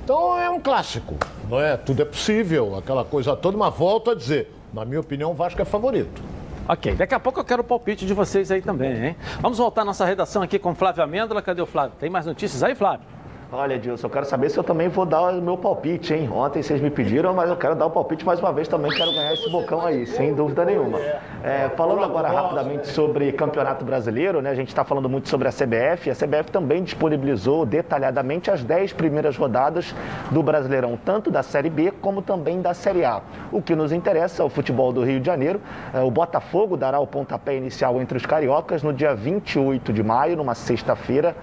Então 0.03 0.39
é 0.39 0.49
um 0.51 0.61
clássico, 0.61 1.17
não 1.49 1.61
é? 1.61 1.77
Tudo 1.77 2.03
é 2.03 2.05
possível, 2.05 2.77
aquela 2.77 3.05
coisa 3.05 3.37
toda. 3.37 3.57
Mas 3.57 3.75
volto 3.75 4.11
a 4.11 4.15
dizer, 4.15 4.53
na 4.73 4.85
minha 4.85 5.01
opinião, 5.01 5.31
o 5.31 5.35
Vasco 5.35 5.61
é 5.61 5.65
favorito. 5.65 6.23
Ok, 6.69 6.97
daqui 6.97 7.15
a 7.15 7.21
pouco 7.21 7.39
eu 7.39 7.45
quero 7.45 7.63
o 7.63 7.65
palpite 7.65 8.05
de 8.05 8.13
vocês 8.13 8.51
aí 8.51 8.61
também, 8.61 9.07
hein? 9.07 9.17
Vamos 9.41 9.59
voltar 9.59 9.83
à 9.83 9.85
nossa 9.85 10.05
redação 10.05 10.43
aqui 10.43 10.59
com 10.59 10.75
Flávio 10.75 11.05
Amêndola. 11.05 11.41
Cadê 11.41 11.63
o 11.63 11.67
Flávio? 11.67 11.93
Tem 11.99 12.11
mais 12.11 12.27
notícias 12.27 12.63
aí, 12.63 12.75
Flávio? 12.75 13.07
Olha, 13.53 13.79
Dilson, 13.79 14.09
eu 14.09 14.11
quero 14.11 14.27
saber 14.27 14.51
se 14.51 14.59
eu 14.59 14.65
também 14.65 14.89
vou 14.89 15.07
dar 15.07 15.33
o 15.33 15.41
meu 15.41 15.57
palpite, 15.57 16.13
hein? 16.13 16.29
Ontem 16.33 16.61
vocês 16.65 16.81
me 16.81 16.91
pediram, 16.91 17.33
mas 17.33 17.49
eu 17.49 17.57
quero 17.57 17.77
dar 17.77 17.87
o 17.87 17.91
palpite 17.91 18.27
mais 18.27 18.41
uma 18.41 18.53
vez 18.53 18.67
também, 18.67 18.91
quero 18.91 19.13
ganhar 19.13 19.33
esse 19.33 19.49
bocão 19.49 19.87
aí, 19.87 20.05
sem 20.05 20.35
dúvida 20.35 20.65
nenhuma. 20.65 20.99
É, 21.45 21.71
falando 21.77 22.03
agora 22.03 22.27
rapidamente 22.27 22.89
sobre 22.89 23.31
Campeonato 23.31 23.85
Brasileiro, 23.85 24.43
né? 24.43 24.51
A 24.51 24.55
gente 24.55 24.67
está 24.69 24.85
falando 24.85 25.09
muito 25.09 25.29
sobre 25.29 25.47
a 25.47 25.53
CBF, 25.53 26.11
a 26.11 26.15
CBF 26.17 26.51
também 26.51 26.83
disponibilizou 26.83 27.65
detalhadamente 27.65 28.51
as 28.51 28.65
10 28.65 28.93
primeiras 28.95 29.37
rodadas 29.37 29.95
do 30.33 30.43
Brasileirão, 30.43 30.99
tanto 31.05 31.31
da 31.31 31.45
Série 31.45 31.71
B 31.71 31.93
como 32.01 32.23
também 32.23 32.61
da 32.61 32.75
Série 32.75 33.05
A. 33.05 33.23
O 33.53 33.63
que 33.63 33.77
nos 33.77 33.93
interessa 33.93 34.43
é 34.43 34.45
o 34.45 34.49
futebol 34.49 34.93
do 34.93 35.05
Rio 35.05 35.21
de 35.21 35.27
Janeiro. 35.27 35.61
É, 35.95 36.01
o 36.01 36.11
Botafogo 36.11 36.77
dará 36.77 36.99
o 36.99 37.07
pontapé 37.07 37.57
inicial 37.57 38.01
entre 38.01 38.19
os 38.19 38.27
cariocas 38.27 38.83
no 38.83 38.93
dia 38.93 39.15
28 39.15 39.93
de 39.93 40.03
maio, 40.03 40.37
numa 40.37 40.57
sexta-feira, 40.57 41.37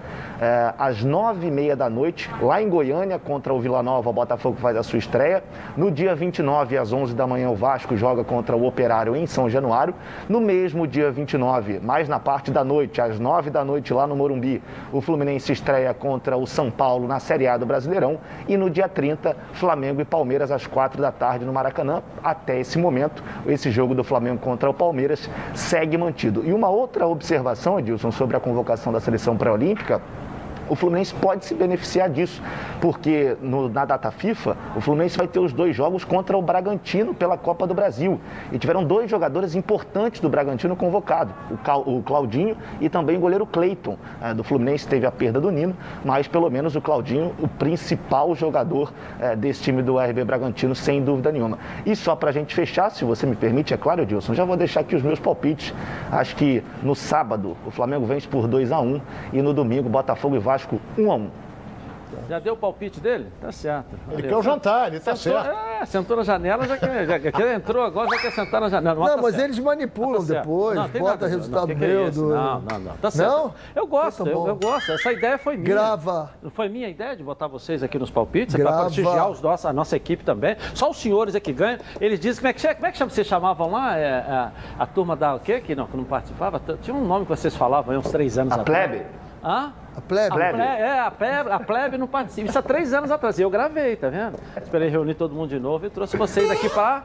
é, 0.44 0.74
às 0.78 1.02
nove 1.02 1.46
e 1.46 1.50
meia 1.50 1.74
da 1.74 1.88
noite, 1.88 2.30
lá 2.38 2.60
em 2.60 2.68
Goiânia, 2.68 3.18
contra 3.18 3.54
o 3.54 3.58
Vila 3.58 3.82
Nova, 3.82 4.10
o 4.10 4.12
Botafogo 4.12 4.58
faz 4.60 4.76
a 4.76 4.82
sua 4.82 4.98
estreia. 4.98 5.42
No 5.74 5.90
dia 5.90 6.14
29, 6.14 6.76
às 6.76 6.92
11 6.92 7.14
da 7.14 7.26
manhã, 7.26 7.48
o 7.48 7.54
Vasco 7.54 7.96
joga 7.96 8.22
contra 8.22 8.54
o 8.54 8.66
Operário 8.66 9.16
em 9.16 9.26
São 9.26 9.48
Januário. 9.48 9.94
No 10.28 10.42
mesmo 10.42 10.86
dia 10.86 11.10
29, 11.10 11.80
mais 11.80 12.10
na 12.10 12.20
parte 12.20 12.50
da 12.50 12.62
noite, 12.62 13.00
às 13.00 13.18
nove 13.18 13.48
da 13.48 13.64
noite, 13.64 13.94
lá 13.94 14.06
no 14.06 14.14
Morumbi, 14.14 14.62
o 14.92 15.00
Fluminense 15.00 15.50
estreia 15.50 15.94
contra 15.94 16.36
o 16.36 16.46
São 16.46 16.70
Paulo 16.70 17.08
na 17.08 17.18
Série 17.18 17.48
A 17.48 17.56
do 17.56 17.64
Brasileirão. 17.64 18.18
E 18.46 18.54
no 18.58 18.68
dia 18.68 18.86
30, 18.86 19.34
Flamengo 19.54 20.02
e 20.02 20.04
Palmeiras 20.04 20.50
às 20.50 20.66
quatro 20.66 21.00
da 21.00 21.10
tarde 21.10 21.46
no 21.46 21.54
Maracanã. 21.54 22.02
Até 22.22 22.60
esse 22.60 22.78
momento, 22.78 23.24
esse 23.46 23.70
jogo 23.70 23.94
do 23.94 24.04
Flamengo 24.04 24.40
contra 24.40 24.68
o 24.68 24.74
Palmeiras 24.74 25.30
segue 25.54 25.96
mantido. 25.96 26.44
E 26.44 26.52
uma 26.52 26.68
outra 26.68 27.06
observação, 27.06 27.78
Edilson, 27.78 28.10
sobre 28.10 28.36
a 28.36 28.40
convocação 28.40 28.92
da 28.92 29.00
seleção 29.00 29.38
pré-olímpica 29.38 30.02
o 30.68 30.74
Fluminense 30.74 31.14
pode 31.14 31.44
se 31.44 31.54
beneficiar 31.54 32.08
disso, 32.08 32.42
porque 32.80 33.36
no, 33.40 33.68
na 33.68 33.84
data 33.84 34.10
FIFA, 34.10 34.56
o 34.76 34.80
Fluminense 34.80 35.16
vai 35.16 35.26
ter 35.26 35.38
os 35.38 35.52
dois 35.52 35.76
jogos 35.76 36.04
contra 36.04 36.36
o 36.36 36.42
Bragantino 36.42 37.14
pela 37.14 37.36
Copa 37.36 37.66
do 37.66 37.74
Brasil. 37.74 38.20
E 38.52 38.58
tiveram 38.58 38.84
dois 38.84 39.10
jogadores 39.10 39.54
importantes 39.54 40.20
do 40.20 40.28
Bragantino 40.28 40.74
convocados, 40.74 41.34
o, 41.86 42.02
Claudinho 42.02 42.56
e 42.80 42.88
também 42.88 43.16
o 43.16 43.20
goleiro 43.20 43.46
Cleiton. 43.46 43.96
É, 44.20 44.32
do 44.32 44.42
Fluminense 44.42 44.86
teve 44.86 45.06
a 45.06 45.12
perda 45.12 45.40
do 45.40 45.50
Nino, 45.50 45.76
mas 46.04 46.26
pelo 46.26 46.50
menos 46.50 46.74
o 46.74 46.80
Claudinho, 46.80 47.34
o 47.40 47.48
principal 47.48 48.34
jogador 48.34 48.92
é, 49.20 49.36
desse 49.36 49.62
time 49.62 49.82
do 49.82 49.98
RB 49.98 50.24
Bragantino, 50.24 50.74
sem 50.74 51.02
dúvida 51.02 51.30
nenhuma. 51.30 51.58
E 51.84 51.94
só 51.94 52.16
para 52.16 52.30
a 52.30 52.32
gente 52.32 52.54
fechar, 52.54 52.90
se 52.90 53.04
você 53.04 53.26
me 53.26 53.36
permite, 53.36 53.74
é 53.74 53.76
claro, 53.76 54.02
Edilson, 54.02 54.34
já 54.34 54.44
vou 54.44 54.56
deixar 54.56 54.80
aqui 54.80 54.96
os 54.96 55.02
meus 55.02 55.18
palpites. 55.18 55.74
Acho 56.10 56.34
que 56.36 56.62
no 56.82 56.94
sábado 56.94 57.56
o 57.66 57.70
Flamengo 57.70 58.06
vence 58.06 58.26
por 58.26 58.48
2 58.48 58.72
a 58.72 58.80
1 58.80 59.00
e 59.32 59.42
no 59.42 59.52
domingo 59.52 59.88
Botafogo 59.88 60.36
e 60.36 60.38
Vasco 60.38 60.53
Vasco 60.54 60.80
1 60.96 61.10
a 61.10 61.16
1 61.16 61.30
já 62.28 62.38
deu 62.38 62.54
o 62.54 62.56
palpite 62.56 63.00
dele? 63.00 63.26
Tá 63.40 63.52
certo. 63.52 63.96
Ele 64.10 64.22
quer 64.28 64.36
o 64.36 64.42
jantar, 64.42 64.88
ele 64.88 65.00
tá 65.00 65.14
sentou, 65.16 65.42
certo. 65.42 65.56
É, 65.56 65.86
sentou 65.86 66.16
na 66.16 66.22
janela, 66.22 66.66
já 66.66 66.78
quer, 66.78 67.06
já, 67.06 67.18
já 67.18 67.54
entrou 67.54 67.82
agora, 67.82 68.08
já 68.10 68.18
quer 68.18 68.32
sentar 68.32 68.60
na 68.60 68.68
janela. 68.68 68.94
Não, 68.94 69.06
não 69.06 69.16
tá 69.16 69.22
mas 69.22 69.34
certo. 69.34 69.44
eles 69.46 69.58
manipulam 69.58 70.24
tá 70.24 70.34
depois, 70.34 70.76
não, 70.76 70.88
bota 70.88 71.26
resultado 71.26 71.68
não, 71.68 71.76
meu. 71.76 72.06
É 72.06 72.10
do... 72.10 72.28
Não, 72.28 72.60
não, 72.60 72.78
não. 72.78 72.96
Tá 72.96 73.10
certo. 73.10 73.30
Não? 73.30 73.54
Eu 73.74 73.86
gosto, 73.86 74.24
tá 74.24 74.30
eu, 74.30 74.46
eu, 74.46 74.56
gosto. 74.56 74.92
Essa 74.92 75.12
ideia 75.12 75.38
foi 75.38 75.56
minha. 75.56 75.74
Grava. 75.74 76.30
Foi 76.50 76.68
minha 76.68 76.88
ideia 76.88 77.16
de 77.16 77.22
botar 77.22 77.46
vocês 77.46 77.82
aqui 77.82 77.98
nos 77.98 78.10
palpites? 78.10 78.54
Grava. 78.54 78.70
É 78.70 78.78
para 78.78 78.84
prestigiar 78.86 79.30
os 79.30 79.40
nossos, 79.40 79.66
a 79.66 79.72
nossa 79.72 79.96
equipe 79.96 80.24
também. 80.24 80.56
Só 80.74 80.90
os 80.90 80.96
senhores 80.96 81.34
é 81.34 81.40
que 81.40 81.52
ganham. 81.52 81.78
Eles 82.00 82.18
dizem, 82.20 82.40
como 82.40 82.48
é 82.48 82.52
que, 82.52 82.74
como 82.74 82.86
é 82.86 82.92
que 82.92 82.98
vocês 82.98 83.26
chamavam 83.26 83.70
lá? 83.70 83.96
É, 83.96 84.20
a, 84.20 84.52
a, 84.78 84.86
turma 84.86 85.16
da 85.16 85.34
o 85.34 85.40
quê? 85.40 85.60
Que 85.60 85.74
não, 85.74 85.86
que 85.86 85.96
não 85.96 86.04
participava? 86.04 86.60
Tinha 86.80 86.96
um 86.96 87.04
nome 87.04 87.24
que 87.26 87.30
vocês 87.30 87.54
falavam 87.54 87.92
aí 87.92 87.98
uns 87.98 88.10
três 88.10 88.38
anos 88.38 88.52
a 88.52 88.60
atrás. 88.60 88.90
Plebe? 88.90 89.23
Hã? 89.44 89.72
A 89.96 90.00
plebe? 90.00 90.32
A 90.32 90.34
plebe. 90.34 90.60
É, 90.60 91.00
a 91.00 91.10
plebe, 91.10 91.50
a 91.52 91.60
plebe 91.60 91.98
não 91.98 92.06
participa. 92.06 92.48
Isso 92.48 92.58
há 92.58 92.62
três 92.62 92.94
anos 92.94 93.10
atrás. 93.10 93.38
Eu 93.38 93.50
gravei, 93.50 93.94
tá 93.94 94.08
vendo? 94.08 94.38
Esperei 94.56 94.88
reunir 94.88 95.14
todo 95.14 95.34
mundo 95.34 95.50
de 95.50 95.60
novo 95.60 95.86
e 95.86 95.90
trouxe 95.90 96.16
vocês 96.16 96.50
aqui 96.50 96.68
para 96.70 97.04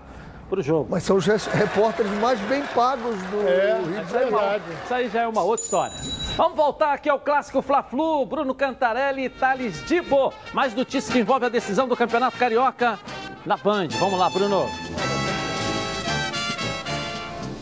o 0.49 0.61
jogo. 0.61 0.87
Mas 0.89 1.03
são 1.03 1.17
os 1.17 1.25
repórteres 1.25 2.11
mais 2.19 2.39
bem 2.41 2.63
pagos 2.73 3.15
do 3.23 3.47
é, 3.47 3.77
Rio 3.77 4.05
de 4.05 4.11
Janeiro. 4.11 4.61
Isso 4.83 4.93
aí 4.93 5.09
já 5.09 5.21
é 5.23 5.27
uma 5.27 5.43
outra 5.43 5.65
história. 5.65 5.95
Vamos 6.37 6.55
voltar 6.55 6.93
aqui 6.93 7.09
ao 7.09 7.19
clássico 7.19 7.61
Fla-Flu, 7.61 8.25
Bruno 8.25 8.55
Cantarelli 8.55 9.25
e 9.25 9.29
Thales 9.29 9.85
Dibo. 9.85 10.33
Mais 10.53 10.73
notícias 10.73 11.11
que 11.13 11.19
envolvem 11.19 11.47
a 11.47 11.51
decisão 11.51 11.87
do 11.87 11.95
Campeonato 11.97 12.37
Carioca 12.37 12.97
na 13.45 13.57
Band. 13.57 13.89
Vamos 13.99 14.17
lá, 14.17 14.29
Bruno. 14.29 14.65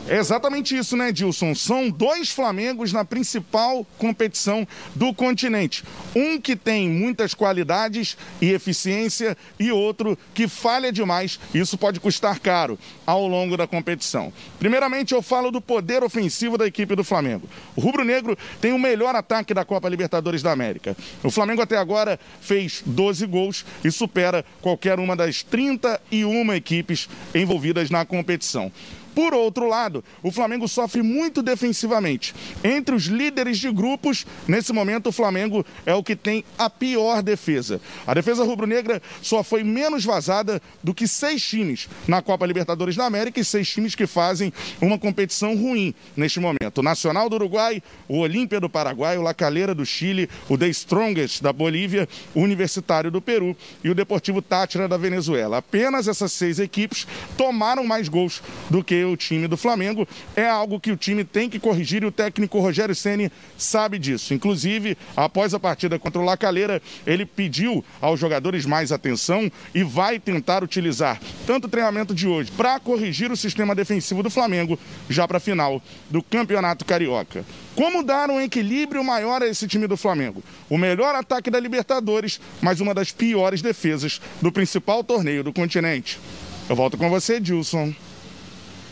É 0.10 0.18
exatamente 0.18 0.78
isso, 0.78 0.96
né, 0.96 1.12
Dilson? 1.12 1.54
São 1.54 1.90
dois 1.90 2.30
Flamengos 2.30 2.94
na 2.94 3.04
principal 3.04 3.86
competição 3.98 4.66
do 4.96 5.14
continente. 5.14 5.84
Um 6.16 6.40
que 6.40 6.56
tem 6.56 6.88
muitas 6.88 7.34
qualidades 7.34 8.16
e 8.42 8.54
eficiência 8.54 9.38
e 9.60 9.70
outro 9.70 10.18
que 10.34 10.48
falha 10.48 10.94
demais. 10.94 11.38
Isso 11.54 11.78
pode 11.78 12.00
custar 12.00 12.40
caro 12.40 12.80
ao 13.06 13.28
longo 13.28 13.58
da 13.58 13.68
competição. 13.68 14.32
Primeiramente, 14.58 15.14
eu 15.14 15.22
falo 15.22 15.52
do 15.52 15.60
poder 15.60 16.02
ofensivo 16.04 16.58
da 16.58 16.66
equipe 16.66 16.96
do 16.96 17.04
Flamengo. 17.04 17.50
O 17.76 17.82
Rubro 17.82 18.06
Negro 18.06 18.38
tem 18.62 18.72
o 18.72 18.80
melhor 18.80 19.14
ataque 19.14 19.54
da 19.54 19.66
Copa 19.66 19.90
Libertadores 19.90 20.42
da 20.42 20.54
América. 20.54 20.96
O 21.22 21.30
Flamengo 21.30 21.62
até 21.62 21.76
agora 21.76 22.18
fez 22.40 22.82
12 22.86 23.26
gols 23.26 23.66
e 23.84 23.92
supera 23.92 24.46
qualquer 24.62 25.02
uma 25.02 25.18
das 25.18 25.44
31 25.44 26.54
equipes 26.54 27.10
envolvidas 27.36 27.90
na 27.90 28.06
competição. 28.06 28.72
Por 29.18 29.34
outro 29.34 29.68
lado, 29.68 30.04
o 30.22 30.32
Flamengo 30.32 30.68
sofre 30.68 31.02
muito 31.02 31.42
defensivamente. 31.42 32.36
Entre 32.64 32.94
os 32.94 33.06
líderes 33.06 33.58
de 33.58 33.72
grupos, 33.72 34.28
nesse 34.48 34.72
momento 34.72 35.08
o 35.08 35.12
Flamengo 35.12 35.66
é 35.88 35.96
o 35.96 36.04
que 36.04 36.16
tem 36.16 36.46
a 36.56 36.70
pior 36.70 37.24
defesa. 37.24 37.82
A 38.06 38.14
defesa 38.14 38.44
rubro-negra 38.44 39.02
só 39.20 39.42
foi 39.42 39.64
menos 39.64 40.06
vazada 40.06 40.62
do 40.84 40.94
que 40.94 41.08
seis 41.08 41.42
times 41.42 41.90
na 42.08 42.22
Copa 42.22 42.46
Libertadores 42.46 42.96
da 42.96 43.08
América 43.08 43.40
e 43.40 43.44
seis 43.44 43.68
times 43.68 43.96
que 43.96 44.06
fazem 44.06 44.54
uma 44.80 45.00
competição 45.00 45.58
ruim 45.58 45.96
neste 46.16 46.40
momento. 46.40 46.78
O 46.78 46.84
Nacional 46.84 47.28
do 47.28 47.38
Uruguai, 47.38 47.82
o 48.08 48.20
Olímpia 48.20 48.60
do 48.60 48.70
Paraguai, 48.70 49.18
o 49.18 49.24
La 49.24 49.34
Calera 49.34 49.74
do 49.74 49.84
Chile, 49.84 50.30
o 50.48 50.56
The 50.56 50.68
Strongest 50.68 51.42
da 51.42 51.52
Bolívia, 51.52 52.08
o 52.36 52.42
Universitário 52.42 53.10
do 53.10 53.20
Peru 53.20 53.58
e 53.84 53.90
o 53.90 53.96
Deportivo 53.96 54.44
Tátira 54.44 54.88
da 54.88 54.96
Venezuela. 54.96 55.58
Apenas 55.58 56.08
essas 56.08 56.32
seis 56.32 56.60
equipes 56.60 57.08
tomaram 57.36 57.84
mais 57.84 58.08
gols 58.08 58.44
do 58.70 58.84
que 58.84 59.07
o 59.12 59.18
time 59.18 59.48
do 59.48 59.58
Flamengo. 59.58 60.08
É 60.36 60.48
algo 60.48 60.80
que 60.80 60.92
o 60.92 60.98
time 60.98 61.24
tem 61.24 61.50
que 61.50 61.60
corrigir 61.60 62.04
e 62.04 62.06
o 62.06 62.12
técnico 62.12 62.60
Rogério 62.60 62.96
Ceni 62.96 63.32
sabe 63.58 64.00
disso. 64.00 64.34
Inclusive, 64.34 64.98
após 65.16 65.54
a 65.54 65.60
partida 65.60 65.98
contra 65.98 66.22
o 66.22 66.26
Lacaleira, 66.26 66.82
ele 67.06 67.26
pediu 67.26 67.84
aos 68.02 68.20
jogadores 68.20 68.66
mais 68.66 68.92
atenção 68.92 69.52
e 69.74 69.84
vai 69.84 70.20
tentar 70.20 70.64
utilizar 70.64 71.20
tanto 71.46 71.66
o 71.66 71.70
treinamento 71.70 72.14
de 72.14 72.28
hoje 72.28 72.52
para 72.52 72.80
corrigir 72.80 73.32
o 73.32 73.38
sistema 73.38 73.74
defensivo 73.74 74.24
do 74.24 74.30
Flamengo 74.30 74.78
já 75.10 75.28
para 75.28 75.38
a 75.38 75.42
final 75.42 75.82
do 76.10 76.22
Campeonato 76.22 76.86
Carioca. 76.86 77.46
Como 77.76 78.04
dar 78.04 78.30
um 78.30 78.42
equilíbrio 78.42 79.04
maior 79.04 79.44
a 79.44 79.48
esse 79.48 79.68
time 79.68 79.86
do 79.86 79.96
Flamengo? 79.96 80.44
O 80.68 80.78
melhor 80.78 81.14
ataque 81.14 81.52
da 81.52 81.60
Libertadores, 81.60 82.42
mas 82.60 82.82
uma 82.82 82.94
das 82.94 83.12
piores 83.12 83.62
defesas 83.62 84.20
do 84.42 84.52
principal 84.52 85.04
torneio 85.04 85.44
do 85.44 85.54
continente. 85.54 86.20
Eu 86.68 86.76
volto 86.76 86.98
com 86.98 87.10
você, 87.10 87.40
Dilson 87.40 87.94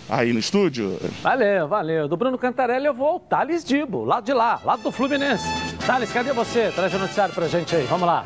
aí 0.09 0.33
no 0.33 0.39
estúdio. 0.39 0.99
Valeu, 1.21 1.67
valeu. 1.67 2.07
Do 2.07 2.17
Bruno 2.17 2.37
Cantarelli 2.37 2.85
eu 2.85 2.93
vou 2.93 3.07
ao 3.07 3.19
Thales 3.19 3.63
Dibo, 3.63 4.03
lá 4.03 4.19
de 4.21 4.33
lá, 4.33 4.59
lá 4.63 4.75
do 4.75 4.91
Fluminense. 4.91 5.45
Thales, 5.85 6.11
cadê 6.11 6.33
você? 6.33 6.71
Traz 6.75 6.93
o 6.93 6.99
noticiário 6.99 7.33
pra 7.33 7.47
gente 7.47 7.75
aí, 7.75 7.83
vamos 7.85 8.07
lá. 8.07 8.23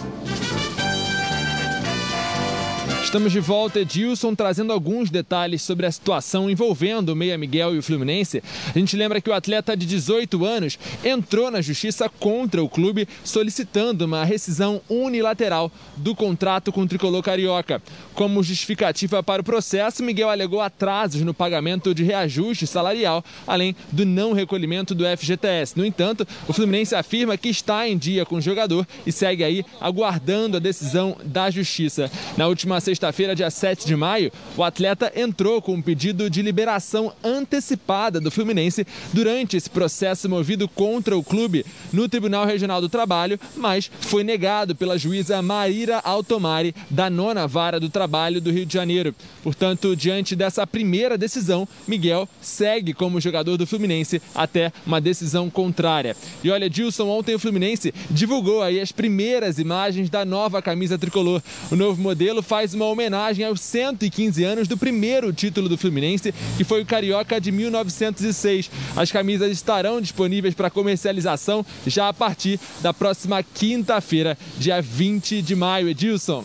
Estamos 3.04 3.32
de 3.32 3.40
volta, 3.40 3.80
Edilson, 3.80 4.36
trazendo 4.36 4.72
alguns 4.72 5.10
detalhes 5.10 5.64
sobre 5.64 5.86
a 5.86 5.92
situação 5.92 6.50
envolvendo 6.50 7.10
o 7.10 7.16
Meia 7.16 7.38
Miguel 7.38 7.74
e 7.74 7.80
o 7.80 7.82
Fluminense. 7.82 8.44
A 8.68 8.78
gente 8.78 8.96
lembra 8.96 9.20
que 9.20 9.30
o 9.30 9.34
atleta 9.34 9.76
de 9.76 9.86
18 9.86 10.46
anos 10.46 10.78
entrou 11.04 11.50
na 11.50 11.60
justiça 11.60 12.08
contra 12.08 12.62
o 12.62 12.70
clube 12.70 13.08
solicitando 13.24 14.06
uma 14.06 14.24
rescisão 14.24 14.80
unilateral 14.88 15.72
do 15.98 16.14
contrato 16.14 16.72
com 16.72 16.82
o 16.82 16.88
tricolor 16.88 17.24
carioca. 17.24 17.82
Como 18.14 18.44
justificativa 18.44 19.24
para 19.24 19.42
o 19.42 19.46
processo, 19.46 20.04
Miguel 20.04 20.30
alegou 20.30 20.62
atrasos 20.62 21.22
no 21.22 21.34
pagamento 21.34 21.96
de 21.96 22.04
reajuste 22.04 22.68
salarial, 22.68 23.24
além 23.48 23.76
do 23.92 24.06
não 24.06 24.34
recolhimento 24.34 24.94
do 24.94 25.06
FGTS. 25.06 25.76
No 25.76 25.86
entanto, 25.86 26.28
o 26.48 26.54
Fluminense 26.54 26.94
afirma 26.94 27.38
que 27.38 27.50
está 27.50 27.88
em 27.88 27.98
dia 27.98 28.26
com 28.26 28.36
o 28.36 28.42
jogador 28.42 28.86
e 29.08 29.12
segue 29.12 29.44
aí 29.44 29.66
aguardando 29.82 30.58
a 30.58 30.60
decisão 30.60 31.18
da 31.24 31.50
justiça. 31.50 32.12
Na 32.38 32.46
última 32.46 32.80
sexta-feira, 32.90 33.36
dia 33.36 33.52
7 33.52 33.86
de 33.86 33.96
maio, 33.96 34.32
o 34.58 34.64
atleta 34.64 35.12
entrou 35.16 35.62
com 35.62 35.76
um 35.76 35.82
pedido 35.82 36.28
de 36.28 36.42
liberação 36.42 37.14
antecipada 37.24 38.20
do 38.20 38.32
Fluminense 38.32 38.86
durante 39.14 39.56
esse 39.56 39.70
processo 39.70 40.28
movido 40.28 40.68
contra 40.68 41.16
o 41.16 41.24
clube 41.24 41.64
no 41.94 42.10
Tribunal 42.10 42.48
Regional 42.48 42.82
do 42.82 42.90
Trabalho, 42.90 43.40
mas 43.56 43.92
foi 44.02 44.24
negado 44.24 44.76
pela 44.76 44.98
juíza 44.98 45.40
Maíra 45.40 46.00
Altomari, 46.00 46.74
da 46.90 47.12
nona 47.12 47.48
vara 47.48 47.80
do 47.80 47.90
trabalho 47.90 48.42
do 48.42 48.50
Rio 48.50 48.66
de 48.66 48.74
Janeiro. 48.74 49.14
Portanto, 49.44 49.96
diante 49.96 50.36
dessa 50.36 50.66
primeira 50.66 51.16
decisão, 51.16 51.68
Miguel 51.88 52.28
segue 52.42 52.92
como 52.92 53.22
jogador 53.22 53.56
do 53.56 53.68
Fluminense 53.68 54.20
até 54.34 54.74
uma 54.84 55.00
decisão 55.00 55.48
contrária. 55.48 56.18
E 56.44 56.50
olha, 56.50 56.68
Dilson, 56.68 57.08
ontem 57.08 57.36
o 57.36 57.40
Fluminense 57.40 57.94
divulgou 58.10 58.64
aí 58.64 58.80
as 58.80 58.92
primeiras 58.92 59.60
imagens 59.60 60.10
da 60.10 60.26
nova 60.26 60.60
camisa 60.60 60.98
tricolor. 60.98 61.40
O 61.72 61.76
novo 61.76 62.02
modelo 62.02 62.42
faz 62.42 62.74
uma 62.74 62.79
homenagem 62.86 63.46
aos 63.46 63.62
115 63.62 64.44
anos 64.44 64.68
do 64.68 64.78
primeiro 64.78 65.32
título 65.34 65.68
do 65.68 65.78
Fluminense, 65.78 66.34
que 66.58 66.64
foi 66.64 66.82
o 66.82 66.86
Carioca 66.86 67.40
de 67.40 67.52
1906. 67.52 68.70
As 68.96 69.12
camisas 69.12 69.52
estarão 69.52 70.02
disponíveis 70.02 70.54
para 70.54 70.70
comercialização 70.70 71.66
já 71.86 72.10
a 72.10 72.14
partir 72.14 72.60
da 72.82 72.94
próxima 72.94 73.42
quinta-feira, 73.44 74.38
dia 74.58 74.82
20 74.82 75.42
de 75.42 75.56
maio. 75.56 75.90
Edilson, 75.90 76.44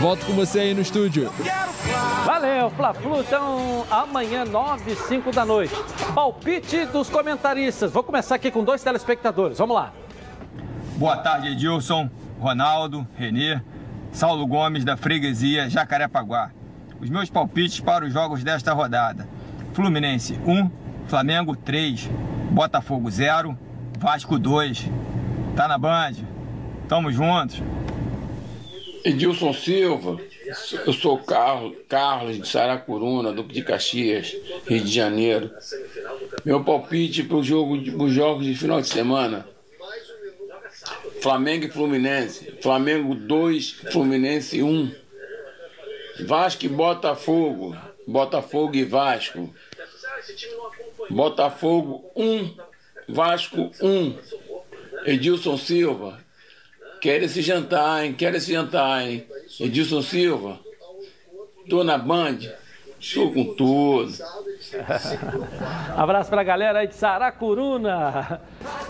volto 0.00 0.24
com 0.26 0.32
você 0.32 0.60
aí 0.60 0.74
no 0.74 0.80
estúdio. 0.80 1.30
Valeu, 2.24 2.70
Fla-Flu, 2.70 3.20
então 3.20 3.84
amanhã, 3.90 4.44
9 4.44 4.92
e 4.92 4.96
5 4.96 5.30
da 5.30 5.44
noite. 5.44 5.74
Palpite 6.14 6.86
dos 6.86 7.10
comentaristas. 7.10 7.92
Vou 7.92 8.02
começar 8.02 8.36
aqui 8.36 8.50
com 8.50 8.64
dois 8.64 8.82
telespectadores. 8.82 9.58
Vamos 9.58 9.76
lá. 9.76 9.92
Boa 10.96 11.16
tarde, 11.16 11.48
Edilson, 11.48 12.08
Ronaldo, 12.38 13.06
Renê, 13.16 13.60
Saulo 14.14 14.46
Gomes 14.46 14.84
da 14.84 14.96
Freguesia 14.96 15.68
Jacarepaguá. 15.68 16.52
Os 17.00 17.10
meus 17.10 17.28
palpites 17.28 17.80
para 17.80 18.04
os 18.04 18.12
jogos 18.12 18.44
desta 18.44 18.72
rodada: 18.72 19.28
Fluminense 19.72 20.38
1, 20.46 20.70
Flamengo 21.08 21.56
3, 21.56 22.08
Botafogo 22.52 23.10
0, 23.10 23.58
Vasco 23.98 24.38
2. 24.38 24.88
Tá 25.56 25.66
na 25.66 25.76
Band? 25.76 26.12
Tamo 26.88 27.10
juntos. 27.10 27.60
Edilson 29.04 29.52
Silva, 29.52 30.16
eu 30.86 30.92
sou 30.92 31.18
Carlos, 31.18 31.74
Carlos 31.88 32.38
de 32.38 32.46
Saracuruna, 32.46 33.32
Duque 33.32 33.52
de 33.52 33.62
Caxias, 33.62 34.32
Rio 34.66 34.84
de 34.84 34.92
Janeiro. 34.92 35.50
Meu 36.44 36.62
palpite 36.62 37.24
para 37.24 37.36
os 37.36 37.46
jogos 37.46 38.46
de 38.46 38.54
final 38.54 38.80
de 38.80 38.86
semana: 38.86 39.44
Flamengo 41.24 41.64
e 41.64 41.70
Fluminense. 41.70 42.58
Flamengo 42.60 43.14
2, 43.14 43.76
Fluminense 43.90 44.62
1. 44.62 44.94
Vasco 46.26 46.66
e 46.66 46.68
Botafogo. 46.68 47.74
Botafogo 48.06 48.76
e 48.76 48.84
Vasco. 48.84 49.48
Botafogo 51.08 52.04
1, 52.14 52.54
Vasco 53.08 53.70
1. 53.80 54.18
Edilson 55.06 55.56
Silva. 55.56 56.22
Quero 57.00 57.24
esse 57.24 57.40
jantar, 57.40 58.04
hein? 58.04 58.12
Quero 58.12 58.36
esse 58.36 58.52
jantar, 58.52 59.08
hein? 59.08 59.26
Edilson 59.58 60.02
Silva. 60.02 60.60
Tô 61.70 61.82
na 61.82 61.96
Band. 61.96 62.52
Tô 63.12 63.30
com 63.30 63.54
tudo. 63.54 64.14
Abraço 65.96 66.30
pra 66.30 66.42
galera 66.42 66.78
aí 66.78 66.86
de 66.86 66.94
Saracuruna. 66.94 68.40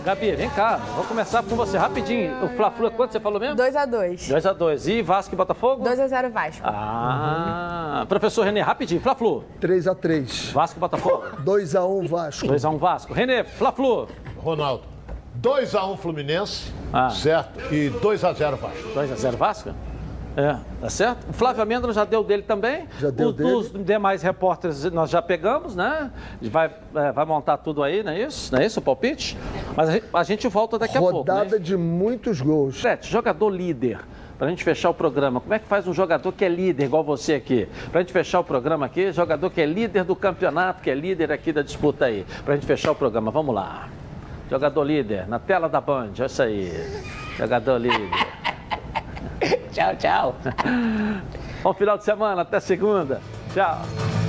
Gabi, 0.05 0.31
vem 0.35 0.49
cá, 0.51 0.77
vou 0.77 1.03
começar 1.03 1.43
com 1.43 1.55
você 1.55 1.77
rapidinho. 1.77 2.45
O 2.45 2.49
Fla-Flu, 2.49 2.91
quanto 2.91 3.11
você 3.11 3.19
falou 3.19 3.39
mesmo? 3.39 3.55
2x2. 3.55 4.29
2x2. 4.29 4.87
E 4.87 5.01
Vasco 5.01 5.33
e 5.33 5.37
Botafogo? 5.37 5.83
2x0 5.83 6.31
Vasco. 6.31 6.61
Ah, 6.65 8.05
professor 8.07 8.43
Renê, 8.43 8.61
rapidinho. 8.61 9.01
Fla-Flu. 9.01 9.43
3x3. 9.59 10.51
Vasco 10.53 10.77
e 10.77 10.79
Botafogo? 10.79 11.23
2x1 11.43 12.07
Vasco. 12.07 12.47
2x1 12.47 12.77
Vasco. 12.77 13.13
Renê, 13.13 13.43
Fla-Flu. 13.43 14.07
Ronaldo. 14.37 14.83
2x1 15.41 15.97
Fluminense, 15.97 16.71
certo? 17.21 17.59
E 17.73 17.89
2x0 18.01 18.55
Vasco. 18.55 18.89
2x0 18.95 19.35
Vasco? 19.35 19.69
É, 20.37 20.57
tá 20.81 20.89
certo? 20.89 21.29
O 21.29 21.33
Flávio 21.33 21.61
Amêndola 21.61 21.93
já 21.93 22.03
deu 22.03 22.23
dele 22.23 22.43
também. 22.43 22.87
Já 22.99 23.09
deu 23.09 23.29
Os, 23.29 23.35
dele. 23.35 23.53
Os 23.53 23.85
demais 23.85 24.21
repórteres 24.21 24.83
nós 24.91 25.09
já 25.09 25.21
pegamos, 25.21 25.75
né? 25.75 26.11
Vai, 26.41 26.71
é, 26.93 27.11
vai 27.11 27.25
montar 27.25 27.57
tudo 27.57 27.81
aí, 27.81 28.03
não 28.03 28.11
é 28.11 28.21
isso? 28.21 28.53
Não 28.53 28.61
é 28.61 28.65
isso 28.65 28.79
o 28.79 28.83
palpite? 28.83 29.37
Mas 29.75 30.01
a 30.13 30.23
gente, 30.23 30.47
volta 30.49 30.77
daqui 30.77 30.97
a 30.97 30.99
pouco. 30.99 31.19
Rodada 31.19 31.57
né? 31.57 31.63
de 31.63 31.77
muitos 31.77 32.41
gols. 32.41 32.81
Sete, 32.81 33.09
jogador 33.09 33.49
líder. 33.49 33.99
Pra 34.37 34.49
gente 34.49 34.65
fechar 34.65 34.89
o 34.89 34.93
programa, 34.93 35.39
como 35.39 35.53
é 35.53 35.59
que 35.59 35.65
faz 35.65 35.87
um 35.87 35.93
jogador 35.93 36.29
que 36.33 36.43
é 36.43 36.49
líder, 36.49 36.83
igual 36.83 37.05
você 37.05 37.35
aqui? 37.35 37.69
Pra 37.89 38.01
gente 38.01 38.11
fechar 38.11 38.41
o 38.41 38.43
programa 38.43 38.85
aqui, 38.85 39.13
jogador 39.13 39.49
que 39.49 39.61
é 39.61 39.65
líder 39.65 40.03
do 40.03 40.13
campeonato, 40.13 40.81
que 40.81 40.89
é 40.89 40.93
líder 40.93 41.31
aqui 41.31 41.53
da 41.53 41.61
disputa 41.61 42.03
aí. 42.05 42.25
Pra 42.43 42.53
gente 42.55 42.65
fechar 42.65 42.91
o 42.91 42.95
programa, 42.95 43.31
vamos 43.31 43.55
lá. 43.55 43.87
Jogador 44.49 44.83
líder, 44.83 45.25
na 45.29 45.39
tela 45.39 45.69
da 45.69 45.79
Band, 45.79 46.11
é 46.19 46.25
isso 46.25 46.43
aí. 46.43 46.69
Jogador 47.37 47.77
líder. 47.77 48.09
tchau, 49.71 49.95
tchau. 49.97 50.35
Bom 51.63 51.73
final 51.73 51.97
de 51.97 52.03
semana, 52.03 52.41
até 52.41 52.59
segunda. 52.59 53.21
Tchau. 53.53 54.24